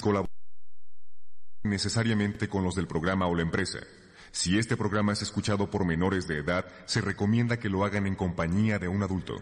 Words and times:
colaborar 0.00 0.30
necesariamente 1.64 2.48
con 2.48 2.62
los 2.62 2.74
del 2.74 2.86
programa 2.86 3.26
o 3.26 3.34
la 3.34 3.42
empresa. 3.42 3.80
Si 4.30 4.58
este 4.58 4.76
programa 4.76 5.12
es 5.12 5.22
escuchado 5.22 5.70
por 5.70 5.84
menores 5.84 6.26
de 6.26 6.38
edad, 6.38 6.66
se 6.86 7.00
recomienda 7.00 7.58
que 7.58 7.68
lo 7.68 7.84
hagan 7.84 8.06
en 8.06 8.16
compañía 8.16 8.78
de 8.78 8.88
un 8.88 9.02
adulto. 9.02 9.36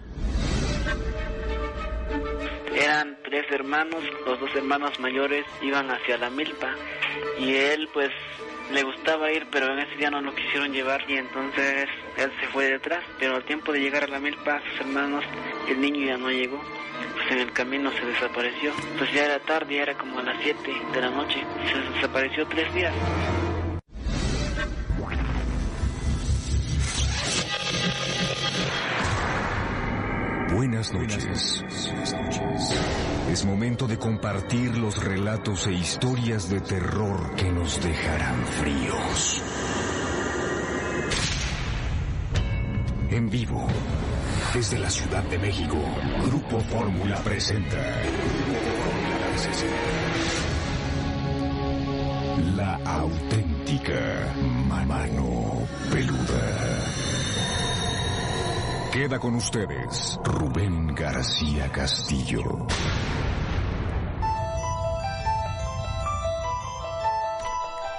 Eran 2.75 3.19
tres 3.25 3.45
hermanos, 3.51 4.03
los 4.27 4.39
dos 4.39 4.55
hermanos 4.55 4.99
mayores 5.01 5.45
iban 5.63 5.91
hacia 5.91 6.17
la 6.19 6.31
milpa 6.31 6.75
y 7.39 7.55
él 7.55 7.89
pues 7.93 8.11
le 8.71 8.83
gustaba 8.83 9.33
ir, 9.33 9.47
pero 9.51 9.73
en 9.73 9.81
ese 9.81 9.97
día 9.97 10.11
no 10.11 10.21
lo 10.21 10.35
quisieron 10.35 10.73
llevar 10.73 11.03
y 11.09 11.17
entonces 11.17 11.89
él 12.17 12.33
se 12.41 12.47
fue 12.49 12.67
detrás, 12.67 13.05
pero 13.19 13.37
al 13.37 13.45
tiempo 13.45 13.73
de 13.73 13.81
llegar 13.81 14.05
a 14.05 14.09
la 14.09 14.21
milpa, 14.21 14.61
sus 14.71 14.81
hermanos, 14.81 15.25
el 15.69 15.81
niño 15.81 16.07
ya 16.07 16.17
no 16.17 16.31
llegó. 16.31 16.61
En 17.33 17.39
el 17.39 17.53
camino 17.55 17.91
se 17.93 18.05
desapareció. 18.05 18.73
Pues 18.99 19.11
ya 19.11 19.25
era 19.25 19.39
tarde, 19.39 19.77
ya 19.77 19.83
era 19.85 19.97
como 19.97 20.19
a 20.19 20.23
las 20.23 20.37
7 20.43 20.71
de 20.93 21.01
la 21.01 21.09
noche. 21.09 21.43
Se 21.65 21.79
desapareció 21.95 22.47
tres 22.47 22.75
días. 22.75 22.95
Buenas 30.53 30.93
noches. 30.93 31.65
Es 33.31 33.47
momento 33.47 33.87
de 33.87 33.99
compartir 33.99 34.77
los 34.77 35.03
relatos 35.03 35.67
e 35.69 35.73
historias 35.73 36.51
de 36.51 36.61
terror 36.61 37.35
que 37.35 37.51
nos 37.51 37.83
dejarán 37.83 38.45
fríos. 38.45 39.43
En 43.09 43.31
vivo, 43.31 43.67
desde 44.55 44.79
la 44.79 44.91
Ciudad 44.91 45.23
de 45.25 45.39
México, 45.39 45.79
Grupo 46.27 46.61
Fórmula 46.61 47.17
presenta. 47.23 47.79
La 52.57 52.75
auténtica 52.85 54.35
mano 54.87 55.67
peluda. 55.91 56.83
Queda 58.93 59.19
con 59.19 59.37
ustedes 59.37 60.19
Rubén 60.23 60.95
García 60.95 61.71
Castillo. 61.73 62.67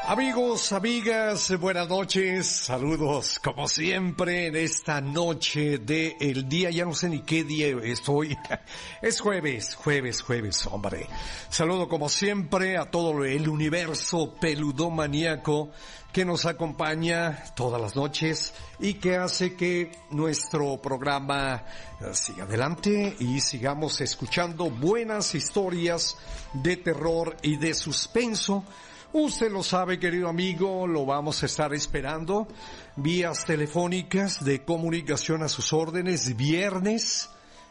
Amigos, 0.05 0.73
amigas, 0.73 1.57
buenas 1.61 1.87
noches, 1.87 2.45
saludos 2.45 3.39
como 3.39 3.69
siempre 3.69 4.47
en 4.47 4.57
esta 4.57 4.99
noche 4.99 5.77
de 5.77 6.17
el 6.19 6.49
día, 6.49 6.69
ya 6.71 6.83
no 6.83 6.93
sé 6.93 7.07
ni 7.07 7.21
qué 7.21 7.45
día 7.45 7.67
estoy, 7.81 8.37
es 9.01 9.21
jueves, 9.21 9.75
jueves, 9.75 10.21
jueves, 10.21 10.67
hombre. 10.67 11.07
Saludo 11.49 11.87
como 11.87 12.09
siempre 12.09 12.75
a 12.75 12.91
todo 12.91 13.23
el 13.23 13.47
universo 13.47 14.35
peludomaníaco 14.41 15.71
que 16.11 16.25
nos 16.25 16.45
acompaña 16.45 17.41
todas 17.55 17.81
las 17.81 17.95
noches 17.95 18.53
y 18.79 18.95
que 18.95 19.15
hace 19.15 19.55
que 19.55 19.89
nuestro 20.11 20.81
programa 20.81 21.63
eh, 22.01 22.13
siga 22.13 22.43
adelante 22.43 23.15
y 23.19 23.39
sigamos 23.39 24.01
escuchando 24.01 24.69
buenas 24.69 25.33
historias 25.33 26.17
de 26.51 26.75
terror 26.75 27.37
y 27.41 27.55
de 27.55 27.73
suspenso 27.73 28.65
Usted 29.13 29.51
lo 29.51 29.61
sabe, 29.61 29.99
querido 29.99 30.27
amigo, 30.27 30.87
lo 30.87 31.05
vamos 31.05 31.43
a 31.43 31.45
estar 31.45 31.71
esperando. 31.75 32.47
Vías 32.95 33.45
telefónicas 33.45 34.43
de 34.43 34.65
comunicación 34.65 35.43
a 35.43 35.49
sus 35.49 35.71
órdenes, 35.71 36.35
viernes, 36.35 37.29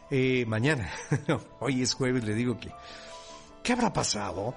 eh, 0.09 0.45
mañana. 0.47 0.89
Hoy 1.59 1.81
es 1.81 1.95
jueves, 1.95 2.23
le 2.23 2.33
digo 2.33 2.57
que... 2.57 2.71
¿Qué 3.61 3.73
habrá 3.73 3.91
pasado? 3.91 4.55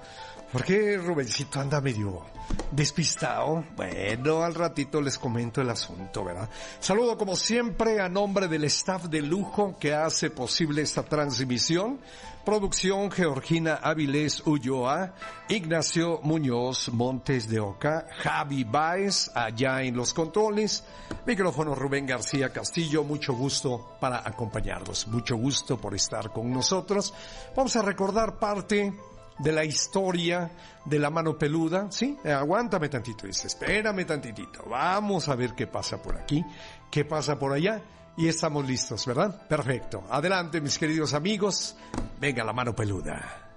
¿Por 0.49 0.63
qué 0.63 0.97
Rubencito 0.97 1.59
anda 1.59 1.81
medio 1.81 2.25
despistado? 2.71 3.65
Bueno, 3.75 4.43
al 4.43 4.55
ratito 4.55 5.01
les 5.01 5.17
comento 5.17 5.59
el 5.59 5.69
asunto, 5.69 6.23
¿verdad? 6.23 6.49
Saludo 6.79 7.17
como 7.17 7.35
siempre 7.35 7.99
a 7.99 8.07
nombre 8.07 8.47
del 8.47 8.63
staff 8.63 9.07
de 9.07 9.21
lujo 9.21 9.75
que 9.77 9.93
hace 9.93 10.29
posible 10.29 10.83
esta 10.83 11.03
transmisión. 11.03 11.99
Producción 12.47 13.11
Georgina 13.11 13.75
Avilés 13.83 14.41
Ulloa, 14.47 15.13
Ignacio 15.49 16.21
Muñoz 16.23 16.87
Montes 16.93 17.49
de 17.49 17.59
Oca, 17.59 18.07
Javi 18.19 18.63
Baez 18.63 19.29
allá 19.35 19.83
en 19.83 19.97
los 19.97 20.13
controles, 20.13 20.85
micrófono 21.25 21.75
Rubén 21.75 22.05
García 22.05 22.53
Castillo, 22.53 23.03
mucho 23.03 23.33
gusto 23.33 23.97
para 23.99 24.25
acompañarlos, 24.25 25.09
mucho 25.09 25.35
gusto 25.35 25.75
por 25.75 25.93
estar 25.93 26.31
con 26.31 26.49
nosotros. 26.49 27.13
Vamos 27.53 27.75
a 27.75 27.81
recordar 27.81 28.39
parte 28.39 28.93
de 29.39 29.51
la 29.51 29.65
historia 29.65 30.49
de 30.85 30.99
la 30.99 31.09
mano 31.09 31.37
peluda, 31.37 31.91
¿sí? 31.91 32.17
Aguántame 32.23 32.87
tantito, 32.87 33.27
dice, 33.27 33.47
espérame 33.47 34.05
tantitito, 34.05 34.63
vamos 34.69 35.27
a 35.27 35.35
ver 35.35 35.53
qué 35.53 35.67
pasa 35.67 36.01
por 36.01 36.15
aquí, 36.15 36.45
qué 36.89 37.03
pasa 37.03 37.37
por 37.37 37.51
allá, 37.51 37.81
y 38.17 38.27
estamos 38.27 38.67
listos, 38.67 39.05
¿verdad? 39.05 39.47
Perfecto. 39.47 40.03
Adelante, 40.09 40.59
mis 40.59 40.77
queridos 40.77 41.13
amigos, 41.13 41.77
venga 42.19 42.43
la 42.43 42.51
mano 42.51 42.75
peluda. 42.75 43.53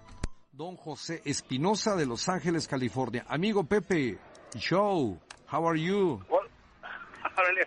Don 0.53 0.77
José 0.77 1.23
Espinosa 1.25 1.97
de 1.97 2.05
Los 2.07 2.29
Ángeles, 2.29 2.69
California. 2.69 3.25
Amigo 3.27 3.65
Pepe, 3.65 4.19
show, 4.59 5.19
how 5.51 5.67
are 5.67 5.81
you? 5.81 6.21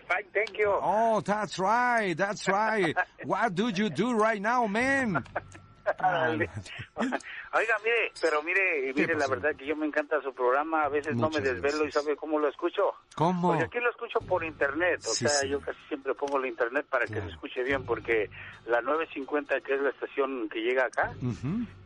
fine, 0.08 0.24
thank 0.32 0.56
you. 0.56 0.70
Oh, 0.70 1.20
that's 1.20 1.58
right, 1.58 2.16
that's 2.16 2.46
right. 2.46 2.94
What 3.24 3.54
do 3.54 3.68
you 3.68 3.90
do 3.90 4.12
right 4.12 4.40
now, 4.40 4.66
man? 4.66 5.24
Oiga, 6.96 7.76
mire, 7.84 8.12
pero 8.20 8.42
mire, 8.42 8.92
mire, 8.94 9.14
la 9.14 9.26
verdad 9.28 9.54
que 9.56 9.66
yo 9.66 9.76
me 9.76 9.86
encanta 9.86 10.20
su 10.22 10.34
programa, 10.34 10.84
a 10.84 10.88
veces 10.88 11.16
no 11.16 11.30
me 11.30 11.40
desvelo 11.40 11.86
y 11.86 11.92
sabe 11.92 12.16
cómo 12.16 12.38
lo 12.38 12.48
escucho. 12.48 12.92
¿Cómo? 13.14 13.52
Pues 13.52 13.64
aquí 13.64 13.78
lo 13.78 13.90
escucho 13.90 14.18
por 14.20 14.44
internet, 14.44 15.00
o 15.06 15.14
sea, 15.14 15.44
yo 15.48 15.60
casi 15.60 15.78
siempre 15.88 16.14
pongo 16.14 16.38
el 16.38 16.46
internet 16.46 16.86
para 16.88 17.06
que 17.06 17.20
se 17.20 17.28
escuche 17.28 17.62
bien, 17.62 17.84
porque 17.84 18.28
la 18.66 18.80
950, 18.80 19.60
que 19.60 19.74
es 19.74 19.80
la 19.80 19.90
estación 19.90 20.48
que 20.48 20.60
llega 20.60 20.86
acá, 20.86 21.12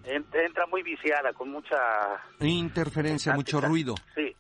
entra 0.05 0.67
muy 0.67 0.83
viciada, 0.83 1.33
con 1.33 1.51
mucha... 1.51 1.77
Interferencia, 2.41 3.35
mucho 3.35 3.61
ruido. 3.61 3.95
Sí. 4.15 4.35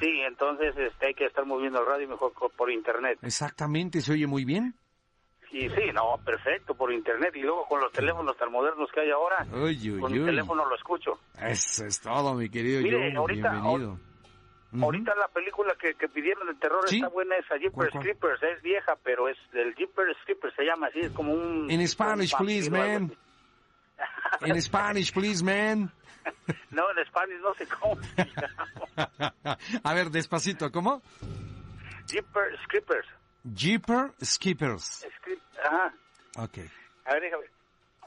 Sí, 0.00 0.20
entonces 0.26 0.74
este, 0.76 1.08
hay 1.08 1.14
que 1.14 1.26
estar 1.26 1.44
moviendo 1.44 1.80
el 1.80 1.86
radio 1.86 2.08
mejor 2.08 2.32
por 2.32 2.70
internet. 2.70 3.18
Exactamente, 3.22 4.00
¿se 4.00 4.12
oye 4.12 4.26
muy 4.26 4.44
bien? 4.44 4.74
Y 5.52 5.68
sí, 5.68 5.92
no, 5.92 6.16
perfecto, 6.24 6.74
por 6.74 6.92
internet. 6.92 7.34
Y 7.34 7.42
luego 7.42 7.66
con 7.66 7.80
los 7.80 7.90
teléfonos 7.92 8.36
tan 8.36 8.52
modernos 8.52 8.88
que 8.92 9.00
hay 9.00 9.10
ahora, 9.10 9.44
con 9.48 10.12
el 10.12 10.24
teléfono 10.24 10.64
lo 10.64 10.76
escucho. 10.76 11.18
Eso 11.40 11.84
es 11.86 12.00
todo, 12.00 12.34
mi 12.34 12.48
querido 12.48 12.80
Mire, 12.82 13.16
ahorita, 13.16 13.50
bienvenido. 13.50 13.98
Ahorita 14.80 15.14
la 15.16 15.26
película 15.28 15.74
que, 15.74 15.94
pidieron 16.08 16.46
de 16.46 16.54
terror 16.54 16.84
está 16.88 17.08
buena, 17.08 17.34
esa 17.36 17.56
Jeepers 17.56 17.92
Creepers, 18.00 18.40
es 18.42 18.62
vieja, 18.62 18.96
pero 19.02 19.28
es 19.28 19.36
del 19.52 19.74
Jeepers 19.74 20.16
Creepers, 20.24 20.54
se 20.54 20.62
llama 20.62 20.86
así, 20.86 21.00
es 21.00 21.10
como 21.10 21.32
un... 21.32 21.68
In 21.68 21.86
Spanish, 21.88 22.36
please, 22.36 22.70
man. 22.70 23.12
In 24.46 24.62
Spanish, 24.62 25.12
please, 25.12 25.42
man. 25.42 25.90
no, 26.70 26.84
en 26.96 27.06
Spanish 27.06 27.40
no 27.40 27.54
sé 27.54 27.66
cómo. 27.66 27.96
A 29.82 29.94
ver, 29.94 30.10
despacito, 30.10 30.70
¿cómo? 30.70 31.02
Jeepers 32.06 32.60
Creepers. 32.68 33.08
Jeeper 33.44 34.12
Skippers. 34.22 35.06
Ajá. 35.64 35.94
Ok. 36.36 36.58
A 37.04 37.14
ver, 37.14 37.22
déjame. 37.22 37.44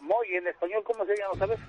Muy 0.02 0.28
en 0.36 0.48
español, 0.48 0.84
¿cómo 0.84 1.06
se 1.06 1.16
llama, 1.16 1.36
sabes? 1.38 1.60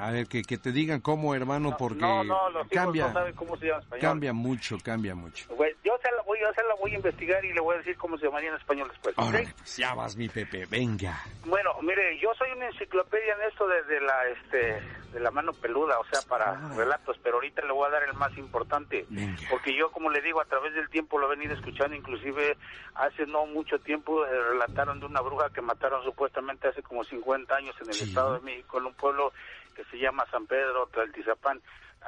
A 0.00 0.10
ver, 0.10 0.26
que, 0.28 0.40
que 0.42 0.56
te 0.56 0.72
digan 0.72 1.00
cómo, 1.00 1.34
hermano, 1.34 1.76
porque 1.78 2.00
no, 2.00 2.24
no, 2.24 2.48
los 2.50 2.66
cambia, 2.68 3.08
no 3.08 3.12
saben 3.12 3.34
cómo 3.34 3.54
se 3.58 3.66
llama 3.66 3.76
en 3.78 3.82
español. 3.82 4.00
Cambia 4.00 4.32
mucho, 4.32 4.78
cambia 4.82 5.14
mucho. 5.14 5.44
yo, 5.84 5.92
se 6.02 6.10
la 6.16 6.22
voy, 6.22 6.38
yo 6.40 6.46
se 6.54 6.62
la 6.62 6.74
voy 6.76 6.92
a 6.92 6.94
investigar 6.96 7.44
y 7.44 7.52
le 7.52 7.60
voy 7.60 7.74
a 7.74 7.78
decir 7.78 7.96
cómo 7.98 8.16
se 8.16 8.24
llamaría 8.24 8.48
en 8.48 8.54
español 8.56 8.88
después. 8.88 9.14
Órale, 9.18 9.52
pues 9.58 9.76
ya 9.76 9.92
vas, 9.94 10.16
mi 10.16 10.30
Pepe, 10.30 10.64
venga. 10.70 11.20
Bueno, 11.44 11.74
mire, 11.82 12.18
yo 12.18 12.30
soy 12.38 12.48
una 12.56 12.66
enciclopedia 12.68 13.34
en 13.34 13.50
esto 13.50 13.66
de, 13.68 14.00
la 14.00 14.26
este 14.28 14.82
de 15.12 15.20
la 15.20 15.30
mano 15.30 15.52
peluda, 15.52 15.98
o 15.98 16.04
sea, 16.04 16.22
para 16.28 16.52
Ah. 16.52 16.72
relatos, 16.76 17.18
pero 17.22 17.34
ahorita 17.36 17.60
le 17.66 17.72
voy 17.72 17.86
a 17.86 17.90
dar 17.90 18.04
el 18.04 18.14
más 18.14 18.36
importante. 18.38 19.04
Venga. 19.10 19.36
Porque 19.50 19.76
yo, 19.76 19.90
como 19.92 20.08
le 20.08 20.22
digo, 20.22 20.40
a 20.40 20.44
través 20.46 20.72
del 20.74 20.88
tiempo 20.88 21.18
lo 21.18 21.26
he 21.26 21.36
venido 21.36 21.52
escuchando, 21.54 21.94
inclusive 21.94 22.56
hace 22.94 23.26
no 23.26 23.44
mucho 23.46 23.78
tiempo 23.80 24.24
eh, 24.24 24.30
relataron 24.50 24.98
de 25.00 25.06
una 25.06 25.20
bruja 25.20 25.50
que 25.50 25.60
mataron 25.60 26.02
supuestamente 26.04 26.68
hace 26.68 26.82
como 26.82 27.04
50 27.04 27.54
años 27.54 27.74
en 27.82 27.88
el 27.88 27.94
Sí. 27.94 28.04
Estado 28.08 28.34
de 28.34 28.40
México, 28.40 28.78
en 28.78 28.86
un 28.86 28.94
pueblo 28.94 29.32
que 29.74 29.84
se 29.84 29.98
llama 29.98 30.24
San 30.30 30.46
Pedro, 30.46 30.86
Tlaltizapán. 30.92 31.60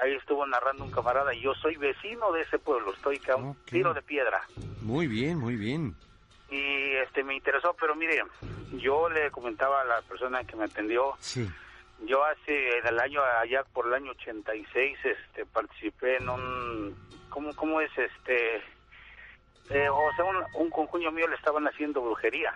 Ahí 0.02 0.14
estuvo 0.14 0.46
narrando 0.46 0.84
un 0.84 0.90
camarada 0.90 1.34
y 1.34 1.40
yo 1.42 1.54
soy 1.54 1.76
vecino 1.76 2.32
de 2.32 2.42
ese 2.42 2.58
pueblo, 2.58 2.92
estoy 2.94 3.20
a 3.30 3.36
un 3.36 3.54
tiro 3.66 3.92
de 3.92 4.00
piedra. 4.02 4.42
Muy 4.80 5.06
bien, 5.06 5.38
muy 5.38 5.56
bien. 5.56 5.94
Y 6.50 6.92
este 6.96 7.22
me 7.24 7.34
interesó, 7.34 7.74
pero 7.78 7.94
mire, 7.94 8.22
yo 8.72 9.08
le 9.10 9.30
comentaba 9.30 9.82
a 9.82 9.84
la 9.84 10.02
persona 10.02 10.44
que 10.44 10.56
me 10.56 10.64
atendió, 10.64 11.14
Sí. 11.20 11.48
yo 12.06 12.24
hace 12.24 12.78
en 12.78 12.86
el 12.86 12.98
año 13.00 13.20
allá 13.22 13.64
por 13.72 13.86
el 13.86 13.94
año 13.94 14.10
86 14.12 14.98
este 15.04 15.46
participé 15.46 16.16
en 16.16 16.28
un 16.28 16.96
cómo 17.28 17.54
cómo 17.54 17.80
es 17.80 17.90
este 17.96 18.56
eh, 19.70 19.88
o 19.88 20.10
sea 20.16 20.24
un, 20.24 20.36
un 20.54 20.70
concuño 20.70 21.10
mío 21.12 21.26
le 21.28 21.36
estaban 21.36 21.66
haciendo 21.68 22.02
brujería 22.02 22.52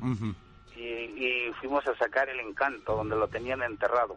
Ujú, 0.00 0.34
y, 0.78 1.48
y 1.48 1.52
fuimos 1.54 1.86
a 1.88 1.96
sacar 1.96 2.28
el 2.28 2.40
encanto 2.40 2.94
donde 2.94 3.16
lo 3.16 3.28
tenían 3.28 3.62
enterrado. 3.62 4.16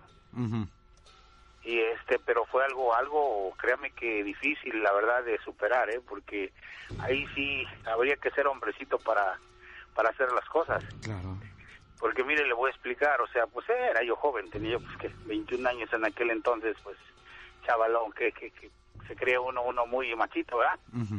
Y 1.64 1.80
este 1.80 2.20
pero 2.20 2.46
fue 2.46 2.64
algo 2.66 2.96
algo 2.96 3.54
créame 3.58 3.92
que 3.92 4.24
difícil 4.24 4.82
la 4.82 4.92
verdad 4.94 5.24
de 5.24 5.38
superar 5.40 5.90
eh 5.90 6.02
porque 6.08 6.54
ahí 7.00 7.28
sí 7.36 7.66
habría 7.86 8.16
que 8.18 8.32
ser 8.32 8.48
hombrecito 8.48 8.98
para 9.00 9.40
para 9.94 10.10
hacer 10.10 10.32
las 10.32 10.46
cosas. 10.46 10.82
Claro. 11.04 11.38
porque 12.00 12.24
mire 12.24 12.46
le 12.48 12.54
voy 12.54 12.70
a 12.70 12.74
explicar 12.74 13.22
o 13.22 13.28
sea 13.28 13.46
pues 13.48 13.68
era 13.70 14.04
yo 14.04 14.16
joven 14.16 14.50
tenía 14.50 14.80
pues 14.80 14.98
que 14.98 15.12
21 15.26 15.68
años 15.70 15.92
en 15.94 16.06
aquel 16.06 16.32
entonces 16.32 16.76
pues 16.84 16.98
chavalón 17.66 18.12
que, 18.14 18.32
que, 18.32 18.50
que 18.52 18.72
se 19.08 19.16
cree 19.16 19.38
uno 19.38 19.62
uno 19.64 19.86
muy 19.86 20.16
machito 20.16 20.58
verdad 20.58 20.80
ujú. 20.94 21.16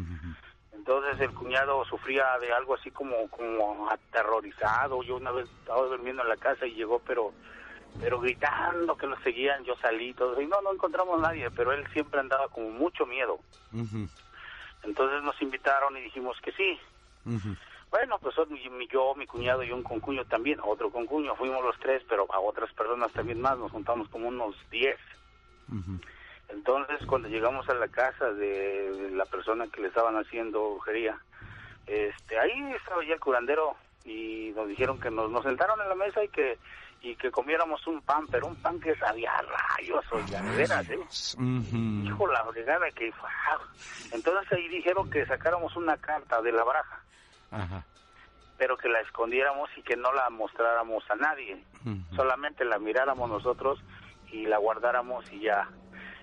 Entonces 0.82 1.20
el 1.20 1.32
cuñado 1.32 1.84
sufría 1.84 2.24
de 2.40 2.52
algo 2.52 2.74
así 2.74 2.90
como 2.90 3.28
como 3.28 3.88
aterrorizado 3.88 5.00
yo 5.04 5.14
una 5.14 5.30
vez 5.30 5.48
estaba 5.60 5.86
durmiendo 5.86 6.22
en 6.22 6.28
la 6.28 6.36
casa 6.36 6.66
y 6.66 6.74
llegó 6.74 6.98
pero 6.98 7.34
pero 8.00 8.18
gritando 8.18 8.96
que 8.96 9.06
lo 9.06 9.16
seguían, 9.20 9.62
yo 9.62 9.76
salí 9.76 10.12
todo, 10.14 10.40
y 10.40 10.46
no, 10.46 10.60
no 10.60 10.72
encontramos 10.72 11.20
nadie, 11.20 11.48
pero 11.52 11.72
él 11.72 11.86
siempre 11.92 12.18
andaba 12.18 12.48
con 12.48 12.72
mucho 12.76 13.06
miedo. 13.06 13.38
Entonces 14.82 15.22
nos 15.22 15.40
invitaron 15.40 15.96
y 15.96 16.00
dijimos 16.00 16.36
que 16.42 16.50
sí. 16.50 16.80
ujú. 17.24 17.54
Bueno, 17.92 18.18
pues 18.20 18.34
yo, 18.90 19.14
mi 19.14 19.26
cuñado 19.28 19.62
y 19.62 19.70
un 19.70 19.84
concuño 19.84 20.24
también, 20.24 20.58
otro 20.64 20.90
concuño, 20.90 21.36
fuimos 21.36 21.62
los 21.62 21.78
tres, 21.78 22.02
pero 22.08 22.26
a 22.32 22.40
otras 22.40 22.72
personas 22.72 23.12
también 23.12 23.40
más, 23.40 23.56
nos 23.56 23.70
juntamos 23.70 24.08
como 24.08 24.26
unos 24.26 24.56
diez. 24.68 24.98
Ujú. 25.68 26.00
Entonces, 26.52 27.04
cuando 27.06 27.28
llegamos 27.28 27.68
a 27.68 27.74
la 27.74 27.88
casa 27.88 28.32
de, 28.32 29.10
la 29.12 29.24
persona 29.24 29.66
que 29.68 29.80
le 29.80 29.88
estaban 29.88 30.16
haciendo 30.16 30.74
brujería, 30.74 31.18
este, 31.86 32.38
ahí 32.38 32.72
estaba 32.74 33.04
ya 33.04 33.14
el 33.14 33.20
curandero 33.20 33.74
y 34.04 34.52
nos 34.54 34.68
dijeron 34.68 35.00
que 35.00 35.10
nos, 35.10 35.30
nos 35.30 35.42
sentaron 35.42 35.80
en 35.80 35.88
la 35.88 35.94
mesa 35.94 36.22
y 36.22 36.28
que 36.28 36.58
y 37.02 37.16
que 37.16 37.30
comiéramos 37.30 37.84
un 37.88 38.00
pan, 38.02 38.26
pero 38.30 38.46
un 38.46 38.54
pan 38.56 38.78
que 38.80 38.94
sabía 38.94 39.32
a 39.32 39.42
rayos, 39.42 40.04
oiga, 40.12 40.40
de 40.40 40.56
veras, 40.56 40.88
¿eh? 40.88 40.98
Ujú. 41.36 41.76
Hijo, 42.04 42.26
la 42.28 42.44
fregada 42.44 42.88
que 42.92 43.10
fue. 43.12 43.28
Entonces 44.12 44.52
ahí 44.52 44.68
dijeron 44.68 45.10
que 45.10 45.26
sacáramos 45.26 45.74
una 45.74 45.96
carta 45.96 46.40
de 46.40 46.52
la 46.52 46.62
baraja, 46.62 47.02
Ajá. 47.50 47.84
pero 48.56 48.76
que 48.76 48.88
la 48.88 49.00
escondiéramos 49.00 49.68
y 49.76 49.82
que 49.82 49.96
no 49.96 50.12
la 50.12 50.30
mostráramos 50.30 51.02
a 51.10 51.16
nadie. 51.16 51.64
Solamente 52.14 52.64
la 52.64 52.78
miráramos 52.78 53.28
nosotros 53.28 53.82
y 54.30 54.46
la 54.46 54.58
guardáramos 54.58 55.30
y 55.32 55.40
ya. 55.40 55.68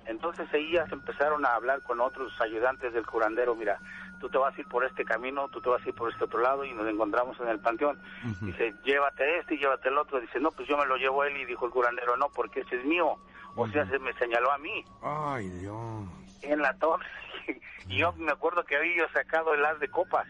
Entonces 0.09 0.49
se 0.49 0.57
empezaron 0.91 1.45
a 1.45 1.53
hablar 1.53 1.83
con 1.83 2.01
otros 2.01 2.33
ayudantes 2.41 2.91
del 2.93 3.05
curandero, 3.05 3.53
mira, 3.53 3.79
tú 4.19 4.27
te 4.27 4.39
vas 4.39 4.57
a 4.57 4.59
ir 4.59 4.67
por 4.67 4.83
este 4.83 5.05
camino, 5.05 5.47
tú 5.49 5.61
te 5.61 5.69
vas 5.69 5.85
a 5.85 5.87
ir 5.87 5.93
por 5.93 6.11
este 6.11 6.23
otro 6.23 6.41
lado 6.41 6.65
y 6.65 6.73
nos 6.73 6.87
encontramos 6.87 7.39
en 7.39 7.47
el 7.47 7.59
panteón. 7.59 8.01
Dice, 8.41 8.73
llévate 8.83 9.37
este 9.37 9.53
y 9.53 9.59
llévate 9.59 9.89
el 9.89 9.97
otro. 9.99 10.19
Dice, 10.19 10.39
no, 10.39 10.49
pues 10.51 10.67
yo 10.67 10.77
me 10.77 10.87
lo 10.87 10.97
llevo 10.97 11.21
a 11.21 11.27
él 11.27 11.37
y 11.37 11.45
dijo 11.45 11.67
el 11.67 11.71
curandero, 11.71 12.17
no, 12.17 12.27
porque 12.29 12.61
ese 12.61 12.77
es 12.77 12.85
mío. 12.85 13.17
O 13.55 13.67
sea, 13.67 13.85
se 13.87 13.99
me 13.99 14.11
señaló 14.13 14.51
a 14.51 14.57
mí 14.57 14.83
Ay, 15.03 15.47
Dios. 15.49 16.07
en 16.41 16.59
la 16.61 16.73
torre. 16.79 17.05
y 17.87 17.97
yo 17.97 18.11
me 18.13 18.31
acuerdo 18.31 18.63
que 18.63 18.77
había 18.77 18.97
yo 18.97 19.05
sacado 19.13 19.53
el 19.53 19.63
as 19.63 19.79
de 19.79 19.89
copas. 19.89 20.27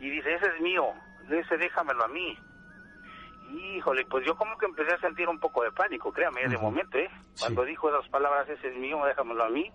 Y 0.00 0.08
dice, 0.10 0.34
ese 0.34 0.46
es 0.46 0.60
mío, 0.62 0.86
ese 1.30 1.58
déjamelo 1.58 2.04
a 2.04 2.08
mí. 2.08 2.38
Híjole, 3.50 4.04
pues 4.06 4.24
yo 4.26 4.34
como 4.36 4.56
que 4.56 4.66
empecé 4.66 4.92
a 4.94 4.98
sentir 5.00 5.28
un 5.28 5.38
poco 5.38 5.62
de 5.62 5.72
pánico, 5.72 6.12
créame, 6.12 6.48
de 6.48 6.56
Ujú. 6.56 6.64
momento, 6.66 6.98
¿eh? 6.98 7.10
Cuando 7.38 7.62
Sí. 7.64 7.70
dijo 7.70 7.88
esas 7.90 8.08
palabras, 8.08 8.48
ese 8.48 8.68
es 8.68 8.76
mío, 8.76 9.04
déjamelo 9.04 9.44
a 9.44 9.48
mí. 9.50 9.70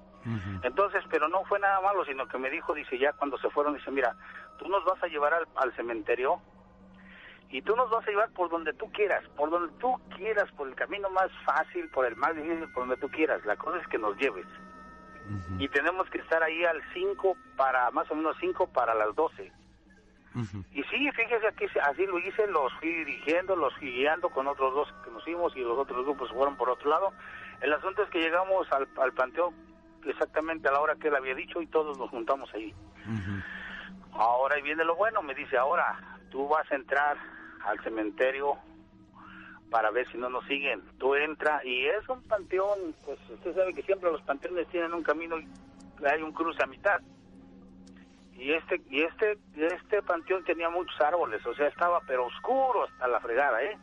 Entonces, 0.63 1.03
pero 1.09 1.27
no 1.29 1.43
fue 1.45 1.59
nada 1.59 1.79
malo, 1.81 2.03
sino 2.05 2.27
que 2.27 2.37
me 2.37 2.49
dijo, 2.49 2.73
dice, 2.73 2.97
ya 2.97 3.13
cuando 3.13 3.37
se 3.37 3.49
fueron, 3.51 3.73
dice, 3.75 3.89
mira, 3.91 4.15
tú 4.57 4.67
nos 4.67 4.83
vas 4.83 5.01
a 5.01 5.07
llevar 5.07 5.33
al, 5.33 5.47
al 5.55 5.73
cementerio 5.75 6.41
y 7.49 7.61
tú 7.61 7.75
nos 7.75 7.89
vas 7.89 8.05
a 8.05 8.09
llevar 8.11 8.29
por 8.31 8.49
donde 8.49 8.73
tú 8.73 8.91
quieras, 8.91 9.23
por 9.37 9.49
donde 9.49 9.73
tú 9.79 9.95
quieras, 10.17 10.51
por 10.57 10.67
el 10.67 10.75
camino 10.75 11.09
más 11.11 11.31
fácil, 11.45 11.89
por 11.89 12.05
el 12.05 12.15
más 12.17 12.35
difícil, 12.35 12.69
por 12.73 12.83
donde 12.83 12.97
tú 12.97 13.09
quieras. 13.09 13.43
La 13.45 13.55
cosa 13.55 13.77
es 13.79 13.87
que 13.87 13.97
nos 13.97 14.17
lleves. 14.17 14.45
Y 15.59 15.67
tenemos 15.69 16.09
que 16.09 16.17
estar 16.17 16.41
ahí 16.43 16.63
al 16.65 16.81
5 16.93 17.37
para, 17.55 17.89
más 17.91 18.09
o 18.11 18.15
menos 18.15 18.35
5 18.39 18.67
para 18.71 18.93
las 18.95 19.13
12. 19.15 19.51
Y 20.35 20.83
sí, 20.83 21.11
fíjese 21.11 21.53
que 21.57 21.79
así 21.81 22.05
lo 22.05 22.19
hice, 22.19 22.45
los 22.47 22.71
fui 22.79 22.89
dirigiendo, 22.93 23.55
los 23.55 23.73
fui 23.77 23.91
guiando 23.91 24.29
con 24.29 24.47
otros 24.47 24.73
dos 24.73 24.93
que 25.03 25.11
nos 25.11 25.23
fuimos 25.23 25.55
y 25.55 25.61
los 25.61 25.77
otros 25.77 26.05
grupos 26.05 26.31
fueron 26.31 26.55
por 26.55 26.69
otro 26.69 26.89
lado. 26.89 27.13
El 27.61 27.73
asunto 27.73 28.03
es 28.03 28.09
que 28.09 28.19
llegamos 28.19 28.71
al, 28.71 28.87
al 29.01 29.13
panteón 29.13 29.53
exactamente 30.05 30.67
a 30.69 30.71
la 30.71 30.79
hora 30.79 30.95
que 30.95 31.07
él 31.07 31.15
había 31.15 31.35
dicho 31.35 31.61
y 31.61 31.67
todos 31.67 31.97
nos 31.97 32.09
juntamos 32.09 32.49
ahí. 32.53 32.73
Ahora 34.13 34.55
ahí 34.55 34.61
viene 34.61 34.83
lo 34.83 34.95
bueno, 34.95 35.21
me 35.21 35.33
dice, 35.33 35.57
ahora 35.57 35.99
tú 36.29 36.47
vas 36.47 36.69
a 36.71 36.75
entrar 36.75 37.17
al 37.65 37.79
cementerio 37.83 38.57
para 39.69 39.91
ver 39.91 40.09
si 40.11 40.17
no 40.17 40.29
nos 40.29 40.45
siguen. 40.45 40.81
Tú 40.97 41.15
entra 41.15 41.61
y 41.63 41.85
es 41.85 42.07
un 42.09 42.21
panteón, 42.23 42.95
pues 43.05 43.19
usted 43.29 43.55
sabe 43.55 43.73
que 43.73 43.83
siempre 43.83 44.11
los 44.11 44.21
panteones 44.21 44.67
tienen 44.69 44.93
un 44.93 45.03
camino 45.03 45.37
y 45.39 45.47
hay 46.05 46.21
un 46.21 46.31
cruce 46.31 46.63
a 46.63 46.67
mitad. 46.67 47.01
Y 48.39 48.53
este 48.53 48.81
y 48.89 49.01
este 49.01 49.37
y 49.53 49.63
este 49.63 50.01
panteón 50.01 50.43
tenía 50.45 50.69
muchos 50.69 50.99
árboles, 51.01 51.45
o 51.45 51.53
sea, 51.53 51.67
estaba 51.67 51.99
pero 52.07 52.25
oscuro 52.25 52.85
hasta 52.85 53.07
la 53.07 53.19
fregada, 53.19 53.61
¿eh? 53.63 53.77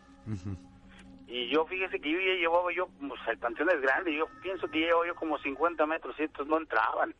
Y 1.28 1.48
yo, 1.48 1.66
fíjese 1.66 2.00
que 2.00 2.10
yo 2.10 2.18
ya 2.18 2.34
llevaba 2.34 2.72
yo, 2.72 2.88
pues 3.06 3.20
el 3.28 3.38
panteón 3.38 3.68
es 3.70 3.80
grande, 3.80 4.14
yo 4.14 4.26
pienso 4.42 4.68
que 4.68 4.78
llevaba 4.78 5.06
yo 5.06 5.14
como 5.14 5.38
50 5.38 5.84
metros 5.86 6.14
y 6.18 6.22
estos 6.22 6.46
no 6.46 6.56
entraban. 6.56 7.14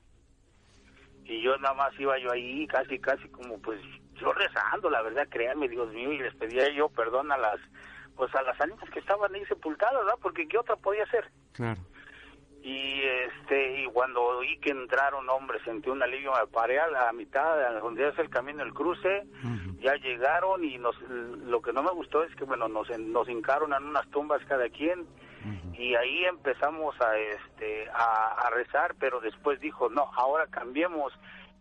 Y 1.24 1.42
yo 1.42 1.58
nada 1.58 1.74
más 1.74 1.98
iba 1.98 2.16
yo 2.18 2.30
ahí, 2.32 2.66
casi, 2.68 2.98
casi 3.00 3.28
como 3.28 3.58
pues 3.60 3.80
yo 4.14 4.32
rezando, 4.32 4.88
la 4.88 5.02
verdad, 5.02 5.26
créanme, 5.28 5.68
Dios 5.68 5.92
mío, 5.92 6.12
y 6.12 6.18
les 6.20 6.34
pedía 6.36 6.70
yo 6.70 6.88
perdón 6.88 7.32
a 7.32 7.36
las, 7.36 7.58
pues 8.14 8.32
a 8.34 8.42
las 8.42 8.58
ánimas 8.60 8.88
que 8.90 9.00
estaban 9.00 9.34
ahí 9.34 9.44
sepultadas, 9.46 9.96
¿verdad? 10.04 10.18
Porque 10.22 10.46
¿qué 10.46 10.56
otra 10.56 10.76
podía 10.76 11.04
ser? 11.06 11.28
Claro. 11.52 11.80
Y 12.66 13.00
este, 13.00 13.82
y 13.82 13.86
cuando 13.86 14.20
oí 14.20 14.58
que 14.58 14.70
entraron 14.70 15.30
hombres, 15.30 15.62
sentí 15.64 15.88
un 15.88 16.02
alivio, 16.02 16.32
me 16.32 16.48
paré 16.48 16.80
a 16.80 16.88
la 16.88 17.12
mitad, 17.12 17.62
a 17.64 17.78
donde 17.78 18.08
es 18.08 18.18
el 18.18 18.28
camino, 18.28 18.64
el 18.64 18.74
cruce, 18.74 19.22
ya 19.78 19.94
llegaron 19.94 20.64
y 20.64 20.76
nos, 20.76 21.00
lo 21.02 21.62
que 21.62 21.72
no 21.72 21.84
me 21.84 21.92
gustó 21.92 22.24
es 22.24 22.34
que, 22.34 22.42
bueno, 22.42 22.66
nos, 22.66 22.88
nos 22.98 23.28
hincaron 23.28 23.72
en 23.72 23.84
unas 23.84 24.10
tumbas 24.10 24.44
cada 24.48 24.68
quien 24.68 25.06
y 25.78 25.94
ahí 25.94 26.24
empezamos 26.24 27.00
a, 27.00 27.16
este, 27.16 27.88
a, 27.90 28.34
a 28.46 28.50
rezar, 28.50 28.96
pero 28.98 29.20
después 29.20 29.60
dijo, 29.60 29.88
no, 29.88 30.10
ahora 30.16 30.48
cambiemos 30.48 31.12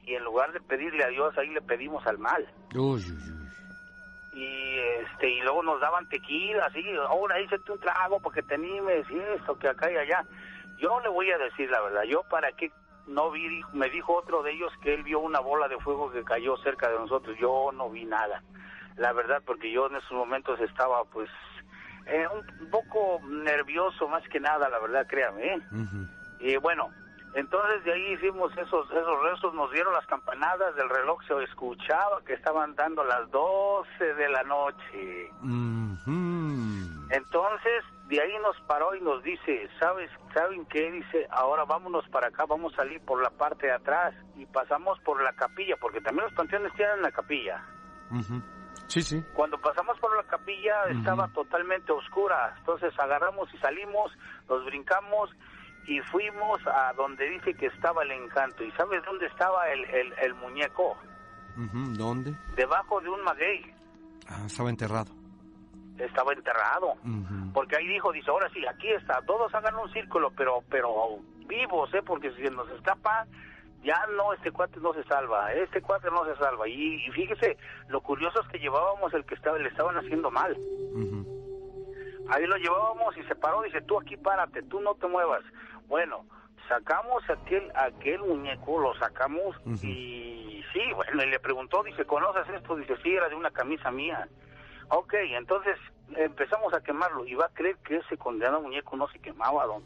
y 0.08 0.16
en 0.16 0.24
lugar 0.24 0.54
de 0.54 0.62
pedirle 0.62 1.04
a 1.04 1.10
Dios, 1.10 1.38
ahí 1.38 1.50
le 1.50 1.62
pedimos 1.62 2.04
al 2.08 2.18
mal. 2.18 2.48
Uy, 2.74 3.04
uy, 3.04 3.32
uy. 3.32 4.42
Y 4.42 4.80
este 5.04 5.30
y 5.30 5.42
luego 5.42 5.62
nos 5.62 5.80
daban 5.80 6.10
tequila, 6.10 6.66
así, 6.66 6.84
ahora 7.08 7.40
échate 7.40 7.72
un 7.72 7.80
trago 7.80 8.20
porque 8.20 8.42
te 8.42 8.56
animes 8.56 9.06
y 9.12 9.20
esto, 9.40 9.56
que 9.60 9.68
acá 9.68 9.92
y 9.92 9.98
allá. 9.98 10.26
Yo 10.80 11.00
le 11.00 11.10
voy 11.10 11.32
a 11.32 11.38
decir 11.38 11.70
la 11.70 11.82
verdad, 11.82 12.04
yo 12.04 12.24
para 12.30 12.52
qué 12.54 12.72
no 13.08 13.32
vi, 13.32 13.62
me 13.74 13.90
dijo 13.90 14.14
otro 14.14 14.44
de 14.44 14.52
ellos 14.52 14.72
que 14.82 14.94
él 14.94 15.04
vio 15.04 15.20
una 15.20 15.40
bola 15.40 15.68
de 15.68 15.78
fuego 15.80 16.12
que 16.12 16.24
cayó 16.24 16.58
cerca 16.58 16.90
de 16.90 16.98
nosotros, 16.98 17.38
yo 17.40 17.72
no 17.74 17.90
vi 17.90 18.06
nada. 18.06 18.42
La 18.98 19.14
verdad, 19.14 19.42
porque 19.46 19.72
yo 19.72 19.88
en 19.88 19.98
esos 19.98 20.12
momentos 20.12 20.60
estaba 20.60 21.04
pues 21.06 21.30
eh, 22.08 22.26
un 22.60 22.70
poco 22.70 23.20
nervioso 23.26 24.08
más 24.08 24.24
que 24.30 24.40
nada, 24.40 24.70
la 24.70 24.80
verdad, 24.80 25.06
créame. 25.08 25.56
¿eh? 25.56 25.62
Y 26.40 26.58
bueno, 26.58 26.90
entonces 27.36 27.84
de 27.84 27.94
ahí 27.94 28.14
hicimos 28.14 28.52
esos 28.54 28.90
esos 28.90 29.24
rezos, 29.24 29.54
nos 29.54 29.72
dieron 29.72 29.94
las 29.94 30.06
campanadas 30.08 30.76
del 30.76 30.90
reloj, 30.90 31.22
se 31.28 31.44
escuchaba 31.44 32.22
que 32.26 32.34
estaban 32.34 32.76
dando 32.76 33.04
las 33.04 33.30
12 33.32 34.14
de 34.14 34.30
la 34.30 34.44
noche. 34.44 35.32
Entonces, 37.10 37.84
de 38.08 38.22
ahí 38.22 38.34
nos 38.42 38.60
paró 38.68 38.96
y 38.96 39.02
nos 39.02 39.24
dice, 39.24 39.68
¿sabes, 39.80 40.12
¿saben 40.34 40.66
qué? 40.68 40.92
Dice, 40.92 41.28
ahora 41.32 41.66
vámonos 41.66 42.08
para 42.10 42.28
acá, 42.28 42.46
vamos 42.46 42.74
a 42.74 42.78
salir 42.78 43.02
por 43.02 43.22
la 43.22 43.32
parte 43.32 43.68
de 43.68 43.74
atrás 43.74 44.14
y 44.36 44.46
pasamos 44.46 45.00
por 45.00 45.22
la 45.24 45.34
capilla, 45.34 45.76
porque 45.82 46.02
también 46.02 46.26
los 46.26 46.34
panteones 46.34 46.72
tienen 46.74 47.02
la 47.02 47.12
capilla. 47.12 47.64
Sí, 48.88 49.02
sí. 49.02 49.24
Cuando 49.34 49.58
pasamos 49.60 49.98
por 50.00 50.16
la 50.16 50.24
capilla 50.24 50.84
estaba 50.92 51.28
totalmente 51.30 51.92
oscura, 51.92 52.54
entonces 52.60 52.94
agarramos 53.00 53.52
y 53.54 53.58
salimos, 53.58 54.12
nos 54.48 54.64
brincamos 54.66 55.32
y 55.88 56.00
fuimos 56.12 56.60
a 56.68 56.94
donde 56.94 57.28
dice 57.30 57.56
que 57.56 57.66
estaba 57.68 58.04
el 58.04 58.12
encanto. 58.12 58.64
¿Y 58.64 58.72
sabes 58.74 59.04
dónde 59.04 59.26
estaba 59.26 59.68
el, 59.70 59.84
el, 59.86 60.14
el 60.22 60.34
muñeco? 60.36 60.98
¿Dónde? 61.56 62.36
Debajo 62.56 63.02
de 63.02 63.10
un 63.10 63.24
maguey, 63.24 63.74
Ah, 64.28 64.44
estaba 64.46 64.70
enterrado. 64.70 65.12
Estaba 65.98 66.34
enterrado. 66.34 66.96
Porque 67.54 67.78
ahí 67.78 67.88
dijo, 67.88 68.12
dice, 68.12 68.30
ahora 68.30 68.50
sí, 68.54 68.66
aquí 68.68 68.90
está, 68.90 69.22
todos 69.26 69.54
hagan 69.56 69.76
un 69.76 69.92
círculo, 69.94 70.32
pero 70.36 70.64
pero 70.70 71.20
vivos, 71.48 71.94
¿eh? 71.94 72.02
Porque 72.06 72.32
si 72.34 72.42
nos 72.44 72.70
escapa, 72.72 73.26
ya 73.84 74.06
no, 74.18 74.34
este 74.34 74.52
cuate 74.52 74.80
no 74.80 74.94
se 74.94 75.04
salva, 75.06 75.54
este 75.54 75.82
cuate 75.82 76.10
no 76.12 76.26
se 76.26 76.36
salva. 76.38 76.68
Y, 76.68 77.06
y 77.06 77.12
fíjese, 77.12 77.58
lo 77.88 78.02
curioso 78.02 78.42
es 78.42 78.48
que 78.50 78.60
llevábamos 78.60 79.14
el 79.14 79.24
que 79.26 79.36
estaba, 79.36 79.58
le 79.58 79.70
estaban 79.70 79.98
haciendo 79.98 80.32
mal. 80.32 80.56
Ahí 82.30 82.46
lo 82.48 82.58
llevábamos 82.58 83.16
y 83.18 83.24
se 83.24 83.36
paró, 83.36 83.62
dice, 83.62 83.82
tú 83.82 84.00
aquí 84.00 84.18
párate, 84.18 84.64
tú 84.64 84.82
no 84.82 84.96
te 84.96 85.08
muevas. 85.08 85.44
Bueno, 85.88 86.26
sacamos 86.68 87.24
aquel, 87.30 87.72
aquel 87.76 88.20
muñeco, 88.22 88.80
lo 88.80 88.96
sacamos 88.96 89.56
y 89.84 90.64
sí, 90.74 90.82
bueno, 90.94 91.24
y 91.24 91.30
le 91.30 91.40
preguntó, 91.40 91.84
dice, 91.84 92.04
¿conoces 92.06 92.50
esto? 92.54 92.76
Dice, 92.76 92.96
sí, 93.04 93.14
era 93.14 93.30
de 93.30 93.36
una 93.36 93.52
camisa 93.52 93.92
mía. 93.92 94.28
Ok, 94.90 95.14
entonces 95.14 95.78
empezamos 96.16 96.74
a 96.74 96.82
quemarlo 96.82 97.26
y 97.26 97.34
va 97.36 97.46
a 97.46 97.54
creer 97.54 97.78
que 97.78 97.98
ese 97.98 98.18
condenado 98.18 98.62
muñeco 98.62 98.96
no 98.96 99.08
se 99.08 99.20
quemaba, 99.20 99.66
don. 99.66 99.84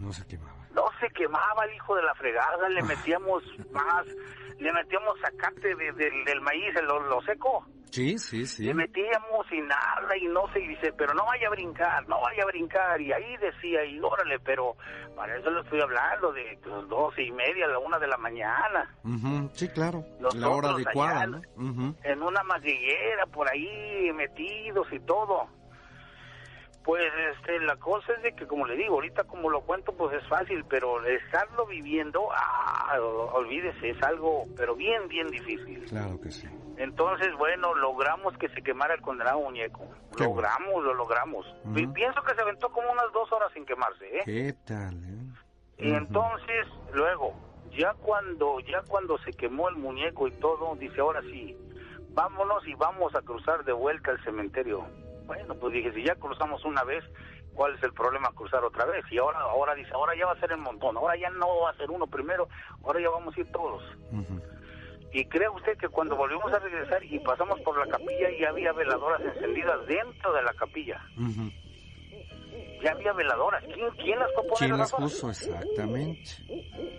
No 0.00 0.12
se 0.12 0.26
quemaba. 0.26 0.66
No 0.74 0.84
se 1.00 1.08
quemaba 1.10 1.64
el 1.66 1.74
hijo 1.74 1.94
de 1.94 2.02
la 2.02 2.14
fregada, 2.14 2.68
le 2.68 2.82
metíamos 2.82 3.42
más, 3.72 4.06
le 4.58 4.72
metíamos 4.72 5.18
sacate 5.20 5.74
de- 5.74 5.92
del- 5.92 6.24
del 6.24 6.40
maíz, 6.40 6.74
lo, 6.82 7.00
lo 7.00 7.20
seco. 7.22 7.66
Sí, 7.94 8.18
sí, 8.18 8.44
sí. 8.44 8.64
Le 8.64 8.74
metíamos 8.74 9.46
y 9.52 9.60
nada 9.60 10.16
y 10.20 10.26
no 10.26 10.52
se 10.52 10.58
dice, 10.58 10.92
pero 10.98 11.14
no 11.14 11.24
vaya 11.26 11.46
a 11.46 11.50
brincar, 11.50 12.08
no 12.08 12.20
vaya 12.20 12.42
a 12.42 12.46
brincar. 12.46 13.00
Y 13.00 13.12
ahí 13.12 13.36
decía, 13.36 13.84
y 13.84 14.00
órale, 14.00 14.40
pero 14.40 14.74
para 15.14 15.36
eso 15.36 15.48
le 15.48 15.60
estoy 15.60 15.80
hablando 15.80 16.32
de 16.32 16.58
pues, 16.60 16.88
doce 16.88 17.22
y 17.22 17.30
media, 17.30 17.68
la 17.68 17.78
una 17.78 18.00
de 18.00 18.08
la 18.08 18.16
mañana. 18.16 18.92
Ujú, 19.04 19.48
Sí, 19.52 19.68
claro. 19.68 20.04
Nosotros 20.18 20.34
La 20.34 20.48
hora 20.48 20.70
adecuada, 20.70 21.20
allá, 21.20 21.26
¿no? 21.28 21.42
Ujú. 21.54 21.94
En 22.02 22.20
una 22.20 22.42
madriguera 22.42 23.26
por 23.26 23.48
ahí 23.48 24.10
metidos 24.12 24.88
y 24.90 24.98
todo. 24.98 25.46
Pues 26.82 27.04
este, 27.32 27.60
la 27.60 27.76
cosa 27.76 28.12
es 28.14 28.22
de 28.24 28.32
que, 28.32 28.44
como 28.48 28.66
le 28.66 28.74
digo, 28.74 28.94
ahorita 28.96 29.22
como 29.22 29.48
lo 29.50 29.60
cuento, 29.60 29.92
pues 29.96 30.20
es 30.20 30.28
fácil, 30.28 30.64
pero 30.68 31.00
estarlo 31.06 31.64
viviendo, 31.66 32.26
ah, 32.32 32.98
olvídese, 33.34 33.90
es 33.90 34.02
algo, 34.02 34.48
pero 34.56 34.74
bien, 34.74 35.06
bien 35.06 35.28
difícil. 35.28 35.78
Claro 35.88 36.20
que 36.20 36.32
sí. 36.32 36.48
Entonces, 36.76 37.32
bueno, 37.36 37.74
logramos 37.74 38.36
que 38.38 38.48
se 38.48 38.62
quemara 38.62 38.94
el 38.94 39.00
condenado 39.00 39.40
muñeco. 39.40 39.86
Qué 40.16 40.24
logramos, 40.24 40.84
lo 40.84 40.94
logramos. 40.94 41.46
Y 41.74 41.86
pienso 41.88 42.22
que 42.22 42.34
se 42.34 42.40
aventó 42.40 42.68
como 42.70 42.90
unas 42.90 43.12
dos 43.12 43.30
horas 43.32 43.52
sin 43.52 43.64
quemarse, 43.64 44.18
¿eh? 44.18 44.22
¿Qué 44.24 44.54
tal, 44.66 44.94
eh? 44.94 45.24
Y 45.78 45.92
entonces, 45.92 46.66
luego, 46.92 47.34
ya 47.76 47.94
cuando, 47.94 48.60
ya 48.60 48.82
cuando 48.82 49.18
se 49.18 49.32
quemó 49.32 49.68
el 49.68 49.76
muñeco 49.76 50.28
y 50.28 50.32
todo, 50.32 50.74
dice, 50.76 51.00
ahora 51.00 51.20
sí, 51.22 51.56
vámonos 52.10 52.66
y 52.66 52.74
vamos 52.74 53.14
a 53.14 53.22
cruzar 53.22 53.64
de 53.64 53.72
vuelta 53.72 54.10
al 54.10 54.22
cementerio. 54.24 54.84
Bueno, 55.26 55.54
pues 55.54 55.72
dije, 55.72 55.92
si 55.92 56.04
ya 56.04 56.14
cruzamos 56.16 56.64
una 56.64 56.84
vez, 56.84 57.04
¿cuál 57.54 57.74
es 57.74 57.82
el 57.82 57.92
problema 57.92 58.30
cruzar 58.34 58.62
otra 58.64 58.84
vez? 58.84 59.04
Y 59.10 59.18
ahora, 59.18 59.40
ahora 59.40 59.74
dice, 59.74 59.90
ahora 59.92 60.14
ya 60.16 60.26
va 60.26 60.32
a 60.32 60.40
ser 60.40 60.52
el 60.52 60.58
montón, 60.58 60.96
ahora 60.96 61.16
ya 61.16 61.30
no 61.30 61.60
va 61.60 61.70
a 61.70 61.76
ser 61.76 61.90
uno 61.90 62.06
primero, 62.06 62.48
ahora 62.84 63.00
ya 63.00 63.10
vamos 63.10 63.36
a 63.36 63.40
ir 63.40 63.50
todos. 63.50 63.82
Ujú. 64.12 64.40
Y 65.14 65.24
cree 65.26 65.48
usted 65.48 65.78
que 65.78 65.88
cuando 65.88 66.16
volvimos 66.16 66.52
a 66.52 66.58
regresar 66.58 67.04
y 67.04 67.20
pasamos 67.20 67.60
por 67.60 67.78
la 67.78 67.86
capilla, 67.86 68.28
ya 68.40 68.48
había 68.48 68.72
veladoras 68.72 69.20
encendidas 69.22 69.86
dentro 69.86 70.32
de 70.32 70.42
la 70.42 70.52
capilla. 70.54 71.00
Ya 72.82 72.90
había 72.90 73.12
veladoras. 73.12 73.62
¿Quién, 73.72 73.88
quién 73.92 74.18
las 74.18 74.32
propone? 74.32 74.58
¿Quién 74.58 74.76
las 74.76 74.92
puso? 74.92 75.30
Exactamente. 75.30 76.30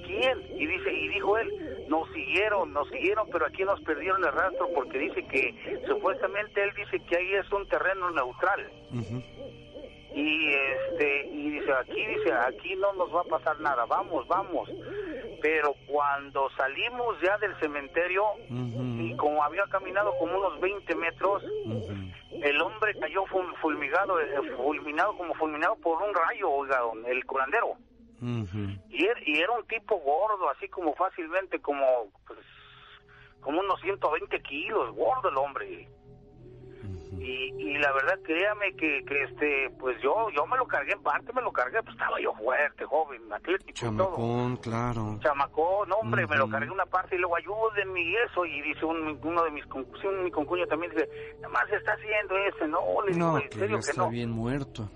¿Quién? 0.06 0.42
Y 0.56 0.66
dice 0.66 0.94
y 0.94 1.10
dijo 1.10 1.38
él, 1.38 1.86
nos 1.90 2.10
siguieron, 2.14 2.72
nos 2.72 2.88
siguieron, 2.90 3.28
pero 3.30 3.48
aquí 3.48 3.64
nos 3.66 3.82
perdieron 3.82 4.24
el 4.24 4.32
rastro 4.32 4.70
porque 4.74 4.98
dice 4.98 5.22
que 5.28 5.84
supuestamente 5.86 6.64
él 6.64 6.72
dice 6.74 7.06
que 7.06 7.18
ahí 7.18 7.34
es 7.34 7.52
un 7.52 7.68
terreno 7.68 8.12
neutral. 8.12 8.72
Y 10.16 10.54
este 10.54 11.28
y 11.28 11.50
dice, 11.50 11.74
aquí 11.74 12.06
dice, 12.06 12.32
aquí 12.32 12.76
no 12.76 12.94
nos 12.94 13.14
va 13.14 13.20
a 13.20 13.26
pasar 13.26 13.60
nada, 13.60 13.86
vamos, 13.86 14.26
vamos. 14.30 14.70
Pero 15.42 15.76
cuando 15.88 16.50
salimos 16.58 17.20
ya 17.22 17.38
del 17.38 17.56
cementerio 17.60 18.24
y 19.02 19.16
como 19.18 19.44
había 19.44 19.66
caminado 19.68 20.14
como 20.18 20.38
unos 20.38 20.60
20 20.60 20.96
metros, 20.96 21.44
el 22.42 22.62
hombre 22.62 22.98
cayó 23.00 23.24
ful- 23.26 23.56
fulmigado, 23.62 24.20
eh, 24.20 24.28
fulminado 24.58 25.16
como 25.18 25.34
fulminado 25.36 25.76
por 25.78 26.02
un 26.02 26.14
rayo, 26.14 26.50
oiga, 26.50 26.80
el 27.08 27.26
curandero. 27.26 27.74
Y 28.90 29.06
era, 29.06 29.20
y 29.26 29.40
era 29.40 29.52
un 29.52 29.66
tipo 29.68 29.98
gordo, 29.98 30.50
así 30.50 30.68
como 30.70 30.94
fácilmente, 30.96 31.60
como 31.60 32.08
pues, 32.26 32.40
como 33.42 33.60
unos 33.60 33.80
120 33.82 34.42
kilos, 34.42 34.96
gordo 34.96 35.30
el 35.30 35.38
hombre. 35.38 35.88
Y, 37.28 37.54
y 37.58 37.78
la 37.80 37.92
verdad, 37.92 38.20
créame 38.24 38.74
que, 38.76 39.04
que 39.06 39.24
este, 39.24 39.70
pues 39.80 40.00
yo 40.02 40.30
yo 40.30 40.46
me 40.46 40.58
lo 40.58 40.68
cargué, 40.68 40.92
en 40.94 41.02
parte 41.02 41.34
me 41.34 41.42
lo 41.42 41.52
cargué, 41.52 41.82
pues 41.82 41.96
estaba 41.96 42.20
yo 42.22 42.34
fuerte, 42.36 42.86
joven, 42.86 43.22
atlético 43.34 43.72
y 43.72 43.74
todo. 43.74 44.16
Chamacón, 44.16 44.58
claro. 44.58 45.20
Chamacón, 45.22 45.90
no, 45.90 45.96
hombre, 45.96 46.28
me 46.28 46.38
lo 46.38 46.48
cargué 46.48 46.70
una 46.70 46.86
parte 46.86 47.16
y 47.16 47.20
luego 47.20 47.36
ayúdenme 47.38 48.02
y 48.02 48.16
eso. 48.18 48.46
Y 48.46 48.62
dice 48.62 48.86
un, 48.86 49.20
uno 49.24 49.44
de 49.44 49.52
mis 49.52 49.66
concu- 49.66 50.00
sí, 50.02 50.08
mi 50.08 50.30
concuño 50.30 50.68
también, 50.68 50.92
dice, 50.92 51.10
nada 51.42 51.50
más 51.54 51.72
está 51.72 51.94
haciendo 51.94 52.38
ese, 52.38 52.68
no, 52.68 52.80
le 53.06 53.14
digo, 53.14 53.26
No, 53.32 53.38
en 53.40 53.50
que 53.50 53.58
serio 53.58 53.78
que 53.78 53.90
está 53.92 54.04
no. 54.04 54.10
bien 54.10 54.30
muerto. 54.30 54.90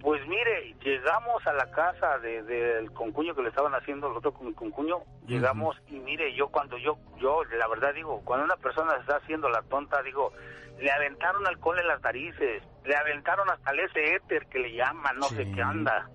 Pues 0.00 0.24
mire, 0.28 0.74
llegamos 0.84 1.44
a 1.46 1.52
la 1.52 1.68
casa 1.70 2.18
de- 2.18 2.42
del 2.42 2.92
concuño 2.92 3.34
que 3.34 3.42
le 3.42 3.48
estaban 3.48 3.74
haciendo 3.74 4.08
el 4.10 4.16
otro 4.16 4.32
con 4.32 4.46
mi 4.46 4.54
concuño, 4.54 4.98
llegamos 5.26 5.76
y 5.88 5.98
mire, 5.98 6.32
yo 6.34 6.48
cuando 6.48 6.76
yo, 6.78 6.96
yo 7.18 7.42
la 7.44 7.66
verdad 7.66 7.92
digo, 7.94 8.20
cuando 8.24 8.44
una 8.44 8.56
persona 8.56 8.94
se 8.94 9.00
está 9.00 9.16
haciendo 9.16 9.48
la 9.48 9.62
tonta, 9.62 10.02
digo, 10.02 10.32
le 10.78 10.90
aventaron 10.92 11.46
alcohol 11.46 11.78
en 11.80 11.88
las 11.88 12.00
narices, 12.02 12.62
le 12.84 12.94
aventaron 12.94 13.48
hasta 13.50 13.70
el 13.72 13.80
ese 13.80 14.14
éter 14.16 14.46
que 14.46 14.58
le 14.58 14.74
llaman, 14.74 15.16
no 15.18 15.28
sé 15.30 15.50
qué 15.52 15.62
anda. 15.62 16.08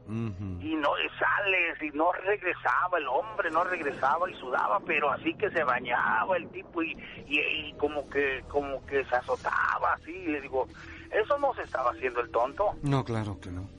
Y 0.61 0.75
no 0.75 0.91
y 0.99 1.09
sales 1.17 1.81
y 1.81 1.89
no 1.97 2.11
regresaba 2.13 2.97
el 2.99 3.07
hombre, 3.07 3.49
no 3.49 3.63
regresaba 3.63 4.29
y 4.29 4.35
sudaba, 4.35 4.79
pero 4.85 5.09
así 5.09 5.33
que 5.33 5.49
se 5.49 5.63
bañaba 5.63 6.37
el 6.37 6.49
tipo 6.51 6.83
y, 6.83 6.95
y, 7.25 7.39
y 7.39 7.73
como 7.77 8.07
que 8.09 8.43
como 8.47 8.85
que 8.85 9.03
se 9.05 9.15
azotaba 9.15 9.93
así, 9.93 10.11
y 10.15 10.27
le 10.27 10.41
digo, 10.41 10.67
eso 11.11 11.37
no 11.39 11.53
se 11.53 11.63
estaba 11.63 11.91
haciendo 11.91 12.21
el 12.21 12.29
tonto. 12.31 12.75
No, 12.81 13.03
claro 13.03 13.39
que 13.39 13.51
no. 13.51 13.69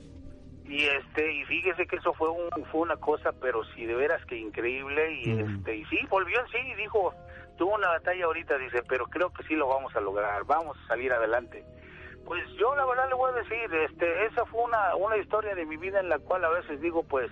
Y 0.65 0.85
este 0.85 1.33
y 1.33 1.45
fíjese 1.45 1.87
que 1.87 1.97
eso 1.97 2.15
fue 2.15 2.29
un, 2.29 2.49
fue 2.71 2.81
una 2.81 2.97
cosa, 2.97 3.33
pero 3.33 3.65
sí 3.75 3.85
de 3.85 3.95
veras 3.95 4.25
que 4.27 4.37
increíble 4.37 5.21
y 5.21 5.31
este 5.31 5.77
y 5.77 5.85
sí 5.87 5.99
volvió 6.09 6.41
en 6.41 6.49
sí 6.49 6.59
y 6.59 6.75
dijo 6.75 7.13
tuvo 7.59 7.75
una 7.75 7.89
batalla 7.89 8.25
ahorita 8.25 8.57
dice 8.59 8.83
pero 8.89 9.07
creo 9.07 9.33
que 9.33 9.43
sí 9.45 9.55
lo 9.55 9.69
vamos 9.69 9.95
a 9.97 10.01
lograr, 10.01 10.45
vamos 10.45 10.77
a 10.79 10.89
salir 10.89 11.13
adelante. 11.13 11.65
Pues 12.25 12.43
yo 12.59 12.75
la 12.77 12.87
verdad 12.87 13.09
le 13.09 13.15
voy 13.15 13.33
a 13.33 13.43
decir 13.43 13.75
este 13.91 14.27
esa 14.27 14.47
fue 14.47 14.63
una 14.63 14.95
una 14.97 15.17
historia 15.17 15.55
de 15.55 15.67
mi 15.67 15.77
vida 15.77 16.01
en 16.01 16.09
la 16.09 16.19
cual 16.19 16.45
a 16.45 16.51
veces 16.51 16.81
digo 16.81 17.03
pues 17.03 17.31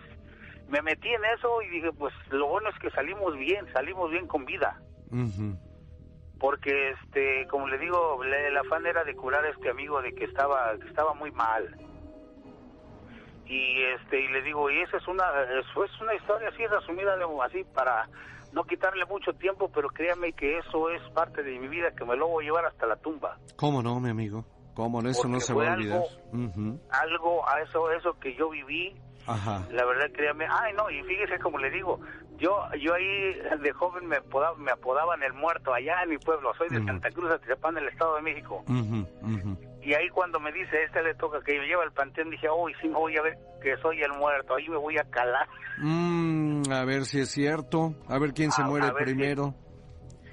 me 0.69 0.83
metí 0.83 1.09
en 1.09 1.25
eso 1.25 1.62
y 1.62 1.69
dije 1.69 1.92
pues 1.92 2.12
lo 2.30 2.49
bueno 2.49 2.69
es 2.69 2.78
que 2.78 2.90
salimos 2.90 3.37
bien, 3.37 3.66
salimos 3.73 4.11
bien 4.11 4.26
con 4.26 4.45
vida. 4.45 4.80
Porque 6.41 6.91
este 6.91 7.47
como 7.49 7.69
le 7.69 7.79
digo 7.79 8.25
le- 8.25 8.49
el 8.49 8.57
afán 8.57 8.85
era 8.87 9.05
de 9.05 9.15
curar 9.15 9.45
a 9.45 9.51
este 9.51 9.71
amigo 9.71 10.01
de 10.03 10.13
que 10.15 10.25
estaba 10.25 10.77
que 10.79 10.89
estaba 10.89 11.13
muy 11.15 11.31
mal 11.33 11.69
y 13.47 13.83
este 13.83 14.21
y 14.21 14.29
le 14.29 14.43
digo 14.43 14.71
y 14.71 14.81
esa 14.81 14.97
es 14.97 15.07
una 15.09 15.25
eso 15.61 15.85
es 15.85 16.01
una 16.01 16.15
historia 16.15 16.49
así 16.49 16.67
resumida 16.67 17.17
así 17.45 17.65
para 17.75 18.09
no 18.53 18.65
quitarle 18.65 19.05
mucho 19.07 19.33
tiempo 19.35 19.71
pero 19.73 19.89
créame 19.91 20.33
que 20.33 20.59
eso 20.59 20.89
es 20.91 21.03
parte 21.11 21.43
de 21.43 21.59
mi 21.59 21.69
vida 21.69 21.91
que 21.93 22.05
me 22.05 22.17
lo 22.17 22.29
voy 22.29 22.45
a 22.45 22.49
llevar 22.49 22.67
hasta 22.67 22.87
la 22.87 22.97
tumba 22.97 23.37
¿Cómo 23.57 23.83
no, 23.83 24.01
mi 24.01 24.11
amigo? 24.11 24.45
¿Cómo 24.75 25.03
no? 25.03 25.11
Eso 25.11 25.29
no 25.29 25.41
se 25.41 25.53
va 25.53 25.69
a 25.69 25.75
olvidar. 25.75 25.99
algo- 26.33 26.81
algo 26.91 27.49
a 27.49 27.61
eso 27.61 27.91
eso 27.91 28.19
que 28.19 28.35
yo 28.35 28.49
viví 28.49 28.95
Ajá. 29.27 29.67
la 29.71 29.85
verdad 29.85 30.07
créame 30.15 30.47
ay 30.49 30.73
no 30.75 30.91
y 30.91 31.03
fíjese 31.05 31.39
como 31.39 31.59
le 31.59 31.71
digo 31.71 32.00
yo 32.39 32.59
yo 32.81 32.95
ahí 32.95 33.35
de 33.61 33.73
joven 33.73 34.07
me 34.07 34.17
apodaba, 34.17 34.57
me 34.57 34.71
apodaban 34.73 35.23
el 35.23 35.33
muerto 35.35 35.73
allá 35.75 36.03
en 36.03 36.11
mi 36.11 36.19
pueblo 36.19 36.53
soy 36.57 36.69
de 36.71 36.79
Ujú. 36.79 36.87
Santa 36.87 37.11
Cruz 37.11 37.31
Atizapán 37.31 37.75
del 37.75 37.89
Estado 37.89 38.17
de 38.17 38.23
México. 38.23 38.65
Y 39.83 39.95
ahí 39.95 40.09
cuando 40.11 40.39
me 40.41 40.53
dice, 40.53 40.83
este 40.85 41.03
le 41.03 41.15
toca 41.15 41.41
que 41.43 41.59
me 41.59 41.67
lleva 41.67 41.83
al 41.83 41.93
panteón, 41.93 42.29
dije, 42.31 42.49
uy, 42.50 42.75
sí 42.83 42.89
me 42.89 42.95
voy 42.97 43.17
a 43.17 43.23
ver 43.23 43.39
que 43.62 43.77
soy 43.79 44.00
el 44.03 44.12
muerto, 44.12 44.55
ahí 44.55 44.69
me 44.69 44.77
voy 44.77 44.99
a 44.99 45.05
calar. 45.05 45.49
Mm, 45.79 46.71
a 46.71 46.85
ver 46.85 47.05
si 47.07 47.21
es 47.21 47.31
cierto. 47.31 47.95
A 48.09 48.19
ver 48.19 48.33
quién 48.35 48.53
se 48.53 48.61
A- 48.62 48.67
muere 48.67 48.87
a 48.89 48.93
ver 48.93 49.09
si- 49.09 49.15
primero. 49.15 49.55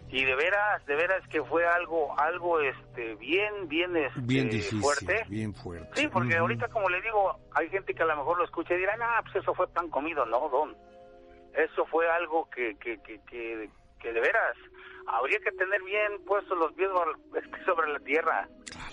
Y 0.10 0.24
de 0.24 0.36
veras, 0.36 0.86
de 0.86 0.96
veras 0.96 1.28
que 1.28 1.44
fue 1.44 1.66
algo, 1.68 2.18
algo, 2.20 2.62
este, 2.62 3.16
bien, 3.16 3.68
bien, 3.68 3.96
este, 3.98 4.22
Bien 4.22 4.50
difícil. 4.50 4.80
fuerte. 4.80 5.26
Bien 5.28 5.54
fuerte. 5.54 5.90
Sí, 6.02 6.08
porque 6.08 6.38
ahorita, 6.38 6.70
como 6.70 6.88
le 6.90 7.02
digo, 7.02 7.38
hay 7.54 7.68
gente 7.70 7.94
que 7.94 8.04
a 8.04 8.06
lo 8.06 8.16
mejor 8.16 8.38
lo 8.38 8.46
escucha 8.46 8.74
y 8.74 8.78
dirá, 8.78 8.96
ah, 9.02 9.22
pues 9.24 9.36
eso 9.44 9.54
fue 9.54 9.68
pan 9.68 9.90
comido. 9.90 10.26
No, 10.26 10.48
don. 10.50 10.76
Eso 11.54 11.86
fue 11.88 12.10
algo 12.10 12.50
que, 12.50 12.78
que, 12.78 13.02
que, 13.02 13.20
que, 13.30 13.70
que 14.00 14.14
de 14.14 14.20
veras 14.22 14.56
habría 15.08 15.40
que 15.40 15.52
tener 15.52 15.82
bien 15.84 16.24
puestos 16.26 16.58
los 16.58 16.72
pies 16.74 16.90
sobre- 16.90 17.66
sobre 17.66 17.92
la 17.92 18.00
tierra. 18.00 18.48
Claro, 18.72 18.87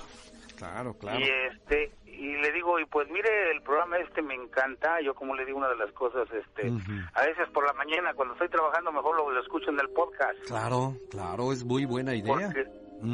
claro. 0.55 0.97
Y 1.19 1.23
este 1.23 1.93
y 2.19 2.37
le 2.37 2.53
digo, 2.53 2.79
y 2.79 2.87
pues 2.87 3.09
mire, 3.11 3.51
el 3.51 3.63
programa 3.63 3.99
este 3.99 4.23
me 4.23 4.35
encanta, 4.35 5.01
yo 5.01 5.15
como 5.15 5.35
le 5.35 5.45
digo 5.45 5.59
una 5.59 5.69
de 5.69 5.77
las 5.77 5.93
cosas, 5.93 6.29
este, 6.33 6.71
a 7.15 7.27
veces 7.27 7.49
por 7.53 7.67
la 7.67 7.73
mañana 7.73 8.15
cuando 8.15 8.35
estoy 8.35 8.49
trabajando 8.49 8.93
mejor 8.93 9.17
lo, 9.17 9.31
lo 9.31 9.41
escucho 9.41 9.71
en 9.71 9.81
el 9.81 9.89
podcast. 9.91 10.39
Claro, 10.47 10.95
claro, 11.11 11.53
es 11.53 11.65
muy 11.65 11.85
buena 11.85 12.15
idea. 12.15 12.35
Porque, 12.35 12.67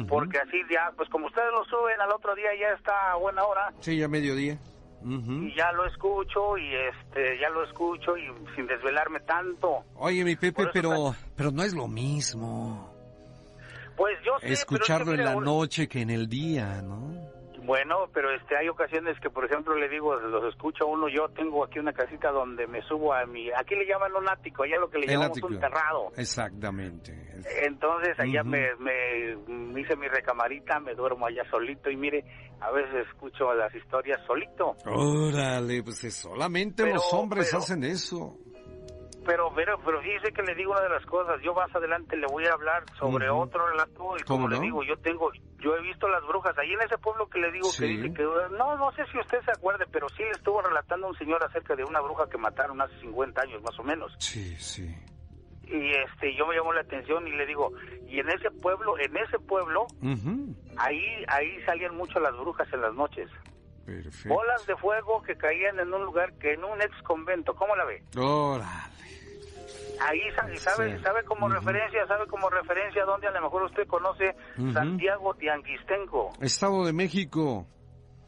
porque 0.07 0.37
así 0.37 0.61
ya, 0.69 0.91
pues 0.95 1.09
como 1.09 1.27
ustedes 1.27 1.51
lo 1.51 1.65
suben 1.65 1.99
al 1.99 2.11
otro 2.11 2.35
día 2.35 2.49
ya 2.59 2.69
está 2.75 3.11
a 3.11 3.15
buena 3.15 3.43
hora 3.43 3.73
Sí, 3.79 3.97
ya 3.97 4.07
mediodía. 4.07 4.57
Y 5.03 5.55
ya 5.55 5.71
lo 5.71 5.87
escucho 5.87 6.59
y 6.59 6.75
este, 6.75 7.39
ya 7.39 7.49
lo 7.49 7.63
escucho 7.63 8.15
y 8.15 8.31
sin 8.55 8.67
desvelarme 8.67 9.19
tanto. 9.21 9.83
Oye, 9.95 10.23
mi 10.23 10.35
Pepe, 10.35 10.67
pero, 10.71 11.15
pero 11.35 11.49
no 11.49 11.63
es 11.63 11.73
lo 11.73 11.87
mismo 11.87 12.90
Pues 14.01 14.17
yo 14.25 14.33
sé, 14.33 14.39
pero 14.41 14.53
es 14.53 14.65
que, 14.65 14.75
escucharlo 14.75 15.13
en 15.13 15.23
la 15.23 15.35
un- 15.37 15.43
noche 15.43 15.87
que 15.87 16.01
en 16.01 16.09
el 16.09 16.27
día, 16.27 16.81
¿no? 16.81 17.11
Bueno, 17.63 18.09
pero 18.11 18.31
este 18.33 18.57
hay 18.57 18.67
ocasiones 18.69 19.19
que, 19.19 19.29
por 19.29 19.45
ejemplo, 19.45 19.75
le 19.75 19.87
digo, 19.87 20.15
los 20.15 20.51
escucho 20.51 20.85
a 20.85 20.87
uno, 20.87 21.07
yo 21.07 21.29
tengo 21.29 21.63
aquí 21.63 21.77
una 21.77 21.93
casita 21.93 22.31
donde 22.31 22.65
me 22.65 22.81
subo 22.81 23.13
a 23.13 23.23
mi, 23.27 23.51
aquí 23.51 23.75
le 23.75 23.85
llaman 23.85 24.11
un 24.15 24.27
ático, 24.27 24.63
allá 24.63 24.77
lo 24.79 24.89
que 24.89 24.97
le 24.97 25.05
El 25.05 25.11
llamamos 25.11 25.37
ático. 25.37 25.47
un 25.47 25.59
terrado. 25.59 26.11
Exactamente. 26.17 27.13
Entonces 27.63 28.19
allá 28.19 28.43
me, 28.43 28.75
me, 28.79 29.35
me 29.47 29.81
hice 29.81 29.95
mi 29.95 30.07
recamarita, 30.07 30.79
me 30.79 30.95
duermo 30.95 31.27
allá 31.27 31.43
solito 31.51 31.91
y 31.91 31.95
mire, 31.97 32.25
a 32.59 32.71
veces 32.71 33.05
escucho 33.07 33.53
las 33.53 33.73
historias 33.75 34.19
solito. 34.25 34.75
Órale, 34.85 35.83
pues 35.83 36.03
es 36.03 36.15
solamente 36.15 36.81
Pero- 36.83 36.95
los 36.95 37.13
hombres 37.13 37.45
pero- 37.51 37.59
hacen 37.59 37.83
eso. 37.83 38.37
Pero, 39.25 39.51
pero, 39.53 39.79
pero 39.85 40.01
fíjese 40.01 40.31
que 40.33 40.41
le 40.41 40.55
digo 40.55 40.71
una 40.71 40.81
de 40.81 40.89
las 40.89 41.05
cosas. 41.05 41.39
Yo 41.43 41.53
más 41.53 41.73
adelante 41.75 42.17
le 42.17 42.25
voy 42.27 42.45
a 42.45 42.53
hablar 42.53 42.83
sobre 42.97 43.29
otro 43.29 43.67
relato 43.67 44.17
y 44.17 44.23
¿Cómo 44.23 44.45
como 44.45 44.47
le 44.47 44.59
digo, 44.59 44.83
yo 44.83 44.97
tengo, 44.97 45.31
yo 45.59 45.75
he 45.75 45.81
visto 45.83 46.07
las 46.09 46.25
brujas 46.25 46.57
ahí 46.57 46.71
en 46.73 46.81
ese 46.81 46.97
pueblo 46.97 47.27
que 47.29 47.39
le 47.39 47.51
digo 47.51 47.69
Sí. 47.69 47.81
que 47.81 47.87
dice 47.87 48.13
que 48.15 48.23
no, 48.23 48.75
no 48.77 48.91
sé 48.93 49.03
si 49.11 49.19
usted 49.19 49.39
se 49.45 49.51
acuerde, 49.51 49.85
pero 49.91 50.09
sí 50.09 50.23
estuvo 50.23 50.61
relatando 50.61 51.07
un 51.07 51.15
señor 51.17 51.43
acerca 51.43 51.75
de 51.75 51.83
una 51.83 52.01
bruja 52.01 52.27
que 52.29 52.37
mataron 52.37 52.81
hace 52.81 52.99
50 53.01 53.41
años 53.41 53.61
más 53.61 53.77
o 53.79 53.83
menos. 53.83 54.11
Sí, 54.17 54.55
sí. 54.55 54.89
Y 55.63 55.93
este, 55.93 56.35
yo 56.35 56.45
me 56.47 56.55
llamó 56.55 56.73
la 56.73 56.81
atención 56.81 57.25
y 57.27 57.31
le 57.31 57.45
digo, 57.45 57.71
y 58.07 58.19
en 58.19 58.29
ese 58.29 58.49
pueblo, 58.51 58.97
en 58.99 59.15
ese 59.15 59.39
pueblo, 59.39 59.85
ahí, 60.77 61.05
ahí 61.27 61.61
salían 61.65 61.95
mucho 61.95 62.19
las 62.19 62.35
brujas 62.37 62.67
en 62.73 62.81
las 62.81 62.93
noches. 62.93 63.29
Perfecto. 63.85 64.29
Bolas 64.29 64.65
de 64.67 64.75
fuego 64.77 65.21
que 65.23 65.35
caían 65.37 65.79
en 65.79 65.93
un 65.93 66.05
lugar 66.05 66.33
que 66.33 66.53
en 66.53 66.63
un 66.63 66.81
ex 66.81 66.91
convento, 67.03 67.53
¿cómo 67.55 67.75
la 67.75 67.85
ve? 67.85 68.03
Órale. 68.17 68.91
Ahí 69.99 70.19
sabe, 70.35 70.99
sabe, 71.03 71.23
como 71.25 71.47
referencia, 71.47 72.07
sabe 72.07 72.25
como 72.27 72.49
referencia 72.49 73.05
donde 73.05 73.27
a 73.27 73.31
lo 73.31 73.41
mejor 73.41 73.63
usted 73.63 73.85
conoce. 73.87 74.35
Santiago 74.73 75.35
Tianguistenco, 75.35 76.33
Estado 76.41 76.85
de 76.85 76.93
México. 76.93 77.67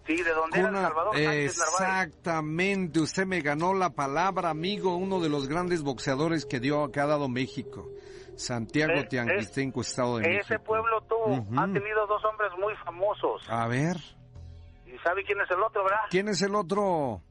sí, 0.06 0.22
de 0.22 0.32
donde 0.34 0.60
era 0.60 0.72
Salvador 0.72 1.16
Sánchez 1.16 1.46
exactamente, 1.46 3.00
usted 3.00 3.26
me 3.26 3.42
ganó 3.42 3.74
la 3.74 3.90
palabra, 3.92 4.50
amigo, 4.52 4.96
uno 4.96 5.20
de 5.20 5.30
los 5.30 5.48
grandes 5.48 5.82
boxeadores 5.82 6.46
que 6.46 6.60
dio 6.60 6.92
que 6.92 7.00
ha 7.00 7.08
dado 7.08 7.28
México. 7.28 7.90
Santiago 8.36 8.94
Eh, 8.94 9.06
Tianguistenco, 9.10 9.82
Estado 9.82 10.18
de 10.18 10.24
Ese 10.38 10.54
México. 10.54 10.64
pueblo 10.64 11.02
tuvo, 11.02 11.26
Ujú. 11.38 11.60
ha 11.60 11.66
tenido 11.66 12.06
dos 12.08 12.24
hombres 12.26 12.52
muy 12.60 12.76
famosos. 12.84 13.42
A 13.50 13.68
ver, 13.68 13.98
¿Y 13.98 14.23
sabe 15.04 15.24
quién 15.24 15.40
es 15.42 15.52
el 15.52 15.62
otro, 15.62 15.84
verdad? 15.84 16.00
¿quién 16.10 16.28
es 16.30 16.42
el 16.42 16.56
otro? 16.56 17.22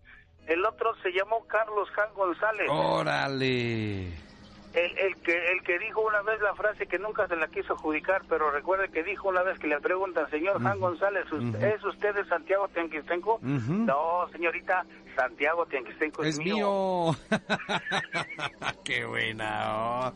El 0.47 0.65
otro 0.67 0.95
se 1.03 1.11
llamó 1.13 1.47
Carlos 1.47 1.89
Jan 1.95 2.13
González. 2.15 2.67
Órale. 2.71 4.09
El, 4.75 4.99
el 4.99 5.17
que 5.23 5.33
el 5.53 5.63
que 5.65 5.79
dijo 5.79 6.01
una 6.01 6.23
vez 6.23 6.41
la 6.41 6.55
frase 6.55 6.87
que 6.87 6.99
nunca 6.99 7.29
se 7.29 7.37
la 7.37 7.47
quiso 7.49 7.75
adjudicar, 7.75 8.23
pero 8.27 8.51
recuerde 8.51 8.89
que 8.91 9.03
dijo 9.05 9.29
una 9.29 9.43
vez 9.43 9.59
que 9.59 9.67
le 9.67 9.79
preguntan, 9.81 10.31
señor 10.31 10.63
Jan 10.63 10.79
Ujú. 10.79 10.87
González, 10.87 11.31
¿usted- 11.31 11.59
Ujú. 11.59 11.67
¿es 11.67 11.85
usted 11.85 12.15
de 12.15 12.25
Santiago 12.25 12.69
Tianguistenco? 12.69 13.35
Ujú. 13.35 13.73
No, 13.73 14.27
señorita, 14.33 14.85
Santiago 15.15 15.67
Tianguistenco 15.67 16.23
es, 16.23 16.39
Es 16.39 16.39
mío. 16.39 17.15
qué 18.85 19.05
buena, 19.05 20.07
oh, 20.09 20.13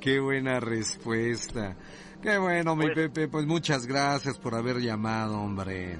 qué 0.00 0.18
buena 0.20 0.58
respuesta. 0.60 1.76
Qué 2.20 2.36
bueno, 2.36 2.74
mi 2.76 2.86
Pues- 2.86 2.96
Pepe, 2.96 3.28
pues 3.28 3.46
muchas 3.46 3.86
gracias 3.86 4.38
por 4.38 4.54
haber 4.56 4.78
llamado, 4.80 5.40
hombre. 5.40 5.98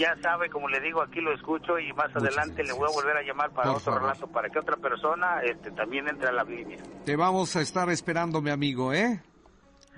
Ya 0.00 0.16
sabe, 0.22 0.48
como 0.48 0.66
le 0.68 0.80
digo, 0.80 1.02
aquí 1.02 1.20
lo 1.20 1.34
escucho 1.34 1.78
y 1.78 1.92
más 1.92 2.06
Muchas 2.14 2.22
adelante 2.22 2.64
le 2.64 2.72
voy 2.72 2.88
a 2.88 2.92
volver 2.94 3.16
a 3.18 3.22
llamar 3.22 3.50
para 3.50 3.68
Por 3.68 3.76
otro 3.76 3.92
favor. 3.92 4.02
relato, 4.08 4.26
para 4.28 4.48
que 4.48 4.58
otra 4.58 4.76
persona 4.78 5.42
este, 5.42 5.70
también 5.72 6.08
entre 6.08 6.28
a 6.28 6.32
la 6.32 6.42
línea. 6.42 6.78
Te 7.04 7.16
vamos 7.16 7.54
a 7.56 7.60
estar 7.60 7.88
esperando, 7.90 8.40
mi 8.40 8.50
amigo, 8.50 8.94
¿eh? 8.94 9.22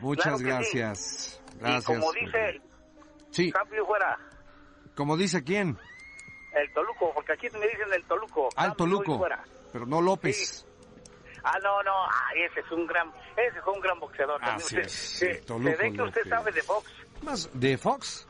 Muchas 0.00 0.24
Claro 0.24 0.38
que 0.38 0.64
sí. 0.64 0.78
gracias. 0.78 1.42
Gracias. 1.60 1.82
y 1.82 2.00
como 2.00 2.12
dice 2.12 2.60
Sí, 3.30 3.52
Cambio 3.52 3.86
fuera, 3.86 4.18
como 4.96 5.16
dice 5.16 5.44
quién? 5.44 5.78
el 6.54 6.72
Toluco, 6.74 7.12
porque 7.14 7.32
aquí 7.34 7.46
me 7.52 7.66
dicen 7.66 7.92
el 7.94 8.04
Toluco. 8.04 8.48
Al 8.56 8.72
y 8.72 8.74
Toluco. 8.74 9.18
fuera. 9.18 9.42
Pero 9.72 9.86
no 9.86 10.00
López. 10.02 10.66
Ah, 11.44 11.58
no, 11.62 11.82
no, 11.84 11.92
ah, 12.06 12.28
ese 12.36 12.60
es 12.60 12.70
un 12.72 12.86
gran, 12.86 13.10
ese 13.36 13.60
fue 13.62 13.72
un 13.72 13.80
gran 13.80 13.98
boxeador. 14.00 14.38
también. 14.40 14.56
Así 14.56 14.76
Usted- 14.76 14.86
es, 14.86 14.92
sí, 14.92 15.18
se- 15.26 15.34
Toluco 15.46 15.70
se 15.70 15.76
ve 15.76 15.92
que 15.92 16.02
usted 16.02 16.20
López. 16.24 16.28
sabe 16.28 16.52
de 16.52 16.62
box. 16.62 16.92
Más 17.22 17.50
de 17.54 17.78
Fox. 17.78 18.28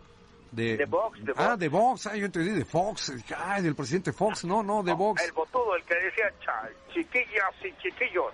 De, 0.53 0.77
De 0.77 0.87
Fox, 0.87 1.25
de 1.25 1.33
Ah, 1.37 1.49
Fox. 1.49 1.59
de 1.59 1.71
Fox. 1.71 2.07
Ah, 2.07 2.17
yo 2.17 2.27
entendí 2.27 2.51
de 2.51 2.65
Fox. 2.65 3.13
Ay, 3.37 3.63
del 3.63 3.75
presidente 3.75 4.13
Fox. 4.13 4.45
No, 4.45 4.63
no, 4.63 4.83
de 4.83 4.95
Fox. 4.95 5.23
El 5.25 5.33
botudo, 5.33 5.75
el 5.77 5.83
que 5.85 5.95
decía 5.95 6.27
"Cha- 6.45 6.69
chiquillas 6.93 7.55
y 7.65 7.73
chiquillos. 7.83 8.33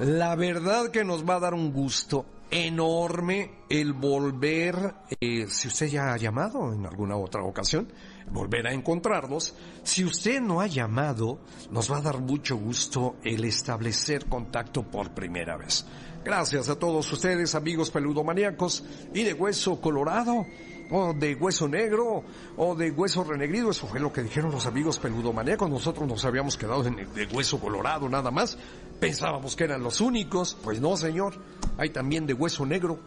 La 0.00 0.34
verdad 0.36 0.90
que 0.90 1.04
nos 1.04 1.28
va 1.28 1.36
a 1.36 1.40
dar 1.40 1.54
un 1.54 1.72
gusto 1.72 2.26
enorme 2.50 3.62
el 3.68 3.92
volver, 3.92 4.94
eh, 5.20 5.46
si 5.48 5.68
usted 5.68 5.88
ya 5.88 6.12
ha 6.12 6.16
llamado 6.16 6.72
en 6.72 6.86
alguna 6.86 7.16
otra 7.16 7.42
ocasión, 7.42 7.92
volver 8.30 8.66
a 8.66 8.72
encontrarnos. 8.72 9.54
Si 9.82 10.04
usted 10.04 10.40
no 10.40 10.60
ha 10.60 10.66
llamado, 10.66 11.38
nos 11.70 11.90
va 11.90 11.98
a 11.98 12.02
dar 12.02 12.18
mucho 12.18 12.56
gusto 12.56 13.16
el 13.24 13.44
establecer 13.44 14.26
contacto 14.26 14.82
por 14.82 15.10
primera 15.10 15.56
vez. 15.56 15.84
Gracias 16.24 16.68
a 16.68 16.78
todos 16.78 17.10
ustedes, 17.12 17.54
amigos 17.54 17.90
peludomaníacos 17.90 18.84
y 19.14 19.22
de 19.24 19.32
hueso 19.32 19.80
colorado, 19.80 20.44
o 20.90 21.12
de 21.14 21.34
hueso 21.34 21.68
negro, 21.68 22.22
o 22.56 22.74
de 22.74 22.90
hueso 22.90 23.24
renegrido. 23.24 23.70
Eso 23.70 23.86
fue 23.86 24.00
lo 24.00 24.12
que 24.12 24.22
dijeron 24.22 24.50
los 24.50 24.66
amigos 24.66 24.98
peludomaníacos. 24.98 25.70
Nosotros 25.70 26.06
nos 26.06 26.24
habíamos 26.24 26.56
quedado 26.56 26.84
en 26.86 26.96
de 26.96 27.26
hueso 27.26 27.60
colorado 27.60 28.08
nada 28.08 28.30
más. 28.30 28.58
Pensábamos 29.00 29.54
que 29.54 29.64
eran 29.64 29.82
los 29.82 30.00
únicos. 30.00 30.56
Pues 30.62 30.80
no, 30.80 30.96
señor. 30.96 31.34
Hay 31.78 31.90
también 31.90 32.26
de 32.26 32.34
hueso 32.34 32.66
negro 32.66 32.98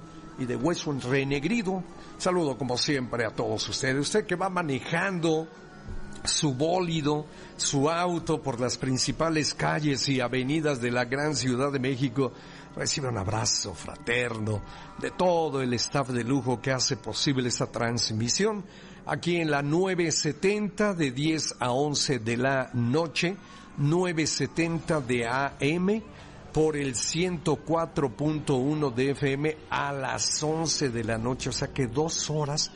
y 0.41 0.45
de 0.45 0.55
hueso 0.55 0.91
renegrido. 1.09 1.83
Saludo 2.17 2.57
como 2.57 2.77
siempre 2.77 3.25
a 3.25 3.29
todos 3.29 3.67
ustedes. 3.69 4.01
Usted 4.01 4.25
que 4.25 4.35
va 4.35 4.49
manejando 4.49 5.47
su 6.23 6.53
bólido, 6.53 7.25
su 7.57 7.89
auto 7.89 8.41
por 8.41 8.59
las 8.59 8.77
principales 8.77 9.53
calles 9.53 10.07
y 10.09 10.19
avenidas 10.19 10.81
de 10.81 10.91
la 10.91 11.05
gran 11.05 11.35
Ciudad 11.35 11.71
de 11.71 11.79
México, 11.79 12.31
recibe 12.75 13.09
un 13.09 13.17
abrazo 13.17 13.73
fraterno 13.73 14.61
de 14.99 15.11
todo 15.11 15.61
el 15.61 15.73
staff 15.73 16.09
de 16.09 16.23
lujo 16.23 16.61
que 16.61 16.71
hace 16.71 16.97
posible 16.97 17.49
esta 17.49 17.67
transmisión 17.67 18.63
aquí 19.05 19.37
en 19.37 19.51
la 19.51 19.61
970 19.61 20.93
de 20.93 21.11
10 21.11 21.55
a 21.59 21.71
11 21.71 22.19
de 22.19 22.37
la 22.37 22.69
noche, 22.73 23.35
970 23.77 25.01
de 25.01 25.27
AM 25.27 26.01
por 26.53 26.75
el 26.77 26.95
104.1 26.95 28.93
de 28.93 29.11
FM 29.11 29.57
a 29.69 29.91
las 29.91 30.41
11 30.43 30.89
de 30.89 31.03
la 31.03 31.17
noche, 31.17 31.49
o 31.49 31.53
sea 31.53 31.69
que 31.73 31.87
dos 31.87 32.29
horas 32.29 32.71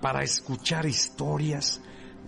para 0.00 0.22
escuchar 0.22 0.86
historias 0.86 1.80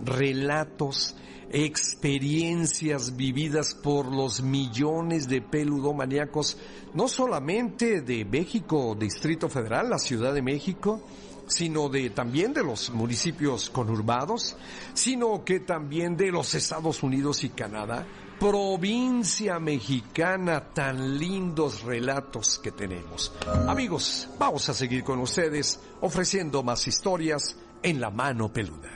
relatos, 0.03 1.15
experiencias 1.51 3.15
vividas 3.15 3.75
por 3.75 4.13
los 4.13 4.41
millones 4.41 5.27
de 5.27 5.41
peludomaníacos, 5.41 6.57
no 6.93 7.07
solamente 7.07 8.01
de 8.01 8.25
México, 8.25 8.95
Distrito 8.99 9.49
Federal, 9.49 9.89
la 9.89 9.99
Ciudad 9.99 10.33
de 10.33 10.41
México, 10.41 11.01
sino 11.47 11.89
de 11.89 12.11
también 12.11 12.53
de 12.53 12.63
los 12.63 12.91
municipios 12.91 13.69
conurbados, 13.69 14.55
sino 14.93 15.43
que 15.43 15.59
también 15.59 16.15
de 16.15 16.31
los 16.31 16.53
Estados 16.53 17.01
Unidos 17.01 17.43
y 17.43 17.49
Canadá, 17.49 18.05
provincia 18.39 19.59
mexicana, 19.59 20.61
tan 20.73 21.19
lindos 21.19 21.83
relatos 21.83 22.57
que 22.59 22.71
tenemos. 22.71 23.33
Amigos, 23.67 24.29
vamos 24.39 24.69
a 24.69 24.73
seguir 24.73 25.03
con 25.03 25.19
ustedes 25.19 25.79
ofreciendo 25.99 26.63
más 26.63 26.87
historias 26.87 27.57
en 27.83 27.99
la 27.99 28.09
mano 28.09 28.51
peluda. 28.51 28.89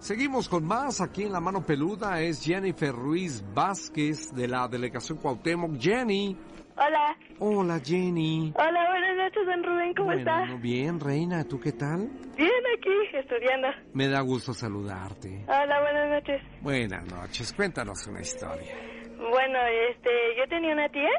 Seguimos 0.00 0.48
con 0.48 0.64
más 0.64 1.00
aquí 1.00 1.22
en 1.22 1.32
la 1.32 1.38
mano 1.38 1.64
peluda. 1.64 2.20
Es 2.20 2.42
Jennifer 2.42 2.92
Ruiz 2.92 3.40
Vázquez 3.54 4.34
de 4.34 4.48
la 4.48 4.66
delegación 4.66 5.18
Cuauhtémoc. 5.18 5.78
Jenny. 5.78 6.36
Hola. 6.76 7.16
Hola 7.38 7.78
Jenny. 7.78 8.52
Hola, 8.56 8.80
noches, 9.32 9.46
don 9.46 9.64
Rubén, 9.64 9.94
¿cómo 9.94 10.06
Bueno, 10.12 10.20
está? 10.20 10.54
Bien, 10.60 11.00
reina, 11.00 11.44
¿tú 11.48 11.58
qué 11.60 11.72
tal? 11.72 12.08
Bien, 12.36 12.50
aquí, 12.76 13.16
estudiando. 13.16 13.68
Me 13.94 14.08
da 14.08 14.20
gusto 14.20 14.52
saludarte. 14.52 15.44
Hola, 15.48 15.80
buenas 15.80 16.08
noches. 16.10 16.42
Buenas 16.60 17.04
noches, 17.10 17.52
cuéntanos 17.52 18.06
una 18.06 18.20
historia. 18.20 18.74
Bueno, 19.18 19.58
este, 19.90 20.10
yo 20.36 20.46
tenía 20.48 20.72
una 20.74 20.88
tía, 20.88 21.10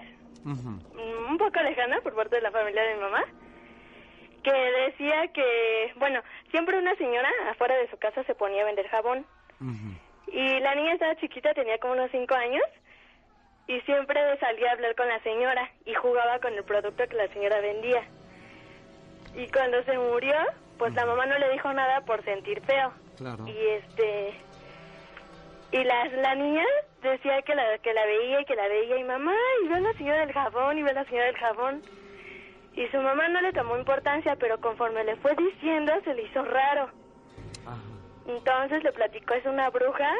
Ujú, 0.46 0.70
mm, 0.70 1.32
un 1.32 1.38
poco 1.38 1.60
lejana 1.62 2.00
por 2.02 2.14
parte 2.16 2.36
de 2.36 2.42
la 2.42 2.52
familia 2.52 2.84
de 2.84 2.96
mi 2.96 3.02
mamá, 3.02 3.24
que 4.44 4.52
decía 4.52 5.28
que, 5.34 5.94
bueno, 5.98 6.22
siempre 6.52 6.78
una 6.78 6.96
señora 6.96 7.30
afuera 7.50 7.76
de 7.78 7.90
su 7.90 7.98
casa 7.98 8.24
se 8.26 8.36
ponía 8.36 8.62
a 8.64 8.66
vender 8.66 8.88
jabón. 8.90 9.26
ujú. 9.60 9.94
Y 10.28 10.60
la 10.62 10.74
niña 10.76 10.94
estaba 10.94 11.16
chiquita, 11.18 11.54
tenía 11.54 11.78
como 11.78 11.94
unos 11.94 12.10
cinco 12.12 12.34
años, 12.36 12.64
y 13.68 13.80
siempre 13.82 14.20
salía 14.40 14.70
a 14.70 14.74
hablar 14.74 14.96
con 14.96 15.08
la 15.08 15.20
señora 15.22 15.70
y 15.86 15.94
jugaba 15.94 16.40
con 16.40 16.54
el 16.54 16.64
producto 16.64 17.08
que 17.08 17.16
la 17.16 17.28
señora 17.30 17.60
vendía. 17.62 18.04
Y 19.36 19.48
cuando 19.48 19.82
se 19.84 19.98
murió, 19.98 20.36
pues 20.78 20.94
la 20.94 21.06
mamá 21.06 21.26
no 21.26 21.38
le 21.38 21.50
dijo 21.52 21.72
nada 21.74 22.02
por 22.02 22.24
sentir 22.24 22.62
feo. 22.62 22.94
Claro. 23.18 23.48
Y 23.48 23.68
este 23.68 24.34
y 25.72 25.84
la, 25.84 26.06
la 26.06 26.36
niña 26.36 26.66
decía 27.02 27.42
que 27.42 27.56
la 27.56 27.78
que 27.80 27.94
la 27.94 28.06
veía 28.06 28.42
y 28.42 28.46
que 28.46 28.56
la 28.56 28.68
veía 28.68 28.98
y 28.98 29.04
mamá 29.04 29.36
y 29.64 29.68
ve 29.70 29.76
a 29.76 29.80
la 29.80 29.94
señora 29.94 30.20
del 30.20 30.34
jabón 30.34 30.78
y 30.78 30.84
ve 30.84 30.92
a 30.92 30.94
la 30.94 31.06
señora 31.06 31.26
del 31.28 31.38
jabón. 31.38 31.82
Y 32.76 32.88
su 32.88 32.98
mamá 32.98 33.28
no 33.30 33.40
le 33.42 33.54
tomó 33.54 33.78
importancia, 33.78 34.36
pero 34.36 34.60
conforme 34.60 35.04
le 35.04 35.16
fue 35.18 35.36
diciendo 35.36 35.94
se 36.04 36.14
le 36.14 36.24
hizo 36.24 36.44
raro. 36.44 36.90
Ajá. 37.66 37.78
Entonces 38.28 38.84
le 38.84 38.92
platicó 38.92 39.36
es 39.36 39.46
una 39.46 39.70
bruja 39.70 40.12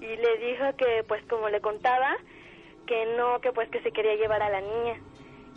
y 0.00 0.16
le 0.16 0.38
dijo 0.38 0.76
que 0.76 1.04
pues 1.06 1.24
como 1.26 1.48
le 1.48 1.60
contaba 1.60 2.16
que 2.86 3.16
no, 3.16 3.40
que 3.40 3.52
pues 3.52 3.68
que 3.70 3.80
se 3.82 3.92
quería 3.92 4.14
llevar 4.16 4.42
a 4.42 4.50
la 4.50 4.60
niña. 4.60 5.00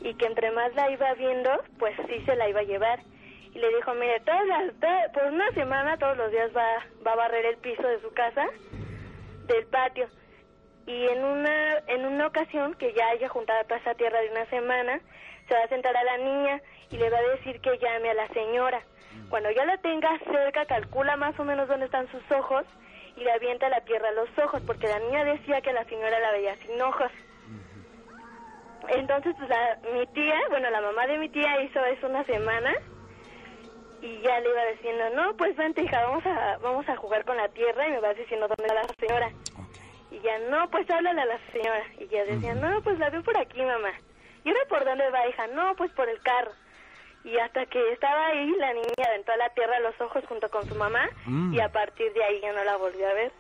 Y 0.02 0.14
que 0.16 0.26
entre 0.26 0.52
más 0.52 0.74
la 0.76 0.90
iba 0.92 1.14
viendo 1.14 1.50
pues 1.80 1.96
sí 2.08 2.24
se 2.26 2.36
la 2.36 2.50
iba 2.50 2.62
a 2.62 2.64
llevar. 2.64 3.00
Y 3.54 3.60
le 3.60 3.76
dijo 3.76 3.94
mire 3.94 4.20
todas 4.22 4.46
las 4.48 5.12
por 5.14 5.24
una 5.26 5.50
semana 5.52 5.98
todos 5.98 6.18
los 6.18 6.32
días 6.32 6.52
va 6.56 6.66
va 7.06 7.14
a 7.14 7.16
barrer 7.16 7.46
el 7.46 7.58
piso 7.58 7.88
de 7.88 8.02
su 8.02 8.12
casa 8.14 8.46
del 9.48 9.66
patio. 9.68 10.08
Y 10.88 11.08
en 11.08 11.24
una 11.24 11.78
en 11.88 12.06
una 12.06 12.28
ocasión 12.28 12.76
que 12.76 12.94
ya 12.94 13.08
haya 13.10 13.30
juntado 13.30 13.64
toda 13.64 13.80
esa 13.80 13.96
tierra 13.96 14.22
de 14.22 14.32
una 14.32 14.46
semana 14.48 15.00
se 15.48 15.54
va 15.54 15.64
a 15.64 15.68
sentar 15.70 15.96
a 15.96 16.04
la 16.04 16.18
niña 16.18 16.62
y 16.92 16.98
le 16.98 17.10
va 17.10 17.18
a 17.18 17.36
decir 17.36 17.62
que 17.62 17.78
llame 17.78 18.10
a 18.10 18.14
la 18.14 18.28
señora. 18.30 18.82
Cuando 19.30 19.50
ya 19.52 19.66
la 19.66 19.78
tenga 19.78 20.18
cerca 20.20 20.66
calcula 20.66 21.16
más 21.16 21.40
o 21.40 21.46
menos 21.46 21.68
dónde 21.68 21.86
están 21.86 22.08
sus 22.12 22.32
ojos 22.32 22.66
y 23.16 23.22
le 23.22 23.32
avienta 23.32 23.70
la 23.70 23.82
tierra 23.82 24.10
a 24.10 24.14
los 24.14 24.30
ojos 24.38 24.62
porque 24.66 24.88
la 24.88 25.00
niña 25.00 25.24
decía 25.24 25.62
que 25.62 25.74
la 25.74 25.86
señora 25.86 26.20
la 26.20 26.32
veía 26.32 26.56
sin 26.58 26.82
ojos 26.82 27.12
entonces 28.90 29.36
pues 29.38 29.50
la, 29.50 29.80
mi 29.94 30.06
tía 30.08 30.40
bueno 30.50 30.70
la 30.70 30.82
mamá 30.82 31.08
de 31.08 31.18
mi 31.18 31.30
tía 31.30 31.62
hizo 31.64 31.84
eso 31.86 32.08
una 32.08 32.24
semana 32.26 32.74
y 34.02 34.20
ya 34.22 34.40
le 34.40 34.50
iba 34.50 34.66
diciendo 34.74 35.10
no 35.16 35.36
pues 35.38 35.56
vente 35.56 35.82
hija 35.84 36.06
vamos 36.06 36.26
a 36.26 36.58
vamos 36.58 36.88
a 36.90 36.96
jugar 36.98 37.26
con 37.26 37.38
la 37.38 37.48
tierra 37.50 37.88
y 37.88 37.92
me 37.92 38.00
vas 38.00 38.18
diciendo 38.18 38.48
dónde 38.48 38.66
está 38.66 38.76
la 38.76 39.08
señora 39.08 39.32
y 40.16 40.22
ya, 40.22 40.40
no, 40.50 40.70
pues 40.70 40.90
háblale 40.90 41.22
a 41.22 41.26
la 41.26 41.40
señora. 41.52 41.84
Y 42.00 42.08
ya 42.08 42.24
decía, 42.24 42.56
no, 42.56 42.82
pues 42.82 42.98
la 43.00 43.10
veo 43.10 43.24
por 43.24 43.38
aquí, 43.38 43.62
mamá. 43.62 43.92
¿Y 44.44 44.50
ahora 44.50 44.62
por 44.70 44.86
dónde 44.86 45.10
va, 45.10 45.28
hija? 45.28 45.48
No, 45.48 45.76
pues 45.76 45.92
por 45.92 46.08
el 46.08 46.20
carro. 46.22 46.52
Y 47.26 47.38
hasta 47.40 47.66
que 47.66 47.92
estaba 47.92 48.28
ahí, 48.28 48.50
la 48.60 48.72
niña 48.74 49.04
aventó 49.08 49.32
a 49.34 49.38
la 49.38 49.50
tierra 49.50 49.80
los 49.80 50.00
ojos 50.00 50.24
junto 50.30 50.48
con 50.50 50.64
su 50.68 50.76
mamá. 50.76 51.10
Mm. 51.26 51.54
Y 51.56 51.60
a 51.60 51.70
partir 51.72 52.14
de 52.14 52.24
ahí 52.24 52.40
ya 52.40 52.54
no 52.54 52.64
la 52.64 52.78
volvió 52.78 53.08
a 53.10 53.14
ver. 53.14 53.32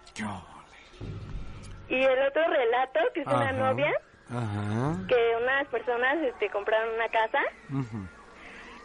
Y 1.87 2.01
el 2.01 2.19
otro 2.27 2.43
relato, 2.47 2.99
que 3.13 3.21
es 3.21 3.27
una 3.27 3.51
novia, 3.51 3.93
Ajá. 4.29 4.97
que 5.07 5.35
unas 5.41 5.67
personas 5.67 6.17
este, 6.23 6.49
compraron 6.49 6.95
una 6.95 7.09
casa. 7.09 7.39
Ujú. 7.71 8.07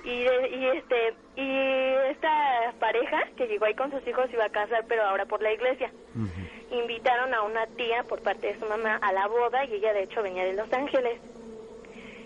Y, 0.05 0.23
de- 0.25 0.49
y 0.49 0.67
este 0.79 1.15
y 1.37 2.11
esta 2.11 2.73
pareja 2.79 3.23
que 3.37 3.47
llegó 3.47 3.67
ahí 3.67 3.75
con 3.75 3.91
sus 3.91 4.07
hijos 4.07 4.31
iba 4.33 4.45
a 4.47 4.51
casar, 4.51 4.85
pero 4.89 5.03
ahora 5.05 5.25
por 5.27 5.43
la 5.43 5.53
iglesia. 5.53 5.91
Ujú. 6.15 6.77
invitaron 6.79 7.35
a 7.35 7.43
una 7.43 7.67
tía 7.69 8.05
por 8.05 8.23
parte 8.23 8.47
de 8.53 8.59
su 8.61 8.65
mamá 8.67 8.97
a 9.03 9.13
la 9.13 9.27
boda 9.27 9.65
y 9.65 9.75
ella 9.75 9.93
de 9.93 10.05
hecho 10.05 10.23
venía 10.23 10.45
de 10.45 10.53
Los 10.53 10.73
Ángeles 10.73 11.21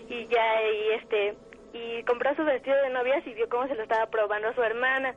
y 0.07 0.27
ya 0.27 0.61
y 0.61 0.89
este 1.01 1.35
y 1.75 2.03
compró 2.03 2.33
su 2.35 2.43
vestido 2.45 2.75
de 2.83 2.89
novias 2.89 3.25
y 3.27 3.33
vio 3.33 3.49
cómo 3.49 3.67
se 3.67 3.75
lo 3.75 3.83
estaba 3.83 4.05
probando 4.07 4.47
a 4.47 4.55
su 4.55 4.63
hermana 4.63 5.13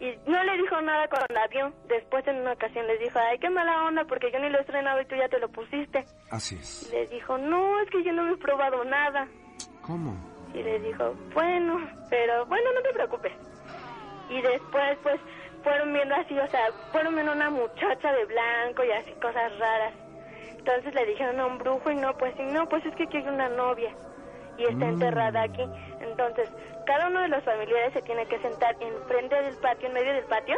y 0.00 0.12
no 0.26 0.42
le 0.42 0.56
dijo 0.58 0.80
nada 0.80 1.06
cuando 1.08 1.26
la 1.32 1.46
vio 1.46 1.72
después 1.86 2.26
en 2.26 2.38
una 2.40 2.52
ocasión 2.54 2.86
les 2.88 2.98
dijo 2.98 3.18
ay 3.20 3.38
qué 3.38 3.48
mala 3.48 3.84
onda 3.84 4.04
porque 4.04 4.32
yo 4.32 4.40
ni 4.40 4.48
lo 4.50 4.58
he 4.58 4.62
estrenado 4.62 5.00
y 5.00 5.04
tú 5.06 5.14
ya 5.14 5.28
te 5.28 5.38
lo 5.38 5.48
pusiste 5.48 6.04
Así 6.30 6.56
y 6.56 6.58
es. 6.58 6.90
le 6.92 7.06
dijo 7.06 7.38
no 7.38 7.80
es 7.80 7.90
que 7.90 8.02
yo 8.02 8.12
no 8.12 8.24
me 8.24 8.32
he 8.32 8.36
probado 8.38 8.84
nada 8.84 9.28
¿Cómo? 9.82 10.16
y 10.54 10.62
le 10.62 10.78
dijo, 10.80 11.14
bueno, 11.32 11.80
pero 12.10 12.44
bueno, 12.44 12.70
no 12.74 12.82
te 12.82 12.92
preocupes. 12.92 13.32
Y 14.28 14.42
después, 14.42 14.98
pues, 15.02 15.18
fueron 15.64 15.94
viendo 15.94 16.14
así, 16.14 16.38
o 16.38 16.46
sea, 16.48 16.70
fueron 16.92 17.14
viendo 17.14 17.32
una 17.32 17.48
muchacha 17.48 18.12
de 18.12 18.24
blanco 18.26 18.84
y 18.84 18.90
así 18.92 19.12
cosas 19.12 19.58
raras. 19.58 19.94
Entonces 20.58 20.92
le 20.94 21.06
dijeron 21.06 21.40
a 21.40 21.46
un 21.46 21.56
brujo 21.56 21.90
y 21.90 21.94
no, 21.94 22.12
pues, 22.18 22.34
y 22.38 22.42
no, 22.42 22.68
pues 22.68 22.84
es 22.84 22.94
que 22.96 23.04
aquí 23.04 23.16
hay 23.16 23.28
una 23.28 23.48
novia 23.48 23.94
y 24.58 24.64
está 24.64 24.84
Mm. 24.86 24.94
enterrada 24.94 25.42
aquí. 25.42 25.64
Entonces, 26.00 26.50
cada 26.86 27.08
uno 27.08 27.20
de 27.22 27.28
los 27.28 27.42
familiares 27.44 27.92
se 27.92 28.02
tiene 28.02 28.26
que 28.26 28.38
sentar 28.40 28.76
enfrente 28.80 29.40
del 29.42 29.56
patio, 29.58 29.88
en 29.88 29.94
medio 29.94 30.12
del 30.12 30.24
patio, 30.24 30.56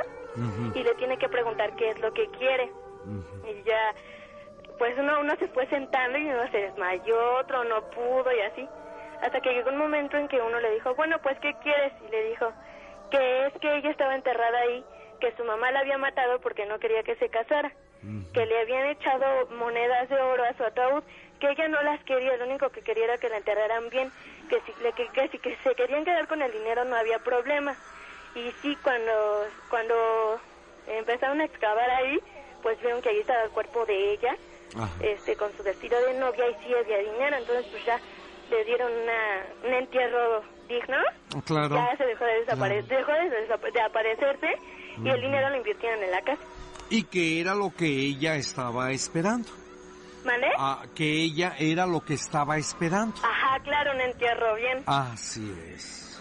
y 0.75 0.83
le 0.83 0.95
tiene 0.95 1.17
que 1.19 1.29
preguntar 1.29 1.75
qué 1.77 1.91
es 1.91 2.01
lo 2.01 2.13
que 2.13 2.27
quiere. 2.31 2.71
Y 3.49 3.63
ya, 3.65 3.95
pues 4.79 4.97
uno, 4.99 5.21
uno 5.21 5.37
se 5.37 5.47
fue 5.49 5.67
sentando 5.69 6.19
y 6.19 6.27
uno 6.27 6.51
se 6.51 6.59
desmayó, 6.59 7.37
otro 7.39 7.63
no 7.65 7.83
pudo 7.91 8.33
y 8.33 8.41
así. 8.41 8.69
Hasta 9.23 9.41
que 9.41 9.53
llegó 9.55 9.71
un 9.71 9.79
momento 9.79 10.17
en 10.17 10.27
que 10.29 10.41
uno 10.41 10.59
le 10.61 10.71
dijo, 10.73 10.95
bueno, 10.95 11.19
pues 11.23 11.39
¿qué 11.41 11.55
quieres? 11.63 11.93
Y 12.07 12.11
le 12.11 12.25
dijo 12.31 12.53
que 13.11 13.47
es 13.47 13.53
que 13.61 13.77
ella 13.77 13.91
estaba 13.91 14.15
enterrada 14.15 14.59
ahí, 14.59 14.85
que 15.21 15.33
su 15.37 15.45
mamá 15.45 15.71
la 15.71 15.81
había 15.81 15.99
matado 15.99 16.41
porque 16.41 16.67
no 16.67 16.79
quería 16.79 17.03
que 17.05 17.15
se 17.17 17.29
casara, 17.29 17.71
que 18.35 18.45
le 18.45 18.61
habían 18.61 18.87
echado 18.89 19.47
monedas 19.57 20.09
de 20.09 20.21
oro 20.21 20.45
a 20.45 20.53
su 20.55 20.65
ataúd, 20.65 21.03
que 21.45 21.53
ella 21.63 21.69
no 21.69 21.83
las 21.83 22.03
quería, 22.05 22.37
lo 22.37 22.47
único 22.47 22.71
que 22.71 22.81
quería 22.81 23.05
era 23.05 23.19
que 23.19 23.29
la 23.29 23.37
enterraran 23.37 23.89
bien, 23.91 24.11
que 24.49 24.61
si, 24.63 24.73
le- 24.83 24.93
que, 24.93 25.09
que 25.09 25.29
si 25.29 25.39
que 25.39 25.57
se 25.63 25.75
querían 25.75 26.05
quedar 26.05 26.27
con 26.27 26.41
el 26.41 26.51
dinero 26.53 26.85
no 26.85 26.97
había 26.97 27.19
problema. 27.19 27.77
Y 28.35 28.51
sí, 28.63 28.77
cuando, 28.83 29.47
cuando 29.69 30.41
empezaron 30.87 31.41
a 31.41 31.45
excavar 31.45 31.89
ahí, 31.91 32.19
pues 32.63 32.81
vieron 32.81 33.03
que 33.03 33.11
ahí 33.11 33.19
estaba 33.21 33.43
el 33.45 33.51
cuerpo 33.51 33.85
de 33.85 34.13
ella, 34.15 34.37
Ajá. 34.77 34.89
este 35.01 35.37
con 35.37 35.55
su 35.57 35.63
vestido 35.63 36.01
de 36.07 36.15
novia 36.15 36.49
y 36.49 36.55
sí 36.65 36.75
había 36.75 36.99
dinero, 36.99 37.37
entonces 37.37 37.67
pues 37.71 37.85
ya 37.87 38.01
le 38.51 38.65
dieron 38.65 38.91
una, 38.93 39.45
un 39.65 39.75
entierro 39.75 40.43
digno, 40.69 40.97
Claro. 41.47 41.75
ya 41.77 41.97
se 41.97 42.05
dejó 42.07 42.25
de 42.25 42.41
desaparecer, 42.41 42.85
dejó 42.87 43.13
de, 43.13 43.71
de 43.73 43.81
aparecerse 43.83 44.47
y 45.05 45.09
el 45.09 45.21
dinero 45.21 45.51
lo 45.51 45.57
invirtieron 45.57 46.03
en 46.03 46.11
la 46.11 46.23
casa. 46.23 46.43
Y 46.91 47.05
que 47.05 47.41
era 47.41 47.55
lo 47.55 47.71
que 47.77 47.87
ella 47.87 48.35
estaba 48.37 48.91
esperando. 48.93 49.49
Ah, 50.59 50.83
que 50.95 51.23
ella 51.23 51.55
era 51.59 51.87
lo 51.87 52.05
que 52.05 52.15
estaba 52.15 52.57
esperando. 52.59 53.15
Ajá, 53.23 53.61
claro, 53.63 53.93
un 53.95 54.01
entierro 54.01 54.55
bien. 54.57 54.83
Así 54.87 55.55
es. 55.75 56.21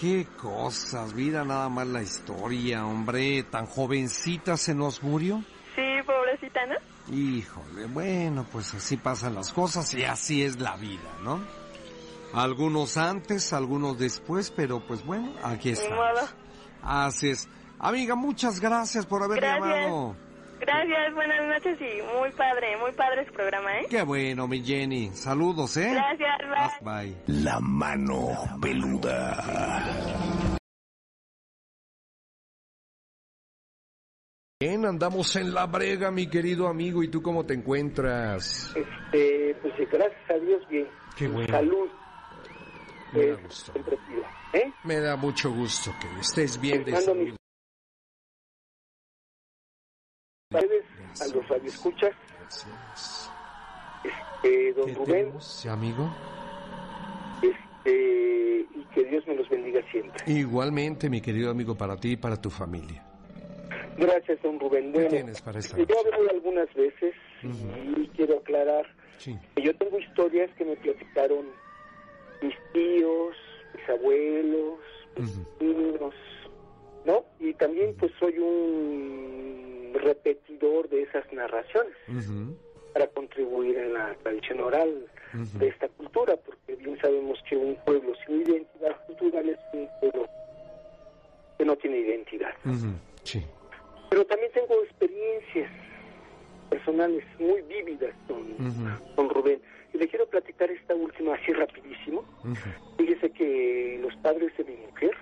Qué 0.00 0.26
cosas, 0.36 1.14
vida 1.14 1.44
nada 1.44 1.68
más 1.68 1.86
la 1.86 2.02
historia, 2.02 2.84
hombre, 2.84 3.44
tan 3.44 3.66
jovencita 3.66 4.56
se 4.56 4.74
nos 4.74 5.02
murió. 5.02 5.44
Sí, 5.76 5.82
pobrecita, 6.04 6.60
¿no? 6.66 6.74
Híjole, 7.14 7.86
bueno, 7.86 8.44
pues 8.50 8.74
así 8.74 8.96
pasan 8.96 9.34
las 9.34 9.52
cosas 9.52 9.92
y 9.94 10.04
así 10.04 10.42
es 10.42 10.58
la 10.58 10.76
vida, 10.76 11.08
¿no? 11.22 11.40
Algunos 12.34 12.96
antes, 12.96 13.52
algunos 13.52 13.98
después, 13.98 14.50
pero 14.50 14.80
pues 14.80 15.04
bueno, 15.04 15.32
aquí 15.44 15.70
estamos. 15.70 16.34
Así 16.82 17.30
es. 17.30 17.48
Amiga, 17.78 18.14
muchas 18.14 18.58
gracias 18.60 19.06
por 19.06 19.22
haber 19.22 19.38
Gracias. 19.40 19.68
llamado. 19.68 20.16
Gracias, 20.62 21.14
buenas 21.14 21.44
noches 21.48 21.76
y 21.80 22.16
muy 22.16 22.30
padre, 22.30 22.76
muy 22.76 22.92
padre 22.92 23.26
su 23.26 23.32
programa, 23.32 23.80
¿eh? 23.80 23.86
Qué 23.90 24.02
bueno, 24.02 24.46
mi 24.46 24.62
Jenny. 24.62 25.08
Saludos, 25.08 25.76
¿eh? 25.76 25.90
Gracias, 25.92 26.80
bye. 26.80 27.16
Bye. 27.26 27.42
La 27.42 27.58
mano 27.58 28.28
peluda. 28.60 29.42
Bien, 34.60 34.86
andamos 34.86 35.34
en 35.34 35.52
la 35.52 35.66
brega, 35.66 36.12
mi 36.12 36.28
querido 36.28 36.68
amigo. 36.68 37.02
¿Y 37.02 37.08
tú 37.08 37.20
cómo 37.22 37.44
te 37.44 37.54
encuentras? 37.54 38.72
Este, 38.76 39.56
pues 39.60 39.74
gracias 39.90 40.30
a 40.30 40.34
Dios 40.34 40.62
bien. 40.68 40.86
Qué 41.16 41.26
bueno. 41.26 41.52
Salud. 41.52 41.88
Me 43.12 43.26
da 43.26 43.34
gusto. 43.42 43.72
¿eh? 44.52 44.72
Me 44.84 45.00
da 45.00 45.16
mucho 45.16 45.50
gusto 45.50 45.90
que 46.00 46.20
estés 46.20 46.60
bien 46.60 46.84
de 46.84 46.96
salud. 47.00 47.34
Ustedes, 50.58 50.84
a 51.20 51.26
los 51.36 51.48
radioescuchas, 51.48 52.12
Gracias. 52.38 53.30
eh, 54.44 54.72
don 54.76 54.86
¿Qué 54.86 54.94
Rubén, 54.94 55.32
amigo? 55.70 56.10
este, 57.42 58.66
y 58.74 58.84
que 58.94 59.04
Dios 59.04 59.26
me 59.26 59.34
los 59.36 59.48
bendiga 59.48 59.80
siempre. 59.90 60.22
Igualmente, 60.26 61.08
mi 61.10 61.20
querido 61.20 61.50
amigo, 61.50 61.74
para 61.76 61.96
ti 61.96 62.12
y 62.12 62.16
para 62.16 62.36
tu 62.40 62.50
familia. 62.50 63.02
Gracias, 63.98 64.40
don 64.42 64.58
Rubén. 64.58 64.86
¿Qué 64.92 64.98
Bueno, 65.00 65.10
tienes 65.10 65.40
para 65.42 65.58
esta 65.58 65.76
yo 65.76 65.84
hablé 66.00 66.30
algunas 66.30 66.72
veces 66.74 67.14
y 67.96 68.06
quiero 68.16 68.38
aclarar 68.38 68.86
Sí. 69.18 69.36
que 69.56 69.62
yo 69.62 69.74
tengo 69.76 69.98
historias 69.98 70.50
que 70.56 70.64
me 70.64 70.76
platicaron 70.76 71.46
mis 72.40 72.54
tíos, 72.72 73.36
mis 73.74 73.88
abuelos, 73.88 74.78
mis 75.16 75.30
Ujú. 75.30 75.46
primos, 75.58 76.14
¿no? 77.04 77.24
Y 77.38 77.52
también 77.54 77.94
pues 77.98 78.10
soy 78.18 78.38
un 78.38 79.71
repetidor 79.94 80.88
de 80.88 81.02
esas 81.02 81.30
narraciones 81.32 81.94
para 82.92 83.06
contribuir 83.08 83.76
en 83.78 83.94
la 83.94 84.14
tradición 84.22 84.60
oral 84.60 85.06
de 85.32 85.68
esta 85.68 85.88
cultura, 85.88 86.36
porque 86.36 86.76
bien 86.76 86.98
sabemos 87.00 87.38
que 87.48 87.56
un 87.56 87.76
pueblo 87.84 88.12
sin 88.26 88.42
identidad 88.42 88.96
cultural 89.06 89.48
es 89.48 89.58
un 89.72 89.88
pueblo 90.00 90.28
que 91.58 91.64
no 91.64 91.76
tiene 91.76 91.98
identidad. 91.98 92.54
Sí. 93.22 93.42
Pero 94.10 94.26
también 94.26 94.52
tengo 94.52 94.74
experiencias 94.84 95.70
personales 96.68 97.24
muy 97.38 97.62
vívidas 97.62 98.14
con, 98.26 98.42
con 99.14 99.30
Rubén. 99.30 99.60
Y 99.94 99.98
le 99.98 100.08
quiero 100.08 100.26
platicar 100.26 100.70
esta 100.70 100.94
última 100.94 101.34
así 101.34 101.52
rapidísimo. 101.52 102.24
Fíjese 102.98 103.30
que 103.30 103.98
los 104.02 104.14
padres 104.16 104.56
de 104.56 104.64
mi 104.64 104.76
mujer, 104.76 105.12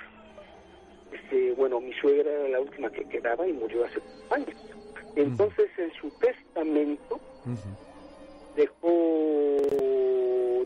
bueno, 1.60 1.78
mi 1.78 1.92
suegra 1.92 2.32
era 2.32 2.48
la 2.48 2.60
última 2.60 2.90
que 2.90 3.04
quedaba 3.04 3.46
y 3.46 3.52
murió 3.52 3.84
hace 3.84 4.00
años. 4.30 4.56
Entonces, 5.14 5.68
en 5.76 5.92
su 5.92 6.10
testamento 6.12 7.20
dejó 8.56 9.60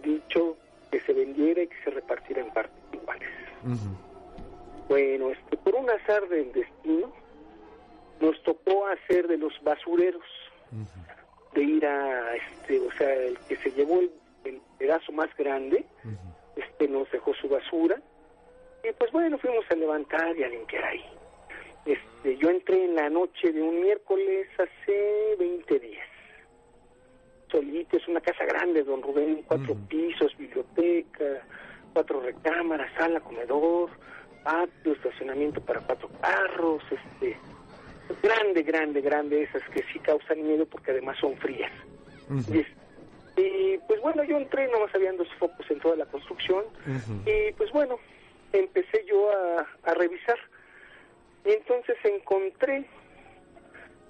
dicho 0.04 0.56
que 0.92 1.00
se 1.00 1.12
vendiera 1.12 1.62
y 1.62 1.66
que 1.66 1.82
se 1.82 1.90
repartiera 1.90 2.42
en 2.42 2.52
partes 2.52 2.78
iguales. 2.92 3.28
Bueno, 4.88 5.30
este, 5.30 5.56
por 5.56 5.74
un 5.74 5.90
azar 5.90 6.28
del 6.28 6.52
destino, 6.52 7.12
nos 8.20 8.40
tocó 8.44 8.86
hacer 8.86 9.26
de 9.26 9.38
los 9.38 9.52
basureros, 9.64 10.22
de 11.54 11.60
ir 11.60 11.84
a, 11.86 12.36
este, 12.36 12.78
o 12.78 12.92
sea, 12.92 13.12
el 13.14 13.36
que 13.48 13.56
se 13.56 13.72
llevó 13.72 13.98
el, 13.98 14.12
el 14.44 14.60
pedazo 14.78 15.10
más 15.10 15.34
grande, 15.36 15.84
este, 16.54 16.86
nos 16.86 17.10
dejó 17.10 17.34
su 17.34 17.48
basura, 17.48 18.00
y 18.88 18.92
pues 18.92 19.10
bueno, 19.12 19.38
fuimos 19.38 19.64
a 19.70 19.74
levantar 19.74 20.36
y 20.36 20.42
a 20.44 20.48
limpiar 20.48 20.84
ahí. 20.84 21.04
Este, 21.84 22.36
yo 22.36 22.50
entré 22.50 22.84
en 22.84 22.94
la 22.94 23.08
noche 23.10 23.52
de 23.52 23.60
un 23.62 23.80
miércoles 23.80 24.48
hace 24.58 25.36
20 25.38 25.78
días. 25.78 26.06
Solito, 27.50 27.96
es 27.96 28.08
una 28.08 28.20
casa 28.20 28.44
grande, 28.44 28.82
don 28.82 29.02
Rubén, 29.02 29.44
cuatro 29.46 29.74
pisos, 29.88 30.36
biblioteca, 30.36 31.46
cuatro 31.92 32.20
recámaras, 32.20 32.90
sala, 32.98 33.20
comedor, 33.20 33.90
patio, 34.42 34.92
estacionamiento 34.92 35.60
para 35.60 35.80
cuatro 35.80 36.10
carros, 36.20 36.82
este, 36.90 37.38
grande, 38.22 38.62
grande, 38.62 39.00
grande, 39.00 39.42
esas 39.42 39.62
que 39.70 39.84
sí 39.92 40.00
causan 40.00 40.42
miedo 40.42 40.66
porque 40.66 40.90
además 40.90 41.16
son 41.20 41.36
frías. 41.36 41.72
Y, 42.52 42.60
es- 42.60 42.66
y, 43.36 43.78
pues 43.86 44.00
bueno, 44.00 44.24
yo 44.24 44.36
entré, 44.36 44.66
nomás 44.68 44.94
habían 44.94 45.16
dos 45.16 45.28
focos 45.38 45.68
en 45.70 45.78
toda 45.80 45.96
la 45.96 46.06
construcción, 46.06 46.64
y 47.26 47.52
pues 47.52 47.70
bueno, 47.72 47.98
empecé 48.58 49.04
yo 49.06 49.30
a, 49.30 49.66
a 49.84 49.94
revisar. 49.94 50.38
Y 51.44 51.50
entonces 51.50 51.96
encontré 52.04 52.86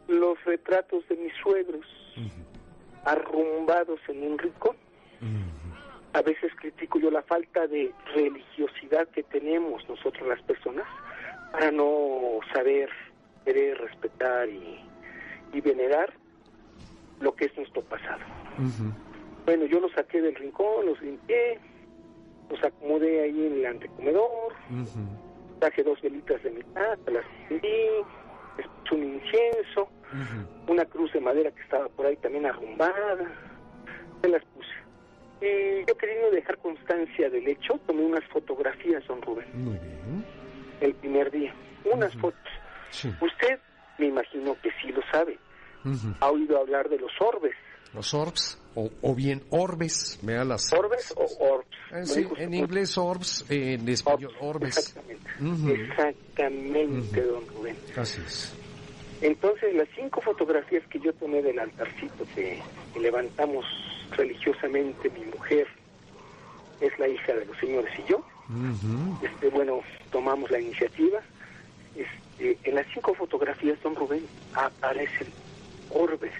los 0.08 0.42
retratos 0.44 1.06
de 1.08 1.16
mis 1.16 1.32
suegros 1.42 1.86
arrumbados 3.04 4.00
en 4.08 4.22
un 4.22 4.38
rincón. 4.38 4.76
A 6.12 6.22
veces 6.22 6.52
critico 6.60 7.00
yo 7.00 7.10
la 7.10 7.22
falta 7.22 7.66
de 7.66 7.92
religiosidad 8.14 9.08
que 9.08 9.24
tenemos 9.24 9.86
nosotros 9.88 10.28
las 10.28 10.40
personas 10.42 10.86
para 11.50 11.72
no 11.72 12.38
saber, 12.52 12.88
querer, 13.44 13.78
respetar 13.78 14.48
y, 14.48 14.78
y 15.52 15.60
venerar 15.60 16.12
lo 17.20 17.34
que 17.34 17.46
es 17.46 17.56
nuestro 17.56 17.82
pasado. 17.82 18.20
Bueno, 19.44 19.64
yo 19.66 19.80
los 19.80 19.90
saqué 19.92 20.20
del 20.20 20.36
rincón, 20.36 20.86
los 20.86 21.00
limpié, 21.02 21.58
los 22.54 22.64
acomodé 22.64 23.22
ahí 23.22 23.46
en 23.46 23.52
el 23.54 23.66
antecomedor, 23.66 24.52
Ujú. 24.70 25.00
traje 25.60 25.82
dos 25.82 26.00
velitas 26.00 26.42
de 26.42 26.50
mi 26.50 26.62
casa, 26.74 26.98
las 27.10 27.24
prendí, 27.48 27.68
un 28.92 29.02
incienso, 29.02 29.88
una 30.68 30.84
cruz 30.84 31.12
de 31.12 31.20
madera 31.20 31.50
que 31.50 31.62
estaba 31.62 31.88
por 31.88 32.06
ahí 32.06 32.16
también 32.16 32.46
arrumbada, 32.46 33.26
se 34.22 34.28
las 34.28 34.42
puse. 34.44 34.68
Y 35.40 35.84
yo 35.88 35.96
queriendo 35.98 36.30
dejar 36.30 36.58
constancia 36.58 37.28
del 37.28 37.48
hecho, 37.48 37.80
tomé 37.86 38.02
unas 38.04 38.24
fotografías, 38.26 39.04
don 39.08 39.20
Rubén, 39.22 39.46
Muy 39.54 39.72
bien. 39.78 40.24
el 40.80 40.94
primer 40.94 41.30
día, 41.32 41.52
unas 41.92 42.14
fotos. 42.18 42.38
Sí. 42.90 43.10
Usted, 43.20 43.58
me 43.98 44.06
imagino 44.06 44.56
que 44.62 44.70
sí 44.80 44.92
lo 44.92 45.02
sabe, 45.10 45.38
ha 46.20 46.30
oído 46.30 46.58
hablar 46.60 46.88
de 46.88 46.98
los 46.98 47.12
orbes. 47.20 47.54
Los 47.94 48.12
orbs, 48.12 48.58
o, 48.74 48.90
o 49.02 49.14
bien 49.14 49.42
orbes, 49.50 50.18
me 50.22 50.34
da 50.34 50.44
las... 50.44 50.72
¿Orbes 50.72 51.14
o 51.16 51.26
orbs? 51.44 51.66
Eh, 51.92 52.06
sí, 52.06 52.26
en 52.38 52.54
inglés 52.54 52.98
orbs, 52.98 53.44
en 53.48 53.88
español 53.88 54.32
orbes. 54.40 54.96
Exactamente. 55.68 57.22
Don 57.22 57.46
Rubén. 57.48 57.76
Así 57.96 58.20
es. 58.26 58.52
Entonces, 59.20 59.74
las 59.74 59.88
cinco 59.94 60.20
fotografías 60.20 60.82
que 60.88 60.98
yo 60.98 61.12
tomé 61.14 61.40
del 61.40 61.58
altarcito 61.58 62.26
que, 62.34 62.60
levantamos 63.00 63.64
religiosamente 64.16 65.08
mi 65.10 65.24
mujer, 65.26 65.68
es 66.80 66.98
la 66.98 67.06
hija 67.06 67.32
de 67.32 67.44
los 67.46 67.56
señores 67.58 67.92
y 67.98 68.10
yo, 68.10 68.24
este, 69.22 69.48
bueno, 69.48 69.80
tomamos 70.10 70.50
la 70.50 70.60
iniciativa. 70.60 71.20
Este, 71.94 72.58
en 72.68 72.74
las 72.74 72.86
cinco 72.92 73.14
fotografías, 73.14 73.80
don 73.82 73.94
Rubén, 73.94 74.26
aparecen 74.52 75.28
orbes 75.90 76.32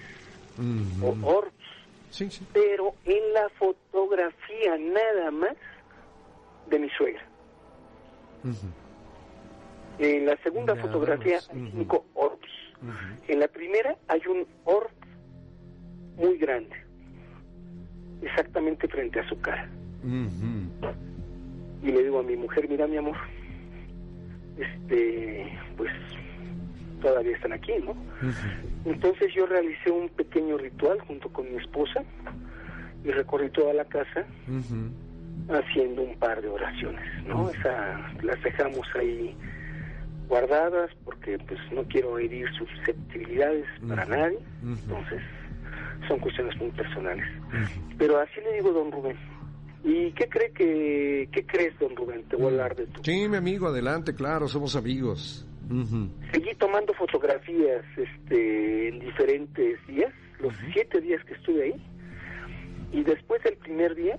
O 1.02 1.16
orbs, 1.26 1.52
Sí, 2.10 2.30
sí. 2.30 2.46
pero 2.52 2.94
en 3.04 3.32
la 3.32 3.48
fotografía 3.58 4.78
nada 4.78 5.30
más 5.30 5.54
de 6.70 6.78
mi 6.78 6.88
suegra. 6.90 7.22
En 9.98 10.26
la 10.26 10.36
segunda 10.42 10.74
Nada 10.74 10.86
fotografía 10.86 11.36
más, 11.36 11.50
hay 11.50 11.70
cinco 11.72 12.04
orbs. 12.14 12.48
En 13.28 13.40
la 13.40 13.48
primera 13.48 13.96
hay 14.08 14.20
un 14.28 14.46
orb 14.64 14.90
muy 16.16 16.36
grande, 16.38 16.76
exactamente 18.22 18.86
frente 18.88 19.20
a 19.20 19.28
su 19.28 19.40
cara. 19.40 19.68
Y 21.82 21.86
le 21.92 22.02
digo 22.02 22.18
a 22.18 22.22
mi 22.22 22.36
mujer, 22.36 22.68
mira 22.68 22.86
mi 22.86 22.96
amor, 22.98 23.16
este, 24.58 25.58
pues 25.76 25.92
todavía 27.04 27.36
están 27.36 27.52
aquí, 27.52 27.72
¿no? 27.84 27.94
Entonces 28.86 29.32
yo 29.34 29.46
realicé 29.46 29.90
un 29.90 30.08
pequeño 30.08 30.56
ritual 30.56 30.98
junto 31.02 31.28
con 31.28 31.48
mi 31.50 31.56
esposa 31.60 32.02
y 33.04 33.10
recorrí 33.10 33.50
toda 33.50 33.74
la 33.74 33.84
casa 33.84 34.24
haciendo 35.50 36.02
un 36.02 36.16
par 36.18 36.40
de 36.40 36.48
oraciones, 36.48 37.04
¿no? 37.26 37.50
Esa, 37.50 38.10
las 38.22 38.42
dejamos 38.42 38.86
ahí 38.98 39.36
guardadas 40.28 40.90
porque 41.04 41.38
pues 41.38 41.60
no 41.72 41.84
quiero 41.84 42.18
herir 42.18 42.48
susceptibilidades 42.56 43.66
para 43.86 44.06
nadie, 44.06 44.38
entonces 44.62 45.20
son 46.08 46.18
cuestiones 46.20 46.56
muy 46.58 46.70
personales. 46.70 47.26
Pero 47.98 48.18
así 48.18 48.40
le 48.42 48.54
digo, 48.54 48.72
don 48.72 48.90
Rubén. 48.90 49.16
¿Y 49.84 50.12
qué 50.12 50.26
cree 50.30 50.50
que, 50.52 51.28
qué 51.30 51.44
crees, 51.44 51.78
don 51.78 51.94
Rubén? 51.94 52.22
Te 52.30 52.36
voy 52.36 52.46
a 52.46 52.48
hablar 52.48 52.74
de 52.74 52.86
tu. 52.86 53.04
Sí, 53.04 53.28
mi 53.28 53.36
amigo, 53.36 53.68
adelante, 53.68 54.14
claro, 54.14 54.48
somos 54.48 54.76
amigos. 54.76 55.46
Seguí 56.32 56.54
tomando 56.56 56.92
fotografías, 56.94 57.84
este, 57.96 58.88
en 58.88 59.00
diferentes 59.00 59.86
días, 59.86 60.12
los 60.40 60.52
siete 60.72 61.00
días 61.00 61.24
que 61.24 61.34
estuve 61.34 61.64
ahí, 61.64 61.74
y 62.92 63.02
después 63.02 63.42
del 63.42 63.56
primer 63.56 63.94
día 63.94 64.18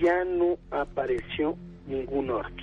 ya 0.00 0.24
no 0.24 0.58
apareció 0.70 1.56
ningún 1.86 2.30
orbs. 2.30 2.62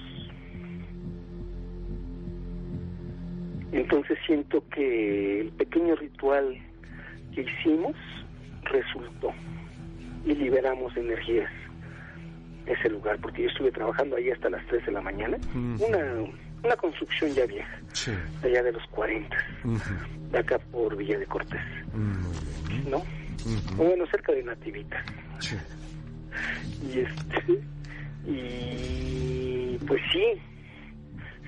Entonces 3.71 4.17
siento 4.25 4.63
que 4.69 5.41
el 5.41 5.51
pequeño 5.51 5.95
ritual 5.95 6.57
que 7.33 7.41
hicimos 7.41 7.95
resultó 8.63 9.31
y 10.25 10.33
liberamos 10.33 10.95
energías 10.97 11.51
ese 12.65 12.89
lugar, 12.89 13.19
porque 13.21 13.43
yo 13.43 13.49
estuve 13.49 13.71
trabajando 13.71 14.15
ahí 14.15 14.29
hasta 14.29 14.49
las 14.49 14.65
3 14.67 14.85
de 14.85 14.91
la 14.91 15.01
mañana. 15.01 15.37
Una 15.55 16.15
una 16.63 16.75
construcción 16.75 17.33
ya 17.33 17.45
vieja, 17.45 17.79
Sí. 17.93 18.11
allá 18.43 18.63
de 18.63 18.71
los 18.71 18.85
40, 18.87 19.37
Ujú. 19.63 19.79
de 20.31 20.37
acá 20.39 20.59
por 20.71 20.95
Villa 20.95 21.17
de 21.17 21.25
Cortés, 21.25 21.61
Mm, 21.93 22.89
¿no? 22.89 22.97
O 23.77 23.83
bueno, 23.83 24.05
cerca 24.07 24.31
de 24.33 24.43
Nativita. 24.43 25.03
Sí. 25.39 25.55
Y 26.85 26.99
este, 26.99 27.59
y 28.27 29.77
pues 29.87 30.01
sí, 30.11 30.23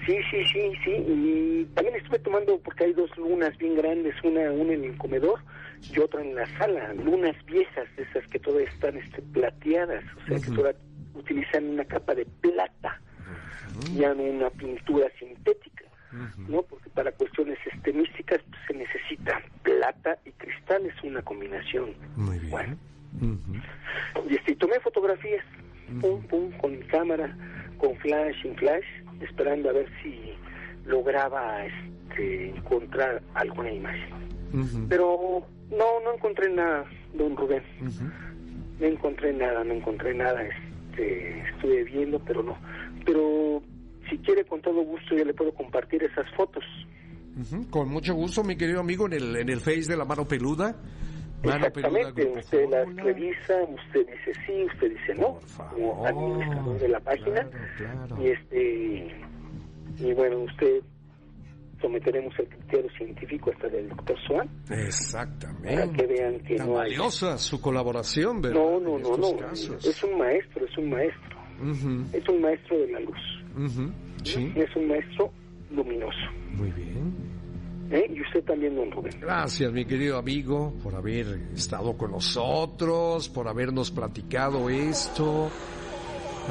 sí, 0.06 0.16
sí, 0.32 0.44
sí, 0.52 0.72
sí. 0.84 0.92
Y 0.92 1.66
también 1.76 1.96
estuve 1.98 2.20
tomando, 2.20 2.58
porque 2.60 2.86
hay 2.86 2.94
dos 2.94 3.16
lunas 3.18 3.56
bien 3.58 3.76
grandes, 3.76 4.16
una, 4.24 4.52
una 4.52 4.74
en 4.74 4.86
el 4.86 4.98
comedor 4.98 5.40
y 5.94 6.00
otra 6.00 6.22
en 6.22 6.36
la 6.36 6.46
sala, 6.58 6.94
lunas 6.94 7.36
viejas, 7.46 7.88
esas 7.98 8.26
que 8.30 8.40
todavía 8.40 8.70
están 8.70 8.98
este, 8.98 9.22
plateadas, 9.34 10.04
o 10.24 10.28
sea, 10.28 10.40
que 10.40 10.52
todavía 10.56 10.80
utilizan 11.14 11.66
una 11.70 11.86
capa 11.86 12.16
de 12.16 12.26
plata, 12.26 13.00
ya 13.96 14.14
no 14.14 14.24
una 14.24 14.50
pintura 14.50 15.08
sintética. 15.20 15.86
¿no? 16.50 16.62
Porque 16.64 16.90
para 16.90 17.12
cuestiones 17.14 17.58
este, 17.74 17.94
místicas 17.94 18.42
pues, 18.50 18.62
se 18.68 18.74
necesita 18.74 19.42
plata 19.64 20.18
y 20.26 20.32
cristal, 20.32 20.86
es 20.86 21.04
una 21.04 21.22
combinación. 21.22 21.94
Muy 22.16 22.38
bien. 22.40 22.52
Bueno, 22.52 22.78
y 24.30 24.36
este, 24.36 24.56
tomé 24.56 24.80
fotografías, 24.80 25.44
pum, 26.00 26.22
pum, 26.24 26.52
con 26.58 26.78
mi 26.78 26.84
cámara, 26.86 27.36
con 27.78 27.96
flash, 27.98 28.42
sin 28.42 28.56
flash, 28.56 28.86
esperando 29.22 29.70
a 29.70 29.74
ver 29.74 29.88
si 30.02 30.34
lograba 30.86 31.66
este, 31.66 32.50
encontrar 32.50 33.22
alguna 33.34 33.72
imagen. 33.72 34.88
Pero 34.90 35.46
no, 35.70 36.00
no 36.04 36.14
encontré 36.14 36.50
nada, 36.50 36.86
don 37.14 37.38
Rubén. 37.38 37.64
No 38.80 38.86
encontré 38.86 39.32
nada, 39.34 39.64
no 39.64 39.74
encontré 39.74 40.14
nada. 40.14 40.44
Este, 40.44 41.40
estuve 41.50 41.84
viendo, 41.86 42.20
pero 42.20 42.44
no. 42.44 42.58
Pero 43.06 43.62
si 44.10 44.18
quiere, 44.20 44.44
con 44.46 44.62
todo 44.62 44.82
gusto, 44.84 45.16
yo 45.16 45.24
le 45.26 45.34
puedo 45.34 45.54
compartir 45.54 46.04
esas 46.04 46.26
fotos. 46.36 46.64
Ujú, 47.40 47.70
Con 47.70 47.90
mucho 47.90 48.14
gusto, 48.14 48.44
mi 48.44 48.56
querido 48.58 48.80
amigo, 48.82 49.06
en 49.08 49.14
el, 49.14 49.36
en 49.38 49.50
el 49.50 49.60
Face 49.62 49.86
de 49.90 49.98
la 49.98 50.06
mano 50.06 50.26
peluda. 50.28 50.76
Mano 51.44 51.72
peluda, 51.72 52.00
Exactamente, 52.00 52.22
Grupo 52.24 52.40
usted 52.40 52.70
las 52.70 52.96
revisa, 52.98 53.54
usted 53.64 54.06
dice 54.08 54.40
sí, 54.46 54.64
usted 54.74 54.90
dice 54.92 55.16
no, 55.16 55.40
como 55.72 56.06
administrador 56.06 56.80
de 56.80 56.88
la 56.90 57.00
página. 57.00 57.50
Claro, 57.78 58.08
claro. 58.08 58.24
Y 58.24 58.28
este 58.32 59.16
y 59.98 60.14
bueno, 60.14 60.40
usted 60.40 60.82
someteremos 61.82 62.34
el 62.38 62.48
criterio 62.48 62.92
científico 62.96 63.50
hasta 63.52 63.68
del 63.70 63.90
doctor 63.90 64.16
Swan 64.28 64.48
Exactamente. 64.70 65.74
para 65.88 65.92
que 65.94 66.06
vean 66.06 66.40
que 66.42 66.56
Tan 66.58 66.68
no 66.68 66.74
hay. 66.80 66.90
valiosa 66.96 67.38
su 67.40 67.60
colaboración, 67.60 68.40
¿verdad? 68.42 68.62
No, 68.62 68.80
no, 68.80 69.00
no, 69.00 69.18
no. 69.18 69.38
casos. 69.38 69.84
Es 69.84 70.04
un 70.04 70.18
maestro, 70.20 70.64
es 70.66 70.78
un 70.78 70.90
maestro. 70.92 71.41
Ujú, 71.62 72.06
Es 72.14 72.28
un 72.30 72.42
maestro 72.42 72.78
de 72.80 72.92
la 72.92 73.00
luz. 73.02 73.18
ujú, 73.56 73.92
Sí, 74.24 74.52
Es 74.56 74.76
un 74.76 74.88
maestro 74.88 75.32
luminoso. 75.72 76.18
muy 76.54 76.72
bien. 76.72 77.14
¿eh? 77.92 78.06
Y 78.16 78.22
usted 78.22 78.44
también, 78.44 78.76
don 78.76 78.90
Rubén. 78.92 79.14
Gracias, 79.20 79.72
mi 79.74 79.84
querido 79.86 80.18
amigo, 80.18 80.74
por 80.84 80.96
haber 80.96 81.28
estado 81.54 81.98
con 81.98 82.12
nosotros, 82.12 83.28
por 83.30 83.48
habernos 83.48 83.92
platicado 83.92 84.70
esto. 84.70 85.50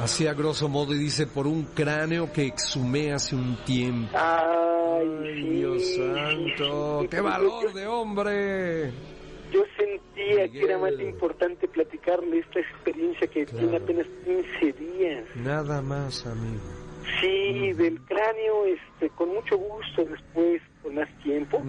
Así 0.01 0.25
a 0.27 0.33
grosso 0.33 0.69
modo 0.69 0.93
dice, 0.93 1.27
por 1.27 1.47
un 1.47 1.63
cráneo 1.75 2.31
que 2.31 2.45
exhumé 2.45 3.11
hace 3.11 3.35
un 3.35 3.57
tiempo. 3.65 4.09
Ay, 4.17 5.43
Dios 5.57 5.81
sí, 5.85 5.95
santo, 5.97 7.05
qué 7.09 7.19
valor 7.21 7.73
de 7.73 7.87
hombre. 7.87 8.91
Yo 9.51 9.63
sentía 9.77 10.49
que 10.49 10.61
era 10.63 10.77
más 10.77 10.93
importante 10.99 11.67
platicarle 11.67 12.39
esta 12.39 12.59
experiencia 12.59 13.27
que 13.27 13.45
Claro. 13.45 13.59
tiene 13.67 13.77
apenas 13.83 14.07
15 14.25 14.73
días. 14.73 15.25
Nada 15.35 15.81
más, 15.81 16.25
amigo. 16.25 16.61
Sí, 17.19 17.73
del 17.73 17.99
cráneo, 18.01 18.65
este, 18.65 19.09
con 19.15 19.29
mucho 19.29 19.57
gusto 19.57 20.05
después, 20.05 20.61
con 20.83 20.95
más 20.95 21.09
tiempo, 21.23 21.61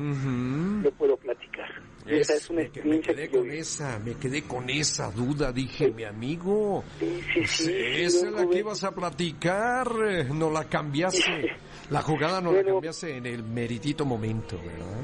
le 0.83 0.91
puedo 0.93 1.17
platicar. 1.17 1.69
Esa 2.07 2.35
es 2.35 2.51
una 2.51 2.63
que- 2.63 2.83
me 2.83 2.97
experiencia 2.97 3.15
quedé 3.15 3.29
que 3.29 3.35
yo 3.37 3.41
con 3.43 3.51
esa, 3.53 3.99
me 4.01 4.15
quedé 4.15 4.43
con 4.43 4.69
esa 4.71 5.11
duda, 5.13 5.53
dije, 5.53 5.91
mi 5.93 6.05
amigo. 6.05 6.83
Sí, 6.99 7.21
sí, 7.33 7.47
sí. 7.47 7.65
sí, 7.65 7.73
esa 7.77 8.27
es 8.27 8.33
la 8.33 8.47
que 8.49 8.59
ibas 8.59 8.83
a 8.85 8.93
platicar, 8.93 9.89
eh, 10.09 10.25
no 10.33 10.51
la 10.51 10.65
cambiaste. 10.65 11.21
La 11.91 12.01
jugada 12.01 12.41
no 12.41 12.53
la 12.53 12.63
cambiaste 12.65 13.17
en 13.19 13.27
el 13.27 13.43
meritito 13.43 14.07
momento, 14.07 14.57
¿verdad? 14.57 15.03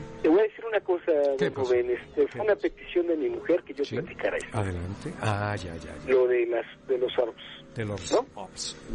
Una 0.69 0.81
cosa, 0.81 1.13
¿Qué 1.39 1.51
don? 1.51 1.65
Rubén. 1.65 1.91
Este, 1.91 2.23
¿Qué 2.23 2.29
fue 2.29 2.41
una 2.43 2.57
petición 2.57 3.07
de 3.09 3.17
mi 3.17 3.29
mujer 3.31 3.63
que 3.65 3.75
yo 3.75 3.85
Sí. 3.85 3.97
platicara 3.97 4.37
esto. 4.37 4.57
Adelante. 4.59 5.13
Ah, 5.21 5.57
ya, 5.57 5.75
ya, 5.77 5.95
ya. 6.07 6.13
Lo 6.13 6.27
de, 6.27 6.47
las, 6.47 6.67
de 6.87 6.99
los 6.99 7.19
orbs. 7.19 7.43
De 7.75 7.85
los 7.85 8.13
¿No? 8.13 8.27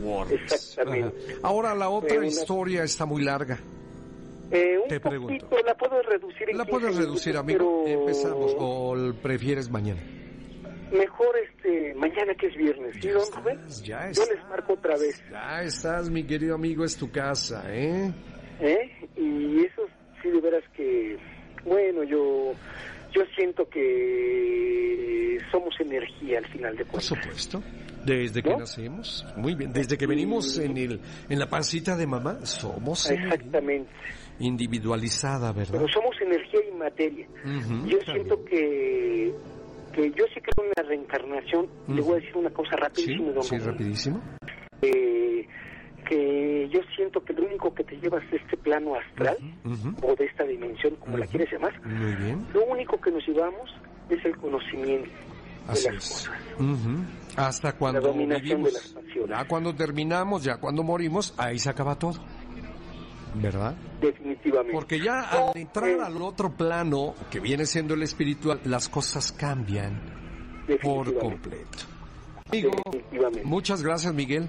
Wars. 0.02 0.32
Exactamente. 0.32 1.16
Ajá. 1.34 1.40
Ahora 1.44 1.74
la 1.76 1.90
otra 1.90 2.18
una- 2.18 2.28
historia 2.28 2.84
está 2.84 3.06
muy 3.06 3.24
larga. 3.24 3.58
Eh, 4.52 4.78
un 4.78 4.88
Te 4.88 5.00
pregunto. 5.00 5.48
poquito, 5.48 5.66
la 5.66 5.76
puedo 5.76 6.02
reducir 6.04 6.50
en 6.50 6.58
¿La 6.58 6.66
15 6.66 6.72
puedes 6.80 6.96
reducir, 6.98 7.34
minutos, 7.34 7.40
amigo? 7.58 7.82
pero 7.86 8.00
Empezamos. 8.02 8.56
¿O 8.58 9.14
prefieres 9.22 9.70
mañana? 9.70 10.02
Mejor 10.92 11.36
este, 11.38 11.96
mañana 11.96 12.36
que 12.36 12.48
es 12.48 12.56
viernes, 12.56 12.94
¿sí, 12.96 13.02
Ya 13.08 13.14
don 13.14 13.24
Rubén? 13.36 13.58
estás, 13.62 13.84
ya 13.84 14.04
Yo 14.06 14.12
estás. 14.12 14.30
les 14.30 14.44
marco 14.50 14.74
otra 14.74 14.96
vez. 14.98 15.24
Ya 15.32 15.64
estás, 15.64 16.10
mi 16.12 16.24
querido 16.24 16.54
amigo, 16.54 16.84
es 16.86 16.96
tu 16.96 17.10
casa, 17.10 17.64
¿eh? 17.74 18.14
¿eh? 18.60 18.92
Y 19.16 19.66
eso 19.66 19.82
sí 20.22 20.30
de 20.30 20.40
veras 20.42 20.64
que, 20.76 21.18
bueno, 21.66 22.04
yo 22.04 22.54
yo 23.14 23.22
siento 23.36 23.68
que 23.70 25.38
somos 25.52 25.74
energía 25.80 26.40
al 26.40 26.48
final 26.48 26.76
de 26.76 26.84
Por 26.86 26.94
cuentas. 27.02 27.06
supuesto. 27.06 27.64
Desde 28.04 28.42
que 28.42 28.50
¿No? 28.50 28.58
nacimos, 28.58 29.26
muy 29.38 29.56
bien. 29.56 29.72
Desde 29.72 29.98
que 29.98 30.06
venimos 30.08 30.58
en 30.60 30.76
el 30.78 31.00
en 31.30 31.40
la 31.40 31.48
pancita 31.48 31.96
de 31.96 32.06
mamá, 32.08 32.46
somos 32.46 33.10
Exactamente. 33.10 33.90
individualizada, 34.40 35.52
¿verdad? 35.54 35.74
Pero 35.80 35.88
somos 35.88 36.16
energía 36.22 36.60
y 36.70 36.76
materia. 36.76 37.28
Yo 37.46 38.00
también. 38.00 38.02
siento 38.06 38.44
que 38.46 39.34
que 39.94 40.10
yo 40.10 40.26
sí 40.34 40.42
creo 40.42 40.66
en 40.68 40.72
la 40.76 40.90
reencarnación. 40.90 41.68
Le 41.88 42.02
voy 42.02 42.14
a 42.14 42.16
decir 42.20 42.36
una 42.36 42.50
cosa 42.50 42.72
Sí, 42.72 42.78
rapidísimo, 42.82 43.32
don 43.32 43.44
sí, 43.44 43.58
rapidísimo. 43.60 44.22
Eh, 44.82 45.48
que 46.14 46.70
yo 46.72 46.80
siento 46.96 47.24
que 47.24 47.34
lo 47.34 47.46
único 47.46 47.74
que 47.74 47.84
te 47.84 47.96
llevas 47.98 48.22
de 48.30 48.38
este 48.38 48.56
plano 48.58 48.94
astral 48.96 49.38
o 50.02 50.16
de 50.16 50.26
esta 50.26 50.44
dimensión, 50.44 50.96
como 50.98 51.18
la 51.18 51.26
quieres 51.26 51.52
llamar, 51.52 51.74
Muy 51.86 52.16
bien. 52.16 52.46
lo 52.54 52.66
único 52.66 53.00
que 53.02 53.12
nos 53.12 53.26
llevamos 53.28 53.70
es 54.10 54.24
el 54.26 54.38
conocimiento 54.38 55.10
Así 55.68 55.88
de 55.88 55.94
las 55.94 56.04
es. 56.06 56.10
cosas. 56.30 56.40
Hasta 57.36 57.74
cuando 57.78 58.02
dominación 58.02 58.64
de 58.64 58.70
vivimos. 58.70 58.74
las 58.74 58.88
pasiones. 59.04 59.30
Ya 59.38 59.48
cuando 59.48 59.74
terminamos, 59.76 60.44
ya 60.44 60.58
cuando 60.58 60.84
morimos, 60.84 61.34
ahí 61.38 61.58
se 61.58 61.70
acaba 61.70 61.98
todo. 61.98 62.20
¿Verdad? 63.36 63.76
Definitivamente. 64.00 64.74
Porque 64.74 65.00
ya 65.00 65.22
al 65.22 65.58
entrar 65.58 66.00
al 66.02 66.22
otro 66.22 66.52
plano, 66.56 67.16
que 67.32 67.40
viene 67.40 67.66
siendo 67.66 67.96
el 67.96 68.04
espiritual, 68.04 68.60
las 68.66 68.88
cosas 68.90 69.32
cambian 69.32 70.00
por 70.84 71.18
completo. 71.18 71.80
Amigo, 72.52 72.72
muchas 73.44 73.82
gracias, 73.82 74.14
Miguel. 74.14 74.48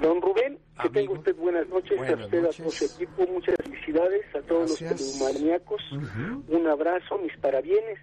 Don 0.00 0.20
Rubén, 0.20 0.58
que 0.82 0.88
tenga 0.90 1.12
usted 1.12 1.34
buenas 1.36 1.68
noches, 1.68 1.96
Buenas 1.96 2.20
a 2.20 2.24
usted, 2.24 2.42
noches. 2.42 2.60
a 2.60 2.62
todo 2.62 2.70
su 2.70 2.84
equipo, 2.84 3.26
muchas 3.32 3.54
felicidades 3.62 4.22
a 4.34 4.40
todos 4.42 4.80
Gracias. 4.80 5.00
los 5.00 5.12
pelumaníacos, 5.18 5.82
Ujú. 5.92 6.44
un 6.48 6.66
abrazo, 6.66 7.18
mis 7.18 7.36
parabienes, 7.38 7.98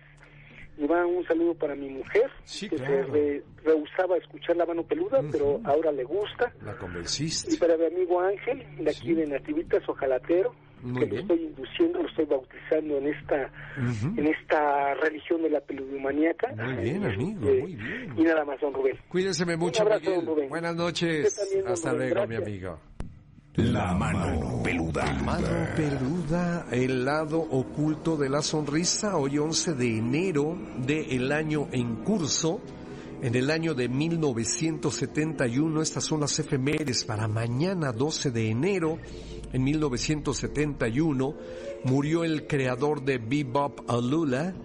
y 0.77 0.85
va 0.87 1.05
un 1.05 1.23
saludo 1.27 1.53
para 1.53 1.75
mi 1.75 1.89
mujer, 1.89 2.29
Sí, 2.43 2.67
que 2.69 2.77
claro. 2.77 3.05
se 3.07 3.11
re- 3.11 3.43
rehusaba 3.63 4.15
a 4.15 4.17
escuchar 4.17 4.55
la 4.57 4.65
mano 4.65 4.83
peluda, 4.83 5.21
pero 5.31 5.61
ahora 5.63 5.91
le 5.91 6.03
gusta, 6.03 6.51
La 6.63 6.71
y 6.73 6.75
convenciste. 6.75 7.57
para 7.57 7.77
mi 7.77 7.85
amigo 7.85 8.19
Ángel, 8.21 8.63
de 8.83 8.89
aquí 8.89 9.07
Sí. 9.07 9.13
de 9.13 9.27
Nativitas, 9.27 9.87
ojalatero, 9.87 10.53
Muy 10.81 10.99
que 10.99 11.05
bien. 11.05 11.15
lo 11.15 11.21
estoy 11.33 11.45
induciendo, 11.47 12.01
lo 12.01 12.09
estoy 12.09 12.25
bautizando 12.25 12.97
en 12.97 13.07
esta 13.07 13.51
Ujú. 13.77 14.19
en 14.19 14.27
esta 14.27 14.93
religión 14.95 15.41
de 15.43 15.49
la 15.51 15.61
peludomaníaca. 15.61 16.53
Muy 16.55 16.83
bien, 16.83 17.03
amigo, 17.05 17.49
Eh, 17.49 17.61
muy 17.61 17.75
bien. 17.75 18.13
Y 18.17 18.23
nada 18.23 18.43
más, 18.43 18.59
don 18.59 18.73
Rubén. 18.73 18.97
Cuídese 19.09 19.45
mucho, 19.55 19.83
abrazo, 19.83 20.01
Miguel. 20.09 20.25
don 20.25 20.35
Rubén. 20.35 20.49
Buenas 20.49 20.75
noches. 20.75 21.35
También, 21.35 21.67
Hasta 21.67 21.91
Rubén. 21.93 22.09
luego, 22.13 22.27
mi 22.27 22.35
Gracias. 22.35 22.47
amigo. 22.47 22.79
La 23.55 23.93
mano 23.93 24.63
peluda. 24.63 25.13
Mano 25.23 25.47
peluda, 25.75 26.65
el 26.71 27.05
lado 27.05 27.39
oculto 27.39 28.17
de 28.17 28.27
la 28.27 28.41
sonrisa, 28.41 29.15
hoy 29.15 29.37
11 29.37 29.73
de 29.75 29.97
enero 29.99 30.57
del 30.77 31.31
año 31.31 31.67
en 31.71 31.97
curso, 31.97 32.61
en 33.21 33.35
el 33.35 33.51
año 33.51 33.75
de 33.75 33.87
1971, 33.89 35.81
estas 35.83 36.03
son 36.03 36.21
las 36.21 36.39
efemérides 36.39 37.03
para 37.05 37.27
mañana 37.27 37.91
12 37.91 38.31
de 38.31 38.49
enero, 38.49 38.97
en 39.51 39.63
1971, 39.63 41.35
murió 41.83 42.23
el 42.23 42.47
creador 42.47 43.03
de 43.05 43.19
Bebop 43.19 43.87
Alula, 43.87 44.55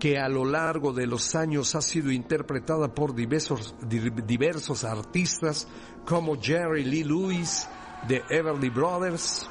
que 0.00 0.18
a 0.18 0.28
lo 0.28 0.44
largo 0.44 0.92
de 0.92 1.06
los 1.06 1.36
años 1.36 1.76
ha 1.76 1.80
sido 1.80 2.10
interpretada 2.10 2.92
por 2.92 3.14
diversos, 3.14 3.76
di- 3.88 4.10
diversos 4.26 4.82
artistas 4.82 5.68
como 6.04 6.40
Jerry 6.42 6.82
Lee 6.84 7.04
Lewis 7.04 7.68
de 8.08 8.22
Everly 8.28 8.70
Brothers. 8.70 9.48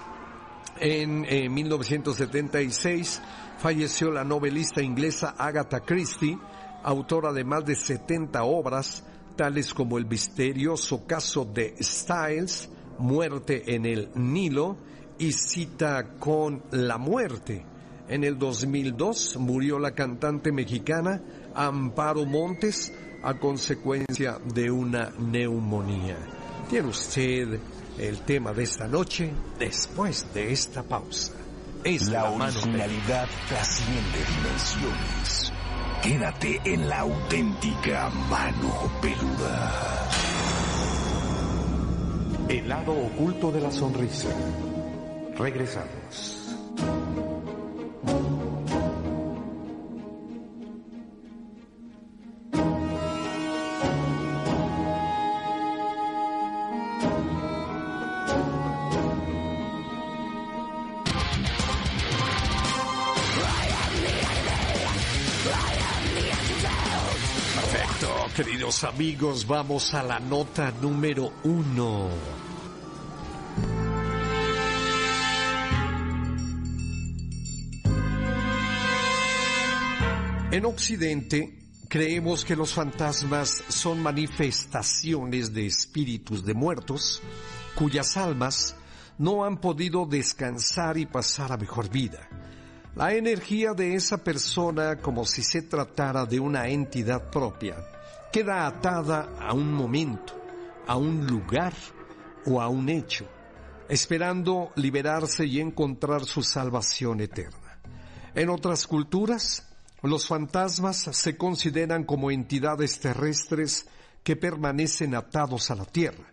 En 0.79 1.25
eh, 1.25 1.49
1976 1.49 3.21
falleció 3.59 4.11
la 4.11 4.23
novelista 4.23 4.81
inglesa 4.81 5.35
Agatha 5.37 5.81
Christie, 5.81 6.37
autora 6.83 7.31
de 7.31 7.43
más 7.43 7.65
de 7.65 7.75
70 7.75 8.43
obras, 8.43 9.03
tales 9.35 9.73
como 9.73 9.97
El 9.97 10.05
misterioso 10.05 11.05
caso 11.05 11.45
de 11.45 11.75
Styles, 11.81 12.69
Muerte 12.97 13.75
en 13.75 13.85
el 13.85 14.09
Nilo 14.15 14.77
y 15.17 15.31
Cita 15.31 16.15
con 16.19 16.63
la 16.71 16.97
Muerte. 16.97 17.65
En 18.07 18.23
el 18.23 18.37
2002 18.37 19.37
murió 19.37 19.79
la 19.79 19.91
cantante 19.91 20.51
mexicana 20.51 21.21
Amparo 21.55 22.25
Montes 22.25 22.91
a 23.23 23.35
consecuencia 23.35 24.39
de 24.53 24.69
una 24.69 25.11
neumonía. 25.17 26.17
Tiene 26.69 26.89
usted 26.89 27.59
el 27.97 28.19
tema 28.21 28.53
de 28.53 28.63
esta 28.63 28.87
noche 28.87 29.31
después 29.59 30.25
de 30.33 30.51
esta 30.51 30.83
pausa. 30.83 31.33
Es 31.83 32.07
la, 32.07 32.23
la 32.23 32.31
originalidad 32.31 33.27
trasciende 33.47 34.19
dimensiones. 34.37 35.53
Quédate 36.03 36.61
en 36.65 36.89
la 36.89 36.99
auténtica 36.99 38.09
mano 38.29 38.91
peluda. 39.01 40.09
El 42.49 42.67
lado 42.67 42.91
oculto 42.91 43.51
de 43.51 43.61
la 43.61 43.71
sonrisa. 43.71 44.29
Regresamos. 45.37 46.40
Amigos, 68.83 69.45
vamos 69.45 69.93
a 69.93 70.03
la 70.03 70.19
nota 70.19 70.71
número 70.81 71.31
uno. 71.43 72.09
En 80.51 80.65
Occidente 80.65 81.59
creemos 81.87 82.43
que 82.43 82.55
los 82.55 82.73
fantasmas 82.73 83.63
son 83.67 84.01
manifestaciones 84.01 85.53
de 85.53 85.65
espíritus 85.65 86.45
de 86.45 86.53
muertos 86.53 87.21
cuyas 87.75 88.17
almas 88.17 88.75
no 89.17 89.45
han 89.45 89.57
podido 89.57 90.05
descansar 90.05 90.97
y 90.97 91.05
pasar 91.05 91.51
a 91.51 91.57
mejor 91.57 91.89
vida. 91.89 92.27
La 92.95 93.13
energía 93.13 93.73
de 93.73 93.95
esa 93.95 94.23
persona, 94.23 94.97
como 94.97 95.25
si 95.25 95.43
se 95.43 95.61
tratara 95.61 96.25
de 96.25 96.39
una 96.39 96.67
entidad 96.67 97.29
propia, 97.29 97.77
queda 98.31 98.65
atada 98.65 99.29
a 99.39 99.53
un 99.53 99.73
momento, 99.73 100.33
a 100.87 100.95
un 100.95 101.27
lugar 101.27 101.73
o 102.45 102.61
a 102.61 102.69
un 102.69 102.89
hecho, 102.89 103.27
esperando 103.89 104.71
liberarse 104.75 105.45
y 105.45 105.59
encontrar 105.59 106.23
su 106.23 106.41
salvación 106.41 107.19
eterna. 107.21 107.79
En 108.33 108.49
otras 108.49 108.87
culturas, 108.87 109.67
los 110.01 110.27
fantasmas 110.27 110.97
se 110.97 111.37
consideran 111.37 112.05
como 112.05 112.31
entidades 112.31 112.99
terrestres 112.99 113.87
que 114.23 114.35
permanecen 114.35 115.15
atados 115.15 115.69
a 115.69 115.75
la 115.75 115.85
tierra, 115.85 116.31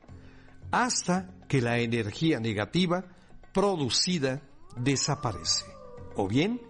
hasta 0.70 1.30
que 1.48 1.60
la 1.60 1.78
energía 1.78 2.38
negativa 2.38 3.04
producida 3.52 4.40
desaparece, 4.76 5.64
o 6.14 6.28
bien 6.28 6.60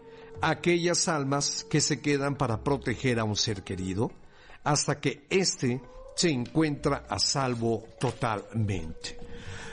aquellas 0.41 1.09
almas 1.09 1.67
que 1.69 1.81
se 1.81 2.01
quedan 2.01 2.37
para 2.37 2.63
proteger 2.65 3.19
a 3.19 3.25
un 3.25 3.37
ser 3.37 3.63
querido, 3.63 4.11
hasta 4.69 5.01
que 5.01 5.27
éste 5.31 5.81
se 6.15 6.29
encuentra 6.29 7.07
a 7.09 7.19
salvo 7.19 7.87
totalmente. 7.99 9.19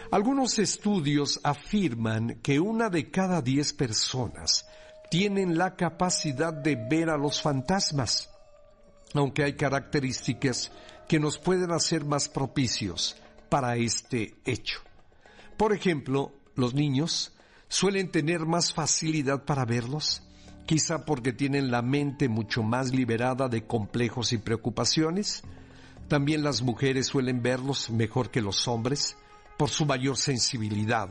Algunos 0.10 0.58
estudios 0.58 1.41
afirman 1.43 2.39
que 2.41 2.62
una 2.62 2.89
de 2.89 3.12
cada 3.12 3.41
diez 3.41 3.74
personas 3.74 4.66
tienen 5.12 5.58
la 5.58 5.76
capacidad 5.76 6.54
de 6.54 6.78
ver 6.78 7.10
a 7.10 7.18
los 7.18 7.41
fantasmas, 7.41 8.30
aunque 9.14 9.43
hay 9.43 9.56
características 9.56 10.72
que 11.10 11.20
nos 11.20 11.39
pueden 11.39 11.72
hacer 11.72 12.06
más 12.06 12.30
propicios 12.30 13.18
para 13.50 13.76
este 13.76 14.36
hecho. 14.46 14.80
Por 15.58 15.74
ejemplo, 15.74 16.32
los 16.56 16.74
niños 16.74 17.34
suelen 17.68 18.12
tener 18.12 18.46
más 18.46 18.74
facilidad 18.74 19.43
para 19.43 19.66
verlos, 19.66 20.25
quizá 20.66 21.05
porque 21.05 21.34
tienen 21.34 21.72
la 21.72 21.82
mente 21.82 22.28
mucho 22.28 22.63
más 22.63 22.91
liberada 22.91 23.47
de 23.47 23.66
complejos 23.66 24.34
y 24.34 24.38
preocupaciones. 24.38 25.43
También 26.07 26.43
las 26.43 26.61
mujeres 26.61 27.07
suelen 27.07 27.41
verlos 27.41 27.89
mejor 27.89 28.32
que 28.32 28.41
los 28.41 28.68
hombres 28.68 29.16
por 29.57 29.70
su 29.70 29.86
mayor 29.86 30.18
sensibilidad. 30.18 31.09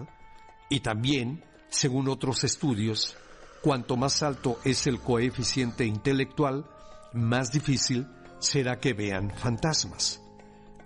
Y 0.68 0.80
también, 0.80 1.44
según 1.68 2.08
otros 2.08 2.44
estudios, 2.44 3.16
cuanto 3.62 3.96
más 3.96 4.22
alto 4.22 4.58
es 4.64 4.86
el 4.86 5.00
coeficiente 5.00 5.84
intelectual, 5.84 6.66
más 7.12 7.52
difícil 7.52 8.06
será 8.38 8.78
que 8.78 8.92
vean 8.92 9.30
fantasmas. 9.36 10.20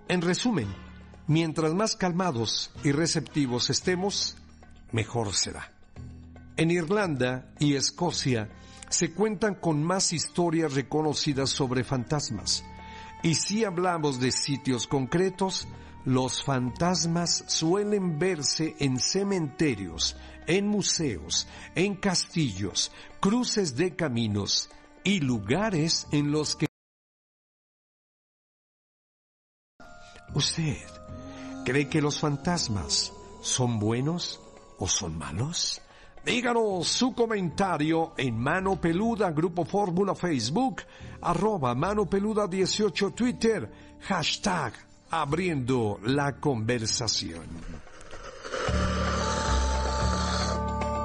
En 0.09 0.23
resumen, 0.23 0.69
mientras 1.27 1.75
más 1.75 1.97
calmados 1.97 2.71
y 2.85 2.93
receptivos 2.93 3.71
estemos, 3.71 4.37
mejor 4.93 5.35
será. 5.35 5.78
En 6.59 6.73
Irlanda 6.73 7.55
y 7.61 7.77
Escocia 7.77 8.49
se 8.91 9.13
cuentan 9.13 9.55
con 9.55 9.81
más 9.81 10.13
historias 10.13 10.75
reconocidas 10.75 11.51
sobre 11.51 11.85
fantasmas. 11.85 12.65
Y 13.23 13.37
si 13.37 13.65
hablamos 13.65 14.19
de 14.19 14.33
sitios 14.33 14.89
concretos, 14.89 15.69
los 16.05 16.43
fantasmas 16.43 17.45
suelen 17.47 18.19
verse 18.19 18.75
en 18.81 18.99
cementerios, 18.99 20.17
en 20.49 20.67
museos, 20.67 21.47
en 21.77 21.95
castillos, 21.95 22.91
cruces 23.21 23.77
de 23.77 23.95
caminos 23.95 24.69
y 25.05 25.21
lugares 25.21 26.09
en 26.11 26.33
los 26.33 26.57
que... 26.57 26.67
¿Usted 30.35 30.85
cree 31.65 31.89
que 31.89 32.03
los 32.03 32.19
fantasmas 32.19 33.13
son 33.43 33.79
buenos 33.79 34.41
o 34.79 34.89
son 34.89 35.17
malos? 35.17 35.83
Díganos 36.29 36.87
su 36.89 37.15
comentario 37.15 38.13
en 38.19 38.39
Mano 38.39 38.79
Peluda, 38.79 39.31
Grupo 39.31 39.65
Fórmula 39.65 40.15
Facebook, 40.15 40.83
arroba 41.23 41.75
Mano 41.75 42.05
Peluda 42.05 42.47
18 42.47 43.13
Twitter, 43.13 43.73
hashtag 44.03 44.75
abriendo 45.09 45.99
la 46.03 46.39
conversación. 46.39 47.47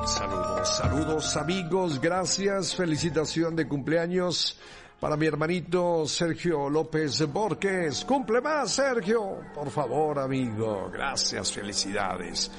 Saludos, 0.05 0.75
saludos 0.75 1.37
amigos, 1.37 2.01
gracias, 2.01 2.75
felicitación 2.75 3.55
de 3.55 3.65
cumpleaños 3.65 4.59
para 5.03 5.17
mi 5.17 5.25
hermanito 5.25 6.05
Sergio 6.05 6.69
López 6.69 7.29
Borges. 7.29 8.05
Cumple 8.05 8.39
más, 8.39 8.71
Sergio. 8.71 9.39
Por 9.53 9.69
favor, 9.69 10.17
amigo. 10.17 10.89
Gracias, 10.93 11.51
felicidades. 11.51 12.49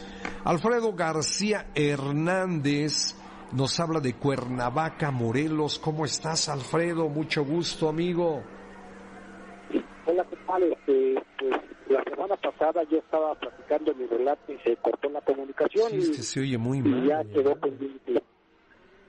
Alfredo 0.44 0.92
García 0.92 1.68
Hernández 1.74 3.16
nos 3.52 3.80
habla 3.80 3.98
de 3.98 4.12
Cuernavaca, 4.16 5.10
Morelos. 5.10 5.78
¿Cómo 5.78 6.04
estás, 6.04 6.50
Alfredo? 6.50 7.08
Mucho 7.08 7.46
gusto, 7.46 7.88
amigo. 7.88 8.42
Hola, 10.04 10.26
¿qué 10.28 10.36
tal? 10.46 10.64
Este, 10.64 11.14
pues, 11.38 11.56
la 11.88 12.04
semana 12.04 12.36
pasada 12.36 12.82
yo 12.90 12.98
estaba 12.98 13.34
platicando 13.36 13.94
mi 13.94 14.04
relato 14.06 14.52
y 14.52 14.58
se 14.58 14.76
cortó 14.76 15.08
la 15.08 15.22
comunicación. 15.22 15.92
Sí, 15.92 15.96
y, 15.96 16.22
se 16.22 16.40
oye 16.40 16.58
muy 16.58 16.82
mal. 16.82 17.06
Y 17.06 17.08
ya 17.08 17.24
quedó 17.24 17.56
pendiente. 17.56 18.22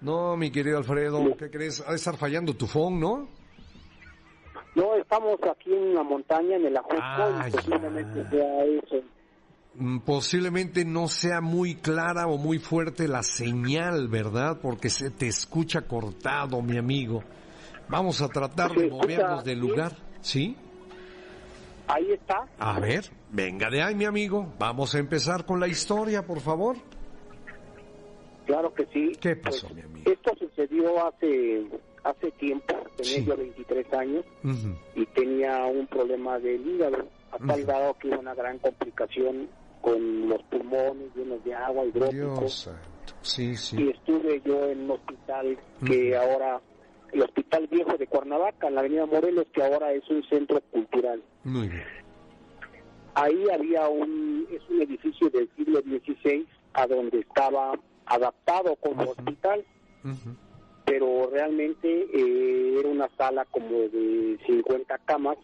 No, 0.01 0.35
mi 0.37 0.51
querido 0.51 0.77
Alfredo, 0.77 1.35
¿qué 1.37 1.49
crees? 1.49 1.81
Ha 1.81 1.91
de 1.91 1.95
estar 1.95 2.17
fallando 2.17 2.53
tu 2.53 2.67
phone, 2.67 2.99
¿no? 2.99 3.27
No, 4.75 4.93
estamos 4.95 5.39
aquí 5.49 5.73
en 5.73 5.95
la 5.95 6.03
montaña, 6.03 6.57
en 6.57 6.65
el 6.65 6.77
Ajusco, 6.77 7.47
y 7.47 7.51
posiblemente 7.51 8.29
sea 8.29 8.65
eso. 8.65 8.95
Mm, 9.75 9.99
posiblemente 9.99 10.85
no 10.85 11.07
sea 11.07 11.41
muy 11.41 11.75
clara 11.75 12.27
o 12.27 12.37
muy 12.37 12.59
fuerte 12.59 13.07
la 13.07 13.23
señal, 13.23 14.07
¿verdad? 14.09 14.59
Porque 14.61 14.89
se 14.89 15.11
te 15.11 15.27
escucha 15.27 15.81
cortado, 15.81 16.61
mi 16.61 16.77
amigo. 16.77 17.23
Vamos 17.87 18.21
a 18.21 18.27
tratar 18.27 18.71
de 18.71 18.89
movernos 18.89 19.43
del 19.43 19.59
lugar, 19.59 19.93
¿sí? 20.21 20.57
Ahí 21.87 22.11
está. 22.11 22.45
A 22.57 22.79
ver, 22.79 23.11
venga 23.29 23.69
de 23.69 23.81
ahí, 23.81 23.95
mi 23.95 24.05
amigo. 24.05 24.53
Vamos 24.57 24.95
a 24.95 24.99
empezar 24.99 25.45
con 25.45 25.59
la 25.59 25.67
historia, 25.67 26.25
por 26.25 26.39
favor. 26.39 26.77
Claro 28.45 28.73
que 28.73 28.85
sí. 28.93 29.11
¿Qué 29.19 29.35
pasó, 29.35 29.67
Pues, 29.67 29.75
mi 29.75 29.81
amigo? 29.81 30.11
Esto 30.11 30.31
sucedió 30.37 31.07
hace 31.07 31.65
hace 32.03 32.29
tiempo, 32.33 32.75
tenía 32.97 33.13
Sí. 33.13 33.25
yo 33.25 33.35
23 33.35 33.93
años 33.93 34.23
y 34.95 35.05
tenía 35.07 35.65
un 35.65 35.87
problema 35.87 36.37
del 36.37 36.63
hígado, 36.67 37.07
a 37.31 37.37
tal 37.47 37.63
grado 37.65 37.95
que 37.95 38.09
hubo 38.09 38.19
una 38.19 38.35
gran 38.35 38.59
complicación 38.59 39.49
con 39.81 40.29
los 40.29 40.41
pulmones 40.43 41.15
llenos 41.15 41.43
de 41.43 41.55
agua, 41.55 41.83
hidrópicos, 41.85 42.53
santo. 42.53 42.79
Sí, 43.21 43.51
y 43.51 43.55
sí. 43.57 43.89
estuve 43.89 44.39
yo 44.45 44.69
en 44.69 44.81
un 44.83 44.91
hospital 44.91 45.57
que 45.83 46.15
ahora, 46.15 46.61
el 47.11 47.23
Hospital 47.23 47.67
Viejo 47.71 47.97
de 47.97 48.05
Cuernavaca, 48.05 48.67
en 48.67 48.75
la 48.75 48.81
Avenida 48.81 49.07
Morelos, 49.07 49.47
que 49.51 49.63
ahora 49.63 49.91
es 49.91 50.07
un 50.09 50.23
centro 50.29 50.61
cultural. 50.71 51.23
Muy 51.43 51.69
bien. 51.69 51.83
Ahí 53.15 53.45
había 53.51 53.87
un, 53.87 54.45
es 54.51 54.61
un 54.69 54.81
edificio 54.81 55.29
del 55.31 55.49
siglo 55.55 55.79
XVI 55.81 56.45
a 56.73 56.85
donde 56.85 57.19
estaba 57.19 57.73
adaptado 58.05 58.75
como 58.77 59.11
hospital, 59.11 59.65
pero 60.85 61.29
realmente 61.31 62.07
eh, 62.13 62.79
era 62.79 62.89
una 62.89 63.09
sala 63.17 63.45
como 63.45 63.79
de 63.79 64.37
50 64.45 64.97
camas, 64.99 65.37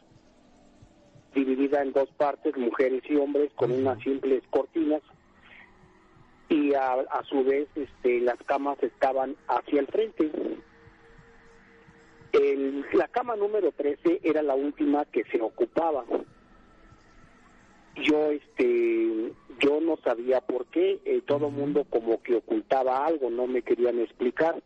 dividida 1.33 1.81
en 1.81 1.93
dos 1.93 2.09
partes, 2.17 2.55
mujeres 2.57 3.03
y 3.09 3.15
hombres, 3.15 3.51
con 3.55 3.71
unas 3.71 4.01
simples 4.03 4.43
cortinas, 4.49 5.01
y 6.49 6.73
a, 6.73 6.93
a 6.93 7.23
su 7.23 7.43
vez 7.43 7.67
este, 7.75 8.19
las 8.19 8.37
camas 8.45 8.81
estaban 8.83 9.35
hacia 9.47 9.79
el 9.79 9.87
frente. 9.87 10.31
El, 12.33 12.85
la 12.93 13.07
cama 13.07 13.35
número 13.35 13.71
13 13.71 14.21
era 14.23 14.41
la 14.41 14.55
última 14.55 15.05
que 15.05 15.23
se 15.25 15.41
ocupaba 15.41 16.05
yo 17.95 18.31
este 18.31 19.33
yo 19.59 19.79
no 19.79 19.97
sabía 20.03 20.41
por 20.41 20.65
qué 20.67 20.99
eh, 21.05 21.21
todo 21.25 21.47
el 21.47 21.53
mundo 21.53 21.85
como 21.89 22.21
que 22.21 22.35
ocultaba 22.35 23.05
algo 23.05 23.29
no 23.29 23.47
me 23.47 23.61
querían 23.61 23.99
explicar. 23.99 24.61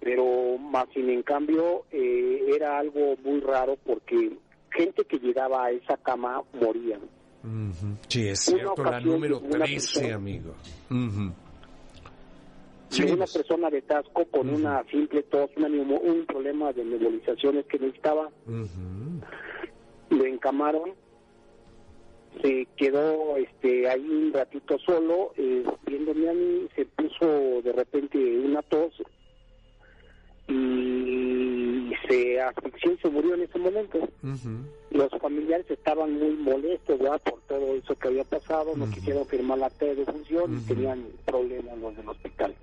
Pero 0.00 0.56
más 0.58 0.86
sin 0.94 1.10
en 1.10 1.22
cambio 1.22 1.84
eh, 1.90 2.46
era 2.54 2.78
algo 2.78 3.16
muy 3.22 3.40
raro 3.40 3.76
porque 3.84 4.32
gente 4.70 5.04
que 5.04 5.18
llegaba 5.18 5.66
a 5.66 5.70
esa 5.70 5.96
cama 5.98 6.42
moría. 6.54 6.98
Sí 8.08 8.28
es 8.28 8.40
cierto 8.40 8.82
la 8.82 9.00
número 9.00 9.40
13 9.40 10.12
amigo. 10.12 10.54
Sí, 12.88 13.04
una 13.04 13.26
persona 13.26 13.70
de 13.70 13.82
Tasco 13.82 14.24
con 14.24 14.48
una 14.48 14.82
simple 14.90 15.22
tos 15.24 15.50
un 15.56 16.24
problema 16.26 16.72
de 16.72 16.84
nebulizaciones 16.84 17.66
que 17.66 17.78
necesitaba. 17.78 18.30
Lo 20.08 20.24
encamaron 20.24 20.92
se 22.42 22.66
quedó 22.76 23.36
este 23.36 23.88
ahí 23.88 24.08
un 24.08 24.32
ratito 24.32 24.78
solo 24.78 25.32
eh, 25.36 25.64
viéndome 25.86 26.28
a 26.30 26.32
mí 26.32 26.68
se 26.74 26.84
puso 26.86 27.62
de 27.62 27.72
repente 27.72 28.18
una 28.38 28.62
tos 28.62 28.92
y 30.48 31.92
se 32.08 32.40
asfixió 32.40 32.92
y 32.92 32.98
se 32.98 33.08
murió 33.08 33.34
en 33.34 33.42
ese 33.42 33.58
momento. 33.58 34.08
Los 34.90 35.10
familiares 35.20 35.70
estaban 35.70 36.18
muy 36.18 36.34
molestos 36.34 36.98
por 36.98 37.40
todo 37.48 37.74
eso 37.74 37.94
que 37.96 38.08
había 38.08 38.24
pasado 38.24 38.76
no 38.76 38.90
quisieron 38.90 39.26
firmar 39.26 39.58
la 39.58 39.70
T 39.70 39.94
de 39.94 40.04
función 40.04 40.56
y 40.56 40.60
tenían 40.66 41.06
problemas 41.24 41.78
los 41.78 41.96
del 41.96 42.08
hospital. 42.08 42.54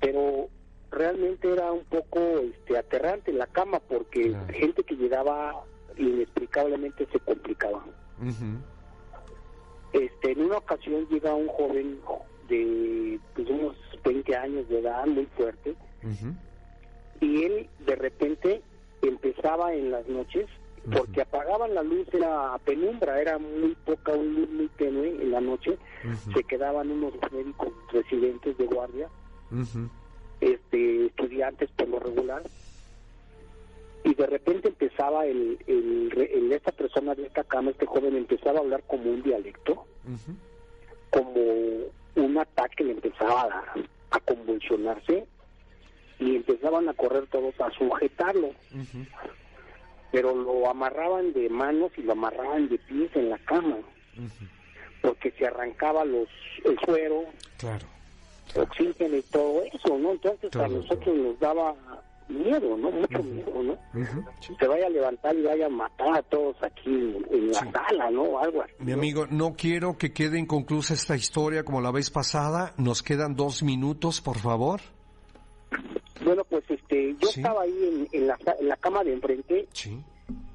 Pero 0.00 0.48
realmente 0.90 1.52
era 1.52 1.72
un 1.72 1.84
poco 1.84 2.20
este 2.38 2.78
aterrante 2.78 3.32
la 3.32 3.46
cama 3.46 3.80
porque 3.80 4.34
gente 4.52 4.82
que 4.84 4.96
llegaba 4.96 5.64
inexplicablemente 5.96 7.06
se 7.12 7.20
complicaba. 7.20 7.84
Este, 9.92 10.32
en 10.32 10.42
una 10.42 10.58
ocasión 10.58 11.06
llega 11.08 11.34
un 11.34 11.48
joven 11.48 11.98
de 12.48 13.18
pues, 13.34 13.48
unos 13.48 13.76
20 14.04 14.36
años 14.36 14.68
de 14.68 14.78
edad, 14.80 15.06
muy 15.06 15.26
fuerte, 15.36 15.74
y 17.20 17.42
él 17.44 17.68
de 17.86 17.96
repente 17.96 18.62
empezaba 19.02 19.74
en 19.74 19.90
las 19.90 20.06
noches, 20.08 20.46
porque 20.92 21.20
apagaban 21.22 21.74
la 21.74 21.82
luz, 21.82 22.08
era 22.12 22.56
penumbra, 22.64 23.20
era 23.20 23.38
muy 23.38 23.76
poca, 23.84 24.12
un 24.12 24.34
luz 24.34 24.48
muy 24.50 24.68
tenue 24.78 25.08
en 25.08 25.30
la 25.30 25.40
noche, 25.40 25.76
se 26.34 26.44
quedaban 26.44 26.90
unos 26.90 27.12
médicos 27.32 27.68
residentes 27.92 28.56
de 28.56 28.66
guardia, 28.66 29.08
este 30.40 31.06
estudiantes 31.06 31.70
por 31.72 31.88
lo 31.88 31.98
regular, 31.98 32.42
y 34.04 34.14
de 34.14 34.26
repente 34.26 34.68
empezaba 34.68 35.26
el, 35.26 35.58
el, 35.66 36.52
esta 36.52 36.72
persona 36.72 37.14
de 37.14 37.26
esta 37.26 37.44
cama, 37.44 37.70
este 37.70 37.86
joven 37.86 38.16
empezaba 38.16 38.58
a 38.58 38.62
hablar 38.62 38.82
como 38.86 39.10
un 39.10 39.22
dialecto, 39.22 39.86
como 41.10 41.32
un 42.16 42.38
ataque 42.38 42.84
le 42.84 42.92
empezaba 42.92 43.42
a, 43.42 43.74
a, 44.10 44.20
convulsionarse 44.20 45.26
y 46.18 46.36
empezaban 46.36 46.88
a 46.88 46.94
correr 46.94 47.26
todos 47.26 47.58
a 47.60 47.70
sujetarlo. 47.72 48.50
Pero 50.12 50.34
lo 50.34 50.68
amarraban 50.68 51.32
de 51.32 51.48
manos 51.48 51.92
y 51.96 52.02
lo 52.02 52.12
amarraban 52.12 52.68
de 52.68 52.78
pies 52.78 53.14
en 53.14 53.30
la 53.30 53.38
cama, 53.38 53.76
porque 55.02 55.30
se 55.32 55.46
arrancaba 55.46 56.04
los 56.04 56.28
el 56.64 56.78
suero, 56.80 57.24
claro, 57.58 57.86
oxígeno 58.56 59.16
y 59.16 59.22
todo 59.22 59.62
eso, 59.62 59.98
¿no? 59.98 60.12
Entonces 60.12 60.54
a 60.56 60.68
nosotros 60.68 61.16
nos 61.16 61.38
daba 61.38 61.74
miedo, 62.30 62.76
¿no? 62.76 62.90
Mucho 62.90 63.22
miedo, 63.22 63.62
¿no? 63.62 63.78
Se 64.58 64.66
vaya 64.66 64.86
a 64.86 64.90
levantar 64.90 65.36
y 65.36 65.42
vaya 65.42 65.66
a 65.66 65.68
matar 65.68 66.16
a 66.16 66.22
todos 66.22 66.56
aquí 66.62 67.16
en 67.30 67.48
la 67.48 67.60
sala, 67.72 68.10
¿no? 68.10 68.38
Algo 68.38 68.62
así. 68.62 68.72
Mi 68.78 68.92
amigo, 68.92 69.26
no 69.30 69.54
quiero 69.54 69.98
que 69.98 70.12
quede 70.12 70.38
inconclusa 70.38 70.94
esta 70.94 71.16
historia 71.16 71.64
como 71.64 71.80
la 71.80 71.90
vez 71.90 72.10
pasada. 72.10 72.72
Nos 72.76 73.02
quedan 73.02 73.34
dos 73.34 73.62
minutos, 73.62 74.20
por 74.20 74.38
favor. 74.38 74.80
Bueno, 76.24 76.44
pues 76.44 76.64
este, 76.68 77.16
yo 77.18 77.28
estaba 77.28 77.62
ahí 77.62 78.08
en, 78.12 78.26
la, 78.26 78.38
en, 78.58 78.68
la, 78.68 78.76
cama 78.76 79.02
de 79.04 79.14
enfrente 79.14 79.68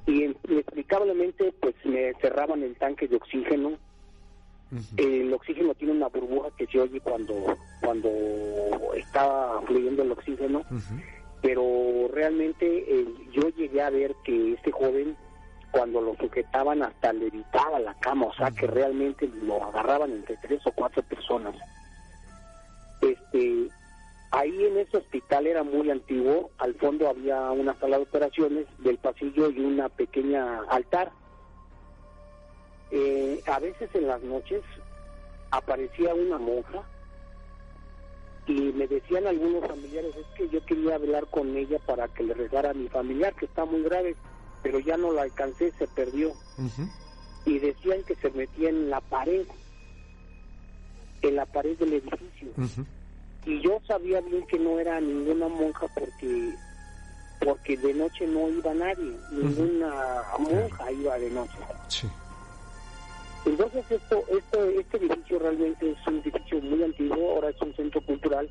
y 0.05 0.23
inexplicablemente 0.23 1.53
pues 1.59 1.73
me 1.83 2.13
cerraban 2.21 2.61
el 2.63 2.75
tanque 2.75 3.07
de 3.07 3.15
oxígeno. 3.15 3.77
El 4.97 5.33
oxígeno 5.33 5.73
tiene 5.75 5.93
una 5.93 6.07
burbuja 6.09 6.49
que 6.57 6.67
se 6.67 6.79
oye 6.79 6.99
cuando 6.99 7.33
cuando 7.81 8.09
está 8.95 9.61
fluyendo 9.65 10.03
el 10.03 10.11
oxígeno 10.11 10.63
pero 11.45 12.07
realmente 12.11 12.65
eh, 12.65 13.05
yo 13.31 13.49
llegué 13.49 13.79
a 13.79 13.91
ver 13.91 14.15
que 14.23 14.53
este 14.53 14.71
joven 14.71 15.15
cuando 15.69 16.01
lo 16.01 16.15
sujetaban 16.15 16.81
hasta 16.81 17.13
le 17.13 17.27
evitaba 17.27 17.79
la 17.79 17.93
cama, 17.99 18.25
o 18.25 18.33
sea 18.33 18.49
que 18.49 18.65
realmente 18.65 19.29
lo 19.43 19.63
agarraban 19.63 20.11
entre 20.11 20.37
tres 20.37 20.65
o 20.65 20.71
cuatro 20.71 21.03
personas. 21.03 21.55
Este, 22.99 23.67
ahí 24.31 24.65
en 24.65 24.79
ese 24.79 24.97
hospital 24.97 25.45
era 25.45 25.61
muy 25.61 25.91
antiguo, 25.91 26.49
al 26.57 26.73
fondo 26.75 27.07
había 27.09 27.51
una 27.51 27.79
sala 27.79 27.97
de 27.97 28.03
operaciones 28.03 28.65
del 28.79 28.97
pasillo 28.97 29.51
y 29.51 29.59
una 29.59 29.87
pequeña 29.89 30.63
altar. 30.67 31.11
Eh, 32.89 33.39
a 33.45 33.59
veces 33.59 33.91
en 33.93 34.07
las 34.07 34.23
noches 34.23 34.63
aparecía 35.51 36.15
una 36.15 36.39
monja 36.39 36.81
y 38.47 38.53
me 38.73 38.87
decían 38.87 39.25
algunos 39.25 39.65
familiares, 39.65 40.13
es 40.15 40.25
que 40.37 40.49
yo 40.49 40.63
quería 40.65 40.95
hablar 40.95 41.25
con 41.27 41.55
ella 41.55 41.79
para 41.79 42.07
que 42.07 42.23
le 42.23 42.33
regara 42.33 42.71
a 42.71 42.73
mi 42.73 42.87
familiar, 42.87 43.33
que 43.33 43.45
está 43.45 43.65
muy 43.65 43.81
grave, 43.83 44.15
pero 44.61 44.79
ya 44.79 44.97
no 44.97 45.11
la 45.11 45.23
alcancé, 45.23 45.71
se 45.77 45.87
perdió. 45.87 46.33
Y 47.45 47.59
decían 47.59 48.03
que 48.03 48.15
se 48.15 48.29
metía 48.31 48.69
en 48.69 48.89
la 48.89 49.01
pared, 49.01 49.45
en 51.21 51.35
la 51.35 51.45
pared 51.45 51.77
del 51.77 51.93
edificio. 51.93 52.49
Y 53.45 53.61
yo 53.61 53.79
sabía 53.87 54.21
bien 54.21 54.45
que 54.47 54.59
no 54.59 54.79
era 54.79 54.99
ninguna 54.99 55.47
monja 55.47 55.87
porque 55.93 56.55
porque 57.43 57.77
de 57.77 57.93
noche 57.93 58.25
no 58.25 58.49
iba 58.49 58.73
nadie, 58.73 59.15
ninguna 59.31 60.23
monja 60.39 60.91
iba 60.91 61.19
de 61.19 61.29
noche. 61.29 61.57
Sí. 61.89 62.07
Entonces 63.45 63.85
esto, 63.91 64.23
esto, 64.29 64.63
este 64.65 64.97
edificio 64.97 65.39
realmente 65.39 65.91
es 65.91 66.07
un 66.07 66.19
edificio 66.19 66.61
muy 66.61 66.83
antiguo, 66.83 67.35
ahora 67.35 67.49
es 67.49 67.61
un 67.61 67.73
centro 67.75 68.01
cultural. 68.01 68.49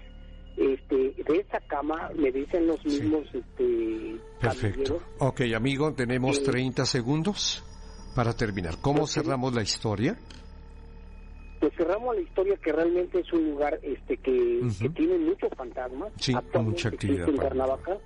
Este, 0.57 0.97
de 0.97 1.39
esa 1.41 1.59
cama 1.67 2.11
me 2.15 2.31
dicen 2.31 2.69
los 2.69 2.85
mismos 2.85 3.27
este, 3.35 4.17
Perfecto. 4.41 5.03
Ok, 5.19 5.41
amigo, 5.55 5.93
tenemos 5.95 6.43
30 6.45 6.87
segundos 6.87 7.65
para 8.15 8.35
terminar. 8.35 8.77
¿Cómo 8.81 9.09
cerramos 9.09 9.53
la 9.53 9.63
historia? 9.63 10.17
Pues 11.59 11.73
cerramos 11.77 12.15
la 12.15 12.23
historia 12.23 12.57
que 12.57 12.73
realmente 12.73 13.19
es 13.19 13.33
un 13.33 13.51
lugar 13.51 13.81
este 13.83 14.17
que, 14.19 14.61
tiene 14.95 15.19
muchos 15.19 15.51
fantasmas. 15.57 16.13
Sí, 16.21 16.35
mucha 16.61 16.89
actividad. 16.89 17.29
En 17.29 17.37
Cuernavaca. 17.37 17.99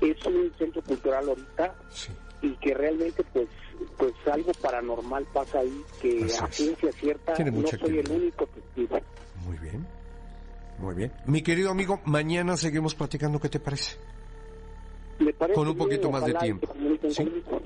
Es 0.00 0.26
un 0.26 0.52
centro 0.58 0.82
cultural 0.82 1.28
ahorita 1.28 1.76
y 2.42 2.52
que 2.56 2.74
realmente 2.74 3.24
pues 3.32 3.48
pues 3.96 4.12
algo 4.30 4.52
paranormal 4.60 5.24
pasa 5.32 5.60
ahí 5.60 5.82
que 6.00 6.24
a 6.40 6.46
ciencia 6.50 6.92
cierta 6.92 7.34
no 7.44 7.66
soy 7.66 7.98
el 7.98 8.10
único 8.10 8.46
testigo. 8.46 9.00
Muy 9.46 9.58
bien, 9.58 9.86
muy 10.78 10.94
bien. 10.94 11.12
Mi 11.26 11.42
querido 11.42 11.70
amigo, 11.70 12.00
mañana 12.04 12.56
seguimos 12.56 12.94
platicando, 12.94 13.40
¿qué 13.40 13.48
te 13.48 13.60
parece? 13.60 13.96
Con 15.54 15.68
un 15.68 15.76
poquito 15.76 16.10
más 16.10 16.24
de 16.24 16.34
tiempo. 16.34 16.74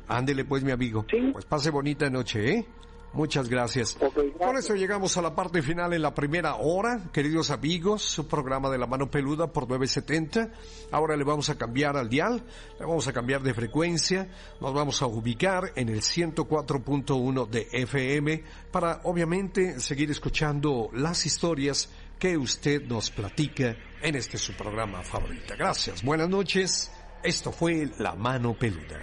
Ándele 0.08 0.44
pues, 0.44 0.64
mi 0.64 0.72
amigo. 0.72 1.04
Pues 1.32 1.44
pase 1.44 1.70
bonita 1.70 2.10
noche, 2.10 2.50
¿eh? 2.50 2.66
Muchas 3.14 3.48
gracias. 3.48 3.96
Con 4.38 4.56
eso 4.56 4.74
llegamos 4.74 5.16
a 5.16 5.22
la 5.22 5.34
parte 5.34 5.62
final 5.62 5.92
en 5.92 6.02
la 6.02 6.14
primera 6.14 6.56
hora, 6.56 7.10
queridos 7.12 7.50
amigos, 7.50 8.02
su 8.02 8.26
programa 8.26 8.68
de 8.70 8.78
la 8.78 8.86
mano 8.86 9.10
peluda 9.10 9.52
por 9.52 9.68
970. 9.68 10.50
Ahora 10.90 11.16
le 11.16 11.22
vamos 11.22 11.48
a 11.48 11.56
cambiar 11.56 11.96
al 11.96 12.08
dial, 12.08 12.42
le 12.78 12.84
vamos 12.84 13.06
a 13.06 13.12
cambiar 13.12 13.42
de 13.42 13.54
frecuencia, 13.54 14.28
nos 14.60 14.74
vamos 14.74 15.00
a 15.00 15.06
ubicar 15.06 15.72
en 15.76 15.88
el 15.88 16.00
104.1 16.00 17.48
de 17.48 17.68
FM 17.70 18.42
para 18.72 19.00
obviamente 19.04 19.78
seguir 19.78 20.10
escuchando 20.10 20.90
las 20.92 21.24
historias 21.24 21.88
que 22.18 22.36
usted 22.36 22.82
nos 22.82 23.10
platica 23.10 23.76
en 24.02 24.16
este 24.16 24.38
su 24.38 24.54
programa 24.54 25.02
favorito. 25.02 25.54
Gracias, 25.56 26.02
buenas 26.02 26.28
noches 26.28 26.90
Esto 27.24 27.50
fue 27.50 27.88
La 28.00 28.14
Mano 28.14 28.52
Peluda. 28.52 29.00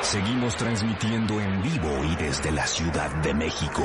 Seguimos 0.00 0.56
transmitiendo 0.56 1.38
en 1.38 1.60
vivo 1.60 2.02
y 2.02 2.16
desde 2.16 2.50
la 2.50 2.66
Ciudad 2.66 3.14
de 3.16 3.34
México. 3.34 3.82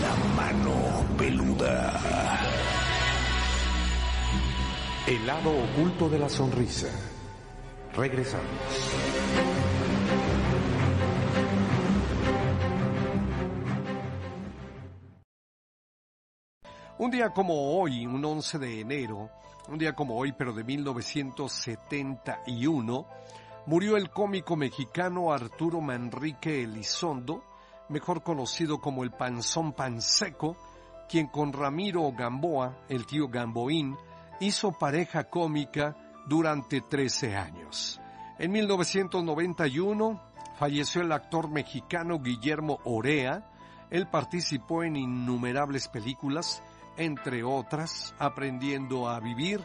La 0.00 0.16
Mano 0.34 1.06
Peluda. 1.18 2.40
El 5.06 5.26
lado 5.26 5.50
oculto 5.50 6.08
de 6.08 6.18
la 6.20 6.28
sonrisa. 6.30 6.88
Regresamos. 7.94 8.46
Un 16.96 17.10
día 17.10 17.28
como 17.28 17.78
hoy, 17.78 18.06
un 18.06 18.24
11 18.24 18.58
de 18.58 18.80
enero, 18.80 19.28
un 19.68 19.78
día 19.78 19.94
como 19.94 20.16
hoy, 20.16 20.32
pero 20.32 20.52
de 20.52 20.64
1971, 20.64 23.06
murió 23.66 23.96
el 23.96 24.10
cómico 24.10 24.56
mexicano 24.56 25.32
Arturo 25.32 25.80
Manrique 25.80 26.64
Elizondo, 26.64 27.44
mejor 27.88 28.22
conocido 28.22 28.80
como 28.80 29.04
el 29.04 29.12
Panzón 29.12 29.72
Panseco, 29.72 30.56
quien 31.08 31.28
con 31.28 31.52
Ramiro 31.52 32.10
Gamboa, 32.12 32.78
el 32.88 33.06
tío 33.06 33.28
Gamboín, 33.28 33.96
hizo 34.40 34.72
pareja 34.72 35.22
cómica 35.24 35.96
durante 36.26 36.80
13 36.80 37.36
años. 37.36 38.00
En 38.38 38.50
1991 38.50 40.20
falleció 40.56 41.02
el 41.02 41.12
actor 41.12 41.48
mexicano 41.48 42.18
Guillermo 42.20 42.80
Orea. 42.84 43.48
Él 43.90 44.08
participó 44.08 44.84
en 44.84 44.96
innumerables 44.96 45.88
películas, 45.88 46.62
entre 46.96 47.42
otras, 47.42 48.14
Aprendiendo 48.18 49.08
a 49.08 49.20
Vivir, 49.20 49.64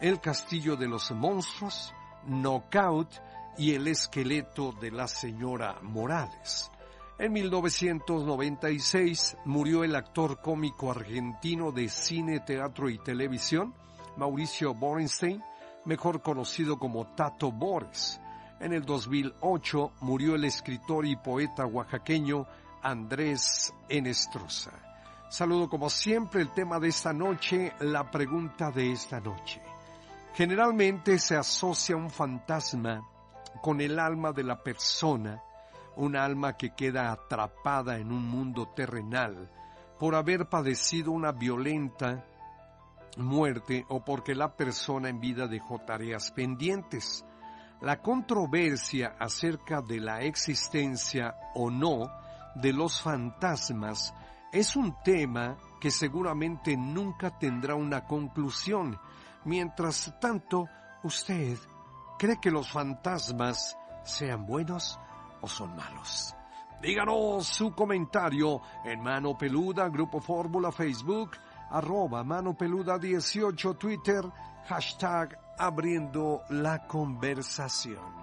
El 0.00 0.20
Castillo 0.20 0.76
de 0.76 0.88
los 0.88 1.10
Monstruos, 1.10 1.92
Knockout 2.26 3.08
y 3.56 3.74
El 3.74 3.88
Esqueleto 3.88 4.72
de 4.72 4.90
la 4.90 5.08
Señora 5.08 5.78
Morales. 5.82 6.70
En 7.18 7.32
1996 7.32 9.38
murió 9.44 9.82
el 9.82 9.96
actor 9.96 10.40
cómico 10.40 10.92
argentino 10.92 11.72
de 11.72 11.88
cine, 11.88 12.40
teatro 12.40 12.88
y 12.88 12.98
televisión, 12.98 13.74
Mauricio 14.16 14.72
Borenstein, 14.72 15.42
mejor 15.84 16.22
conocido 16.22 16.78
como 16.78 17.06
Tato 17.16 17.50
Bores. 17.50 18.20
En 18.60 18.72
el 18.72 18.84
2008 18.84 19.92
murió 20.00 20.36
el 20.36 20.44
escritor 20.44 21.06
y 21.06 21.16
poeta 21.16 21.66
oaxaqueño 21.66 22.46
Andrés 22.82 23.74
Enestrosa. 23.88 24.87
Saludo 25.28 25.68
como 25.68 25.90
siempre 25.90 26.40
el 26.40 26.54
tema 26.54 26.80
de 26.80 26.88
esta 26.88 27.12
noche, 27.12 27.74
la 27.80 28.10
pregunta 28.10 28.70
de 28.70 28.92
esta 28.92 29.20
noche. 29.20 29.60
Generalmente 30.32 31.18
se 31.18 31.36
asocia 31.36 31.96
un 31.96 32.08
fantasma 32.08 33.06
con 33.60 33.82
el 33.82 33.98
alma 33.98 34.32
de 34.32 34.42
la 34.42 34.62
persona, 34.62 35.42
un 35.96 36.16
alma 36.16 36.56
que 36.56 36.74
queda 36.74 37.12
atrapada 37.12 37.98
en 37.98 38.10
un 38.10 38.26
mundo 38.26 38.68
terrenal 38.68 39.50
por 39.98 40.14
haber 40.14 40.48
padecido 40.48 41.10
una 41.10 41.32
violenta 41.32 42.24
muerte 43.18 43.84
o 43.88 44.02
porque 44.02 44.34
la 44.34 44.56
persona 44.56 45.10
en 45.10 45.20
vida 45.20 45.46
dejó 45.46 45.78
tareas 45.80 46.30
pendientes. 46.30 47.26
La 47.82 48.00
controversia 48.00 49.16
acerca 49.18 49.82
de 49.82 50.00
la 50.00 50.22
existencia 50.22 51.36
o 51.54 51.70
no 51.70 52.10
de 52.54 52.72
los 52.72 53.02
fantasmas 53.02 54.14
es 54.52 54.76
un 54.76 54.96
tema 55.02 55.56
que 55.80 55.90
seguramente 55.90 56.76
nunca 56.76 57.38
tendrá 57.38 57.74
una 57.74 58.04
conclusión. 58.04 58.98
Mientras 59.44 60.14
tanto, 60.20 60.68
usted 61.02 61.58
cree 62.18 62.40
que 62.40 62.50
los 62.50 62.70
fantasmas 62.70 63.76
sean 64.04 64.46
buenos 64.46 64.98
o 65.40 65.48
son 65.48 65.76
malos. 65.76 66.34
Díganos 66.82 67.46
su 67.46 67.72
comentario 67.72 68.60
en 68.84 69.02
Mano 69.02 69.36
Peluda, 69.36 69.88
Grupo 69.88 70.20
Fórmula, 70.20 70.70
Facebook, 70.70 71.32
arroba 71.70 72.22
Mano 72.22 72.56
Peluda 72.56 72.98
18, 72.98 73.74
Twitter, 73.74 74.24
hashtag 74.68 75.38
abriendo 75.58 76.42
la 76.50 76.86
conversación. 76.86 78.17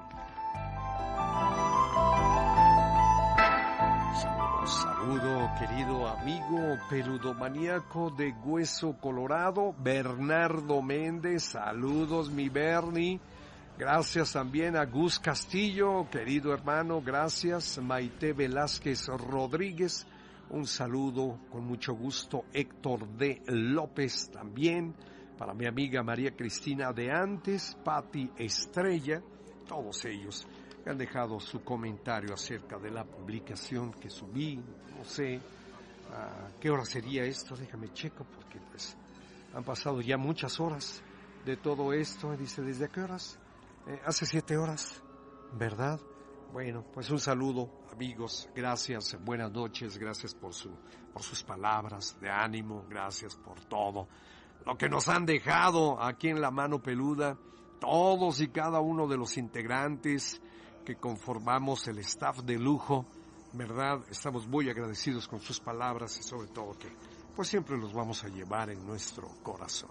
Saludo, 4.66 5.52
querido 5.60 6.08
amigo 6.08 6.80
peludomaníaco 6.90 8.10
de 8.10 8.32
Hueso 8.32 8.98
Colorado, 9.00 9.76
Bernardo 9.78 10.82
Méndez. 10.82 11.44
Saludos, 11.44 12.32
mi 12.32 12.50
Bernie. 12.50 13.20
Gracias 13.78 14.34
también 14.34 14.76
a 14.76 14.86
Gus 14.86 15.20
Castillo, 15.20 16.10
querido 16.10 16.52
hermano. 16.52 17.00
Gracias, 17.00 17.78
Maite 17.78 18.34
Velázquez 18.34 19.06
Rodríguez. 19.06 20.08
Un 20.50 20.66
saludo 20.66 21.38
con 21.52 21.64
mucho 21.64 21.94
gusto, 21.94 22.46
Héctor 22.52 23.08
de 23.08 23.44
López 23.46 24.32
también. 24.32 24.96
Para 25.38 25.54
mi 25.54 25.68
amiga 25.68 26.02
María 26.02 26.36
Cristina 26.36 26.92
de 26.92 27.12
antes, 27.12 27.78
Patti 27.84 28.32
Estrella, 28.36 29.22
todos 29.68 30.06
ellos 30.06 30.48
han 30.90 30.98
dejado 30.98 31.40
su 31.40 31.64
comentario 31.64 32.34
acerca 32.34 32.78
de 32.78 32.92
la 32.92 33.04
publicación 33.04 33.94
que 33.94 34.10
subí, 34.10 34.58
no 34.98 35.04
sé 35.04 35.40
a 36.12 36.50
qué 36.60 36.70
hora 36.70 36.86
sería 36.86 37.24
esto, 37.24 37.56
déjame 37.56 37.92
checo 37.94 38.24
porque 38.24 38.60
pues 38.70 38.96
han 39.54 39.64
pasado 39.64 40.02
ya 40.02 40.18
muchas 40.18 40.60
horas 40.60 41.02
de 41.46 41.58
todo 41.58 41.94
esto, 41.94 42.36
dice, 42.36 42.62
¿desde 42.62 42.90
qué 42.90 43.02
horas? 43.02 43.40
Eh, 43.88 44.00
hace 44.06 44.26
siete 44.26 44.58
horas, 44.58 45.02
¿verdad? 45.54 46.00
Bueno, 46.52 46.84
pues 46.94 47.10
un 47.10 47.20
saludo, 47.20 47.70
amigos, 47.92 48.50
gracias, 48.56 49.18
buenas 49.24 49.52
noches, 49.52 49.98
gracias 49.98 50.34
por 50.34 50.54
su, 50.54 50.72
por 51.12 51.22
sus 51.24 51.44
palabras 51.44 52.18
de 52.20 52.30
ánimo, 52.30 52.86
gracias 52.90 53.36
por 53.36 53.60
todo. 53.66 54.08
Lo 54.66 54.78
que 54.78 54.90
nos 54.90 55.08
han 55.10 55.26
dejado 55.26 56.02
aquí 56.02 56.30
en 56.30 56.42
la 56.42 56.52
mano 56.52 56.82
peluda, 56.82 57.38
todos 57.80 58.42
y 58.42 58.48
cada 58.50 58.80
uno 58.80 59.08
de 59.08 59.18
los 59.18 59.38
integrantes, 59.38 60.42
que 60.86 60.96
conformamos 60.96 61.88
el 61.88 61.98
staff 62.00 62.40
de 62.44 62.58
lujo, 62.58 63.06
¿verdad? 63.54 64.02
Estamos 64.10 64.48
muy 64.48 64.70
agradecidos 64.70 65.28
con 65.28 65.42
sus 65.42 65.60
palabras 65.60 66.18
y 66.20 66.24
sobre 66.24 66.48
todo 66.50 66.78
que 66.78 66.90
pues 67.36 67.50
siempre 67.50 67.78
los 67.78 67.92
vamos 67.92 68.24
a 68.24 68.30
llevar 68.30 68.70
en 68.70 68.86
nuestro 68.86 69.28
corazón. 69.44 69.90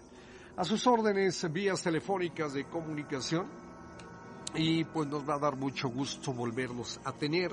A 0.56 0.64
sus 0.64 0.86
órdenes, 0.86 1.52
vías 1.52 1.82
telefónicas 1.82 2.54
de 2.54 2.64
comunicación 2.64 3.50
y 4.54 4.84
pues 4.84 5.08
nos 5.08 5.28
va 5.28 5.34
a 5.34 5.38
dar 5.38 5.56
mucho 5.56 5.88
gusto 5.88 6.32
volverlos 6.32 7.00
a 7.04 7.12
tener 7.12 7.50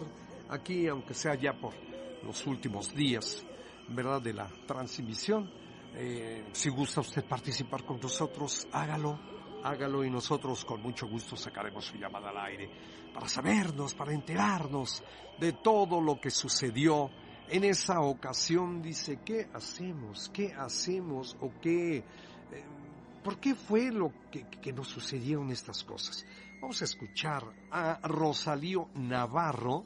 aquí, 0.49 0.87
aunque 0.87 1.15
sea 1.15 1.33
ya 1.35 1.53
por 1.53 1.73
los 2.23 2.45
últimos 2.45 2.93
días, 2.93 3.43
¿verdad? 3.89 4.21
De 4.21 4.33
la 4.33 4.47
transmisión. 4.67 5.51
Eh, 5.93 6.47
si 6.53 6.69
gusta 6.69 7.01
usted 7.01 7.25
participar 7.25 7.83
con 7.83 7.99
nosotros, 7.99 8.67
hágalo, 8.71 9.19
hágalo 9.63 10.05
y 10.05 10.11
nosotros 10.11 10.63
con 10.63 10.81
mucho 10.81 11.07
gusto 11.07 11.35
sacaremos 11.35 11.83
su 11.83 11.97
llamada 11.97 12.29
al 12.29 12.37
aire 12.37 12.69
para 13.13 13.27
sabernos, 13.27 13.93
para 13.93 14.13
enterarnos 14.13 15.03
de 15.39 15.53
todo 15.53 16.01
lo 16.01 16.19
que 16.19 16.29
sucedió 16.29 17.09
en 17.49 17.63
esa 17.63 18.01
ocasión. 18.01 18.81
Dice, 18.81 19.19
¿qué 19.23 19.49
hacemos? 19.53 20.29
¿Qué 20.33 20.53
hacemos? 20.53 21.37
¿O 21.41 21.51
qué? 21.61 21.97
Eh, 21.97 22.03
¿Por 23.23 23.39
qué 23.39 23.55
fue 23.55 23.91
lo 23.91 24.11
que, 24.31 24.47
que 24.49 24.73
nos 24.73 24.87
sucedieron 24.87 25.51
estas 25.51 25.83
cosas? 25.83 26.25
Vamos 26.61 26.81
a 26.81 26.85
escuchar 26.85 27.43
a 27.71 27.99
Rosalío 28.07 28.89
Navarro. 28.95 29.85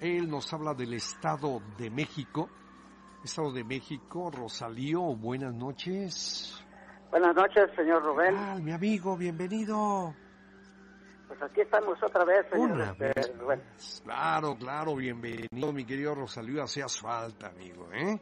Él 0.00 0.28
nos 0.28 0.52
habla 0.52 0.74
del 0.74 0.94
Estado 0.94 1.60
de 1.78 1.90
México. 1.90 2.48
Estado 3.22 3.52
de 3.52 3.64
México, 3.64 4.30
Rosalío, 4.30 5.02
buenas 5.14 5.54
noches. 5.54 6.64
Buenas 7.10 7.34
noches, 7.34 7.70
señor 7.76 8.02
Rubén. 8.02 8.64
Mi 8.64 8.72
amigo, 8.72 9.16
bienvenido. 9.16 10.14
Pues 11.30 11.42
aquí 11.42 11.60
estamos 11.60 11.96
otra 12.02 12.24
vez, 12.24 12.44
señor 12.50 12.72
Una 12.72 12.90
este, 12.90 13.04
vez 13.14 13.32
más. 13.46 14.00
Claro, 14.02 14.56
claro, 14.58 14.96
bienvenido, 14.96 15.72
mi 15.72 15.84
querido 15.84 16.12
Rosalío. 16.12 16.60
Hacías 16.64 17.00
falta, 17.00 17.46
amigo, 17.50 17.88
¿eh? 17.92 18.18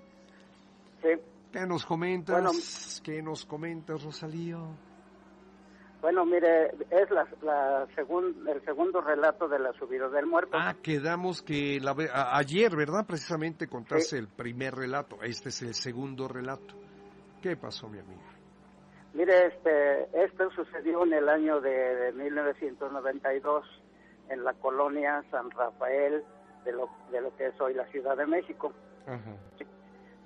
Sí. 1.01 1.09
¿Qué 1.51 1.67
nos 1.67 1.87
comentas? 1.87 2.35
Bueno. 2.37 2.51
¿Qué 3.03 3.23
nos 3.23 3.47
comentas, 3.47 4.05
Rosalío? 4.05 4.77
Bueno, 6.03 6.27
mire, 6.27 6.67
es 6.91 7.11
la, 7.11 7.27
la 7.43 7.87
segun- 7.97 8.47
el 8.47 8.63
segundo 8.67 9.01
relato 9.01 9.49
de 9.49 9.59
la 9.59 9.73
subida 9.73 10.09
del 10.11 10.27
muerto. 10.27 10.51
Ah, 10.61 10.75
quedamos 10.83 11.41
que 11.41 11.81
la, 11.81 11.97
a- 12.13 12.37
ayer, 12.37 12.77
¿verdad? 12.77 13.07
Precisamente 13.07 13.69
contaste 13.69 14.19
el 14.19 14.29
primer 14.29 14.75
relato. 14.75 15.17
Este 15.23 15.49
es 15.49 15.63
el 15.63 15.75
segundo 15.75 16.29
relato. 16.29 16.75
¿Qué 17.41 17.57
pasó, 17.57 17.89
mi 17.89 18.01
amigo? 18.01 18.21
Mire, 19.19 19.47
este, 19.47 20.25
esto 20.25 20.49
sucedió 20.53 21.03
en 21.03 21.13
el 21.13 21.29
año 21.29 21.61
de, 21.61 21.71
de 21.71 22.13
1992 22.13 23.65
en 24.29 24.45
la 24.45 24.53
colonia 24.55 25.25
San 25.33 25.51
Rafael 25.51 26.23
de 26.65 26.73
lo, 26.73 26.89
de 27.11 27.21
lo 27.23 27.35
que 27.35 27.49
es 27.49 27.61
hoy 27.61 27.75
la 27.75 27.85
Ciudad 27.87 28.17
de 28.17 28.27
México. 28.27 28.73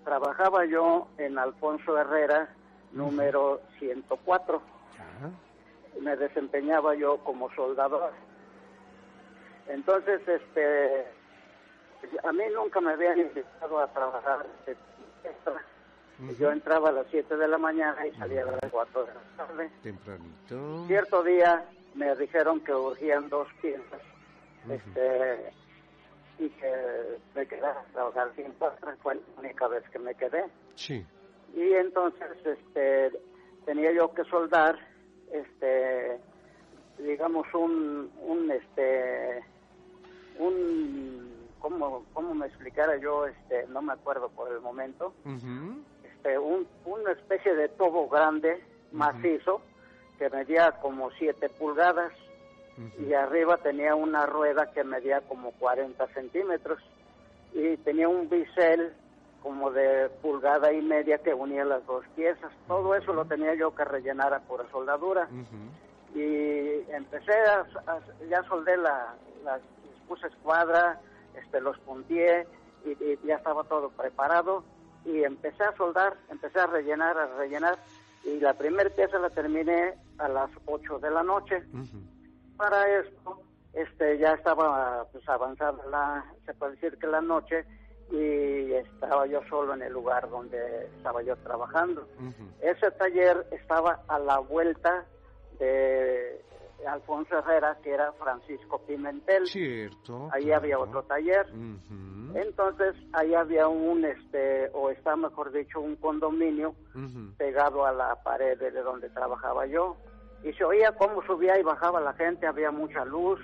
Trabajaba 0.04 0.66
yo 0.66 1.08
en 1.16 1.38
Alfonso 1.38 1.96
Herrera, 1.96 2.54
número 2.92 3.62
104. 3.78 4.60
Ya. 4.98 5.30
me 5.98 6.14
desempeñaba 6.14 6.94
yo 6.94 7.16
como 7.24 7.50
soldador. 7.54 8.12
Entonces, 9.68 10.20
este, 10.28 11.06
a 12.22 12.30
mí 12.30 12.44
nunca 12.54 12.82
me 12.82 12.92
habían 12.92 13.20
invitado 13.20 13.78
a 13.78 13.86
trabajar 13.86 14.44
extra. 15.24 15.64
Yo 16.38 16.50
entraba 16.50 16.90
a 16.90 16.92
las 16.92 17.06
7 17.10 17.36
de 17.36 17.48
la 17.48 17.58
mañana 17.58 18.06
y 18.06 18.12
salía 18.16 18.42
a 18.42 18.46
las 18.46 18.70
4 18.70 19.04
de 19.04 19.14
la 19.14 19.20
tarde. 19.36 19.70
Tempranito. 19.82 20.86
Cierto 20.86 21.22
día 21.22 21.64
me 21.94 22.14
dijeron 22.16 22.60
que 22.60 22.72
urgían 22.74 23.28
dos 23.28 23.48
piezas 23.60 24.00
este, 24.70 25.52
y 26.38 26.48
que 26.50 27.18
me 27.34 27.46
quedara 27.46 27.80
a 27.80 27.92
trabajar 27.92 28.32
sin 28.36 28.52
postre. 28.52 28.92
Fue 29.02 29.14
la 29.16 29.20
única 29.38 29.68
vez 29.68 29.82
que 29.90 29.98
me 29.98 30.14
quedé. 30.14 30.44
Sí. 30.74 31.04
Y 31.54 31.72
entonces 31.74 32.30
este, 32.44 33.12
tenía 33.64 33.92
yo 33.92 34.12
que 34.14 34.24
soldar, 34.24 34.78
este, 35.32 36.18
digamos, 36.98 37.46
un, 37.54 38.10
un, 38.22 38.50
este, 38.50 39.44
un, 40.38 41.48
¿cómo, 41.58 42.04
cómo 42.12 42.34
me 42.34 42.46
explicara 42.46 42.96
yo? 42.96 43.26
Este, 43.26 43.66
no 43.68 43.82
me 43.82 43.92
acuerdo 43.92 44.30
por 44.30 44.50
el 44.50 44.60
momento. 44.60 45.12
Ujú. 45.24 45.82
Este, 46.24 46.38
un, 46.38 46.68
una 46.84 47.10
especie 47.12 47.52
de 47.54 47.68
tubo 47.70 48.08
grande, 48.08 48.62
macizo, 48.92 49.60
que 50.18 50.30
medía 50.30 50.70
como 50.80 51.10
7 51.18 51.48
pulgadas 51.58 52.12
y 53.00 53.12
arriba 53.12 53.56
tenía 53.56 53.94
una 53.96 54.24
rueda 54.26 54.70
que 54.72 54.84
medía 54.84 55.20
como 55.22 55.50
40 55.52 56.06
centímetros 56.14 56.78
y 57.52 57.76
tenía 57.78 58.08
un 58.08 58.28
bisel 58.30 58.92
como 59.42 59.72
de 59.72 60.08
pulgada 60.22 60.72
y 60.72 60.80
media 60.80 61.18
que 61.18 61.34
unía 61.34 61.64
las 61.64 61.84
dos 61.86 62.04
piezas. 62.14 62.52
Todo 62.68 62.94
eso 62.94 63.12
lo 63.12 63.24
tenía 63.24 63.54
yo 63.54 63.74
que 63.74 63.84
rellenar 63.84 64.32
a 64.32 64.40
pura 64.40 64.64
soldadura. 64.70 65.28
Y 66.14 66.90
empecé 66.92 67.32
a, 67.32 67.66
a- 67.86 68.26
ya 68.28 68.42
soldé 68.44 68.76
la, 68.76 69.14
les 69.44 70.00
puse 70.06 70.28
escuadra, 70.28 71.00
este, 71.36 71.60
los 71.60 71.76
puntié 71.80 72.46
y, 72.84 72.90
y 72.90 73.18
ya 73.24 73.36
estaba 73.36 73.64
todo 73.64 73.90
preparado 73.90 74.62
y 75.04 75.24
empecé 75.24 75.64
a 75.64 75.76
soldar, 75.76 76.16
empecé 76.30 76.60
a 76.60 76.66
rellenar, 76.66 77.18
a 77.18 77.26
rellenar 77.36 77.78
y 78.24 78.38
la 78.40 78.54
primera 78.54 78.88
pieza 78.90 79.18
la 79.18 79.30
terminé 79.30 79.94
a 80.18 80.28
las 80.28 80.50
8 80.66 80.98
de 80.98 81.10
la 81.10 81.22
noche. 81.22 81.62
Para 82.56 83.00
esto, 83.00 83.42
este, 83.72 84.18
ya 84.18 84.34
estaba 84.34 85.04
pues 85.10 85.28
avanzada 85.28 85.78
la, 85.90 86.24
se 86.46 86.54
puede 86.54 86.72
decir 86.72 86.98
que 86.98 87.06
la 87.06 87.20
noche 87.20 87.64
y 88.10 88.72
estaba 88.74 89.26
yo 89.26 89.40
solo 89.48 89.74
en 89.74 89.82
el 89.82 89.92
lugar 89.92 90.28
donde 90.28 90.86
estaba 90.96 91.22
yo 91.22 91.34
trabajando. 91.36 92.06
Ese 92.60 92.90
taller 92.92 93.46
estaba 93.50 94.02
a 94.06 94.18
la 94.18 94.38
vuelta 94.38 95.04
de 95.58 96.44
Alfonso 96.86 97.38
Herrera, 97.38 97.78
que 97.82 97.90
era 97.92 98.12
Francisco 98.12 98.80
Pimentel. 98.86 99.46
Cierto. 99.46 100.28
Ahí 100.32 100.44
claro. 100.44 100.60
había 100.60 100.78
otro 100.78 101.02
taller. 101.04 101.46
Entonces, 102.34 102.94
ahí 103.12 103.34
había 103.34 103.68
un, 103.68 104.04
este, 104.04 104.70
o 104.72 104.90
está 104.90 105.16
mejor 105.16 105.52
dicho, 105.52 105.80
un 105.80 105.96
condominio 105.96 106.74
pegado 107.36 107.84
a 107.84 107.92
la 107.92 108.22
pared 108.22 108.58
de 108.58 108.70
donde 108.82 109.08
trabajaba 109.10 109.66
yo. 109.66 109.96
Y 110.42 110.52
se 110.54 110.64
oía 110.64 110.92
cómo 110.92 111.22
subía 111.24 111.58
y 111.58 111.62
bajaba 111.62 112.00
la 112.00 112.14
gente, 112.14 112.46
había 112.46 112.70
mucha 112.70 113.04
luz, 113.04 113.38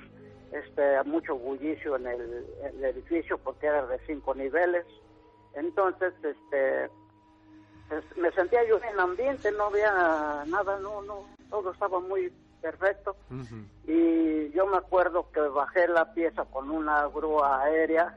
este, 0.53 1.03
mucho 1.05 1.37
bullicio 1.37 1.97
en 1.97 2.07
el, 2.07 2.47
en 2.63 2.79
el 2.79 2.85
edificio 2.87 3.39
porque 3.39 3.67
era 3.67 3.87
de 3.87 3.99
cinco 4.07 4.35
niveles. 4.35 4.87
Entonces, 5.55 6.15
este, 6.23 6.91
me 8.17 8.31
sentía 8.33 8.67
yo 8.67 8.79
en 8.83 8.99
ambiente, 8.99 9.51
no 9.53 9.65
había 9.65 10.45
nada, 10.47 10.79
no, 10.81 11.03
no, 11.03 11.25
todo 11.51 11.73
estaba 11.73 12.01
muy 12.01 12.33
perfecto. 12.61 13.17
Y 13.87 14.51
yo 14.51 14.67
me 14.67 14.77
acuerdo 14.77 15.31
que 15.33 15.41
bajé 15.41 15.89
la 15.89 16.13
pieza 16.13 16.45
con 16.47 16.71
una 16.71 17.07
grúa 17.09 17.63
aérea, 17.63 18.17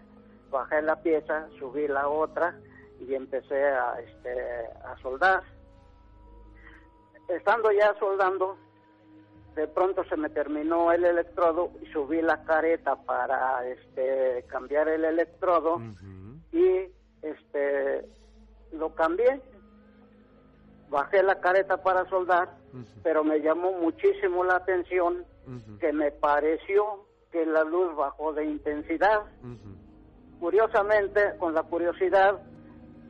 bajé 0.50 0.82
la 0.82 1.02
pieza, 1.02 1.48
subí 1.60 1.88
la 1.88 2.08
otra 2.08 2.56
y 3.00 3.16
empecé 3.16 3.66
a, 3.66 4.00
este, 4.00 4.66
a 4.86 4.98
soldar. 5.02 5.44
Estando 7.28 7.72
ya 7.72 7.96
soldando, 8.00 8.58
de 9.56 9.68
pronto 9.68 10.04
se 10.06 10.18
me 10.18 10.30
terminó 10.30 10.92
el 10.92 11.04
electrodo 11.04 11.72
y 11.82 11.86
subí 11.88 12.22
la 12.22 12.44
careta 12.44 12.96
para 12.96 13.68
este, 13.68 14.46
cambiar 14.48 14.88
el 14.88 15.04
electrodo 15.06 15.82
y 16.52 16.90
este 17.22 18.06
lo 18.72 18.96
cambié. 18.96 19.42
Bajé 20.92 21.24
la 21.24 21.40
careta 21.40 21.82
para 21.82 22.08
soldar, 22.10 22.50
pero 23.02 23.24
me 23.24 23.40
llamó 23.40 23.72
muchísimo 23.72 24.44
la 24.44 24.58
atención 24.58 25.26
que 25.80 25.94
me 25.94 26.12
pareció 26.12 27.06
que 27.32 27.46
la 27.46 27.64
luz 27.64 27.96
bajó 27.96 28.34
de 28.34 28.46
intensidad. 28.46 29.22
Curiosamente, 30.40 31.38
con 31.40 31.54
la 31.54 31.64
curiosidad, 31.64 32.42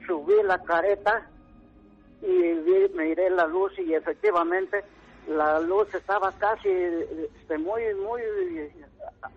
subí 0.05 0.43
la 0.43 0.61
careta 0.63 1.27
y 2.21 2.53
vi, 2.53 2.89
miré 2.93 3.31
la 3.31 3.47
luz 3.47 3.77
y 3.79 3.95
efectivamente 3.95 4.83
la 5.27 5.59
luz 5.59 5.91
estaba 5.93 6.31
casi 6.33 6.69
este, 6.69 7.57
muy, 7.57 7.81
muy 7.95 8.21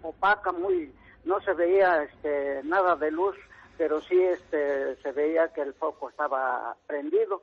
opaca, 0.02 0.52
muy, 0.52 0.92
no 1.24 1.40
se 1.40 1.54
veía 1.54 2.02
este, 2.02 2.60
nada 2.64 2.94
de 2.96 3.10
luz, 3.10 3.36
pero 3.78 4.02
sí 4.02 4.20
este, 4.20 4.96
se 4.96 5.12
veía 5.12 5.48
que 5.48 5.62
el 5.62 5.72
foco 5.74 6.10
estaba 6.10 6.76
prendido. 6.86 7.42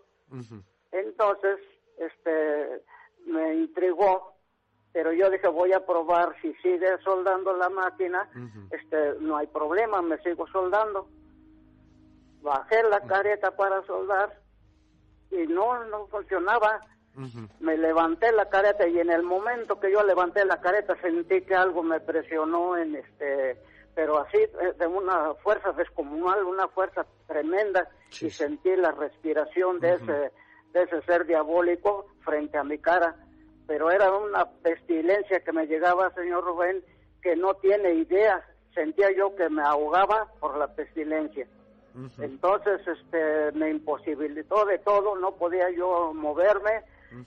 Entonces, 0.92 1.60
este, 1.98 2.84
me 3.26 3.56
intrigó, 3.56 4.34
pero 4.92 5.14
yo 5.14 5.30
dije, 5.30 5.48
voy 5.48 5.72
a 5.74 5.86
probar 5.86 6.36
si 6.42 6.54
sigue 6.56 6.98
soldando 7.04 7.56
la 7.56 7.70
máquina, 7.70 8.30
este, 8.72 9.16
no 9.20 9.38
hay 9.38 9.48
problema, 9.48 10.02
me 10.02 10.18
sigo 10.20 10.48
soldando. 10.48 11.08
Bajé 12.42 12.84
la 12.84 13.02
careta 13.02 13.56
para 13.56 13.86
soldar 13.86 14.42
y 15.30 15.48
no, 15.48 15.84
no 15.86 16.08
funcionaba. 16.08 16.82
Me 17.60 17.78
levanté 17.78 18.32
la 18.32 18.50
careta 18.50 18.88
y 18.88 18.98
en 19.00 19.10
el 19.10 19.24
momento 19.24 19.80
que 19.80 19.92
yo 19.92 20.02
levanté 20.02 20.46
la 20.46 20.62
careta 20.62 20.96
sentí 21.02 21.42
que 21.42 21.54
algo 21.54 21.84
me 21.84 22.00
presionó 22.00 22.78
en 22.78 22.96
este, 22.96 23.62
pero 23.94 24.18
así 24.20 24.38
eh, 24.38 24.74
de 24.80 24.88
una 24.88 25.34
fuerza 25.36 25.74
descomunal, 25.74 26.44
una 26.46 26.70
fuerza 26.70 27.06
tremenda 27.28 27.90
y 28.22 28.30
sentí 28.30 28.74
la 28.78 28.92
respiración 28.92 29.82
de 29.82 29.94
ese 29.96 30.32
de 30.74 30.84
ese 30.84 31.02
ser 31.04 31.26
diabólico 31.26 32.08
frente 32.24 32.58
a 32.58 32.64
mi 32.64 32.78
cara, 32.78 33.16
pero 33.68 33.92
era 33.92 34.12
una 34.12 34.46
pestilencia 34.46 35.40
que 35.40 35.52
me 35.52 35.66
llegaba, 35.66 36.14
señor 36.14 36.44
Rubén, 36.44 36.84
que 37.22 37.36
no 37.36 37.54
tiene 37.56 37.94
idea. 37.94 38.46
Sentía 38.74 39.12
yo 39.16 39.36
que 39.36 39.50
me 39.50 39.62
ahogaba 39.62 40.28
por 40.40 40.58
la 40.58 40.68
pestilencia. 40.68 41.48
Entonces, 42.20 42.80
este, 42.88 43.52
me 43.52 43.70
imposibilitó 43.70 44.66
de 44.66 44.80
todo, 44.80 45.16
no 45.18 45.34
podía 45.34 45.70
yo 45.72 46.14
moverme 46.14 46.84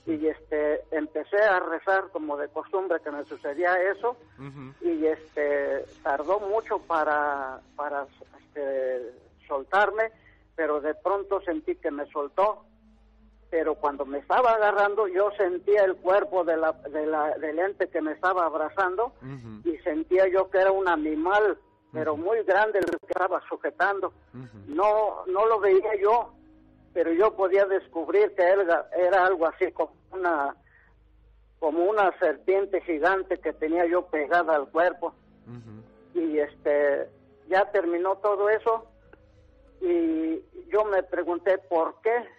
y 0.07 0.25
este, 0.25 0.83
empecé 0.91 1.37
a 1.37 1.59
rezar 1.59 2.09
como 2.11 2.35
de 2.37 2.47
costumbre 2.47 2.99
que 3.03 3.11
me 3.11 3.23
sucedía 3.25 3.75
eso 3.91 4.17
y 4.81 5.05
este, 5.05 5.85
tardó 6.01 6.39
mucho 6.39 6.79
para, 6.79 7.59
para 7.75 8.07
este, 8.39 9.13
soltarme, 9.47 10.11
pero 10.55 10.81
de 10.81 10.95
pronto 10.95 11.39
sentí 11.41 11.75
que 11.75 11.91
me 11.91 12.05
soltó. 12.07 12.65
Pero 13.57 13.75
cuando 13.75 14.05
me 14.05 14.17
estaba 14.17 14.51
agarrando, 14.51 15.07
yo 15.07 15.31
sentía 15.37 15.85
el 15.85 15.95
cuerpo 15.95 16.43
de 16.43 16.57
la, 16.57 16.73
de 16.73 17.05
la, 17.05 17.37
del 17.37 17.57
ente 17.57 17.87
que 17.87 18.01
me 18.01 18.11
estaba 18.11 18.47
abrazando 18.47 19.13
y 19.63 19.77
sentía 19.77 20.27
yo 20.27 20.49
que 20.49 20.57
era 20.57 20.73
un 20.73 20.89
animal, 20.89 21.57
pero 21.93 22.17
muy 22.17 22.43
grande 22.43 22.79
el 22.79 22.85
que 22.85 23.07
estaba 23.07 23.41
sujetando. 23.47 24.11
No, 24.67 25.25
no 25.27 25.45
lo 25.45 25.61
veía 25.61 25.95
yo, 26.01 26.33
pero 26.93 27.13
yo 27.13 27.33
podía 27.37 27.63
descubrir 27.65 28.35
que 28.35 28.43
era, 28.43 28.89
era 28.93 29.25
algo 29.25 29.47
así 29.47 29.71
como 29.71 29.93
una, 30.11 30.53
como 31.57 31.85
una 31.85 32.11
serpiente 32.19 32.81
gigante 32.81 33.37
que 33.37 33.53
tenía 33.53 33.85
yo 33.85 34.05
pegada 34.07 34.53
al 34.53 34.67
cuerpo. 34.67 35.13
Y 36.13 36.39
este, 36.39 37.07
ya 37.47 37.71
terminó 37.71 38.17
todo 38.17 38.49
eso 38.49 38.85
y 39.79 40.43
yo 40.69 40.83
me 40.83 41.03
pregunté 41.03 41.57
por 41.57 42.01
qué 42.01 42.35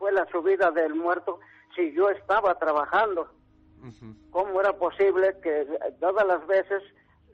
fue 0.00 0.10
la 0.12 0.26
subida 0.32 0.70
del 0.70 0.94
muerto 0.94 1.40
si 1.76 1.92
yo 1.92 2.08
estaba 2.08 2.58
trabajando. 2.58 3.28
¿Cómo 4.30 4.60
era 4.60 4.72
posible 4.72 5.36
que 5.42 5.66
todas 6.00 6.26
las 6.26 6.44
veces 6.46 6.82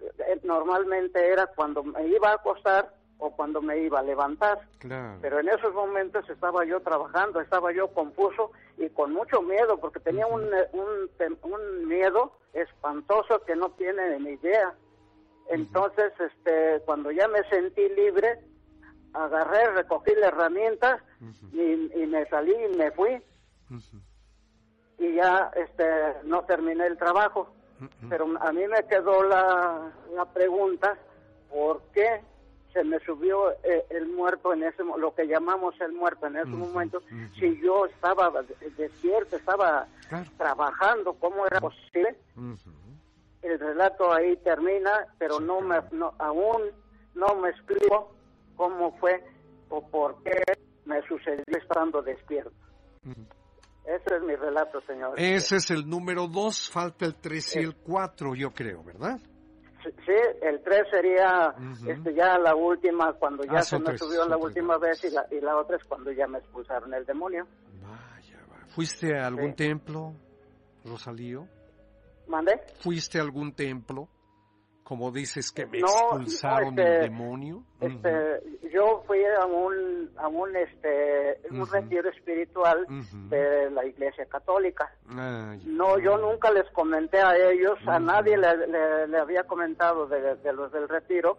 eh, 0.00 0.40
normalmente 0.42 1.32
era 1.32 1.46
cuando 1.46 1.84
me 1.84 2.06
iba 2.08 2.30
a 2.30 2.34
acostar 2.34 2.92
o 3.18 3.30
cuando 3.30 3.62
me 3.62 3.78
iba 3.78 4.00
a 4.00 4.02
levantar? 4.02 4.60
Claro. 4.78 5.18
Pero 5.22 5.38
en 5.38 5.48
esos 5.48 5.72
momentos 5.74 6.28
estaba 6.28 6.64
yo 6.64 6.80
trabajando, 6.80 7.40
estaba 7.40 7.72
yo 7.72 7.88
confuso 7.88 8.50
y 8.78 8.88
con 8.90 9.12
mucho 9.12 9.42
miedo 9.42 9.78
porque 9.78 10.00
tenía 10.00 10.26
un, 10.26 10.44
un, 10.72 11.10
un 11.42 11.88
miedo 11.88 12.32
espantoso 12.52 13.44
que 13.44 13.54
no 13.54 13.70
tiene 13.70 14.18
ni 14.18 14.30
idea. 14.30 14.74
Entonces, 15.50 16.12
este, 16.18 16.80
cuando 16.84 17.12
ya 17.12 17.28
me 17.28 17.44
sentí 17.48 17.88
libre, 17.90 18.40
agarré, 19.14 19.70
recogí 19.70 20.14
la 20.16 20.28
herramienta 20.28 21.00
y, 21.52 22.02
y 22.02 22.06
me 22.06 22.26
salí 22.26 22.52
y 22.52 22.76
me 22.76 22.90
fui. 22.92 23.20
Y 24.98 25.14
ya 25.14 25.50
este 25.56 25.84
no 26.24 26.42
terminé 26.44 26.86
el 26.86 26.96
trabajo. 26.96 27.48
Pero 28.08 28.26
a 28.40 28.52
mí 28.52 28.66
me 28.68 28.86
quedó 28.88 29.22
la, 29.24 29.92
la 30.14 30.24
pregunta, 30.32 30.96
¿por 31.50 31.82
qué 31.92 32.22
se 32.72 32.82
me 32.84 32.98
subió 33.00 33.52
eh, 33.62 33.84
el 33.90 34.06
muerto 34.08 34.52
en 34.54 34.62
ese 34.62 34.82
lo 34.84 35.14
que 35.14 35.26
llamamos 35.26 35.78
el 35.80 35.92
muerto 35.92 36.26
en 36.26 36.36
ese 36.36 36.48
momento 36.48 37.00
si 37.38 37.58
yo 37.62 37.86
estaba 37.86 38.30
de- 38.42 38.70
despierto 38.76 39.36
estaba 39.36 39.86
Claro. 40.10 40.30
trabajando 40.36 41.14
cómo 41.14 41.46
era 41.46 41.58
posible 41.60 42.16
el 43.42 43.58
relato 43.58 44.12
ahí 44.12 44.36
termina 44.38 45.06
pero 45.18 45.40
no 45.40 45.60
me 45.62 45.80
no, 45.92 46.12
aún 46.18 46.62
no 47.14 47.34
me 47.36 47.48
explico 47.50 48.12
cómo 48.56 48.92
fue 48.98 49.24
o 49.70 49.80
por 49.88 50.22
qué 50.22 50.42
me 50.86 51.00
sucedió 51.06 51.44
estando 51.48 52.00
despierto 52.02 52.52
ese 53.84 54.16
es 54.16 54.22
mi 54.22 54.34
relato 54.34 54.80
señor 54.82 55.14
Ese 55.18 55.56
es 55.56 55.70
el 55.70 55.88
número 55.88 56.26
dos, 56.26 56.68
falta 56.70 57.04
el 57.06 57.14
tres 57.14 57.54
y 57.56 57.60
el 57.60 57.76
cuatro, 57.76 58.34
yo 58.34 58.50
creo, 58.52 58.82
¿verdad? 58.82 59.20
Sí, 59.84 60.12
el 60.42 60.60
3 60.64 60.82
sería 60.90 61.54
Ujú. 61.56 61.90
este, 61.90 62.12
ya 62.14 62.36
la 62.40 62.56
última, 62.56 63.12
cuando 63.12 63.44
ya 63.44 63.58
Ah, 63.58 63.62
se 63.62 63.78
me 63.78 63.84
tres, 63.84 64.00
subió 64.00 64.26
la 64.26 64.36
última 64.36 64.78
vez 64.78 65.04
y 65.04 65.10
la, 65.10 65.24
y 65.30 65.40
la 65.40 65.56
otra 65.56 65.76
es 65.76 65.84
cuando 65.84 66.10
ya 66.10 66.26
me 66.26 66.38
expulsaron 66.38 66.92
el 66.92 67.06
demonio. 67.06 67.46
Vaya, 67.80 68.40
vaya. 68.50 68.66
¿Fuiste 68.66 69.16
a 69.16 69.28
algún 69.28 69.50
Sí. 69.50 69.56
templo, 69.58 70.14
Rosalío? 70.84 71.46
¿Mandé? 72.26 72.60
¿Fuiste 72.80 73.20
a 73.20 73.22
algún 73.22 73.52
templo? 73.54 74.08
Como 74.86 75.10
dices 75.10 75.50
que 75.50 75.66
me 75.66 75.80
No, 75.80 75.86
expulsaron 75.88 76.76
no, 76.76 76.82
este, 76.82 76.94
el 76.96 77.02
demonio. 77.10 77.62
Este, 77.80 78.70
yo 78.72 79.02
fui 79.06 79.18
a 79.24 79.44
un, 79.44 80.10
a 80.16 80.28
un, 80.28 80.54
este, 80.54 81.40
un 81.50 81.66
retiro 81.68 82.08
espiritual 82.08 82.86
de 83.28 83.68
la 83.72 83.84
Iglesia 83.84 84.24
Católica. 84.26 84.88
Ay, 85.10 85.60
No, 85.66 85.98
yo 85.98 86.16
nunca 86.18 86.52
les 86.52 86.70
comenté 86.70 87.18
a 87.20 87.34
ellos, 87.36 87.76
a 87.86 87.98
nadie 87.98 88.36
le, 88.38 88.56
le- 88.68 89.08
le 89.08 89.18
había 89.18 89.42
comentado 89.42 90.06
de, 90.06 90.36
de 90.36 90.52
los 90.52 90.70
del 90.70 90.88
retiro 90.88 91.36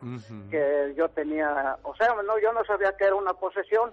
que 0.52 0.94
yo 0.98 1.08
tenía, 1.10 1.78
o 1.84 1.96
sea, 1.96 2.10
no, 2.26 2.38
yo 2.42 2.52
no 2.52 2.66
sabía 2.66 2.96
que 2.98 3.06
era 3.06 3.16
una 3.16 3.34
posesión. 3.34 3.92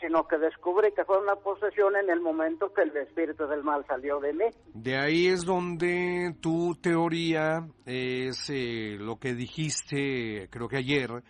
Sino 0.00 0.26
que 0.26 0.36
descubrí 0.38 0.92
que 0.92 1.04
fue 1.04 1.20
una 1.22 1.36
posesión 1.36 1.94
en 1.96 2.10
el 2.10 2.20
momento 2.20 2.72
que 2.74 2.82
el 2.82 2.96
espíritu 2.96 3.46
del 3.46 3.62
mal 3.62 3.84
salió 3.86 4.18
de 4.18 4.32
mí. 4.32 4.46
De 4.74 4.96
ahí 4.96 5.28
es 5.28 5.44
donde 5.44 6.34
tu 6.40 6.74
teoría 6.82 7.64
es 7.86 8.50
lo 8.98 9.16
que 9.18 9.34
dijiste, 9.34 10.48
creo 10.50 10.68
que 10.68 10.76
ayer, 10.78 11.22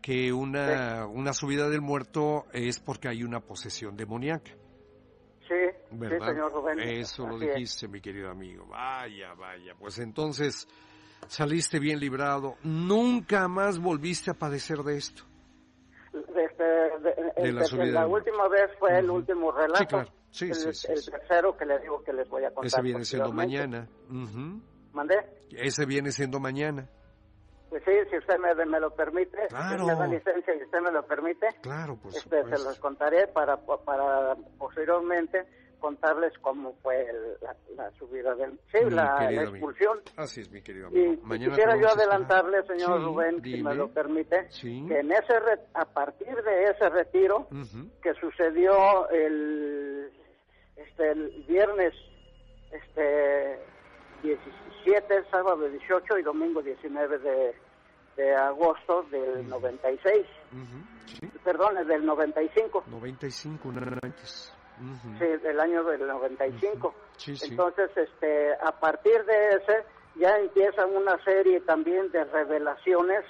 que 0.00 0.32
una, 0.32 1.06
una 1.06 1.32
subida 1.32 1.68
del 1.68 1.80
muerto 1.80 2.44
es 2.52 2.80
porque 2.80 3.08
hay 3.08 3.22
una 3.22 3.40
posesión 3.40 3.96
demoníaca. 3.96 4.50
Sí, 5.48 5.54
¿Verdad? 5.90 6.26
sí, 6.28 6.32
señor 6.32 6.52
Rubén. 6.52 6.78
Eso 6.80 7.26
lo 7.26 7.36
Así 7.36 7.46
es. 7.46 7.54
dijiste, 7.54 7.88
mi 7.88 8.00
querido 8.00 8.30
amigo. 8.30 8.66
Vaya, 8.66 9.34
vaya. 9.34 9.74
Pues 9.78 9.98
entonces 9.98 10.66
saliste 11.28 11.78
bien 11.78 12.00
librado. 12.00 12.56
Nunca 12.62 13.48
más 13.48 13.78
volviste 13.78 14.30
a 14.30 14.34
padecer 14.34 14.78
de 14.78 14.96
esto. 14.96 15.24
Este, 16.12 16.64
de- 16.64 17.14
el- 17.36 17.54
la 17.54 17.62
el- 17.62 17.66
subida 17.66 17.86
la 18.00 18.06
última 18.06 18.48
vez 18.48 18.70
fue 18.78 18.98
el 18.98 19.06
Ujú. 19.06 19.16
último 19.18 19.52
relato. 19.52 19.78
Sí, 19.78 19.86
claro. 19.86 20.10
Sí, 20.30 20.44
el, 20.46 20.54
sí, 20.54 20.72
sí, 20.72 20.86
el 20.92 20.98
sí. 20.98 21.10
tercero 21.10 21.56
que 21.56 21.66
les 21.66 21.82
digo 21.82 22.02
que 22.02 22.12
les 22.12 22.28
voy 22.28 22.42
a 22.44 22.48
contar. 22.50 22.66
Ese 22.66 22.80
viene 22.82 23.04
siendo 23.04 23.32
mañana. 23.32 23.86
Ujú. 24.08 24.60
¿Mandé? 24.92 25.16
Ese 25.50 25.84
viene 25.86 26.10
siendo 26.10 26.38
mañana. 26.40 26.88
Pues 27.70 27.82
sí, 27.84 27.92
si 28.10 28.18
usted 28.18 28.36
me, 28.38 28.54
me 28.66 28.78
lo 28.80 28.94
permite, 28.94 29.38
si 29.44 29.48
Claro. 29.48 29.86
me 29.86 29.94
da 29.94 30.06
licencia 30.06 30.54
y 30.54 30.62
usted 30.62 30.80
me 30.80 30.90
lo 30.92 31.06
permite, 31.06 31.46
Claro, 31.62 31.96
por 31.96 32.14
este, 32.14 32.42
se 32.44 32.50
los 32.64 32.78
contaré 32.78 33.28
para, 33.28 33.56
para 33.56 34.34
posteriormente 34.58 35.46
contarles 35.80 36.32
cómo 36.42 36.74
fue 36.82 37.00
el- 37.08 37.38
la, 37.40 37.56
la 37.76 37.90
subida 37.92 38.34
del... 38.34 38.60
Sí, 38.70 38.78
la, 38.90 39.04
la 39.04 39.26
amigo. 39.26 39.42
expulsión. 39.42 40.00
Así 40.16 40.42
es, 40.42 40.50
mi 40.52 40.60
querido 40.62 40.90
Y 40.92 41.02
amigo. 41.06 41.22
Mañana 41.24 41.48
quisiera 41.54 41.76
yo 41.80 41.88
adelantarle, 41.88 42.62
señor 42.66 42.98
Sí, 42.98 43.04
Rubén, 43.06 43.42
si 43.42 43.62
me 43.62 43.74
lo 43.74 43.88
permite, 43.88 44.50
Sí. 44.50 44.84
que 44.86 45.00
en 45.00 45.10
ese 45.10 45.40
re- 45.40 45.64
a 45.74 45.86
partir 45.86 46.36
de 46.42 46.64
ese 46.64 46.88
retiro 46.90 47.48
que 48.02 48.12
sucedió 48.20 49.08
el 49.08 50.12
este 50.76 51.10
el 51.10 51.44
viernes 51.48 51.94
este 52.70 53.58
17, 54.22 55.24
sábado 55.30 55.68
18 55.68 56.18
y 56.18 56.22
domingo 56.22 56.62
19 56.62 57.18
de, 57.18 57.54
de 58.16 58.34
agosto 58.34 59.02
del 59.10 59.48
96, 59.48 60.26
Ujú. 60.52 60.64
Sí. 61.06 61.30
perdón, 61.44 61.86
del 61.86 62.04
95. 62.06 62.84
95, 62.88 63.68
un 63.68 63.78
año 63.78 63.98
antes. 64.02 64.54
Ujú. 64.80 65.18
Sí, 65.18 65.26
del 65.42 65.60
año 65.60 65.84
del 65.84 66.06
95. 66.06 66.94
Sí, 67.16 67.36
sí. 67.36 67.50
Entonces, 67.50 67.90
este, 67.96 68.54
a 68.54 68.72
partir 68.72 69.24
de 69.24 69.48
ese 69.56 69.84
ya 70.16 70.36
empieza 70.36 70.84
una 70.86 71.16
serie 71.24 71.60
también 71.60 72.10
de 72.10 72.24
revelaciones 72.24 73.24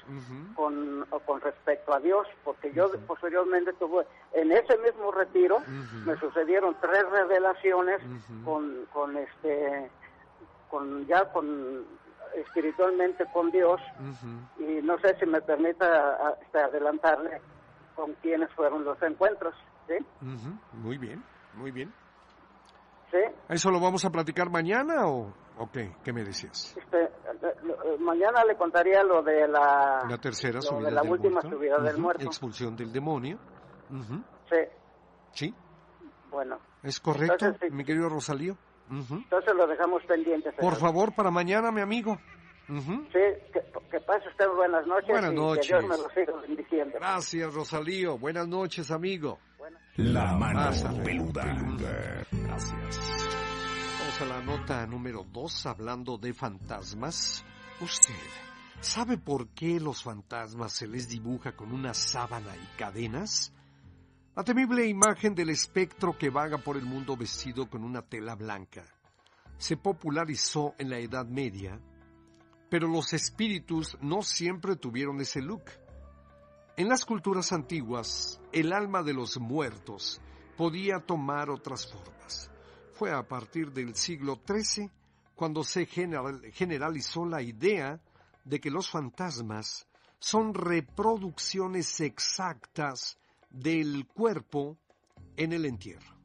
con, 0.57 1.07
con 1.24 1.40
respecto 1.40 1.95
a 1.95 2.01
Dios, 2.01 2.26
porque 2.45 2.72
yo 2.72 2.90
posteriormente 3.07 3.72
tuve, 3.74 4.05
en 4.32 4.51
ese 4.51 4.76
mismo 4.78 5.12
retiro, 5.12 5.61
me 6.05 6.18
sucedieron 6.18 6.76
tres 6.80 7.09
revelaciones 7.11 8.01
con, 8.45 8.86
con 8.93 9.16
este, 9.16 9.90
con 10.73 11.07
ya 11.07 11.31
con 11.33 11.85
espiritualmente 12.35 13.27
con 13.33 13.51
Dios, 13.51 13.79
y 14.59 14.81
no 14.83 14.99
sé 15.01 15.14
si 15.20 15.27
me 15.27 15.41
permita 15.43 16.35
este, 16.41 16.59
adelantarle 16.61 17.41
con 17.95 18.14
quiénes 18.23 18.51
fueron 18.55 18.85
los 18.85 19.01
encuentros, 19.03 19.55
¿sí? 19.87 19.95
Muy 20.73 20.97
bien, 20.97 21.23
muy 21.55 21.70
bien. 21.70 21.93
¿Sí? 23.11 23.18
¿Eso 23.51 23.70
lo 23.70 23.79
vamos 23.79 24.03
a 24.07 24.11
platicar 24.11 24.49
mañana 24.49 25.07
o, 25.07 25.35
o 25.59 25.70
qué? 25.70 25.95
¿Qué 26.03 26.14
me 26.14 26.25
decías? 26.25 26.75
Este, 26.75 27.03
eh, 27.05 27.11
eh, 27.43 27.99
mañana 28.01 28.43
le 28.47 28.57
contaría 28.57 29.03
lo 29.05 29.23
de 29.23 29.47
la, 29.47 30.03
La 30.09 30.16
tercera 30.16 30.62
subida 30.62 30.87
de 30.89 30.93
la 30.95 31.03
del 31.03 31.11
última 31.12 31.41
muerto. 31.43 31.51
subida 31.51 31.79
del 31.81 31.99
muerto. 31.99 32.25
Expulsión 32.25 32.75
del 32.75 32.91
demonio. 32.91 33.39
Sí, 34.49 34.57
Sí, 35.33 35.55
bueno. 36.31 36.59
es 36.83 36.99
correcto, 37.01 37.45
Entonces, 37.45 37.68
sí. 37.68 37.75
mi 37.77 37.85
querido 37.85 38.09
Rosalío. 38.09 38.57
Entonces 38.93 39.55
lo 39.55 39.66
dejamos 39.66 40.03
pendiente. 40.05 40.53
Por 40.53 40.76
favor, 40.76 41.14
para 41.14 41.30
mañana, 41.30 41.70
mi 41.72 41.80
amigo. 41.80 42.18
Sí, 42.68 43.18
que, 43.53 43.61
que 43.90 44.01
pase 44.01 44.28
usted 44.28 44.49
buenas 44.57 44.86
noches 44.86 45.09
Buenas 45.09 45.32
y 45.32 45.34
noches. 45.34 45.66
que 45.66 45.78
Dios 45.78 45.82
me 45.88 45.97
lo 45.97 46.09
siga 46.11 46.40
bendiciendo. 46.47 46.99
Gracias, 46.99 47.55
Rosalío. 47.55 48.18
Buenas 48.18 48.49
noches, 48.49 48.90
amigo. 48.90 49.38
La 49.97 50.32
mano 50.34 50.70
luego. 50.70 51.03
peluda. 51.05 51.45
Gracias. 52.30 53.01
Vamos 53.99 54.20
a 54.20 54.24
la 54.26 54.43
nota 54.43 54.86
número 54.86 55.24
dos, 55.30 55.66
hablando 55.66 56.16
de 56.18 56.32
fantasmas. 56.32 57.45
Usted, 57.80 58.14
¿sabe 58.80 59.18
por 59.18 59.49
qué 59.49 59.78
los 59.80 60.03
fantasmas 60.03 60.72
se 60.72 60.86
les 60.86 61.09
dibuja 61.09 61.53
con 61.53 61.72
una 61.72 61.93
sábana 61.95 62.55
y 62.57 62.78
cadenas? 62.78 63.53
La 64.35 64.45
temible 64.45 64.87
imagen 64.87 65.35
del 65.35 65.51
espectro 65.51 66.16
que 66.16 66.30
vaga 66.30 66.57
por 66.59 66.76
el 66.76 66.85
mundo 66.87 67.16
vestido 67.16 67.68
con 67.68 67.85
una 67.85 68.03
tela 68.03 68.35
blanca 68.35 68.83
se 69.59 69.76
popularizó 69.76 70.74
en 70.78 70.91
la 70.91 70.99
Edad 70.99 71.26
Media, 71.26 71.78
pero 72.70 72.89
los 72.89 73.12
espíritus 73.12 73.97
no 74.01 74.22
siempre 74.22 74.76
tuvieron 74.76 75.20
ese 75.20 75.43
look. 75.43 75.64
En 76.76 76.89
las 76.89 77.05
culturas 77.05 77.53
antiguas, 77.53 78.41
el 78.53 78.72
alma 78.72 79.03
de 79.03 79.12
los 79.12 79.39
muertos 79.39 80.20
podía 80.57 80.99
tomar 80.99 81.51
otras 81.51 81.87
formas. 81.93 82.51
Fue 82.95 83.12
a 83.12 83.28
partir 83.28 83.70
del 83.72 83.95
siglo 83.95 84.41
XIII 84.47 84.91
cuando 85.37 85.62
se 85.62 85.85
general- 85.87 86.41
generalizó 86.53 87.26
la 87.26 87.43
idea 87.43 88.01
de 88.45 88.61
que 88.61 88.70
los 88.70 88.91
fantasmas 88.91 89.87
son 90.18 90.55
reproducciones 90.55 92.01
exactas 92.01 93.18
del 93.53 94.07
cuerpo 94.07 94.78
en 95.36 95.53
el 95.53 95.66
entierro, 95.66 96.16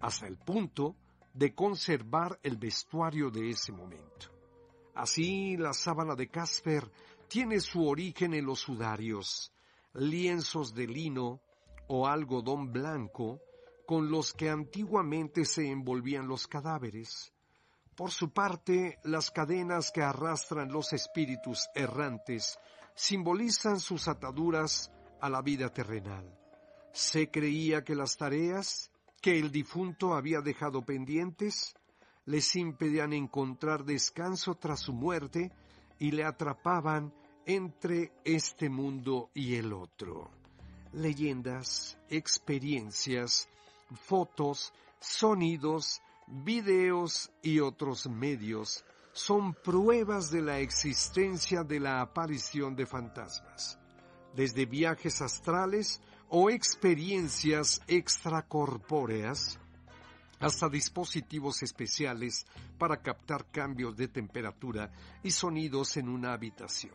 hasta 0.00 0.26
el 0.26 0.38
punto 0.38 0.96
de 1.34 1.54
conservar 1.54 2.38
el 2.42 2.56
vestuario 2.56 3.30
de 3.30 3.50
ese 3.50 3.72
momento. 3.72 4.30
Así, 4.94 5.56
la 5.56 5.72
sábana 5.72 6.14
de 6.14 6.28
Casper 6.28 6.90
tiene 7.28 7.60
su 7.60 7.86
origen 7.86 8.34
en 8.34 8.46
los 8.46 8.60
sudarios, 8.60 9.52
lienzos 9.94 10.74
de 10.74 10.86
lino 10.86 11.40
o 11.88 12.06
algodón 12.06 12.70
blanco 12.72 13.40
con 13.86 14.10
los 14.10 14.32
que 14.32 14.50
antiguamente 14.50 15.44
se 15.44 15.68
envolvían 15.68 16.28
los 16.28 16.46
cadáveres. 16.46 17.32
Por 17.96 18.10
su 18.10 18.32
parte, 18.32 18.98
las 19.04 19.30
cadenas 19.30 19.90
que 19.90 20.02
arrastran 20.02 20.70
los 20.70 20.92
espíritus 20.92 21.68
errantes 21.74 22.58
simbolizan 22.94 23.80
sus 23.80 24.08
ataduras 24.08 24.92
a 25.20 25.28
la 25.28 25.42
vida 25.42 25.68
terrenal. 25.68 26.41
Se 26.92 27.30
creía 27.30 27.84
que 27.84 27.94
las 27.94 28.16
tareas 28.16 28.90
que 29.20 29.38
el 29.38 29.50
difunto 29.50 30.14
había 30.14 30.40
dejado 30.40 30.84
pendientes 30.84 31.74
les 32.26 32.54
impedían 32.56 33.12
encontrar 33.12 33.84
descanso 33.84 34.54
tras 34.54 34.80
su 34.80 34.92
muerte 34.92 35.50
y 35.98 36.10
le 36.10 36.24
atrapaban 36.24 37.12
entre 37.46 38.12
este 38.24 38.68
mundo 38.68 39.30
y 39.34 39.56
el 39.56 39.72
otro. 39.72 40.30
Leyendas, 40.92 41.98
experiencias, 42.08 43.48
fotos, 44.06 44.72
sonidos 45.00 46.00
videos 46.26 47.30
y 47.42 47.60
otros 47.60 48.06
medios 48.06 48.84
son 49.12 49.54
pruebas 49.54 50.30
de 50.30 50.40
la 50.40 50.60
existencia 50.60 51.62
de 51.62 51.80
la 51.80 52.00
aparición 52.00 52.74
de 52.74 52.86
fantasmas, 52.86 53.78
desde 54.34 54.64
viajes 54.64 55.20
astrales 55.20 56.00
o 56.34 56.48
experiencias 56.48 57.82
extracorpóreas 57.86 59.58
hasta 60.40 60.70
dispositivos 60.70 61.62
especiales 61.62 62.46
para 62.78 63.02
captar 63.02 63.50
cambios 63.50 63.94
de 63.98 64.08
temperatura 64.08 64.90
y 65.22 65.30
sonidos 65.30 65.98
en 65.98 66.08
una 66.08 66.32
habitación. 66.32 66.94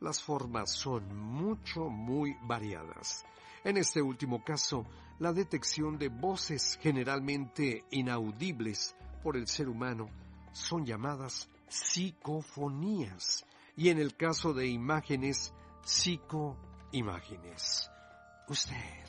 Las 0.00 0.22
formas 0.22 0.70
son 0.70 1.16
mucho, 1.16 1.88
muy 1.88 2.36
variadas. 2.42 3.24
En 3.64 3.78
este 3.78 4.02
último 4.02 4.44
caso, 4.44 4.84
la 5.18 5.32
detección 5.32 5.96
de 5.96 6.08
voces 6.08 6.78
generalmente 6.78 7.86
inaudibles 7.90 8.94
por 9.22 9.38
el 9.38 9.46
ser 9.46 9.70
humano 9.70 10.10
son 10.52 10.84
llamadas 10.84 11.48
psicofonías 11.68 13.46
y 13.78 13.88
en 13.88 13.98
el 13.98 14.14
caso 14.14 14.52
de 14.52 14.66
imágenes, 14.66 15.54
psicoimágenes. 15.82 17.88
¿Usted 18.48 19.04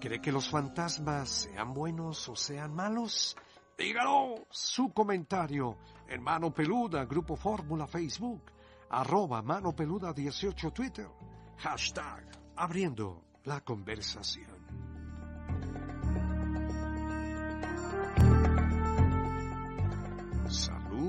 ¿Cree 0.00 0.20
que 0.20 0.30
los 0.30 0.48
fantasmas 0.48 1.28
sean 1.28 1.74
buenos 1.74 2.28
o 2.28 2.36
sean 2.36 2.72
malos? 2.72 3.36
Dígalo, 3.76 4.46
su 4.48 4.92
comentario 4.92 5.76
en 6.08 6.22
Mano 6.22 6.54
Peluda, 6.54 7.04
Grupo 7.04 7.34
Fórmula 7.34 7.86
Facebook, 7.88 8.42
arroba 8.90 9.42
Mano 9.42 9.74
Peluda 9.74 10.12
18 10.12 10.70
Twitter, 10.70 11.08
hashtag 11.58 12.28
abriendo 12.54 13.24
la 13.44 13.60
conversación. 13.60 14.58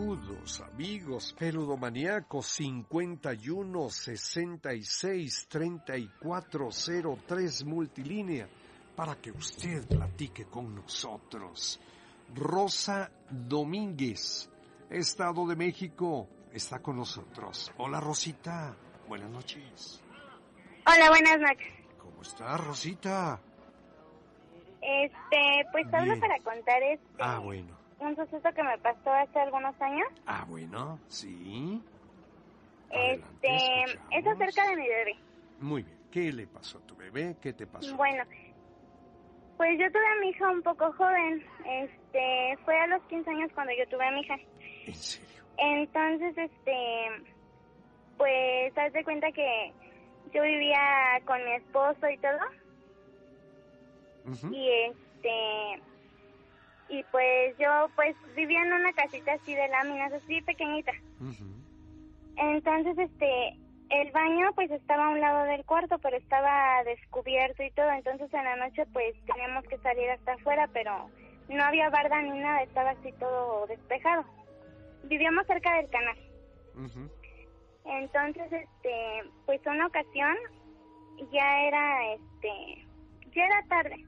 Saludos 0.10 0.62
amigos 0.62 1.36
peludomaniacos 1.38 2.47
51 2.47 3.89
66 3.91 5.47
34 5.47 6.70
03 7.28 7.66
multilínea 7.66 8.49
para 8.95 9.18
que 9.22 9.30
usted 9.30 9.88
platique 9.88 10.45
con 10.45 10.74
nosotros. 10.74 11.80
Rosa 12.34 13.12
Domínguez, 13.30 14.49
Estado 14.89 15.45
de 15.45 15.55
México, 15.55 16.28
está 16.51 16.80
con 16.80 16.95
nosotros. 16.95 17.72
Hola 17.78 17.99
Rosita, 17.99 18.76
buenas 19.07 19.30
noches. 19.30 20.01
Hola, 20.88 21.10
buenas 21.10 21.38
noches. 21.39 21.72
¿Cómo 21.99 22.24
está 22.24 22.57
Rosita? 22.57 23.39
Este, 24.82 25.68
pues 25.72 25.86
hablo 25.93 26.20
para 26.20 26.39
contar 26.39 26.82
este. 26.82 27.05
Ah, 27.20 27.38
bueno. 27.38 27.78
Un 28.00 28.16
suceso 28.16 28.50
que 28.54 28.64
me 28.64 28.78
pasó 28.78 29.12
hace 29.12 29.39
algunos 29.39 29.80
años. 29.82 30.08
Ah, 30.26 30.45
bueno, 30.47 31.00
sí. 31.08 31.82
este, 32.91 33.84
es 34.12 34.28
acerca 34.28 34.70
de 34.70 34.76
mi 34.76 34.88
bebé. 34.88 35.16
Muy 35.60 35.84
bien. 35.84 36.00
¿Qué 36.12 36.32
le 36.32 36.47
pasó 36.47 36.80
a 36.80 36.82
tu 36.82 36.95
bebé? 36.95 37.36
¿Qué 37.41 37.54
te 37.54 37.68
pasó? 37.68 37.95
Bueno, 37.95 38.24
pues 39.58 39.78
yo 39.78 39.91
tuve 39.91 40.08
a 40.08 40.22
mi 40.22 40.30
hija 40.30 40.50
un 40.50 40.64
poco 40.64 40.91
joven. 40.93 41.45
Este, 41.66 42.58
fue 42.66 42.80
a 42.80 42.88
los 42.88 43.04
15 43.04 43.30
años 43.30 43.52
cuando 43.54 43.74
yo 43.78 43.88
tuve 43.89 44.08
a 44.08 44.12
mi 44.12 44.22
hija. 44.22 44.38
¿En 44.88 44.95
serio? 44.95 45.43
Entonces, 45.58 46.38
este, 46.38 47.08
pues, 48.18 48.78
haz 48.78 48.93
de 48.93 49.04
cuenta 49.04 49.32
que 49.32 49.74
yo 50.34 50.41
vivía 50.41 51.20
con 51.26 51.43
mi 51.43 51.52
esposo 51.54 52.10
y 52.10 52.18
todo. 52.18 52.39
Y 54.52 54.70
este, 54.70 55.82
y 56.90 57.04
pues 57.12 57.58
yo, 57.58 57.90
pues, 57.96 58.16
vivía 58.36 58.62
en 58.62 58.74
una 58.74 58.92
casita 58.94 59.34
así 59.34 59.54
de 59.54 59.68
láminas, 59.70 60.12
así 60.14 60.42
pequeñita. 60.42 60.92
Entonces, 62.36 62.98
este, 62.98 63.58
el 63.90 64.12
baño 64.12 64.52
pues 64.54 64.72
estaba 64.72 65.06
a 65.06 65.10
un 65.10 65.20
lado 65.20 65.46
del 65.46 65.66
cuarto, 65.66 65.98
pero 66.00 66.18
estaba 66.18 66.84
descubierto 66.84 67.64
y 67.64 67.72
todo, 67.72 67.90
entonces 67.92 68.32
en 68.34 68.44
la 68.44 68.56
noche 68.56 68.86
pues 68.94 69.16
teníamos 69.26 69.64
que 69.66 69.78
salir 69.80 70.10
hasta 70.12 70.34
afuera, 70.34 70.70
pero 70.72 71.10
no 71.50 71.64
había 71.64 71.90
barda 71.90 72.22
ni 72.22 72.40
nada, 72.40 72.62
estaba 72.62 72.92
así 72.92 73.12
todo 73.14 73.66
despejado. 73.68 74.24
Vivíamos 75.06 75.48
cerca 75.48 75.76
del 75.76 75.90
canal. 75.90 76.18
Entonces, 77.86 78.52
este, 78.52 79.24
pues 79.46 79.60
una 79.66 79.88
ocasión 79.88 80.36
ya 81.32 81.62
era, 81.64 82.14
este, 82.14 82.88
ya 83.36 83.46
era 83.46 83.64
tarde. 83.68 84.06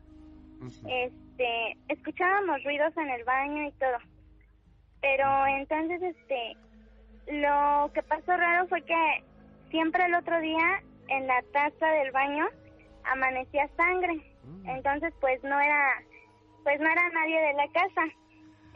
Este, 1.41 1.77
escuchábamos 1.89 2.63
ruidos 2.63 2.95
en 2.97 3.09
el 3.09 3.23
baño 3.23 3.63
y 3.63 3.71
todo. 3.71 3.97
Pero 5.01 5.47
entonces, 5.47 6.01
este, 6.03 6.55
lo 7.27 7.91
que 7.93 8.03
pasó 8.03 8.37
raro 8.37 8.67
fue 8.67 8.83
que 8.83 9.23
siempre 9.71 10.05
el 10.05 10.13
otro 10.13 10.39
día 10.39 10.83
en 11.07 11.25
la 11.25 11.41
taza 11.51 11.87
del 11.87 12.11
baño 12.11 12.47
amanecía 13.05 13.67
sangre. 13.75 14.21
Mm. 14.43 14.69
Entonces, 14.69 15.13
pues 15.19 15.43
no 15.43 15.59
era 15.59 16.03
pues 16.63 16.79
no 16.79 16.87
era 16.87 17.09
nadie 17.09 17.41
de 17.41 17.53
la 17.53 17.67
casa. 17.69 18.01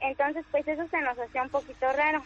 Entonces, 0.01 0.43
pues 0.49 0.67
eso 0.67 0.87
se 0.87 1.01
nos 1.01 1.19
hacía 1.19 1.43
un 1.43 1.49
poquito 1.49 1.85
raro. 1.93 2.23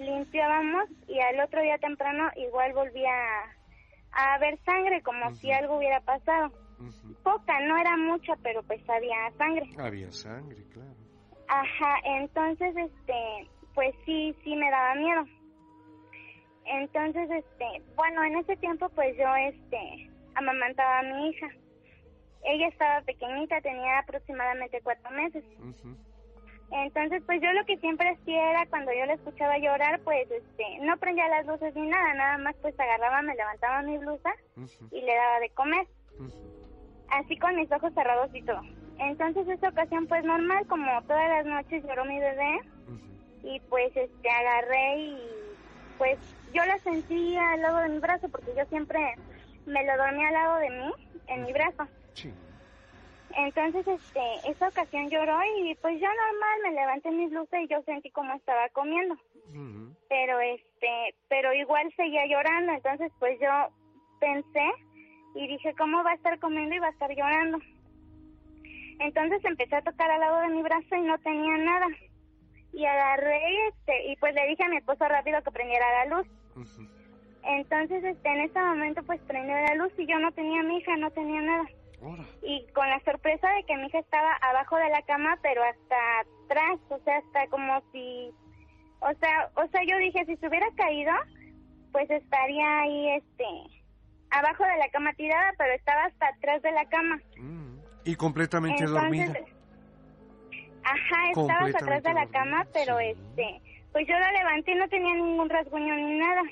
Limpiábamos 0.00 0.88
y 1.08 1.18
al 1.18 1.40
otro 1.40 1.62
día 1.62 1.78
temprano 1.78 2.30
igual 2.36 2.72
volvía 2.74 3.12
a, 4.12 4.34
haber 4.34 4.56
sangre 4.64 5.02
como 5.02 5.34
si 5.34 5.50
algo 5.50 5.78
hubiera 5.78 6.00
pasado. 6.00 6.52
Poca, 7.22 7.60
no 7.60 7.76
era 7.76 7.96
mucha, 7.96 8.34
pero 8.42 8.62
pues 8.62 8.80
había 8.88 9.30
sangre. 9.36 9.68
Había 9.78 10.10
sangre, 10.10 10.64
claro. 10.72 10.94
Ajá, 11.48 11.96
entonces 12.04 12.74
este, 12.76 13.48
pues 13.74 13.94
sí, 14.04 14.34
sí 14.44 14.54
me 14.56 14.70
daba 14.70 14.94
miedo. 14.94 15.24
Entonces, 16.64 17.28
este, 17.30 17.82
bueno, 17.96 18.22
en 18.22 18.36
ese 18.38 18.56
tiempo 18.56 18.88
pues 18.90 19.16
yo, 19.16 19.34
este, 19.36 20.10
amamantaba 20.34 21.00
a 21.00 21.02
mi 21.02 21.30
hija. 21.30 21.48
Ella 22.44 22.68
estaba 22.68 23.02
pequeñita, 23.02 23.60
tenía 23.60 23.98
aproximadamente 23.98 24.80
cuatro 24.82 25.10
meses. 25.10 25.44
Entonces, 26.70 27.22
pues 27.26 27.42
yo 27.42 27.52
lo 27.52 27.64
que 27.66 27.76
siempre 27.78 28.08
hacía 28.10 28.50
era 28.50 28.66
cuando 28.66 28.92
yo 28.92 29.04
la 29.04 29.14
escuchaba 29.14 29.58
llorar, 29.58 30.00
pues, 30.04 30.30
este, 30.30 30.78
no 30.82 30.96
prendía 30.98 31.28
las 31.28 31.46
luces 31.46 31.74
ni 31.74 31.88
nada, 31.88 32.14
nada 32.14 32.38
más 32.38 32.56
pues 32.62 32.78
agarraba, 32.78 33.22
me 33.22 33.34
levantaba 33.34 33.82
mi 33.82 33.98
blusa 33.98 34.30
y 34.92 35.00
le 35.02 35.14
daba 35.14 35.40
de 35.40 35.50
comer. 35.50 35.86
Así 37.10 37.36
con 37.36 37.56
mis 37.56 37.70
ojos 37.72 37.92
cerrados 37.94 38.30
y 38.34 38.42
todo. 38.42 38.60
Entonces, 38.98 39.48
esta 39.48 39.68
ocasión 39.68 40.06
pues 40.06 40.24
normal, 40.24 40.66
como 40.66 41.02
todas 41.02 41.28
las 41.28 41.46
noches 41.46 41.82
lloró 41.84 42.04
mi 42.04 42.18
bebé 42.18 42.60
y 43.42 43.60
pues, 43.68 43.96
este, 43.96 44.30
agarré 44.30 44.98
y 44.98 45.18
pues 45.96 46.18
yo 46.52 46.64
la 46.64 46.78
sentía 46.78 47.52
al 47.52 47.62
lado 47.62 47.78
de 47.78 47.88
mi 47.88 47.98
brazo 47.98 48.28
porque 48.28 48.52
yo 48.56 48.64
siempre 48.66 49.14
me 49.66 49.84
lo 49.84 49.96
dormía 49.96 50.28
al 50.28 50.34
lado 50.34 50.56
de 50.58 50.70
mí, 50.70 50.92
en 51.28 51.42
mi 51.44 51.52
brazo. 51.52 51.86
Sí. 52.14 52.32
Entonces, 53.36 53.86
este, 53.86 54.50
esa 54.50 54.68
ocasión 54.68 55.08
lloró 55.08 55.38
y 55.58 55.74
pues 55.76 56.00
ya 56.00 56.08
normal 56.08 56.58
me 56.64 56.72
levanté 56.72 57.10
mi 57.10 57.26
blusa 57.28 57.60
y 57.60 57.68
yo 57.68 57.82
sentí 57.82 58.10
como 58.10 58.34
estaba 58.34 58.68
comiendo. 58.70 59.16
Pero 60.08 60.40
este, 60.40 61.14
pero 61.28 61.52
igual 61.54 61.92
seguía 61.96 62.26
llorando, 62.26 62.72
entonces 62.72 63.12
pues 63.18 63.38
yo 63.40 63.48
pensé 64.20 64.70
y 65.34 65.46
dije, 65.46 65.74
¿cómo 65.76 66.02
va 66.02 66.12
a 66.12 66.14
estar 66.14 66.38
comiendo 66.38 66.74
y 66.74 66.78
va 66.78 66.88
a 66.88 66.90
estar 66.90 67.10
llorando? 67.10 67.58
Entonces 69.00 69.44
empecé 69.44 69.76
a 69.76 69.82
tocar 69.82 70.10
al 70.10 70.20
lado 70.20 70.40
de 70.40 70.48
mi 70.48 70.62
brazo 70.62 70.94
y 70.94 71.02
no 71.02 71.18
tenía 71.18 71.56
nada. 71.58 71.86
Y 72.72 72.84
agarré 72.84 73.68
este, 73.68 74.12
y 74.12 74.16
pues 74.16 74.34
le 74.34 74.46
dije 74.46 74.62
a 74.64 74.68
mi 74.68 74.76
esposo 74.76 75.08
rápido 75.08 75.42
que 75.42 75.50
prendiera 75.50 76.04
la 76.04 76.16
luz. 76.16 76.26
Entonces, 77.42 78.04
este, 78.04 78.28
en 78.28 78.40
ese 78.40 78.60
momento, 78.60 79.02
pues 79.04 79.20
prendió 79.22 79.54
la 79.54 79.74
luz 79.74 79.92
y 79.96 80.06
yo 80.06 80.18
no 80.18 80.30
tenía 80.32 80.60
a 80.60 80.64
mi 80.64 80.78
hija, 80.78 80.96
no 80.96 81.10
tenía 81.10 81.40
nada. 81.40 81.64
Y 82.42 82.66
con 82.72 82.88
la 82.88 83.00
sorpresa 83.00 83.48
de 83.52 83.64
que 83.64 83.76
mi 83.76 83.86
hija 83.86 83.98
estaba 83.98 84.32
abajo 84.42 84.76
de 84.76 84.90
la 84.90 85.02
cama, 85.02 85.38
pero 85.42 85.62
hasta 85.62 86.20
atrás, 86.44 86.78
o 86.90 86.98
sea, 86.98 87.16
hasta 87.18 87.46
como 87.48 87.80
si, 87.92 88.30
o 89.00 89.12
sea, 89.18 89.50
o 89.56 89.66
sea, 89.68 89.82
yo 89.84 89.96
dije, 89.98 90.24
si 90.26 90.36
se 90.36 90.48
hubiera 90.48 90.70
caído, 90.76 91.12
pues 91.92 92.10
estaría 92.10 92.80
ahí, 92.80 93.08
este, 93.16 93.79
abajo 94.30 94.64
de 94.64 94.76
la 94.78 94.88
cama 94.90 95.12
tirada, 95.14 95.52
pero 95.58 95.72
estaba 95.74 96.04
hasta 96.04 96.28
atrás 96.28 96.62
de 96.62 96.72
la 96.72 96.84
cama. 96.86 97.20
Y 98.04 98.16
completamente 98.16 98.86
dormida. 98.86 99.34
Ajá, 100.82 101.30
estaba 101.30 101.66
hasta 101.66 101.78
atrás 101.78 102.02
de 102.02 102.14
la 102.14 102.26
cama, 102.26 102.66
pero 102.72 102.98
este 102.98 103.60
pues 103.92 104.06
yo 104.06 104.18
la 104.18 104.32
levanté 104.32 104.72
y 104.72 104.76
no 104.76 104.88
tenía 104.88 105.14
ningún 105.14 105.48
rasguño 105.48 105.94
ni 105.96 106.18
nada. 106.18 106.42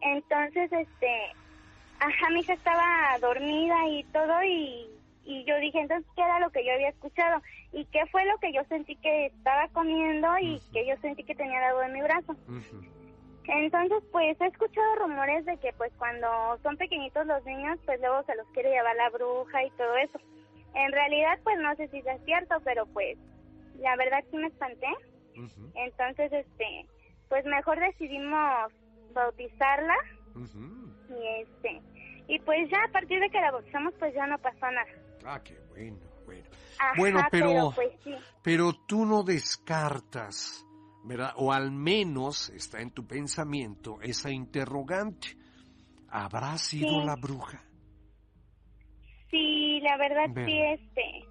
Entonces, 0.00 0.72
este, 0.72 1.32
ajá, 1.98 2.30
mi 2.30 2.40
hija 2.40 2.52
estaba 2.52 3.18
dormida 3.20 3.88
y 3.88 4.04
todo 4.04 4.44
y, 4.44 4.88
y 5.24 5.44
yo 5.44 5.58
dije, 5.58 5.80
entonces, 5.80 6.08
¿qué 6.14 6.22
era 6.22 6.38
lo 6.38 6.50
que 6.50 6.64
yo 6.64 6.72
había 6.72 6.90
escuchado? 6.90 7.42
¿Y 7.72 7.84
qué 7.86 8.06
fue 8.12 8.24
lo 8.26 8.38
que 8.38 8.52
yo 8.52 8.62
sentí 8.68 8.94
que 8.96 9.26
estaba 9.26 9.68
comiendo 9.68 10.28
y 10.40 10.60
que 10.72 10.86
yo 10.86 10.94
sentí 11.00 11.24
que 11.24 11.34
tenía 11.34 11.66
algo 11.68 11.82
en 11.82 11.92
mi 11.92 12.02
brazo? 12.02 12.36
Entonces, 13.48 14.02
pues 14.10 14.40
he 14.40 14.46
escuchado 14.46 14.96
rumores 14.96 15.44
de 15.44 15.56
que 15.58 15.72
pues 15.74 15.92
cuando 15.98 16.58
son 16.62 16.76
pequeñitos 16.76 17.26
los 17.26 17.44
niños, 17.44 17.78
pues 17.86 18.00
luego 18.00 18.22
se 18.24 18.34
los 18.34 18.46
quiere 18.48 18.70
llevar 18.70 18.96
la 18.96 19.10
bruja 19.10 19.64
y 19.64 19.70
todo 19.72 19.96
eso. 19.96 20.18
En 20.74 20.92
realidad, 20.92 21.38
pues 21.44 21.56
no 21.58 21.74
sé 21.76 21.88
si 21.88 21.98
es 21.98 22.24
cierto, 22.24 22.56
pero 22.64 22.86
pues 22.86 23.16
la 23.78 23.96
verdad 23.96 24.24
sí 24.30 24.36
me 24.36 24.48
espanté. 24.48 24.88
Entonces, 25.74 26.32
este, 26.32 26.86
pues 27.28 27.44
mejor 27.44 27.78
decidimos 27.78 28.72
bautizarla. 29.12 29.96
Y 31.08 31.42
este, 31.42 31.82
y 32.28 32.38
pues 32.40 32.68
ya 32.70 32.82
a 32.84 32.92
partir 32.92 33.20
de 33.20 33.30
que 33.30 33.40
la 33.40 33.52
bautizamos, 33.52 33.94
pues 33.98 34.12
ya 34.14 34.26
no 34.26 34.38
pasó 34.38 34.70
nada. 34.70 34.86
Ah, 35.24 35.40
qué 35.42 35.58
bueno, 35.70 35.98
bueno. 36.24 36.44
bueno, 36.96 37.20
pero, 37.30 37.72
pues, 37.74 37.92
pero 38.42 38.72
tú 38.86 39.06
no 39.06 39.22
descartas, 39.22 40.65
¿verdad? 41.06 41.32
O 41.36 41.52
al 41.52 41.70
menos 41.70 42.50
está 42.50 42.80
en 42.80 42.90
tu 42.90 43.06
pensamiento 43.06 43.98
esa 44.02 44.30
interrogante. 44.30 45.28
¿Habrá 46.08 46.56
sido 46.58 47.04
la 47.04 47.16
bruja? 47.16 47.62
Sí, 49.30 49.80
la 49.80 49.96
verdad 49.96 50.30
sí, 50.46 50.60
este, 50.60 51.24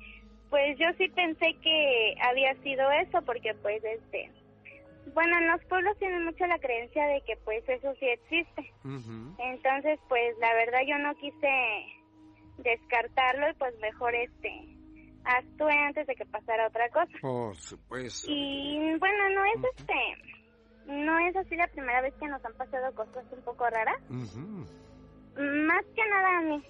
pues 0.50 0.78
yo 0.78 0.88
sí 0.98 1.08
pensé 1.10 1.56
que 1.62 2.16
había 2.22 2.54
sido 2.62 2.90
eso, 2.92 3.22
porque 3.26 3.54
pues 3.62 3.84
este, 3.84 4.32
bueno, 5.14 5.38
en 5.38 5.48
los 5.48 5.64
pueblos 5.66 5.98
tienen 5.98 6.26
mucho 6.26 6.46
la 6.46 6.60
creencia 6.60 7.06
de 7.08 7.22
que 7.22 7.36
pues 7.38 7.68
eso 7.68 7.94
sí 8.00 8.06
existe. 8.06 8.74
Entonces, 9.40 10.00
pues 10.08 10.38
la 10.40 10.54
verdad 10.54 10.80
yo 10.88 10.98
no 11.00 11.16
quise 11.16 11.48
descartarlo 12.58 13.50
y 13.50 13.54
pues 13.54 13.74
mejor 13.80 14.14
este 14.16 14.75
actué 15.26 15.74
antes 15.78 16.08
de 16.08 16.16
que 16.16 16.26
pasara 16.26 16.68
otra 16.68 16.90
cosa. 16.90 17.12
Por 17.22 17.56
supuesto. 17.58 18.28
Y 18.30 18.96
bueno, 19.00 19.30
no 19.30 19.46
es 19.46 19.78
este, 19.78 19.94
no 20.88 21.20
es 21.20 21.36
así 21.36 21.56
la 21.56 21.68
primera 21.68 22.02
vez 22.02 22.14
que 22.20 22.28
nos 22.28 22.44
han 22.46 22.54
pasado 22.54 22.94
cosas 22.94 23.26
un 23.32 23.42
poco 23.44 23.68
raras. 23.70 24.00
Más 24.10 25.86
que 25.96 26.10
nada 26.10 26.38
a 26.38 26.42
mí. 26.42 26.64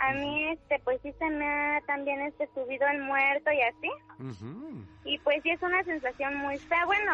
A 0.00 0.12
mí, 0.12 0.48
este, 0.52 0.78
pues 0.84 1.00
sí 1.02 1.12
se 1.18 1.28
me 1.28 1.44
ha 1.44 1.80
también 1.86 2.20
este 2.22 2.48
subido 2.54 2.86
el 2.86 3.02
muerto 3.02 3.50
y 3.50 3.60
así. 3.62 3.90
Y 5.04 5.18
pues 5.18 5.42
sí 5.42 5.50
es 5.50 5.60
una 5.60 5.82
sensación 5.82 6.36
muy 6.36 6.56
fea. 6.58 6.86
Bueno, 6.86 7.12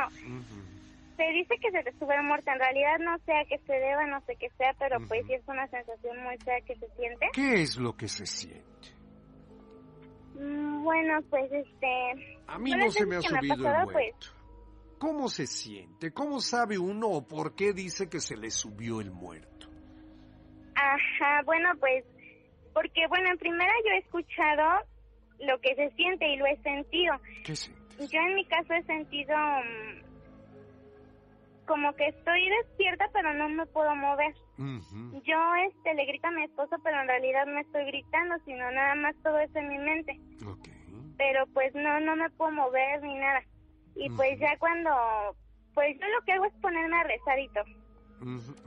se 1.16 1.24
dice 1.32 1.54
que 1.62 1.70
se 1.70 1.82
te 1.82 1.92
sube 1.98 2.14
el 2.14 2.24
muerto. 2.24 2.50
En 2.50 2.58
realidad 2.58 2.98
no 3.00 3.16
sé 3.24 3.32
a 3.32 3.44
qué 3.46 3.58
se 3.66 3.72
deba, 3.72 4.04
no 4.06 4.20
sé 4.26 4.36
qué 4.36 4.50
sea, 4.58 4.74
pero 4.78 4.98
pues 5.08 5.24
sí 5.26 5.32
es 5.32 5.48
una 5.48 5.66
sensación 5.68 6.22
muy 6.24 6.36
fea 6.38 6.60
que 6.60 6.76
se 6.76 6.88
siente. 6.96 7.30
¿Qué 7.32 7.62
es 7.62 7.78
lo 7.78 7.96
que 7.96 8.08
se 8.08 8.26
siente? 8.26 8.64
Mm, 10.34 10.82
bueno, 10.82 11.20
pues 11.30 11.50
este... 11.52 12.40
A 12.46 12.58
mí 12.58 12.72
no 12.72 12.90
se 12.90 13.06
me 13.06 13.16
ha 13.16 13.22
subido 13.22 13.54
el 13.54 13.84
pues, 13.84 13.92
muerto. 13.92 14.26
¿Cómo 14.98 15.28
se 15.28 15.46
siente? 15.46 16.12
¿Cómo 16.12 16.40
sabe 16.40 16.78
uno 16.78 17.08
o 17.08 17.26
por 17.26 17.54
qué 17.54 17.72
dice 17.72 18.08
que 18.08 18.20
se 18.20 18.36
le 18.36 18.50
subió 18.50 19.00
el 19.00 19.10
muerto? 19.10 19.68
Ajá, 20.74 21.42
bueno, 21.44 21.68
pues 21.78 22.04
porque, 22.74 23.06
bueno, 23.08 23.30
en 23.30 23.38
primera 23.38 23.72
yo 23.86 23.92
he 23.92 23.98
escuchado 23.98 24.84
lo 25.38 25.60
que 25.60 25.74
se 25.76 25.90
siente 25.92 26.28
y 26.28 26.36
lo 26.36 26.46
he 26.46 26.56
sentido. 26.62 27.14
¿Qué 27.44 27.54
sientes? 27.54 28.10
Yo 28.10 28.20
en 28.20 28.34
mi 28.34 28.44
caso 28.46 28.74
he 28.74 28.82
sentido 28.82 29.36
mm, 29.36 30.04
como 31.66 31.94
que 31.94 32.08
estoy 32.08 32.48
despierta 32.50 33.08
pero 33.12 33.32
no 33.34 33.48
me 33.48 33.64
puedo 33.66 33.94
mover. 33.94 34.34
Yo 34.56 35.54
este 35.68 35.94
le 35.94 36.04
grito 36.06 36.28
a 36.28 36.30
mi 36.30 36.44
esposo 36.44 36.76
pero 36.82 37.00
en 37.00 37.08
realidad 37.08 37.46
no 37.46 37.58
estoy 37.58 37.84
gritando 37.86 38.36
sino 38.44 38.70
nada 38.70 38.94
más 38.94 39.14
todo 39.22 39.38
eso 39.38 39.58
en 39.58 39.68
mi 39.68 39.78
mente. 39.78 40.20
Pero 41.16 41.46
pues 41.52 41.74
no 41.74 42.00
no 42.00 42.16
me 42.16 42.30
puedo 42.30 42.52
mover 42.52 43.02
ni 43.02 43.14
nada. 43.14 43.42
Y 43.96 44.10
pues 44.10 44.38
ya 44.38 44.56
cuando 44.58 44.90
pues 45.74 45.98
yo 45.98 46.06
lo 46.08 46.24
que 46.24 46.32
hago 46.32 46.44
es 46.44 46.54
ponerme 46.54 46.96
a 46.96 47.04
rezar 47.04 47.38
y 47.38 47.50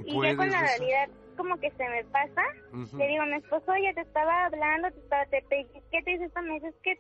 Y 0.06 0.22
ya 0.22 0.36
con 0.36 0.50
la 0.50 0.62
realidad 0.62 1.10
como 1.38 1.58
que 1.58 1.72
se 1.72 1.88
me 1.88 2.04
pasa, 2.06 2.44
le 2.98 3.08
digo 3.08 3.22
a 3.22 3.28
mi 3.28 3.36
esposo, 3.36 3.72
oye, 3.72 3.94
te 3.94 4.02
estaba 4.02 4.46
hablando, 4.46 4.92
te 4.92 5.00
estaba, 5.00 5.26
te 5.28 5.42
¿qué 5.92 6.02
te 6.04 6.12
dice 6.12 6.26
esto? 6.26 6.42
Me 6.42 6.56
dice, 6.56 6.68
es 6.70 6.76
que 6.84 7.00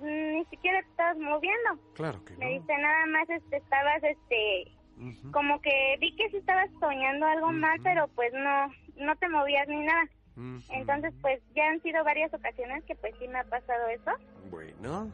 ni 0.00 0.44
siquiera 0.46 0.80
te 0.82 0.88
estabas 0.90 1.18
moviendo. 1.18 1.78
Claro 1.94 2.24
que 2.24 2.34
no. 2.34 2.38
Me 2.38 2.58
dice, 2.58 2.78
nada 2.78 3.06
más 3.06 3.28
este, 3.30 3.56
estabas, 3.56 4.02
este, 4.04 4.72
como 5.30 5.60
que 5.60 5.96
vi 6.00 6.14
que 6.16 6.28
sí 6.30 6.38
estabas 6.38 6.70
soñando 6.80 7.26
algo 7.26 7.52
mal, 7.52 7.78
pero 7.82 8.08
pues 8.14 8.32
no, 8.32 9.04
no 9.04 9.16
te 9.16 9.28
movías 9.28 9.68
ni 9.68 9.80
nada. 9.80 10.08
Entonces, 10.70 11.12
pues 11.20 11.40
ya 11.56 11.66
han 11.68 11.82
sido 11.82 12.04
varias 12.04 12.32
ocasiones 12.32 12.84
que 12.84 12.94
pues 12.94 13.12
sí 13.18 13.26
me 13.26 13.40
ha 13.40 13.44
pasado 13.44 13.88
eso. 13.88 14.12
Bueno, 14.50 15.10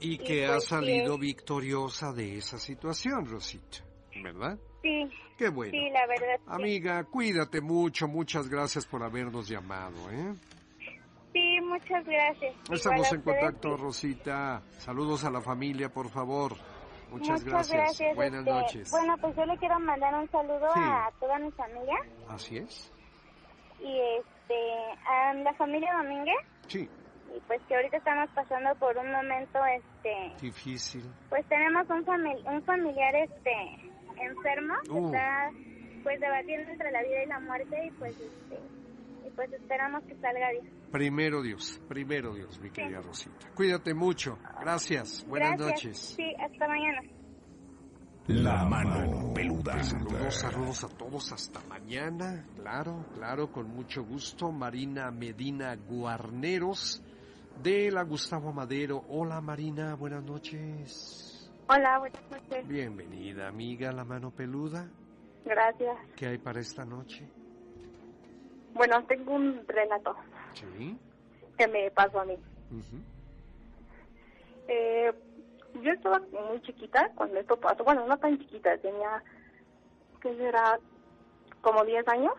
y, 0.00 0.18
que 0.18 0.44
ha 0.44 0.52
pues, 0.52 0.66
salido 0.66 1.16
victoriosa 1.16 2.12
de 2.12 2.36
esa 2.36 2.58
situación, 2.58 3.24
Rosita, 3.24 3.78
¿verdad? 4.22 4.58
Sí. 4.82 5.10
Qué 5.38 5.48
bueno. 5.48 5.72
Sí, 5.72 5.90
la 5.90 6.06
verdad. 6.06 6.40
Amiga, 6.46 7.04
cuídate 7.04 7.60
mucho. 7.60 8.06
Muchas 8.06 8.48
gracias 8.48 8.86
por 8.86 9.02
habernos 9.02 9.48
llamado, 9.48 10.10
¿eh? 10.10 10.34
Sí, 11.32 11.58
muchas 11.62 12.04
gracias. 12.04 12.54
Estamos 12.70 13.12
en 13.12 13.22
contacto, 13.22 13.76
Rosita. 13.76 14.62
Saludos 14.78 15.24
a 15.24 15.30
la 15.30 15.40
familia, 15.40 15.88
por 15.88 16.08
favor. 16.08 16.54
Muchas, 17.18 17.44
gracias. 17.44 18.16
Buenas 18.16 18.40
este, 18.40 18.50
noches. 18.50 18.90
Bueno, 18.90 19.16
pues 19.18 19.36
yo 19.36 19.46
le 19.46 19.56
quiero 19.58 19.78
mandar 19.80 20.14
un 20.14 20.30
saludo 20.30 20.68
a 20.74 21.10
toda 21.20 21.38
mi 21.38 21.50
familia. 21.52 21.96
Así 22.28 22.58
es. 22.58 22.92
Y 23.80 24.00
este, 24.18 24.54
a 25.06 25.34
la 25.34 25.54
familia 25.54 25.94
Domínguez. 25.96 26.36
Sí. 26.66 26.88
Y 27.36 27.40
pues 27.46 27.60
que 27.68 27.76
ahorita 27.76 27.96
estamos 27.96 28.28
pasando 28.30 28.74
por 28.76 28.96
un 28.96 29.10
momento, 29.10 29.58
este... 29.66 30.32
Difícil. 30.40 31.04
Pues 31.28 31.44
tenemos 31.46 31.88
un, 31.90 32.04
un 32.52 32.62
familiar, 32.62 33.14
este 33.16 33.52
enfermo, 34.16 34.74
uh. 34.90 35.06
está 35.06 35.50
pues 36.02 36.20
debatiendo 36.20 36.70
entre 36.70 36.90
la 36.90 37.02
vida 37.02 37.24
y 37.24 37.26
la 37.26 37.40
muerte 37.40 37.86
y 37.86 37.90
pues 37.92 38.14
este, 38.20 38.58
y 39.26 39.30
pues 39.30 39.52
esperamos 39.52 40.02
que 40.04 40.14
salga 40.16 40.50
bien. 40.52 40.70
Primero 40.90 41.42
Dios, 41.42 41.80
primero 41.88 42.34
Dios, 42.34 42.60
mi 42.60 42.70
querida 42.70 43.00
Rosita. 43.00 43.50
Cuídate 43.54 43.94
mucho. 43.94 44.38
Gracias. 44.60 45.24
Buenas 45.26 45.58
noches. 45.58 46.14
Sí, 46.16 46.34
hasta 46.38 46.68
mañana. 46.68 47.00
La 48.26 48.64
mano 48.64 49.34
peluda. 49.34 49.82
Saludos, 49.82 50.34
saludos 50.34 50.84
a 50.84 50.88
todos 50.88 51.32
hasta 51.32 51.60
mañana. 51.68 52.46
Claro, 52.56 53.04
claro, 53.14 53.52
con 53.52 53.68
mucho 53.68 54.02
gusto. 54.02 54.50
Marina 54.50 55.10
Medina 55.10 55.76
Guarneros 55.76 57.02
de 57.62 57.90
la 57.90 58.02
Gustavo 58.02 58.52
Madero. 58.52 59.04
Hola 59.08 59.40
Marina, 59.42 59.94
buenas 59.94 60.24
noches. 60.24 61.50
Hola, 61.68 61.98
buenas 61.98 62.22
noches. 62.30 62.66
Bienvenida, 62.66 63.48
amiga, 63.48 63.92
la 63.92 64.04
mano 64.04 64.30
peluda. 64.30 64.88
Gracias. 65.44 65.96
¿Qué 66.16 66.26
hay 66.26 66.38
para 66.38 66.60
esta 66.60 66.84
noche? 66.84 67.28
Bueno, 68.74 69.02
tengo 69.04 69.32
un 69.32 69.64
relato. 69.66 70.16
Sí. 70.52 70.98
Que 71.56 71.68
me 71.68 71.90
pasó 71.90 72.20
a 72.20 72.24
mí. 72.24 72.36
eh, 74.68 75.12
yo 75.82 75.92
estaba 75.92 76.20
muy 76.48 76.60
chiquita 76.62 77.10
cuando 77.14 77.38
esto 77.38 77.56
pasó. 77.56 77.82
Bueno, 77.84 78.06
no 78.06 78.16
tan 78.18 78.38
chiquita, 78.38 78.76
tenía, 78.78 79.22
¿qué 80.20 80.34
será? 80.36 80.78
Como 81.60 81.84
10 81.84 82.06
años. 82.08 82.32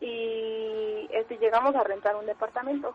Y 0.00 1.08
este, 1.12 1.36
llegamos 1.38 1.74
a 1.74 1.84
rentar 1.84 2.16
un 2.16 2.26
departamento. 2.26 2.94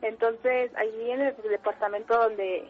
Entonces, 0.00 0.70
allí 0.76 1.10
en 1.10 1.20
el 1.20 1.36
departamento 1.48 2.16
donde 2.16 2.68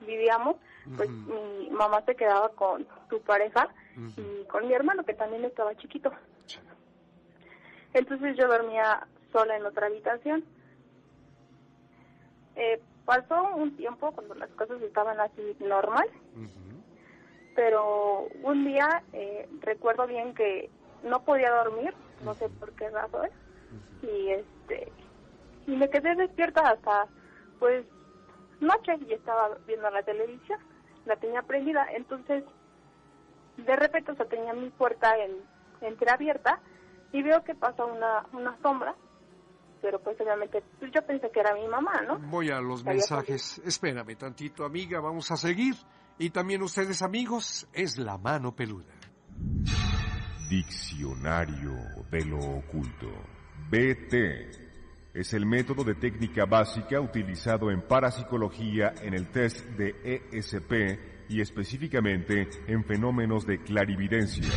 vivíamos, 0.00 0.56
pues 0.96 1.08
mi 1.10 1.68
mamá 1.70 2.02
se 2.02 2.14
quedaba 2.16 2.48
con 2.50 2.86
su 3.10 3.20
pareja 3.22 3.68
y 3.96 4.44
con 4.44 4.66
mi 4.68 4.74
hermano, 4.74 5.04
que 5.04 5.14
también 5.14 5.44
estaba 5.44 5.74
chiquito. 5.76 6.12
Entonces 7.94 8.36
yo 8.36 8.46
dormía 8.46 9.06
sola 9.32 9.56
en 9.56 9.64
otra 9.64 9.86
habitación. 9.86 10.44
Eh, 12.56 12.80
pasó 13.06 13.54
un 13.54 13.76
tiempo 13.76 14.12
cuando 14.12 14.34
las 14.34 14.50
cosas 14.50 14.82
estaban 14.82 15.18
así 15.20 15.56
normal, 15.60 16.08
pero 17.54 18.28
un 18.42 18.66
día 18.66 19.02
eh, 19.12 19.48
recuerdo 19.60 20.06
bien 20.06 20.34
que 20.34 20.68
no 21.02 21.24
podía 21.24 21.50
dormir, 21.50 21.94
no 22.24 22.34
sé 22.34 22.48
por 22.48 22.72
qué 22.72 22.90
razón, 22.90 23.30
y 24.02 24.30
este 24.30 24.92
y 25.66 25.76
me 25.76 25.88
quedé 25.88 26.14
despierta 26.14 26.70
hasta 26.70 27.06
pues 27.58 27.84
noche 28.60 28.98
y 29.08 29.12
estaba 29.12 29.56
viendo 29.66 29.90
la 29.90 30.02
televisión, 30.02 30.58
la 31.06 31.16
tenía 31.16 31.42
prendida, 31.42 31.86
entonces 31.94 32.44
de 33.56 33.76
repente 33.76 34.12
o 34.12 34.16
sea, 34.16 34.26
tenía 34.26 34.52
mi 34.52 34.70
puerta 34.70 35.14
en, 35.16 35.36
entreabierta 35.80 36.60
y 37.12 37.22
veo 37.22 37.42
que 37.44 37.54
pasa 37.54 37.84
una, 37.84 38.26
una 38.32 38.56
sombra, 38.62 38.94
pero 39.80 40.00
pues 40.00 40.20
obviamente 40.20 40.62
pues, 40.78 40.92
yo 40.92 41.04
pensé 41.06 41.30
que 41.30 41.40
era 41.40 41.54
mi 41.54 41.66
mamá, 41.68 42.02
¿no? 42.06 42.18
Voy 42.18 42.50
a 42.50 42.60
los 42.60 42.84
mensajes, 42.84 43.60
espérame 43.64 44.16
tantito 44.16 44.64
amiga, 44.64 45.00
vamos 45.00 45.30
a 45.30 45.36
seguir. 45.36 45.74
Y 46.18 46.30
también 46.30 46.62
ustedes 46.62 47.02
amigos, 47.02 47.68
es 47.74 47.98
la 47.98 48.16
mano 48.16 48.56
peluda. 48.56 48.94
Diccionario 50.48 51.74
de 52.10 52.24
lo 52.24 52.38
oculto. 52.38 53.06
BT 53.68 55.14
es 55.14 55.34
el 55.34 55.44
método 55.44 55.84
de 55.84 55.94
técnica 55.94 56.46
básica 56.46 57.00
utilizado 57.00 57.70
en 57.70 57.82
parapsicología 57.82 58.94
en 59.02 59.14
el 59.14 59.30
test 59.30 59.64
de 59.70 59.94
ESP 60.32 61.15
y 61.28 61.40
específicamente 61.40 62.48
en 62.66 62.84
fenómenos 62.84 63.46
de 63.46 63.58
clarividencia. 63.58 64.48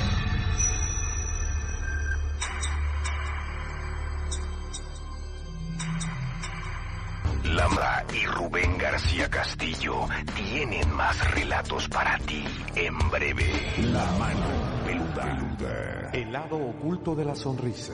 Lambda 7.43 8.05
y 8.13 8.25
Rubén 8.25 8.77
García 8.77 9.29
Castillo 9.29 10.07
tienen 10.35 10.89
más 10.95 11.33
relatos 11.33 11.87
para 11.89 12.17
ti 12.19 12.45
en 12.75 12.97
breve. 13.09 13.45
La 13.91 14.05
mano 14.13 14.47
peluda. 14.85 15.23
peluda. 15.23 16.09
El 16.13 16.31
lado 16.31 16.57
oculto 16.57 17.15
de 17.15 17.25
la 17.25 17.35
sonrisa. 17.35 17.93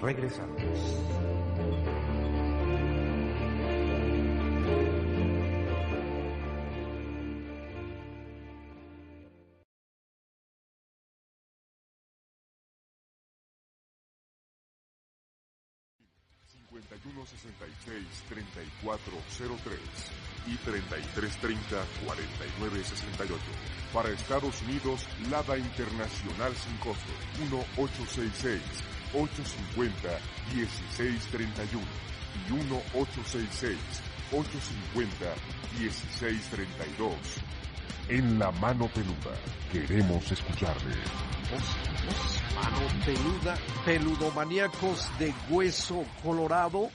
Regresamos. 0.00 0.62
3403 18.28 19.80
y 20.46 20.56
3330-4968. 20.58 23.38
Para 23.92 24.10
Estados 24.10 24.62
Unidos, 24.62 25.04
Lada 25.30 25.58
Internacional 25.58 26.54
sin 26.54 26.76
costo, 26.78 27.12
1866-850-1631 29.12 31.82
y 32.34 32.50
1866-850-1632. 34.30 37.14
En 38.08 38.38
la 38.38 38.50
mano 38.52 38.88
peluda, 38.88 39.34
queremos 39.70 40.32
escucharle. 40.32 40.96
Mano 42.54 42.80
peluda, 43.04 43.54
peludomaníacos 43.84 45.10
de 45.18 45.34
hueso 45.50 46.06
colorado 46.22 46.88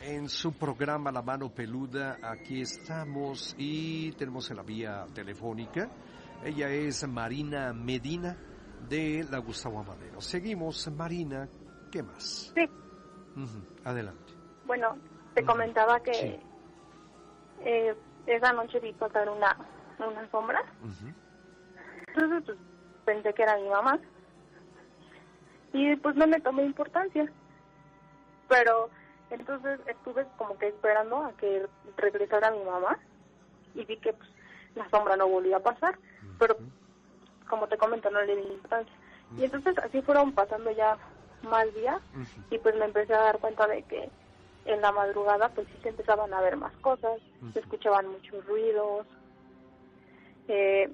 en 0.00 0.28
su 0.28 0.52
programa 0.52 1.10
La 1.10 1.22
Mano 1.22 1.50
Peluda. 1.50 2.18
Aquí 2.22 2.62
estamos 2.62 3.54
y 3.58 4.12
tenemos 4.12 4.50
en 4.50 4.56
la 4.56 4.62
vía 4.62 5.06
telefónica. 5.14 5.88
Ella 6.44 6.68
es 6.70 7.06
Marina 7.08 7.72
Medina 7.72 8.36
de 8.88 9.26
la 9.30 9.38
Gustavo 9.38 9.80
Amadero. 9.80 10.20
Seguimos, 10.20 10.90
Marina, 10.92 11.48
¿qué 11.90 12.02
más? 12.02 12.52
Sí. 12.54 12.68
Adelante. 13.84 14.32
Bueno, 14.66 14.96
te 15.34 15.44
comentaba 15.44 16.00
que 16.00 16.40
eh, 17.64 17.96
esa 18.26 18.52
noche 18.52 18.80
vi 18.80 18.92
pasar 18.92 19.28
una, 19.28 19.56
una 19.98 20.30
sombra. 20.30 20.62
Entonces 22.08 22.42
pues, 22.44 22.58
pensé 23.04 23.32
que 23.34 23.42
era 23.42 23.56
mi 23.56 23.68
mamá. 23.68 23.98
Y 25.72 25.96
pues 25.96 26.16
no 26.16 26.26
me 26.26 26.40
tomé 26.40 26.64
importancia. 26.64 27.30
Pero 28.48 28.90
entonces 29.30 29.80
estuve 29.86 30.26
como 30.36 30.58
que 30.58 30.68
esperando 30.68 31.24
a 31.24 31.32
que 31.32 31.66
regresara 31.96 32.50
mi 32.50 32.62
mamá 32.64 32.98
y 33.74 33.84
vi 33.84 33.96
que 33.98 34.12
pues, 34.12 34.28
la 34.74 34.88
sombra 34.90 35.16
no 35.16 35.28
volvía 35.28 35.58
a 35.58 35.62
pasar, 35.62 35.98
pero 36.38 36.56
como 37.48 37.66
te 37.68 37.76
comento 37.76 38.10
no 38.10 38.22
le 38.22 38.36
di 38.36 38.42
importancia. 38.42 38.94
Y 39.36 39.44
entonces 39.44 39.76
así 39.78 40.00
fueron 40.02 40.32
pasando 40.32 40.70
ya 40.70 40.96
más 41.42 41.72
días 41.74 42.00
y 42.50 42.58
pues 42.58 42.74
me 42.76 42.86
empecé 42.86 43.14
a 43.14 43.22
dar 43.22 43.38
cuenta 43.38 43.66
de 43.66 43.82
que 43.82 44.10
en 44.64 44.80
la 44.80 44.92
madrugada 44.92 45.48
pues 45.50 45.66
sí 45.68 45.74
se 45.82 45.90
empezaban 45.90 46.32
a 46.32 46.40
ver 46.40 46.56
más 46.56 46.72
cosas, 46.78 47.20
se 47.52 47.60
escuchaban 47.60 48.08
muchos 48.08 48.44
ruidos, 48.46 49.06
eh, 50.48 50.90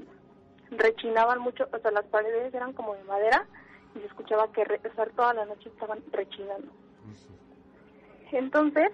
rechinaban 0.70 1.40
mucho, 1.40 1.68
o 1.72 1.78
sea 1.78 1.90
las 1.90 2.04
paredes 2.06 2.52
eran 2.54 2.72
como 2.72 2.94
de 2.94 3.04
madera 3.04 3.46
y 3.94 4.00
se 4.00 4.06
escuchaba 4.06 4.50
que 4.52 4.64
re, 4.64 4.80
toda 5.14 5.34
la 5.34 5.44
noche 5.44 5.68
estaban 5.68 6.02
rechinando. 6.12 6.68
Entonces, 8.34 8.90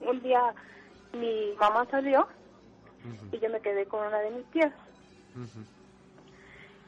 un 0.00 0.22
día 0.22 0.54
mi 1.12 1.54
mamá 1.58 1.86
salió 1.90 2.26
y 3.32 3.38
yo 3.38 3.50
me 3.50 3.60
quedé 3.60 3.86
con 3.86 4.06
una 4.06 4.18
de 4.18 4.30
mis 4.30 4.50
tías. 4.50 4.72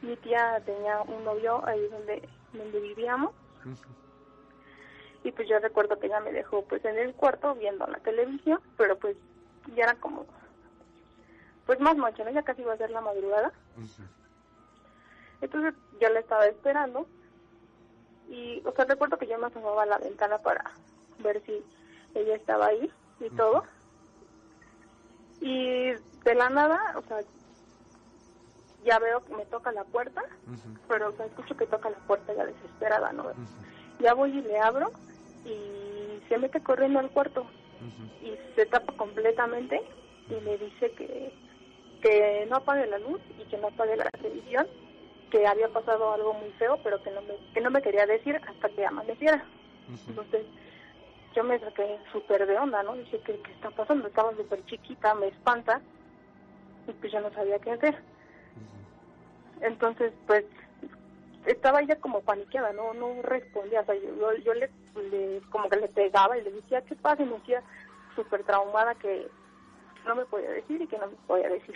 Mi 0.01 0.15
tía 0.17 0.61
tenía 0.65 1.01
un 1.03 1.23
novio 1.23 1.65
ahí 1.67 1.87
donde, 1.89 2.27
donde 2.53 2.79
vivíamos. 2.79 3.33
Y 5.23 5.31
pues 5.31 5.47
yo 5.47 5.59
recuerdo 5.59 5.99
que 5.99 6.07
ella 6.07 6.19
me 6.19 6.31
dejó 6.31 6.65
pues 6.65 6.83
en 6.85 6.97
el 6.97 7.13
cuarto 7.13 7.55
viendo 7.55 7.85
la 7.87 7.99
televisión, 7.99 8.59
pero 8.75 8.97
pues 8.97 9.15
ya 9.75 9.83
era 9.83 9.95
como, 9.95 10.25
pues 11.65 11.79
más 11.79 11.95
noche, 11.95 12.25
¿no? 12.25 12.31
Ya 12.31 12.41
casi 12.41 12.63
iba 12.63 12.73
a 12.73 12.77
ser 12.77 12.89
la 12.89 13.01
madrugada. 13.01 13.53
Entonces 15.39 15.75
yo 16.01 16.09
la 16.09 16.19
estaba 16.19 16.47
esperando 16.47 17.07
y, 18.29 18.61
o 18.65 18.71
sea, 18.73 18.85
recuerdo 18.85 19.17
que 19.17 19.27
yo 19.27 19.37
me 19.37 19.47
asomaba 19.47 19.83
a 19.83 19.87
la 19.87 19.97
ventana 19.97 20.37
para 20.39 20.71
ver 21.19 21.41
si 21.45 21.63
ella 22.15 22.35
estaba 22.35 22.67
ahí 22.67 22.91
y 23.19 23.29
todo. 23.31 23.63
Y 25.41 25.91
de 25.91 26.35
la 26.35 26.49
nada, 26.49 26.95
o 26.97 27.01
sea, 27.03 27.19
ya 28.85 28.99
veo 28.99 29.23
que 29.25 29.35
me 29.35 29.45
toca 29.45 29.71
la 29.71 29.83
puerta, 29.83 30.21
pero 30.87 31.09
o 31.09 31.11
sea, 31.13 31.25
escucho 31.25 31.55
que 31.55 31.65
toca 31.67 31.89
la 31.89 31.97
puerta 32.07 32.33
ya 32.33 32.45
desesperada, 32.45 33.11
¿no? 33.13 33.31
Ya 33.99 34.13
voy 34.13 34.37
y 34.37 34.41
le 34.41 34.59
abro 34.59 34.91
y 35.45 36.21
se 36.27 36.37
mete 36.37 36.61
corriendo 36.61 36.99
al 36.99 37.11
cuarto 37.11 37.45
y 38.21 38.37
se 38.55 38.65
tapa 38.65 38.93
completamente 38.93 39.81
y 40.29 40.35
me 40.45 40.57
dice 40.57 40.91
que, 40.93 41.33
que 42.01 42.45
no 42.49 42.57
apague 42.57 42.87
la 42.87 42.99
luz 42.99 43.21
y 43.39 43.45
que 43.49 43.57
no 43.57 43.67
apague 43.67 43.97
la 43.97 44.09
televisión 44.11 44.67
que 45.33 45.47
había 45.47 45.67
pasado 45.69 46.13
algo 46.13 46.35
muy 46.35 46.51
feo, 46.51 46.79
pero 46.83 47.01
que 47.01 47.09
no 47.09 47.19
me, 47.23 47.33
que 47.55 47.59
no 47.59 47.71
me 47.71 47.81
quería 47.81 48.05
decir 48.05 48.39
hasta 48.47 48.69
que 48.69 48.85
amaneciera. 48.85 49.43
Entonces, 50.07 50.45
yo 51.35 51.43
me 51.43 51.59
saqué 51.59 51.97
súper 52.11 52.45
de 52.45 52.55
onda, 52.55 52.83
¿no? 52.83 52.93
Dije, 52.93 53.19
¿qué, 53.25 53.39
¿qué 53.39 53.51
está 53.51 53.71
pasando? 53.71 54.07
Estaba 54.07 54.35
súper 54.35 54.63
chiquita, 54.65 55.15
me 55.15 55.29
espanta, 55.29 55.81
y 56.87 56.91
pues 56.91 57.11
yo 57.11 57.19
no 57.19 57.33
sabía 57.33 57.57
qué 57.57 57.71
hacer. 57.71 57.97
Entonces, 59.61 60.13
pues, 60.27 60.45
estaba 61.47 61.81
ella 61.81 61.95
como 61.95 62.21
paniqueada, 62.21 62.71
¿no? 62.71 62.93
No 62.93 63.19
respondía, 63.23 63.81
o 63.81 63.85
sea, 63.85 63.95
yo, 63.95 64.35
yo 64.35 64.53
le, 64.53 64.69
como 65.49 65.67
que 65.67 65.77
le 65.77 65.87
pegaba 65.87 66.37
y 66.37 66.43
le 66.43 66.51
decía, 66.51 66.81
¿qué 66.81 66.93
pasa? 66.93 67.23
Y 67.23 67.25
me 67.25 67.39
decía 67.39 67.63
súper 68.15 68.43
traumada 68.43 68.93
que 68.93 69.27
no 70.05 70.13
me 70.13 70.25
podía 70.25 70.51
decir 70.51 70.79
y 70.79 70.85
que 70.85 70.99
no 70.99 71.07
me 71.07 71.15
podía 71.25 71.49
decir. 71.49 71.75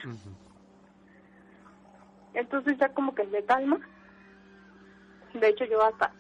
Entonces 2.34 2.78
ya 2.78 2.90
como 2.90 3.16
que 3.16 3.24
me 3.26 3.44
calma. 3.44 3.80
De 5.34 5.50
hecho 5.50 5.66
yo 5.66 5.82
hasta 5.84 6.12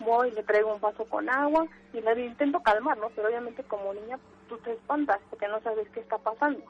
voy, 0.00 0.30
le 0.32 0.42
traigo 0.42 0.74
un 0.74 0.80
vaso 0.80 1.04
con 1.06 1.28
agua 1.28 1.66
y 1.92 2.00
le 2.00 2.24
intento 2.24 2.62
calmar, 2.62 2.98
¿no? 2.98 3.10
Pero 3.10 3.28
obviamente 3.28 3.62
como 3.64 3.94
niña 3.94 4.18
tú 4.48 4.58
te 4.58 4.72
espantas 4.72 5.20
porque 5.30 5.48
no 5.48 5.60
sabes 5.62 5.88
qué 5.90 6.00
está 6.00 6.18
pasando. 6.18 6.62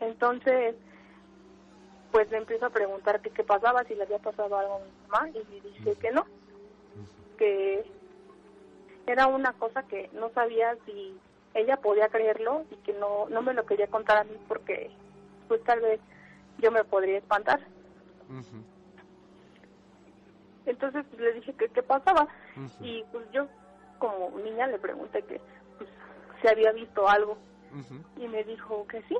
Entonces, 0.00 0.76
pues 2.12 2.30
le 2.30 2.38
empiezo 2.38 2.66
a 2.66 2.70
preguntar 2.70 3.20
qué 3.20 3.44
pasaba, 3.44 3.84
si 3.84 3.94
le 3.94 4.04
había 4.04 4.18
pasado 4.18 4.56
algo 4.56 4.76
a 4.76 4.78
mi 4.80 5.08
mamá 5.08 5.28
y 5.30 5.52
me 5.52 5.60
dice 5.60 5.94
que 5.96 6.10
no, 6.10 6.24
que 7.36 7.84
era 9.06 9.26
una 9.26 9.52
cosa 9.54 9.82
que 9.84 10.08
no 10.12 10.30
sabía 10.30 10.76
si 10.84 11.18
ella 11.54 11.78
podía 11.78 12.08
creerlo 12.08 12.64
y 12.70 12.76
que 12.76 12.92
no, 12.94 13.28
no 13.28 13.42
me 13.42 13.54
lo 13.54 13.66
quería 13.66 13.86
contar 13.88 14.18
a 14.18 14.24
mí 14.24 14.36
porque 14.46 14.90
pues 15.48 15.62
tal 15.64 15.80
vez 15.80 16.00
yo 16.58 16.70
me 16.70 16.84
podría 16.84 17.18
espantar. 17.18 17.60
Entonces 20.66 21.04
pues, 21.10 21.20
le 21.20 21.32
dije 21.32 21.54
que 21.54 21.68
qué 21.68 21.82
pasaba 21.82 22.28
y 22.80 23.02
pues 23.10 23.24
yo 23.32 23.48
como 23.98 24.30
niña 24.38 24.66
le 24.66 24.78
pregunté 24.78 25.22
que 25.22 25.40
pues, 25.78 25.90
si 26.40 26.48
había 26.48 26.72
visto 26.72 27.08
algo. 27.08 27.38
Y 28.16 28.26
me 28.28 28.44
dijo 28.44 28.86
que 28.86 29.02
sí, 29.02 29.16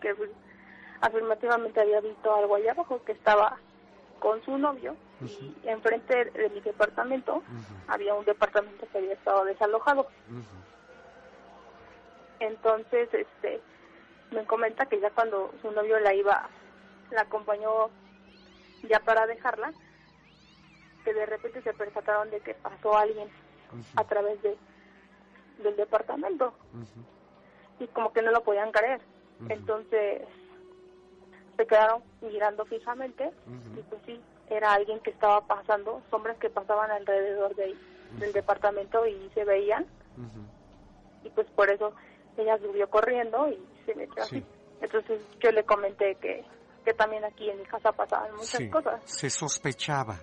que 0.00 0.14
pues, 0.14 0.30
afirmativamente 1.00 1.80
había 1.80 2.00
visto 2.00 2.34
algo 2.34 2.54
allá 2.54 2.72
abajo, 2.72 3.02
que 3.04 3.12
estaba 3.12 3.58
con 4.20 4.42
su 4.44 4.56
novio. 4.56 4.96
Y 5.20 5.54
enfrente 5.64 6.26
de 6.26 6.48
mi 6.50 6.60
departamento 6.60 7.42
había 7.88 8.14
un 8.14 8.24
departamento 8.24 8.86
que 8.90 8.98
había 8.98 9.12
estado 9.14 9.44
desalojado. 9.44 10.06
Entonces, 12.40 13.08
este, 13.12 13.60
me 14.30 14.44
comenta 14.44 14.86
que 14.86 15.00
ya 15.00 15.10
cuando 15.10 15.52
su 15.62 15.70
novio 15.70 15.98
la 16.00 16.14
iba, 16.14 16.48
la 17.10 17.22
acompañó 17.22 17.90
ya 18.88 19.00
para 19.00 19.26
dejarla, 19.26 19.72
que 21.04 21.14
de 21.14 21.26
repente 21.26 21.62
se 21.62 21.72
percataron 21.72 22.30
de 22.30 22.40
que 22.40 22.54
pasó 22.54 22.96
alguien 22.96 23.28
a 23.96 24.04
través 24.04 24.40
de 24.42 24.56
del 25.62 25.76
departamento. 25.76 26.54
Y 27.80 27.86
como 27.88 28.12
que 28.12 28.22
no 28.22 28.30
lo 28.30 28.42
podían 28.42 28.70
creer. 28.70 29.00
Entonces 29.48 30.22
se 31.56 31.66
quedaron 31.66 32.02
mirando 32.20 32.64
fijamente 32.66 33.32
y 33.76 33.82
pues 33.82 34.00
sí, 34.06 34.20
era 34.48 34.72
alguien 34.72 35.00
que 35.00 35.10
estaba 35.10 35.40
pasando, 35.46 36.02
sombras 36.10 36.36
que 36.38 36.50
pasaban 36.50 36.90
alrededor 36.90 37.54
de 37.56 37.74
del 38.12 38.32
departamento 38.32 39.06
y 39.06 39.30
se 39.34 39.44
veían. 39.44 39.86
Y 41.24 41.30
pues 41.30 41.46
por 41.50 41.70
eso 41.70 41.92
ella 42.36 42.58
subió 42.58 42.88
corriendo 42.88 43.48
y 43.48 43.58
así. 44.20 44.44
Entonces 44.80 45.20
yo 45.40 45.50
le 45.50 45.64
comenté 45.64 46.14
que, 46.16 46.44
que 46.84 46.94
también 46.94 47.24
aquí 47.24 47.50
en 47.50 47.58
mi 47.58 47.64
casa 47.64 47.92
pasaban 47.92 48.32
muchas 48.36 48.62
cosas. 48.70 49.00
Se 49.04 49.28
sospechaba 49.30 50.18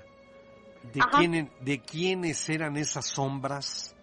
de, 0.93 1.01
quién, 1.17 1.51
de 1.61 1.81
quiénes 1.81 2.47
eran 2.49 2.77
esas 2.77 3.05
sombras, 3.07 3.95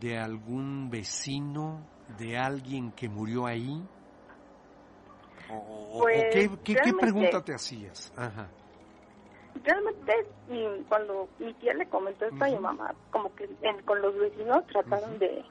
de 0.00 0.18
algún 0.18 0.90
vecino, 0.90 1.86
de 2.18 2.36
alguien 2.36 2.92
que 2.92 3.08
murió 3.08 3.46
ahí. 3.46 3.82
¿O, 5.50 6.00
Pues, 6.02 6.24
qué, 6.34 6.48
qué- 6.48 6.58
qué 6.62 6.74
realmente- 6.74 7.00
pregunta 7.00 7.42
te 7.42 7.54
hacías? 7.54 8.12
Ajá. 8.16 8.48
Realmente, 9.64 10.12
cuando 10.88 11.28
mi 11.38 11.52
tía 11.54 11.72
le 11.74 11.86
comentó 11.88 12.26
esto 12.26 12.44
a 12.44 12.48
mi 12.48 12.58
mamá, 12.58 12.94
como 13.10 13.34
que 13.34 13.48
en- 13.62 13.82
con 13.82 14.00
los 14.02 14.14
vecinos 14.18 14.66
trataron 14.66 15.18
de, 15.18 15.42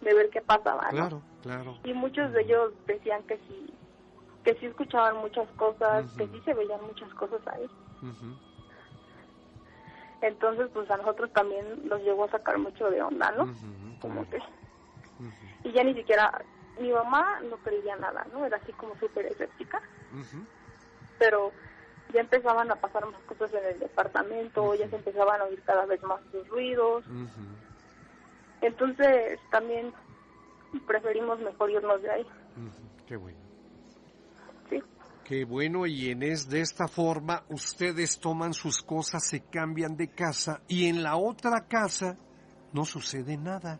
de 0.00 0.14
ver 0.14 0.30
qué 0.30 0.40
pasaba, 0.40 0.84
¿no? 0.84 0.90
Claro, 0.90 1.22
claro. 1.42 1.78
Y 1.84 1.92
muchos 1.92 2.32
de 2.32 2.42
ellos 2.42 2.72
decían 2.86 3.22
que 3.24 3.36
sí, 3.48 3.74
que 4.44 4.54
sí 4.54 4.66
escuchaban 4.66 5.16
muchas 5.18 5.48
cosas, 5.50 6.10
que 6.16 6.26
sí 6.28 6.40
se 6.44 6.54
veían 6.54 6.82
muchas 6.86 7.12
cosas 7.14 7.40
ahí. 7.48 7.66
Entonces, 10.22 10.68
pues 10.72 10.90
a 10.90 10.96
nosotros 10.98 11.32
también 11.32 11.88
nos 11.88 12.02
llegó 12.02 12.24
a 12.24 12.30
sacar 12.30 12.58
mucho 12.58 12.90
de 12.90 13.02
onda, 13.02 13.32
¿no? 13.32 13.52
Como 14.00 14.28
que... 14.28 14.38
Y 15.64 15.72
ya 15.72 15.84
ni 15.84 15.94
siquiera... 15.94 16.42
Mi 16.78 16.90
mamá 16.92 17.40
no 17.42 17.56
creía 17.58 17.96
nada, 17.96 18.26
¿no? 18.32 18.46
Era 18.46 18.56
así 18.56 18.72
como 18.72 18.96
súper 18.96 19.26
escéptica. 19.26 19.82
Pero 21.18 21.52
ya 22.14 22.20
empezaban 22.20 22.70
a 22.70 22.76
pasar 22.76 23.04
más 23.06 23.20
cosas 23.22 23.52
en 23.52 23.64
el 23.66 23.78
departamento, 23.78 24.74
ya 24.74 24.88
se 24.88 24.96
empezaban 24.96 25.40
a 25.40 25.44
oír 25.44 25.62
cada 25.62 25.84
vez 25.84 26.02
más 26.02 26.20
los 26.32 26.48
ruidos. 26.48 27.04
Entonces, 28.62 29.38
también 29.50 29.92
preferimos 30.86 31.38
mejor 31.40 31.70
irnos 31.70 32.02
de 32.02 32.10
ahí. 32.10 32.22
Ujú. 32.22 33.06
Qué 33.06 33.16
bueno. 33.16 33.38
Sí. 34.68 34.82
Qué 35.24 35.44
bueno, 35.44 35.86
y 35.86 36.10
en 36.10 36.22
es 36.22 36.48
de 36.48 36.60
esta 36.60 36.86
forma 36.88 37.42
ustedes 37.48 38.18
toman 38.20 38.52
sus 38.52 38.82
cosas, 38.82 39.26
se 39.26 39.40
cambian 39.48 39.96
de 39.96 40.08
casa 40.08 40.60
y 40.68 40.88
en 40.88 41.02
la 41.02 41.16
otra 41.16 41.66
casa 41.68 42.16
no 42.72 42.84
sucede 42.84 43.36
nada, 43.36 43.78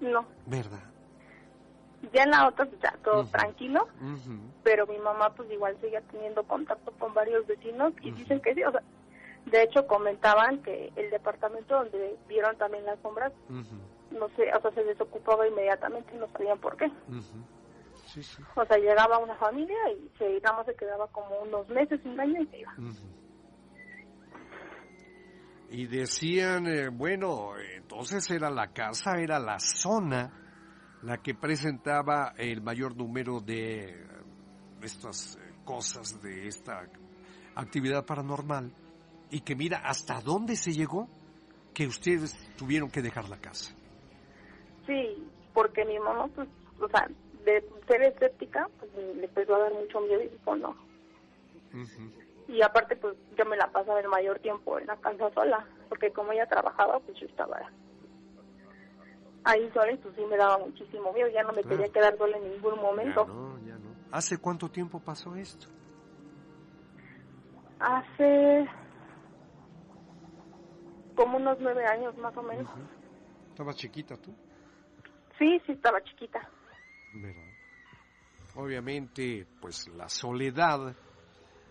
No. 0.00 0.26
¿verdad? 0.46 0.82
Ya 2.12 2.24
en 2.24 2.30
la 2.30 2.48
otra, 2.48 2.68
ya 2.82 2.96
todo 3.04 3.24
tranquilo. 3.26 3.86
Pero 4.64 4.86
mi 4.88 4.98
mamá 4.98 5.30
pues 5.34 5.48
igual 5.52 5.76
seguía 5.80 6.00
teniendo 6.02 6.42
contacto 6.42 6.90
con 6.98 7.14
varios 7.14 7.46
vecinos 7.46 7.92
y 8.02 8.10
dicen 8.10 8.40
que 8.40 8.54
sí, 8.54 8.62
o 8.64 8.72
sea, 8.72 8.82
de 9.46 9.62
hecho 9.62 9.86
comentaban 9.86 10.62
que 10.62 10.92
el 10.96 11.10
departamento 11.10 11.76
donde 11.76 12.16
vieron 12.28 12.56
también 12.58 12.84
las 12.84 12.98
sombras. 13.00 13.32
No 14.12 14.28
sé, 14.30 14.50
o 14.56 14.60
sea, 14.60 14.70
se 14.72 14.84
desocupaba 14.84 15.46
inmediatamente 15.46 16.14
y 16.14 16.18
no 16.18 16.28
sabían 16.32 16.58
por 16.58 16.76
qué. 16.76 16.86
Ujú. 16.86 17.44
Sí, 18.06 18.22
sí. 18.22 18.42
O 18.56 18.64
sea, 18.66 18.76
llegaba 18.76 19.18
una 19.18 19.36
familia 19.36 19.76
y 19.92 20.10
se, 20.18 20.40
nada 20.40 20.58
más 20.58 20.66
se 20.66 20.74
quedaba 20.74 21.06
como 21.08 21.40
unos 21.40 21.68
meses, 21.68 22.00
un 22.04 22.20
año 22.20 22.42
y 22.42 22.46
se 22.46 22.58
iba. 22.58 22.74
Y 25.70 25.86
decían, 25.86 26.66
eh, 26.66 26.88
bueno, 26.90 27.52
entonces 27.76 28.30
era 28.30 28.50
la 28.50 28.68
casa, 28.68 29.12
era 29.18 29.38
la 29.38 29.58
zona 29.58 30.30
la 31.02 31.18
que 31.18 31.34
presentaba 31.34 32.32
el 32.36 32.62
mayor 32.62 32.96
número 32.96 33.40
de 33.40 33.90
eh, 33.90 34.06
estas 34.82 35.36
eh, 35.36 35.54
cosas, 35.64 36.20
de 36.22 36.46
esta 36.46 36.86
actividad 37.54 38.04
paranormal, 38.04 38.72
y 39.30 39.40
que 39.40 39.56
mira 39.56 39.78
hasta 39.78 40.20
dónde 40.20 40.56
se 40.56 40.72
llegó 40.72 41.08
que 41.74 41.86
ustedes 41.86 42.36
tuvieron 42.56 42.90
que 42.90 43.02
dejar 43.02 43.28
la 43.28 43.38
casa. 43.38 43.74
Sí, 44.86 45.30
porque 45.54 45.84
mi 45.84 45.98
mamá 45.98 46.28
pues, 46.34 46.48
o 46.80 46.88
sea, 46.88 47.08
de 47.44 47.64
ser 47.86 48.02
escéptica, 48.02 48.68
pues 48.78 48.92
le 48.94 49.24
empezó 49.24 49.54
a 49.54 49.60
dar 49.60 49.72
mucho 49.72 50.00
miedo 50.00 50.22
y 50.22 50.28
dijo 50.28 50.56
no. 50.56 50.76
Y 52.48 52.62
aparte 52.62 52.96
pues 52.96 53.16
yo 53.36 53.44
me 53.44 53.56
la 53.56 53.70
pasaba 53.70 54.00
el 54.00 54.08
mayor 54.08 54.38
tiempo 54.40 54.78
en 54.78 54.86
la 54.86 54.96
casa 54.96 55.30
sola, 55.32 55.66
porque 55.88 56.12
como 56.12 56.32
ella 56.32 56.46
trabajaba 56.46 56.98
pues 57.00 57.18
yo 57.18 57.26
estaba 57.26 57.58
ahí 59.44 59.70
sola 59.74 59.92
y 59.92 59.96
pues 59.96 60.14
sí 60.14 60.22
me 60.24 60.36
daba 60.36 60.58
muchísimo 60.58 61.12
miedo, 61.12 61.28
ya 61.28 61.42
no 61.42 61.52
me 61.52 61.62
Claro. 61.62 61.78
quería 61.78 61.92
quedar 61.92 62.16
sola 62.18 62.36
en 62.36 62.50
ningún 62.50 62.76
momento. 62.80 63.26
Ya 63.26 63.32
no, 63.32 63.58
ya 63.66 63.78
no. 63.78 63.96
¿Hace 64.10 64.38
cuánto 64.38 64.68
tiempo 64.70 65.00
pasó 65.00 65.34
esto? 65.36 65.66
Hace 67.80 68.68
como 71.16 71.36
unos 71.38 71.58
nueve 71.60 71.84
años 71.86 72.16
más 72.18 72.36
o 72.36 72.42
menos. 72.42 72.68
¿Estabas 73.48 73.76
chiquita 73.76 74.16
tú? 74.16 74.32
Sí, 75.42 75.60
sí 75.66 75.72
estaba 75.72 76.00
chiquita. 76.04 76.48
¿verdad? 77.14 77.42
Obviamente, 78.54 79.44
pues 79.60 79.88
la 79.88 80.08
soledad 80.08 80.94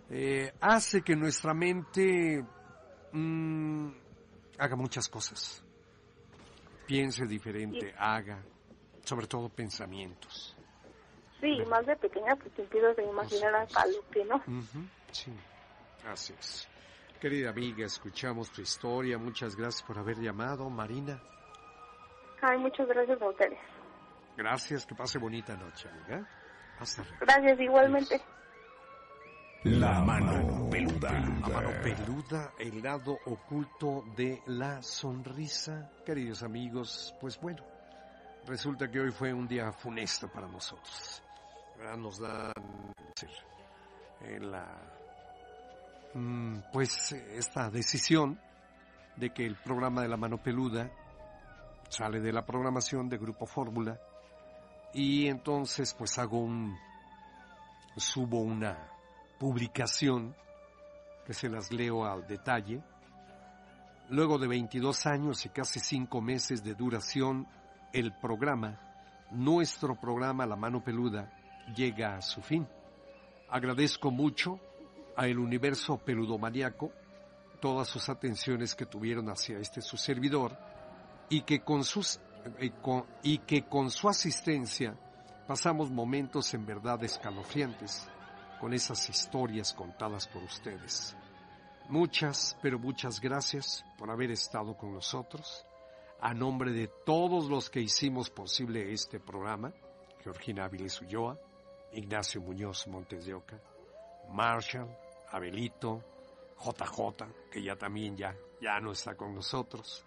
eh, 0.09 0.51
hace 0.59 1.01
que 1.01 1.15
nuestra 1.15 1.53
mente 1.53 2.43
mm, 3.13 3.89
haga 4.57 4.75
muchas 4.75 5.07
cosas. 5.07 5.63
Piense 6.85 7.25
diferente, 7.25 7.93
haga, 7.97 8.43
sobre 9.05 9.27
todo 9.27 9.47
pensamientos. 9.47 10.53
Sí, 11.39 11.61
más 11.69 11.85
de 11.85 11.95
pequeña 11.95 12.35
pues 12.35 12.53
te 12.53 12.63
empiezas 12.63 12.97
a 12.97 13.03
imaginar 13.03 13.55
hasta 13.55 13.85
lo 13.85 14.09
que 14.11 14.25
no. 14.25 14.43
Sí, 15.13 15.31
así 16.05 16.33
es. 16.37 16.67
Querida 17.21 17.51
amiga, 17.51 17.85
escuchamos 17.85 18.51
tu 18.51 18.61
historia. 18.61 19.17
Muchas 19.17 19.55
gracias 19.55 19.81
por 19.87 19.97
haber 19.97 20.17
llamado, 20.17 20.69
Marina. 20.69 21.21
Ay, 22.41 22.57
muchas 22.57 22.87
gracias 22.87 23.21
a 23.21 23.29
ustedes. 23.29 23.59
Gracias, 24.35 24.85
que 24.85 24.95
pase 24.95 25.19
bonita 25.19 25.55
noche, 25.55 25.87
amiga. 25.89 26.27
Hasta 26.79 27.03
luego. 27.03 27.17
Gracias 27.21 27.59
igualmente. 27.59 28.21
La 29.63 30.01
mano 30.01 30.69
peluda. 30.71 31.11
La 31.11 31.19
mano 31.19 31.69
peluda, 31.83 32.53
el 32.57 32.81
lado 32.81 33.19
oculto 33.25 34.03
de 34.15 34.41
la 34.47 34.81
sonrisa. 34.81 35.91
Queridos 36.03 36.41
amigos, 36.41 37.15
pues 37.21 37.39
bueno, 37.39 37.63
resulta 38.47 38.89
que 38.89 38.99
hoy 38.99 39.11
fue 39.11 39.31
un 39.31 39.47
día 39.47 39.71
funesto 39.71 40.27
para 40.27 40.47
nosotros. 40.47 41.21
¿Verdad? 41.77 41.97
Nos 41.97 42.19
da 42.19 42.51
eh, 44.21 44.39
la, 44.39 44.65
mm, 46.15 46.57
pues 46.73 47.11
eh, 47.11 47.37
esta 47.37 47.69
decisión 47.69 48.39
de 49.15 49.29
que 49.31 49.45
el 49.45 49.57
programa 49.57 50.01
de 50.01 50.07
la 50.07 50.17
mano 50.17 50.41
peluda 50.41 50.89
sale 51.91 52.21
de 52.21 52.31
la 52.31 52.45
programación 52.45 53.09
de 53.09 53.17
Grupo 53.17 53.45
Fórmula 53.45 53.99
y 54.93 55.27
entonces 55.27 55.93
pues 55.93 56.17
hago 56.17 56.39
un 56.39 56.77
subo 57.97 58.39
una 58.39 58.89
publicación 59.37 60.33
que 61.25 61.33
se 61.33 61.49
las 61.49 61.69
leo 61.69 62.05
al 62.05 62.25
detalle. 62.25 62.81
Luego 64.09 64.37
de 64.37 64.47
22 64.47 65.05
años 65.05 65.45
y 65.45 65.49
casi 65.49 65.81
5 65.81 66.21
meses 66.21 66.63
de 66.63 66.75
duración, 66.75 67.45
el 67.91 68.13
programa, 68.13 68.79
nuestro 69.31 69.99
programa 69.99 70.45
La 70.45 70.55
Mano 70.55 70.81
Peluda, 70.81 71.29
llega 71.75 72.15
a 72.15 72.21
su 72.21 72.41
fin. 72.41 72.65
Agradezco 73.49 74.11
mucho 74.11 74.61
a 75.17 75.27
el 75.27 75.37
universo 75.39 75.97
peludomaniaco 75.97 76.89
todas 77.59 77.89
sus 77.89 78.07
atenciones 78.07 78.75
que 78.75 78.85
tuvieron 78.85 79.29
hacia 79.29 79.59
este 79.59 79.81
su 79.81 79.97
servidor 79.97 80.70
y 81.31 81.41
que 81.41 81.61
con 81.61 81.83
sus 81.83 82.19
eh, 82.59 82.71
y 83.23 83.37
que 83.39 83.63
con 83.63 83.89
su 83.89 84.09
asistencia 84.09 84.95
pasamos 85.47 85.89
momentos 85.89 86.53
en 86.53 86.65
verdad 86.65 87.03
escalofriantes 87.03 88.07
con 88.59 88.73
esas 88.73 89.09
historias 89.09 89.73
contadas 89.73 90.27
por 90.27 90.43
ustedes. 90.43 91.15
Muchas, 91.87 92.57
pero 92.61 92.77
muchas 92.77 93.19
gracias 93.19 93.83
por 93.97 94.11
haber 94.11 94.31
estado 94.31 94.77
con 94.77 94.93
nosotros. 94.93 95.65
A 96.19 96.33
nombre 96.33 96.71
de 96.71 96.87
todos 97.05 97.49
los 97.49 97.69
que 97.69 97.81
hicimos 97.81 98.29
posible 98.29 98.93
este 98.93 99.19
programa, 99.19 99.73
Georgina 100.23 100.65
Áviles 100.65 101.01
Ulloa, 101.01 101.39
Ignacio 101.93 102.41
Muñoz 102.41 102.87
Montes 102.87 103.25
de 103.25 103.33
Oca, 103.33 103.59
Marshall, 104.29 104.95
Abelito, 105.31 106.03
JJ, 106.59 107.49
que 107.49 107.63
ya 107.63 107.75
también 107.75 108.15
ya, 108.15 108.35
ya 108.61 108.79
no 108.79 108.91
está 108.91 109.15
con 109.15 109.33
nosotros. 109.33 110.05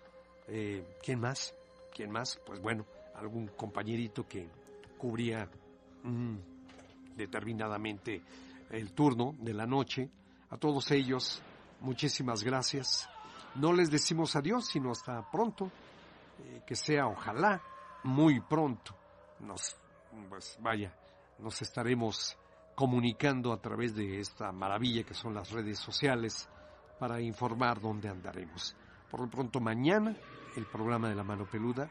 Eh, 0.48 0.96
¿Quién 1.02 1.20
más? 1.20 1.54
¿Quién 1.94 2.10
más? 2.10 2.38
Pues 2.44 2.60
bueno, 2.60 2.84
algún 3.14 3.48
compañerito 3.48 4.26
que 4.26 4.48
cubría 4.98 5.48
mm, 6.02 6.36
determinadamente 7.16 8.22
el 8.70 8.92
turno 8.92 9.34
de 9.38 9.54
la 9.54 9.66
noche. 9.66 10.10
A 10.50 10.56
todos 10.56 10.90
ellos, 10.90 11.42
muchísimas 11.80 12.42
gracias. 12.42 13.08
No 13.54 13.72
les 13.72 13.90
decimos 13.90 14.36
adiós, 14.36 14.66
sino 14.66 14.90
hasta 14.90 15.30
pronto. 15.30 15.70
Eh, 16.42 16.62
que 16.66 16.74
sea, 16.74 17.06
ojalá, 17.06 17.62
muy 18.02 18.40
pronto. 18.40 18.94
Nos, 19.40 19.76
pues 20.28 20.58
vaya, 20.60 20.94
nos 21.38 21.62
estaremos 21.62 22.36
comunicando 22.74 23.52
a 23.52 23.60
través 23.60 23.94
de 23.94 24.20
esta 24.20 24.50
maravilla 24.52 25.04
que 25.04 25.14
son 25.14 25.34
las 25.34 25.50
redes 25.50 25.78
sociales 25.78 26.48
para 26.98 27.20
informar 27.20 27.80
dónde 27.80 28.08
andaremos. 28.08 28.74
Por 29.14 29.20
lo 29.20 29.30
pronto, 29.30 29.60
mañana, 29.60 30.16
el 30.56 30.66
programa 30.66 31.08
de 31.08 31.14
la 31.14 31.22
mano 31.22 31.46
peluda 31.46 31.88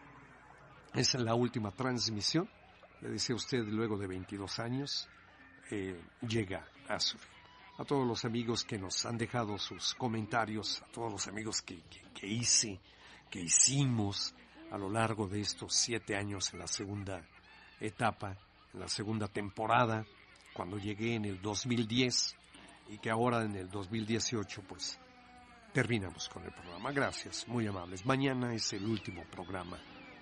es 0.93 1.13
la 1.13 1.33
última 1.35 1.71
transmisión. 1.71 2.49
Le 2.99 3.11
decía 3.11 3.33
usted, 3.33 3.59
luego 3.59 3.97
de 3.97 4.07
22 4.07 4.59
años, 4.59 5.07
eh, 5.71 6.03
llega 6.27 6.67
a 6.89 6.99
su 6.99 7.17
fin. 7.17 7.31
A 7.77 7.85
todos 7.85 8.05
los 8.05 8.25
amigos 8.25 8.65
que 8.65 8.77
nos 8.77 9.05
han 9.05 9.17
dejado 9.17 9.57
sus 9.57 9.95
comentarios, 9.95 10.81
a 10.81 10.91
todos 10.91 11.09
los 11.13 11.25
amigos 11.29 11.61
que, 11.61 11.83
que, 11.83 12.01
que 12.13 12.27
hice, 12.27 12.81
que 13.29 13.39
hicimos 13.39 14.35
a 14.69 14.77
lo 14.77 14.89
largo 14.89 15.25
de 15.25 15.39
estos 15.39 15.73
siete 15.73 16.17
años 16.17 16.51
en 16.51 16.59
la 16.59 16.67
segunda 16.67 17.25
etapa, 17.79 18.35
en 18.73 18.81
la 18.81 18.89
segunda 18.89 19.29
temporada, 19.29 20.05
cuando 20.53 20.77
llegué 20.77 21.15
en 21.15 21.23
el 21.23 21.41
2010 21.41 22.35
y 22.89 22.97
que 22.97 23.09
ahora 23.09 23.43
en 23.43 23.55
el 23.55 23.69
2018 23.69 24.61
pues 24.67 24.99
terminamos 25.73 26.29
con 26.29 26.43
el 26.43 26.51
programa. 26.51 26.91
Gracias, 26.91 27.47
muy 27.47 27.65
amables. 27.65 28.05
Mañana 28.05 28.53
es 28.53 28.71
el 28.73 28.85
último 28.85 29.23
programa 29.25 29.77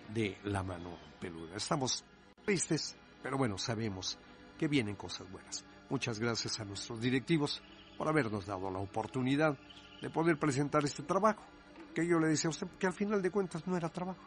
de 0.08 0.38
La 0.46 0.64
Mano 0.64 0.98
Peluda. 1.20 1.58
Estamos 1.58 2.06
tristes, 2.46 2.96
pero 3.22 3.38
bueno, 3.38 3.58
sabemos 3.58 4.18
que 4.58 4.70
vienen 4.70 4.96
cosas 4.96 5.30
buenas. 5.30 5.66
Muchas 5.90 6.20
gracias 6.20 6.60
a 6.60 6.66
nuestros 6.66 7.02
directivos 7.02 7.62
por 7.98 8.08
habernos 8.08 8.46
dado 8.46 8.72
la 8.72 8.80
oportunidad 8.80 9.58
de 10.02 10.10
poder 10.10 10.40
presentar 10.40 10.86
este 10.86 11.04
trabajo, 11.04 11.44
que 11.94 12.08
yo 12.08 12.18
le 12.18 12.30
decía 12.30 12.48
a 12.48 12.52
usted 12.52 12.68
que 12.80 12.88
al 12.88 12.94
final 12.94 13.22
de 13.22 13.30
cuentas 13.30 13.68
no 13.68 13.76
era 13.76 13.90
trabajo. 13.90 14.24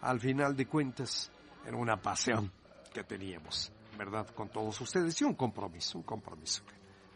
Al 0.00 0.18
final 0.18 0.56
de 0.56 0.66
cuentas 0.66 1.30
era 1.64 1.76
una 1.76 1.96
pasión 1.96 2.50
que 2.92 3.04
teníamos, 3.04 3.72
¿verdad? 3.96 4.26
Con 4.34 4.48
todos 4.48 4.80
ustedes 4.80 5.18
y 5.20 5.24
un 5.24 5.34
compromiso, 5.34 5.98
un 5.98 6.04
compromiso 6.04 6.62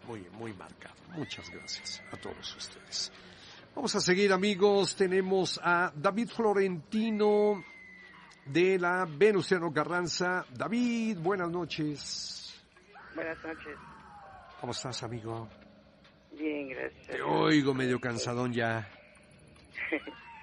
muy, 0.07 0.21
muy 0.31 0.53
marcado. 0.53 0.95
Muchas 1.17 1.51
gracias 1.51 2.01
a 2.13 2.17
todos 2.17 2.57
ustedes. 2.57 3.13
Vamos 3.75 3.95
a 3.95 4.01
seguir 4.01 4.33
amigos, 4.33 4.97
tenemos 4.97 5.59
a 5.63 5.93
David 5.95 6.29
Florentino 6.29 7.65
de 8.45 8.79
la 8.79 9.07
Venustiano 9.09 9.73
Carranza. 9.73 10.45
David, 10.53 11.19
buenas 11.19 11.49
noches. 11.51 12.63
Buenas 13.15 13.39
noches. 13.45 13.77
¿Cómo 14.61 14.73
estás 14.73 15.03
amigo? 15.03 15.49
Bien, 16.33 16.69
gracias. 16.69 17.07
Te 17.07 17.23
oigo 17.23 17.73
medio 17.73 18.01
cansadón 18.01 18.53
ya. 18.53 18.89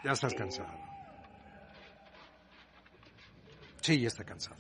Ya 0.04 0.12
estás 0.12 0.34
cansado. 0.34 0.74
Sí, 3.82 4.02
ya 4.02 4.08
está 4.08 4.24
cansado. 4.24 4.58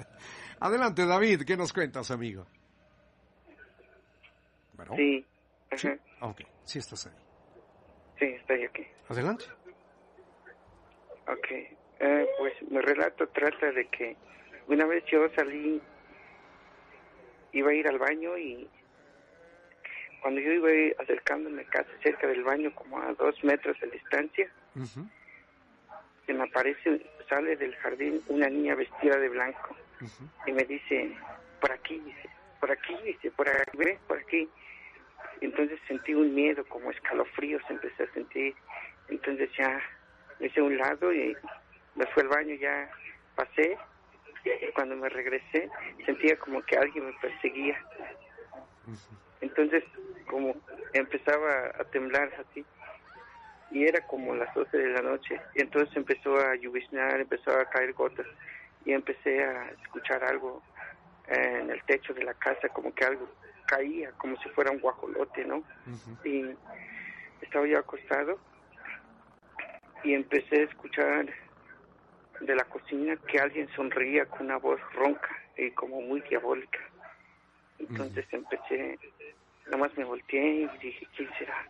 Adelante 0.60 1.06
David, 1.06 1.42
¿qué 1.44 1.56
nos 1.56 1.72
cuentas 1.72 2.10
amigo? 2.10 2.46
Bueno. 4.74 4.94
Sí. 4.96 5.24
¿Sí? 5.76 5.88
Ok, 6.20 6.42
sí 6.64 6.78
estás 6.78 7.06
ahí. 7.06 7.31
Sí, 8.22 8.28
estoy 8.28 8.62
aquí. 8.62 8.86
Adelante. 9.08 9.46
Ok. 11.26 11.50
Eh, 11.50 12.28
pues 12.38 12.52
mi 12.70 12.80
relato 12.80 13.26
trata 13.30 13.72
de 13.72 13.84
que 13.88 14.16
una 14.68 14.86
vez 14.86 15.04
yo 15.06 15.28
salí, 15.34 15.82
iba 17.50 17.70
a 17.70 17.74
ir 17.74 17.88
al 17.88 17.98
baño 17.98 18.38
y 18.38 18.70
cuando 20.20 20.40
yo 20.40 20.52
iba 20.52 20.68
acercándome 21.02 21.64
casi 21.64 21.90
cerca 22.00 22.28
del 22.28 22.44
baño, 22.44 22.72
como 22.76 23.02
a 23.02 23.12
dos 23.14 23.42
metros 23.42 23.76
de 23.80 23.88
distancia, 23.88 24.48
se 26.24 26.32
me 26.32 26.44
aparece, 26.44 27.04
sale 27.28 27.56
del 27.56 27.74
jardín 27.74 28.22
una 28.28 28.48
niña 28.48 28.76
vestida 28.76 29.18
de 29.18 29.30
blanco 29.30 29.76
y 30.46 30.52
me 30.52 30.62
dice, 30.62 31.12
por 31.60 31.72
aquí, 31.72 31.98
dice, 31.98 32.30
por 32.60 32.70
aquí, 32.70 32.96
dice, 33.04 33.32
por 33.32 33.48
aquí, 33.48 33.76
¿ves? 33.78 33.98
por 34.06 34.18
aquí. 34.18 34.48
Entonces 35.42 35.78
sentí 35.88 36.14
un 36.14 36.34
miedo, 36.34 36.64
como 36.68 36.90
escalofríos 36.90 37.62
empecé 37.68 38.04
a 38.04 38.12
sentir. 38.12 38.54
Entonces 39.08 39.50
ya 39.58 39.80
me 40.38 40.46
hice 40.46 40.60
a 40.60 40.64
un 40.64 40.78
lado 40.78 41.12
y 41.12 41.36
me 41.96 42.06
fui 42.06 42.22
al 42.22 42.28
baño, 42.28 42.54
ya 42.54 42.90
pasé. 43.34 43.76
Y 44.44 44.72
cuando 44.72 44.96
me 44.96 45.08
regresé, 45.08 45.68
sentía 46.04 46.36
como 46.36 46.62
que 46.62 46.76
alguien 46.76 47.06
me 47.06 47.12
perseguía. 47.20 47.80
Entonces, 49.40 49.84
como 50.26 50.56
empezaba 50.92 51.72
a 51.78 51.84
temblar 51.84 52.32
así, 52.38 52.64
y 53.70 53.86
era 53.86 54.00
como 54.06 54.34
las 54.34 54.52
12 54.54 54.76
de 54.76 54.88
la 54.88 55.02
noche, 55.02 55.40
y 55.54 55.62
entonces 55.62 55.96
empezó 55.96 56.36
a 56.38 56.54
lloviznar, 56.56 57.20
empezó 57.20 57.50
a 57.52 57.64
caer 57.66 57.92
gotas, 57.92 58.26
y 58.84 58.92
empecé 58.92 59.44
a 59.44 59.70
escuchar 59.82 60.24
algo 60.24 60.62
en 61.28 61.70
el 61.70 61.82
techo 61.84 62.12
de 62.14 62.24
la 62.24 62.34
casa, 62.34 62.68
como 62.68 62.94
que 62.94 63.04
algo 63.04 63.28
caía, 63.66 64.12
como 64.12 64.36
si 64.42 64.48
fuera 64.50 64.70
un 64.70 64.80
guajolote, 64.80 65.44
¿no? 65.44 65.62
Y 66.24 66.44
estaba 67.40 67.66
yo 67.66 67.78
acostado 67.78 68.38
y 70.04 70.14
empecé 70.14 70.60
a 70.60 70.64
escuchar 70.64 71.32
de 72.40 72.56
la 72.56 72.64
cocina 72.64 73.16
que 73.28 73.38
alguien 73.38 73.68
sonría 73.74 74.26
con 74.26 74.46
una 74.46 74.56
voz 74.56 74.80
ronca 74.94 75.30
y 75.56 75.70
como 75.72 76.00
muy 76.00 76.20
diabólica. 76.22 76.80
Entonces 77.78 78.26
empecé, 78.30 78.98
nomás 79.70 79.96
me 79.96 80.04
volteé 80.04 80.62
y 80.62 80.78
dije, 80.78 81.06
¿quién 81.16 81.28
será? 81.38 81.66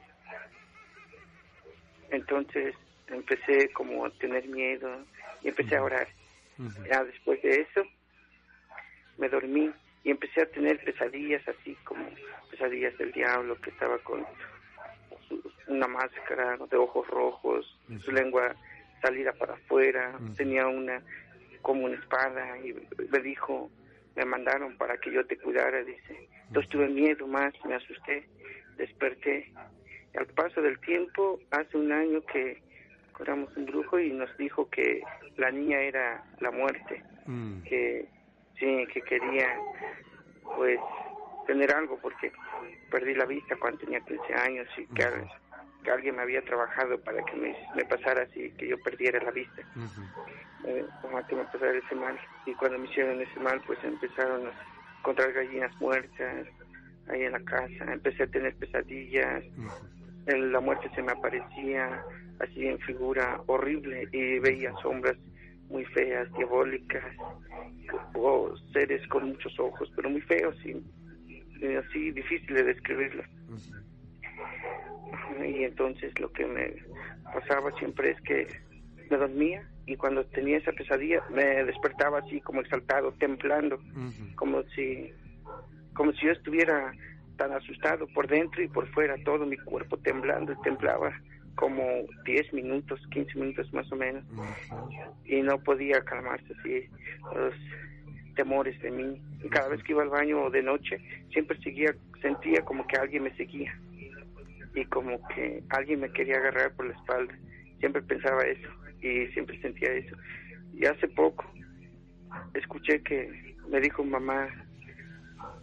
Entonces 2.10 2.74
empecé 3.09 3.70
como 3.73 4.05
a 4.06 4.10
tener 4.10 4.47
miedo 4.48 5.05
y 5.43 5.48
empecé 5.48 5.77
a 5.77 5.82
orar. 5.82 6.09
Ya 6.89 7.02
después 7.05 7.43
de 7.43 7.62
eso 7.62 7.82
me 9.19 9.28
dormí 9.28 9.73
y 10.05 10.11
empecé 10.11 10.43
a 10.43 10.47
tener 10.47 10.83
pesadillas 10.85 11.47
así 11.49 11.77
como 11.85 12.05
pesadillas 12.51 12.97
del 12.99 13.12
diablo 13.12 13.57
que 13.61 13.70
estaba 13.70 13.99
con 13.99 14.24
una 15.69 15.87
máscara 15.89 16.59
de 16.70 16.77
ojos 16.77 17.07
rojos, 17.09 17.79
su 18.05 18.12
lengua 18.12 18.55
salida 19.01 19.33
para 19.33 19.55
afuera, 19.55 20.19
tenía 20.37 20.66
una 20.66 21.03
como 21.62 21.85
una 21.85 21.95
espada 21.95 22.59
y 22.59 22.74
me 23.11 23.19
dijo, 23.20 23.70
me 24.16 24.24
mandaron 24.24 24.77
para 24.77 24.99
que 24.99 25.12
yo 25.12 25.24
te 25.27 25.39
cuidara, 25.39 25.83
dice. 25.85 26.29
Entonces 26.49 26.70
tuve 26.70 26.89
miedo 26.89 27.27
más, 27.27 27.55
me 27.65 27.74
asusté, 27.77 28.29
desperté. 28.77 29.53
Y 30.12 30.19
al 30.19 30.27
paso 30.27 30.61
del 30.61 30.79
tiempo, 30.81 31.41
hace 31.51 31.79
un 31.79 31.93
año 31.93 32.20
que 32.27 32.61
encontramos 33.11 33.57
un 33.57 33.66
brujo 33.66 33.99
y 33.99 34.12
nos 34.12 34.37
dijo 34.37 34.69
que 34.69 35.03
la 35.37 35.51
niña 35.51 35.81
era 35.81 36.24
la 36.41 36.51
muerte, 36.51 37.03
que 37.65 38.09
sí, 38.63 38.87
que 38.93 39.03
quería 39.03 39.49
pues 40.57 40.79
tener 41.47 41.75
algo 41.75 41.99
porque 42.01 42.31
perdí 42.91 43.15
la 43.15 43.25
vista 43.27 43.57
cuando 43.57 43.79
tenía 43.79 44.01
15 44.01 44.35
años 44.35 44.69
y 44.79 44.87
que, 44.87 45.03
al- 45.03 45.29
que 45.83 45.91
alguien 45.91 46.15
me 46.17 46.23
había 46.23 46.43
trabajado 46.45 47.01
para 47.03 47.25
que 47.25 47.35
me, 47.37 47.57
me 47.75 47.85
pasara 47.85 48.23
así, 48.23 48.51
que 48.57 48.69
yo 48.69 48.79
perdiera 48.81 49.21
la 49.21 49.33
vista 49.33 49.63
eh, 50.65 50.87
como 51.01 51.27
que 51.27 51.35
me 51.35 51.45
pasara 51.47 51.77
ese 51.77 51.95
mal. 51.97 52.21
Y 52.47 52.55
cuando 52.55 52.79
me 52.79 52.89
hicieron 52.89 53.21
ese 53.21 53.41
mal, 53.41 53.61
pues 53.67 53.83
empezaron 53.83 54.47
a 54.47 54.53
encontrar 54.99 55.33
gallinas 55.33 55.73
muertas 55.81 56.47
ahí 57.09 57.23
en 57.25 57.33
la 57.33 57.41
casa. 57.41 57.93
Empecé 57.93 58.23
a 58.23 58.27
tener 58.29 58.55
pesadillas. 58.55 59.43
En 60.27 60.53
la 60.53 60.61
muerte 60.61 60.89
se 60.95 61.03
me 61.03 61.11
aparecía 61.11 62.01
así 62.39 62.69
en 62.69 62.79
figura 62.81 63.41
horrible 63.47 64.07
y 64.13 64.39
veía 64.39 64.73
sombras 64.83 65.17
muy 65.73 65.85
feas, 65.86 66.32
diabólicas, 66.35 67.05
o 68.15 68.55
seres 68.73 69.07
con 69.09 69.28
muchos 69.28 69.59
ojos, 69.59 69.90
pero 69.97 70.11
muy 70.11 70.20
feos 70.20 70.55
y, 70.65 70.77
y 71.65 71.74
así 71.74 72.11
difícil 72.12 72.55
de 72.55 72.62
describirlos. 72.65 73.27
Y 75.44 75.65
entonces 75.65 76.19
lo 76.20 76.31
que 76.32 76.47
me 76.47 76.74
pasaba 77.32 77.73
siempre 77.78 78.11
es 78.11 78.20
que 78.23 78.47
me 79.11 79.16
dormía 79.16 79.66
y 79.86 79.97
cuando 79.97 80.24
tenía 80.27 80.59
esa 80.59 80.73
pesadilla 80.73 81.23
me 81.31 81.65
despertaba 81.65 82.19
así 82.20 82.40
como 82.40 82.61
exaltado, 82.61 83.12
temblando, 83.12 83.81
como 84.36 84.62
si 84.74 85.12
como 85.94 86.12
si 86.12 86.27
yo 86.27 86.32
estuviera 86.32 86.93
tan 87.36 87.53
asustado 87.53 88.07
por 88.15 88.28
dentro 88.28 88.62
y 88.62 88.69
por 88.69 88.86
fuera, 88.89 89.16
todo 89.24 89.44
mi 89.44 89.57
cuerpo 89.57 89.99
temblando 89.99 90.53
y 90.53 90.62
temblaba 90.62 91.12
como 91.55 91.83
10 92.24 92.53
minutos, 92.53 93.01
15 93.11 93.39
minutos 93.39 93.73
más 93.73 93.91
o 93.93 93.97
menos 93.97 94.24
y 95.24 95.43
no 95.43 95.59
podía 95.59 96.01
calmarse 96.03 96.53
así 96.59 96.89
los 97.35 97.55
temores 98.35 98.81
de 98.81 98.91
mí. 98.91 99.20
Y 99.45 99.49
cada 99.49 99.69
vez 99.69 99.83
que 99.83 99.93
iba 99.93 100.03
al 100.03 100.09
baño 100.09 100.51
de 100.51 100.62
noche 100.62 100.99
siempre 101.31 101.59
seguía, 101.62 101.95
sentía 102.20 102.62
como 102.65 102.87
que 102.87 102.97
alguien 102.97 103.24
me 103.24 103.37
seguía 103.37 103.79
y 104.74 104.85
como 104.87 105.20
que 105.29 105.62
alguien 105.70 106.01
me 106.01 106.12
quería 106.12 106.37
agarrar 106.37 106.73
por 106.73 106.87
la 106.87 106.95
espalda. 106.95 107.35
Siempre 107.79 108.03
pensaba 108.03 108.43
eso 108.43 108.69
y 109.01 109.27
siempre 109.33 109.61
sentía 109.61 109.93
eso. 109.93 110.16
Y 110.74 110.87
hace 110.87 111.09
poco 111.09 111.45
escuché 112.55 113.03
que 113.03 113.55
me 113.69 113.81
dijo 113.81 114.05
mamá, 114.05 114.49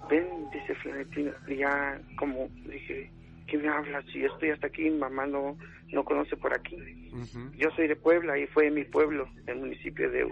ven, 0.09 0.27
dice 0.51 0.75
Florentino, 0.75 1.31
y 1.47 1.57
ya 1.57 1.99
como 2.17 2.49
dije, 2.65 3.11
¿qué 3.49 3.57
me 3.57 3.67
hablas? 3.67 4.05
Si 4.11 4.19
yo 4.19 4.27
estoy 4.27 4.49
hasta 4.51 4.67
aquí, 4.67 4.89
mamá 4.89 5.25
no, 5.25 5.57
no 5.91 6.03
conoce 6.03 6.35
por 6.37 6.53
aquí. 6.53 6.77
Yo 7.57 7.69
soy 7.71 7.87
de 7.87 7.95
Puebla 7.95 8.37
y 8.37 8.47
fue 8.47 8.67
en 8.67 8.75
mi 8.75 8.83
pueblo, 8.85 9.27
el 9.47 9.57
municipio 9.57 10.09
de 10.09 10.27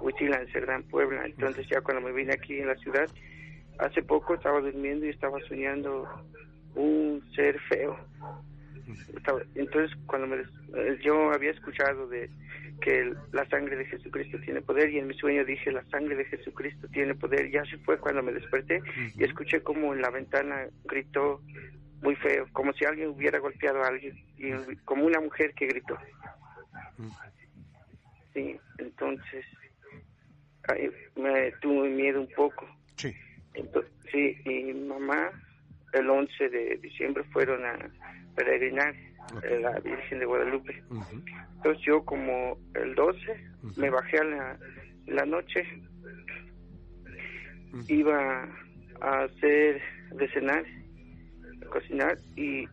Huitila, 0.00 0.40
en 0.40 0.48
Cerdán, 0.48 0.82
Puebla. 0.84 1.24
Entonces 1.26 1.66
ya 1.68 1.80
cuando 1.80 2.02
me 2.06 2.12
vine 2.12 2.32
aquí 2.34 2.58
en 2.58 2.66
la 2.66 2.76
ciudad, 2.76 3.08
hace 3.78 4.02
poco 4.02 4.34
estaba 4.34 4.60
durmiendo 4.60 5.06
y 5.06 5.10
estaba 5.10 5.38
soñando 5.48 6.06
un 6.74 7.22
ser 7.34 7.58
feo. 7.68 7.96
Estaba- 9.16 9.42
Entonces 9.54 9.96
cuando 10.06 10.26
me 10.28 10.36
eh, 10.36 10.98
yo 11.02 11.32
había 11.32 11.50
escuchado 11.50 12.06
de 12.08 12.28
que 12.80 13.12
la 13.32 13.44
sangre 13.48 13.76
de 13.76 13.84
Jesucristo 13.86 14.38
tiene 14.40 14.60
poder 14.62 14.90
y 14.90 14.98
en 14.98 15.08
mi 15.08 15.14
sueño 15.14 15.44
dije 15.44 15.72
la 15.72 15.84
sangre 15.86 16.14
de 16.16 16.24
Jesucristo 16.26 16.86
tiene 16.92 17.14
poder. 17.14 17.50
Ya 17.50 17.64
se 17.64 17.76
fue 17.78 17.98
cuando 17.98 18.22
me 18.22 18.32
desperté 18.32 18.80
y 19.16 19.24
escuché 19.24 19.62
como 19.62 19.92
en 19.94 20.00
la 20.02 20.10
ventana 20.10 20.66
gritó 20.84 21.40
muy 22.02 22.14
feo, 22.16 22.46
como 22.52 22.72
si 22.74 22.84
alguien 22.84 23.08
hubiera 23.10 23.38
golpeado 23.38 23.82
a 23.82 23.88
alguien 23.88 24.16
y 24.36 24.76
como 24.84 25.04
una 25.04 25.20
mujer 25.20 25.52
que 25.54 25.66
gritó. 25.66 25.96
Sí, 28.34 28.56
entonces 28.78 29.44
ay, 30.68 30.90
me 31.16 31.50
tuve 31.60 31.88
miedo 31.88 32.20
un 32.20 32.28
poco. 32.34 32.66
Sí. 32.96 33.14
Ento- 33.54 33.84
Sí, 34.10 34.36
mi 34.46 34.72
mamá 34.72 35.30
el 35.92 36.08
11 36.08 36.48
de 36.48 36.76
diciembre 36.78 37.24
fueron 37.32 37.64
a 37.66 37.90
peregrinar 38.34 38.94
a 39.42 39.54
la 39.60 39.80
Virgen 39.80 40.18
de 40.20 40.24
Guadalupe. 40.24 40.82
Entonces 41.56 41.82
yo 41.84 42.02
como 42.04 42.56
el 42.74 42.94
12 42.94 43.36
me 43.76 43.90
bajé 43.90 44.18
a 44.18 44.24
la, 44.24 44.58
la 45.06 45.26
noche, 45.26 45.62
iba 47.88 48.48
a 49.02 49.22
hacer 49.24 49.80
de 50.12 50.28
cenar, 50.32 50.64
cocinar 51.68 52.18
y 52.36 52.66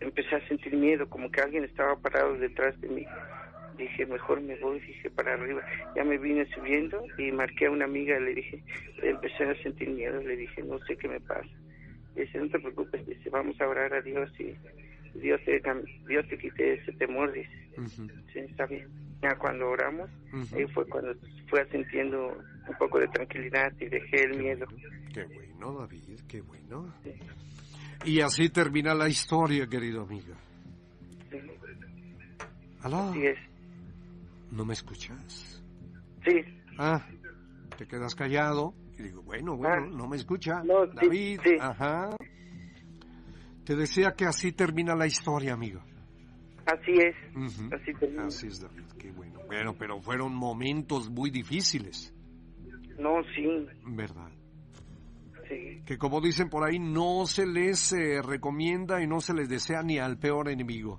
empecé 0.00 0.36
a 0.36 0.48
sentir 0.48 0.74
miedo, 0.74 1.08
como 1.08 1.30
que 1.30 1.40
alguien 1.40 1.64
estaba 1.64 1.96
parado 1.96 2.36
detrás 2.36 2.78
de 2.80 2.88
mí. 2.88 3.06
Dije, 3.76 4.04
mejor 4.06 4.40
me 4.40 4.56
voy, 4.56 4.80
dije, 4.80 5.10
para 5.10 5.34
arriba. 5.34 5.62
Ya 5.96 6.04
me 6.04 6.18
vine 6.18 6.46
subiendo 6.54 7.02
y 7.18 7.32
marqué 7.32 7.66
a 7.66 7.70
una 7.70 7.84
amiga, 7.86 8.18
le 8.18 8.34
dije, 8.34 8.62
empecé 9.02 9.44
a 9.44 9.62
sentir 9.62 9.88
miedo, 9.90 10.20
le 10.22 10.36
dije, 10.36 10.62
no 10.62 10.78
sé 10.86 10.96
qué 10.96 11.08
me 11.08 11.20
pasa. 11.20 11.48
Dice, 12.14 12.38
no 12.38 12.48
te 12.48 12.58
preocupes, 12.58 13.06
dice, 13.06 13.30
vamos 13.30 13.58
a 13.60 13.68
orar 13.68 13.94
a 13.94 14.02
Dios 14.02 14.30
y 14.38 14.54
Dios 15.18 15.40
te, 15.44 15.62
Dios 16.06 16.28
te 16.28 16.38
quite 16.38 16.74
ese 16.74 16.92
temor, 16.92 17.32
dice. 17.32 17.50
Sí, 18.32 18.40
está 18.40 18.66
bien. 18.66 18.88
Ya 19.22 19.36
cuando 19.36 19.68
oramos, 19.68 20.10
ahí 20.54 20.66
fue 20.68 20.86
cuando 20.86 21.14
fue 21.48 21.66
sintiendo 21.70 22.38
un 22.68 22.76
poco 22.78 22.98
de 22.98 23.08
tranquilidad 23.08 23.72
y 23.78 23.86
dejé 23.86 24.24
el 24.24 24.38
miedo. 24.38 24.66
Qué 25.12 25.24
bueno, 25.24 25.80
David, 25.80 26.20
qué 26.28 26.40
bueno. 26.40 26.92
Y 28.04 28.20
así 28.20 28.48
termina 28.48 28.94
la 28.94 29.08
historia, 29.08 29.66
querido 29.66 30.02
amigo. 30.02 30.34
¿Aló? 32.82 33.10
Así 33.10 33.26
es. 33.26 33.38
¿No 34.50 34.64
me 34.64 34.72
escuchas? 34.72 35.62
Sí. 36.24 36.40
Ah, 36.78 37.06
te 37.76 37.86
quedas 37.86 38.14
callado. 38.14 38.74
Y 38.98 39.02
digo, 39.04 39.22
bueno, 39.22 39.56
bueno, 39.56 39.86
Ah. 39.86 39.90
no 39.96 40.08
me 40.08 40.16
escucha. 40.16 40.62
No, 40.64 40.86
David, 40.86 41.40
sí. 41.42 41.56
ajá. 41.60 42.16
Te 43.64 43.76
decía 43.76 44.12
que 44.12 44.24
así 44.26 44.52
termina 44.52 44.94
la 44.96 45.06
historia, 45.06 45.52
amigo. 45.54 45.80
Así 46.66 46.92
es. 46.92 47.14
Así 47.72 47.92
termina. 47.98 48.26
Así 48.26 48.46
es, 48.46 48.60
David, 48.60 48.84
qué 48.98 49.10
bueno. 49.12 49.40
Bueno, 49.46 49.74
pero 49.78 50.00
fueron 50.00 50.34
momentos 50.34 51.10
muy 51.10 51.30
difíciles, 51.30 52.14
No, 52.98 53.14
sí, 53.34 53.46
¿verdad? 53.86 54.30
Sí. 55.50 55.82
Que 55.84 55.98
como 55.98 56.22
dicen 56.22 56.48
por 56.48 56.64
ahí, 56.64 56.78
no 56.78 57.26
se 57.26 57.46
les 57.46 57.92
eh, 57.92 58.22
recomienda 58.22 59.02
y 59.02 59.06
no 59.06 59.20
se 59.20 59.34
les 59.34 59.48
desea 59.50 59.82
ni 59.82 59.98
al 59.98 60.16
peor 60.18 60.48
enemigo. 60.48 60.98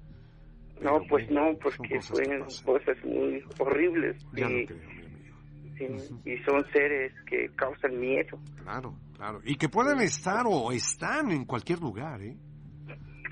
No, 0.81 0.93
Pero 0.99 1.05
pues 1.09 1.29
no, 1.31 1.41
porque 1.61 1.95
cosas 1.95 2.11
que 2.11 2.23
fueron 2.25 2.43
pasan. 2.43 2.65
cosas 2.65 2.97
muy 3.05 3.43
horribles 3.59 4.23
Ya 4.33 4.49
y, 4.49 4.65
creo, 4.65 4.79
mi 4.79 5.05
amigo. 5.05 5.37
sí, 5.77 6.29
y 6.31 6.37
son 6.43 6.65
seres 6.73 7.13
que 7.27 7.49
causan 7.55 7.99
miedo. 7.99 8.39
Claro, 8.63 8.95
claro. 9.15 9.39
Y 9.45 9.55
que 9.55 9.69
pueden 9.69 9.99
estar 10.01 10.45
o 10.47 10.71
están 10.71 11.31
en 11.31 11.45
cualquier 11.45 11.79
lugar, 11.79 12.21
¿eh? 12.21 12.37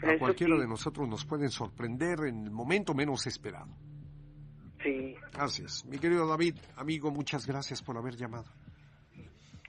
A 0.01 0.11
Eso 0.11 0.19
cualquiera 0.19 0.55
sí. 0.55 0.61
de 0.61 0.67
nosotros 0.67 1.09
nos 1.09 1.25
pueden 1.25 1.49
sorprender 1.49 2.19
en 2.25 2.45
el 2.45 2.51
momento 2.51 2.93
menos 2.93 3.27
esperado. 3.27 3.75
Sí, 4.81 5.15
es. 5.65 5.85
Mi 5.85 5.97
querido 5.97 6.25
David, 6.25 6.55
amigo, 6.77 7.11
muchas 7.11 7.45
gracias 7.45 7.81
por 7.83 7.97
haber 7.97 8.15
llamado. 8.15 8.45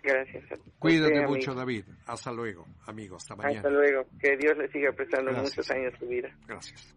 Gracias. 0.03 0.45
a 0.53 0.57
Cuídate 0.79 1.15
usted, 1.15 1.29
mucho, 1.29 1.51
amigo. 1.53 1.61
David. 1.61 1.85
Hasta 2.07 2.33
luego, 2.33 2.67
amigo. 2.87 3.17
Hasta 3.17 3.37
mañana. 3.37 3.59
Hasta 3.59 3.71
luego. 3.71 4.05
Que 4.21 4.37
Dios 4.37 4.57
le 4.59 4.69
siga 4.71 4.93
prestando 4.93 5.31
Gracias. 5.33 5.57
muchos 5.57 5.71
años 5.71 5.93
su 5.99 6.07
vida. 6.07 6.29
Gracias. 6.47 6.95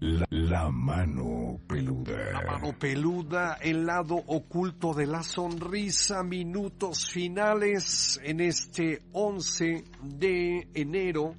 La, 0.00 0.26
la 0.30 0.70
mano 0.70 1.58
La 1.58 1.66
peluda. 1.74 2.42
mano 2.46 2.78
peluda, 2.78 3.58
el 3.60 3.84
lado 3.84 4.14
oculto 4.14 4.94
de 4.94 5.06
la 5.06 5.24
sonrisa, 5.24 6.22
minutos 6.22 7.10
finales 7.10 8.20
en 8.22 8.38
este 8.40 9.00
11 9.12 9.82
de 10.04 10.68
enero 10.74 11.34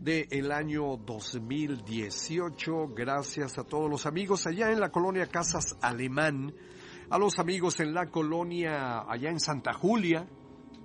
del 0.00 0.52
año 0.52 0.96
2018. 0.96 2.88
Gracias 2.94 3.58
a 3.58 3.64
todos 3.64 3.90
los 3.90 4.06
amigos 4.06 4.46
allá 4.46 4.70
en 4.72 4.80
la 4.80 4.90
colonia 4.90 5.26
Casas 5.26 5.76
Alemán, 5.82 6.54
a 7.10 7.18
los 7.18 7.38
amigos 7.38 7.80
en 7.80 7.94
la 7.94 8.06
colonia 8.06 9.00
allá 9.00 9.30
en 9.30 9.40
Santa 9.40 9.72
Julia, 9.72 10.26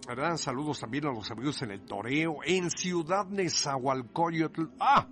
¿verdad? 0.08 0.38
Saludos 0.38 0.80
también 0.80 1.06
a 1.06 1.12
los 1.12 1.30
amigos 1.32 1.62
en 1.62 1.72
el 1.72 1.86
Toreo, 1.86 2.38
en 2.46 2.70
Ciudad 2.70 3.26
Nezahualcóyotl. 3.28 4.64
¡Ah! 4.80 5.08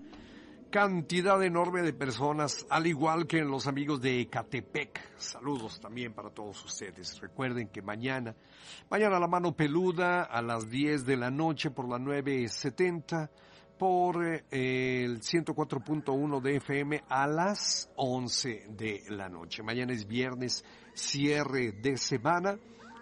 cantidad 0.72 1.44
enorme 1.44 1.82
de 1.82 1.92
personas, 1.92 2.66
al 2.70 2.88
igual 2.88 3.28
que 3.28 3.40
en 3.40 3.52
los 3.52 3.68
amigos 3.68 4.02
de 4.02 4.22
Ecatepec. 4.22 5.18
Saludos 5.18 5.82
también 5.82 6.14
para 6.14 6.30
todos 6.30 6.64
ustedes. 6.64 7.20
Recuerden 7.20 7.68
que 7.68 7.82
mañana, 7.82 8.34
mañana 8.90 9.20
la 9.20 9.28
mano 9.28 9.54
peluda 9.54 10.24
a 10.24 10.42
las 10.42 10.70
10 10.70 11.06
de 11.06 11.18
la 11.18 11.30
noche 11.30 11.72
por 11.72 11.90
la 11.90 12.00
970, 12.00 13.30
por 13.78 14.26
eh, 14.26 15.04
el 15.04 15.20
104.1 15.20 16.42
de 16.42 16.56
FM 16.56 17.04
a 17.10 17.28
las 17.28 17.92
11 17.98 18.68
de 18.70 19.04
la 19.10 19.28
noche. 19.28 19.64
Mañana 19.64 19.92
es 19.92 20.08
viernes, 20.08 20.64
cierre 20.94 21.72
de 21.72 21.98
semana 21.98 22.58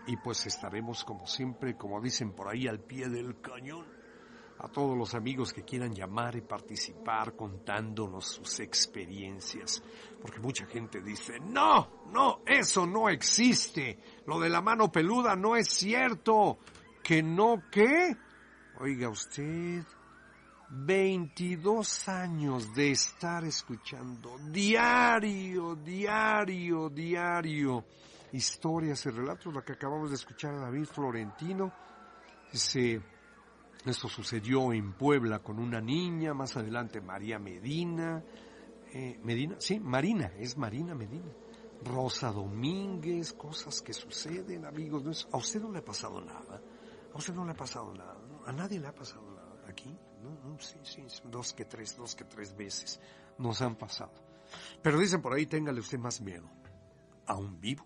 y 0.07 0.17
pues 0.17 0.45
estaremos 0.45 1.03
como 1.03 1.27
siempre, 1.27 1.75
como 1.75 2.01
dicen 2.01 2.31
por 2.31 2.47
ahí, 2.47 2.67
al 2.67 2.79
pie 2.79 3.09
del 3.09 3.39
cañón 3.41 3.99
a 4.59 4.67
todos 4.67 4.97
los 4.97 5.15
amigos 5.15 5.53
que 5.53 5.63
quieran 5.63 5.93
llamar 5.93 6.35
y 6.35 6.41
participar 6.41 7.35
contándonos 7.35 8.25
sus 8.25 8.59
experiencias. 8.59 9.81
Porque 10.21 10.39
mucha 10.39 10.65
gente 10.65 11.01
dice, 11.01 11.39
no, 11.39 12.03
no, 12.11 12.41
eso 12.45 12.85
no 12.85 13.09
existe. 13.09 13.99
Lo 14.25 14.39
de 14.39 14.49
la 14.49 14.61
mano 14.61 14.91
peluda 14.91 15.35
no 15.35 15.55
es 15.55 15.69
cierto. 15.69 16.59
¿Que 17.01 17.23
no 17.23 17.63
qué? 17.71 18.15
Oiga 18.81 19.09
usted, 19.09 19.83
22 20.69 22.07
años 22.09 22.73
de 22.73 22.91
estar 22.91 23.43
escuchando 23.43 24.37
diario, 24.51 25.75
diario, 25.75 26.89
diario 26.89 27.85
historias 28.31 29.03
y 29.07 29.09
relatos, 29.09 29.53
la 29.53 29.63
que 29.63 29.73
acabamos 29.73 30.09
de 30.09 30.15
escuchar 30.15 30.53
a 30.53 30.59
David 30.59 30.85
Florentino. 30.85 31.73
Dice, 32.51 33.01
esto 33.85 34.07
sucedió 34.07 34.71
en 34.71 34.93
Puebla 34.93 35.39
con 35.39 35.57
una 35.57 35.81
niña, 35.81 36.33
más 36.35 36.55
adelante 36.55 37.01
María 37.01 37.39
Medina, 37.39 38.23
eh, 38.93 39.19
Medina, 39.23 39.55
sí, 39.59 39.79
Marina, 39.79 40.31
es 40.37 40.57
Marina 40.57 40.93
Medina, 40.93 41.31
Rosa 41.83 42.31
Domínguez, 42.31 43.33
cosas 43.33 43.81
que 43.81 43.93
suceden, 43.93 44.65
amigos, 44.65 45.03
¿no 45.03 45.11
es- 45.11 45.27
a 45.31 45.37
usted 45.37 45.61
no 45.61 45.71
le 45.71 45.79
ha 45.79 45.85
pasado 45.85 46.21
nada, 46.21 46.61
a 47.13 47.17
usted 47.17 47.33
no 47.33 47.45
le 47.45 47.51
ha 47.53 47.55
pasado 47.55 47.93
nada, 47.95 48.17
a 48.45 48.51
nadie 48.51 48.79
le 48.79 48.87
ha 48.87 48.93
pasado 48.93 49.23
nada 49.31 49.63
aquí, 49.67 49.89
no, 50.21 50.57
sí, 50.59 51.05
dos 51.25 51.53
que 51.53 51.65
tres, 51.65 51.95
dos 51.95 52.15
que 52.15 52.25
tres 52.25 52.55
veces 52.55 52.99
nos 53.37 53.61
han 53.61 53.75
pasado. 53.75 54.11
Pero 54.81 54.99
dicen 54.99 55.21
por 55.21 55.33
ahí, 55.33 55.45
téngale 55.45 55.79
usted 55.79 55.99
más 55.99 56.21
miedo 56.21 56.49
a 57.27 57.35
un 57.35 57.59
vivo 57.59 57.85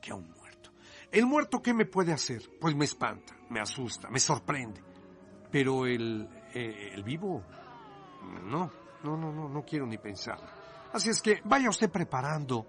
que 0.00 0.12
a 0.12 0.14
un 0.14 0.30
muerto. 0.30 0.70
El 1.10 1.26
muerto, 1.26 1.60
¿qué 1.60 1.74
me 1.74 1.86
puede 1.86 2.12
hacer? 2.12 2.42
Pues 2.60 2.74
me 2.74 2.84
espanta, 2.84 3.36
me 3.48 3.60
asusta, 3.60 4.08
me 4.08 4.20
sorprende. 4.20 4.80
Pero 5.50 5.86
el, 5.86 6.28
eh, 6.54 6.90
el 6.92 7.02
vivo, 7.02 7.42
no, 8.44 8.70
no, 9.02 9.16
no, 9.16 9.32
no, 9.32 9.48
no 9.48 9.64
quiero 9.64 9.86
ni 9.86 9.98
pensar. 9.98 10.38
Así 10.92 11.10
es 11.10 11.20
que 11.20 11.40
vaya 11.44 11.68
usted 11.68 11.90
preparando 11.90 12.66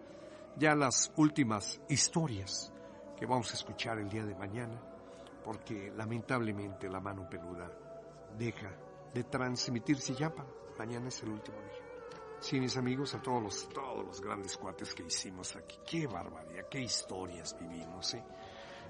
ya 0.58 0.76
las 0.76 1.12
últimas 1.18 1.80
historias 1.88 2.74
que 3.18 3.26
vamos 3.26 3.52
a 3.52 3.54
escuchar 3.54 4.00
el 4.00 4.10
día 4.10 4.26
de 4.26 4.36
mañana, 4.36 4.82
porque 5.44 5.92
lamentablemente 5.96 6.90
la 6.90 7.00
mano 7.00 7.30
peluda 7.30 7.70
deja 8.38 8.72
de 9.14 9.24
transmitirse 9.24 10.14
ya 10.16 10.34
mañana 10.78 11.10
es 11.10 11.22
el 11.24 11.30
último 11.30 11.58
día. 11.60 11.92
Sí, 12.40 12.60
mis 12.60 12.76
amigos, 12.76 13.14
a 13.14 13.22
todos 13.22 13.44
los, 13.44 13.70
todos 13.70 14.04
los 14.04 14.20
grandes 14.20 14.58
cuates 14.58 14.96
que 14.96 15.04
hicimos 15.04 15.56
aquí. 15.56 15.78
Qué 15.86 16.08
barbaridad, 16.08 16.66
qué 16.72 16.82
historias 16.82 17.56
vivimos, 17.60 18.16
¿eh? 18.16 18.24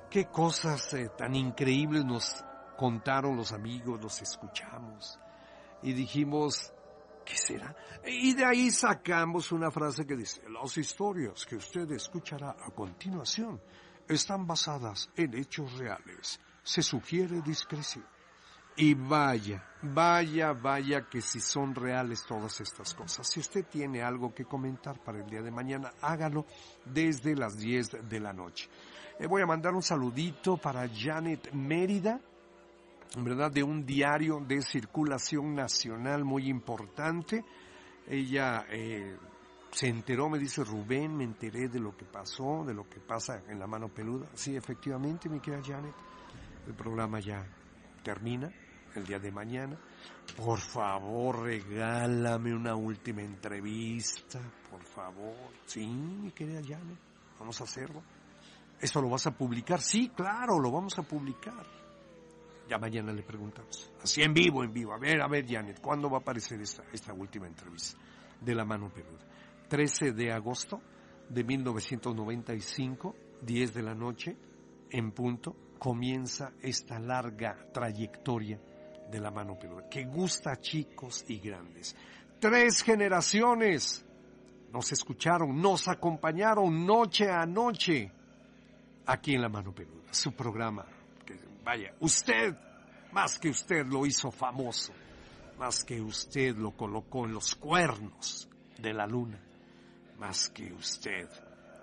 Qué 0.09 0.27
cosas 0.27 0.93
eh, 0.93 1.09
tan 1.18 1.35
increíbles 1.35 2.05
nos 2.05 2.45
contaron 2.77 3.35
los 3.35 3.51
amigos, 3.51 4.01
los 4.01 4.22
escuchamos. 4.22 5.19
Y 5.84 5.91
dijimos, 5.91 6.72
¿qué 7.26 7.35
será? 7.35 7.76
Y 8.05 8.34
de 8.34 8.45
ahí 8.45 8.72
sacamos 8.72 9.51
una 9.51 9.69
frase 9.69 10.05
que 10.05 10.15
dice, 10.15 10.41
las 10.49 10.77
historias 10.77 11.45
que 11.45 11.57
usted 11.57 11.91
escuchará 11.91 12.55
a 12.57 12.72
continuación 12.72 13.61
están 14.07 14.47
basadas 14.47 15.09
en 15.18 15.38
hechos 15.38 15.77
reales. 15.77 16.39
Se 16.63 16.81
sugiere 16.81 17.41
discreción. 17.41 18.05
Y 18.76 18.93
vaya, 18.93 19.64
vaya, 19.81 20.53
vaya 20.53 21.07
que 21.10 21.22
si 21.22 21.39
son 21.39 21.76
reales 21.76 22.23
todas 22.26 22.61
estas 22.61 22.93
cosas. 22.93 23.27
Si 23.27 23.39
usted 23.39 23.65
tiene 23.65 24.02
algo 24.02 24.34
que 24.34 24.45
comentar 24.45 25.03
para 25.03 25.19
el 25.19 25.30
día 25.30 25.41
de 25.41 25.52
mañana, 25.52 25.91
hágalo 26.02 26.45
desde 26.85 27.35
las 27.35 27.57
10 27.57 28.10
de 28.10 28.19
la 28.19 28.34
noche. 28.34 28.69
Le 29.19 29.27
voy 29.27 29.41
a 29.41 29.45
mandar 29.45 29.73
un 29.73 29.84
saludito 29.84 30.57
para 30.57 30.89
Janet 30.89 31.52
Mérida, 31.53 32.19
¿verdad? 33.18 33.52
De 33.52 33.61
un 33.61 33.85
diario 33.85 34.39
de 34.39 34.61
circulación 34.61 35.53
nacional 35.53 36.23
muy 36.23 36.48
importante. 36.48 37.43
Ella 38.07 38.65
eh, 38.69 39.15
se 39.72 39.88
enteró, 39.88 40.30
me 40.30 40.39
dice 40.39 40.64
Rubén, 40.64 41.15
me 41.15 41.26
enteré 41.26 41.68
de 41.68 41.80
lo 41.80 41.95
que 41.95 42.06
pasó, 42.06 42.64
de 42.65 42.73
lo 42.73 42.89
que 42.89 42.99
pasa 42.99 43.43
en 43.48 43.60
la 43.60 43.68
mano 43.68 43.89
peluda. 43.89 44.27
Sí, 44.34 44.56
efectivamente, 44.56 45.30
mi 45.30 45.39
querida 45.39 45.61
Janet 45.64 45.93
El 46.65 46.73
programa 46.73 47.19
ya 47.19 47.45
termina 48.03 48.52
el 48.95 49.05
día 49.05 49.19
de 49.19 49.31
mañana. 49.31 49.77
Por 50.35 50.59
favor, 50.59 51.43
regálame 51.43 52.53
una 52.53 52.76
última 52.76 53.22
entrevista, 53.22 54.39
por 54.69 54.84
favor. 54.84 55.51
Sí, 55.65 55.85
mi 55.85 56.31
querida 56.31 56.61
Janet, 56.61 56.97
vamos 57.39 57.59
a 57.61 57.63
hacerlo. 57.65 58.01
¿Eso 58.80 59.01
lo 59.01 59.09
vas 59.09 59.27
a 59.27 59.31
publicar? 59.31 59.81
Sí, 59.81 60.09
claro, 60.09 60.59
lo 60.59 60.72
vamos 60.72 60.97
a 60.97 61.03
publicar. 61.03 61.65
Ya 62.68 62.77
mañana 62.77 63.11
le 63.11 63.23
preguntamos. 63.23 63.91
Así 64.01 64.22
en 64.22 64.34
vivo, 64.34 64.63
en 64.63 64.73
vivo. 64.73 64.93
A 64.93 64.97
ver, 64.97 65.22
a 65.22 65.27
ver, 65.27 65.45
Janet, 65.47 65.80
¿cuándo 65.81 66.09
va 66.09 66.18
a 66.18 66.22
aparecer 66.22 66.59
esta, 66.61 66.84
esta 66.91 67.13
última 67.13 67.47
entrevista 67.47 67.99
de 68.39 68.55
la 68.55 68.65
mano 68.65 68.89
peluda? 68.89 69.26
13 69.68 70.13
de 70.13 70.31
agosto 70.31 70.81
de 71.30 71.43
1995, 71.43 73.15
10 73.41 73.73
de 73.73 73.84
la 73.84 73.93
noche, 73.93 74.38
en 74.89 75.11
punto, 75.11 75.55
comienza 75.77 76.53
esta 76.61 76.99
larga 76.99 77.57
trayectoria 77.73 78.59
de 79.12 79.20
la 79.20 79.30
mano 79.30 79.60
peluda, 79.60 79.88
que 79.90 80.06
gusta 80.06 80.54
a 80.54 80.62
chicos 80.62 81.26
y 81.28 81.40
grandes. 81.40 81.96
Tres 82.40 82.82
generaciones 82.82 84.06
nos 84.72 84.92
escucharon, 84.92 85.62
nos 85.62 85.88
acompañaron 85.88 86.86
noche 86.86 87.30
a 87.30 87.46
noche 87.46 88.12
aquí 89.06 89.36
en 89.36 89.42
la 89.42 89.50
mano 89.50 89.74
peluda, 89.74 90.12
su 90.12 90.32
programa. 90.32 90.86
Que, 91.26 91.38
vaya, 91.64 91.94
usted, 92.00 92.56
más 93.12 93.38
que 93.38 93.50
usted 93.50 93.86
lo 93.86 94.06
hizo 94.06 94.32
famoso, 94.32 94.94
más 95.60 95.84
que 95.84 96.02
usted 96.02 96.56
lo 96.56 96.72
colocó 96.72 97.26
en 97.26 97.34
los 97.34 97.56
cuernos 97.56 98.50
de 98.80 98.94
la 98.94 99.06
luna, 99.06 99.40
más 100.18 100.50
que 100.50 100.72
usted 100.74 101.30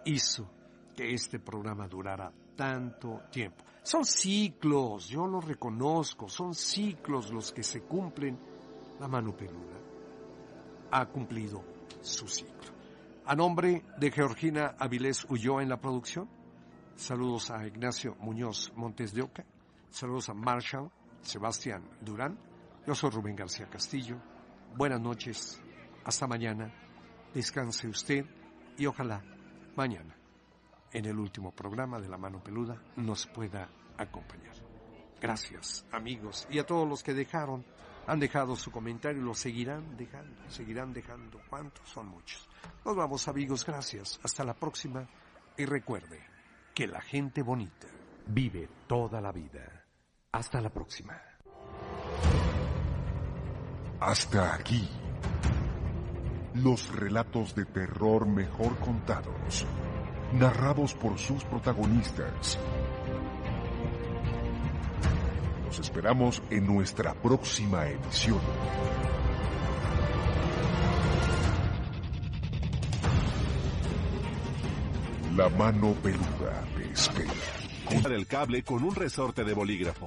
hizo 0.07 0.51
que 0.97 1.13
este 1.13 1.39
programa 1.39 1.87
durara 1.87 2.33
tanto 2.57 3.23
tiempo. 3.31 3.65
Son 3.89 4.05
ciclos, 4.05 5.09
yo 5.09 5.27
lo 5.27 5.41
reconozco, 5.41 6.29
son 6.29 6.55
ciclos 6.55 7.33
los 7.33 7.53
que 7.53 7.63
se 7.63 7.81
cumplen. 7.81 8.39
La 9.01 9.09
mano 9.09 9.35
peluda 9.35 9.79
ha 10.91 11.07
cumplido 11.07 11.65
su 12.03 12.29
ciclo. 12.29 12.71
A 13.25 13.35
nombre 13.35 13.87
de 13.99 14.11
Georgina 14.11 14.75
Avilés 14.79 15.25
Ulloa 15.31 15.63
en 15.63 15.71
la 15.71 15.81
producción, 15.81 16.29
saludos 16.97 17.51
a 17.51 17.67
Ignacio 17.67 18.15
Muñoz 18.21 18.71
Montes 18.77 19.15
de 19.15 19.23
Oca, 19.23 19.47
saludos 19.89 20.29
a 20.29 20.35
Marshall, 20.35 20.91
Sebastián 21.23 21.83
Durán, 22.03 22.39
yo 22.87 22.95
soy 22.95 23.09
Rubén 23.09 23.37
García 23.37 23.71
Castillo, 23.71 24.19
buenas 24.77 25.01
noches, 25.01 25.63
hasta 26.05 26.27
mañana, 26.27 26.71
descanse 27.33 27.89
usted 27.89 28.27
y 28.77 28.85
ojalá 28.85 29.25
mañana 29.77 30.15
en 30.93 31.05
el 31.05 31.19
último 31.19 31.53
programa 31.53 32.01
de 32.01 32.09
La 32.09 32.19
Mano 32.19 32.43
Peluda 32.43 32.81
nos 32.97 33.27
pueda 33.27 33.69
acompañar. 33.99 34.55
Gracias, 35.21 35.85
amigos, 35.91 36.47
y 36.51 36.59
a 36.59 36.65
todos 36.67 36.89
los 36.89 37.03
que 37.03 37.13
dejaron, 37.13 37.65
han 38.07 38.21
dejado 38.21 38.57
su 38.57 38.71
comentario 38.71 39.21
y 39.21 39.25
lo 39.25 39.35
seguirán 39.35 39.97
dejando, 39.97 40.49
seguirán 40.49 40.93
dejando. 40.93 41.41
¿Cuántos? 41.51 41.87
Son 41.89 42.09
muchos. 42.09 42.49
Nos 42.85 42.97
vamos, 42.97 43.29
amigos, 43.29 43.67
gracias. 43.67 44.19
Hasta 44.23 44.45
la 44.45 44.55
próxima. 44.55 45.07
Y 45.57 45.67
recuerde 45.67 46.25
que 46.73 46.87
la 46.87 47.03
gente 47.03 47.43
bonita 47.43 47.89
vive 48.27 48.69
toda 48.87 49.21
la 49.21 49.33
vida. 49.33 49.85
Hasta 50.33 50.61
la 50.61 50.71
próxima. 50.71 51.21
Hasta 54.01 54.55
aquí. 54.55 54.89
Los 56.55 56.95
relatos 56.95 57.55
de 57.55 57.67
terror 57.67 58.27
mejor 58.27 58.79
contados 58.79 59.67
narrados 60.33 60.95
por 60.95 61.19
sus 61.19 61.45
protagonistas. 61.45 62.59
Los 65.69 65.81
esperamos 65.81 66.43
en 66.49 66.67
nuestra 66.67 67.13
próxima 67.13 67.87
edición. 67.87 68.41
La 75.37 75.51
mano 75.51 75.93
peluda 76.03 76.65
te 76.75 76.91
espera. 76.91 78.15
el 78.17 78.27
cable 78.27 78.63
con 78.63 78.83
un 78.83 78.95
resorte 78.95 79.45
de 79.45 79.53
bolígrafo. 79.53 80.07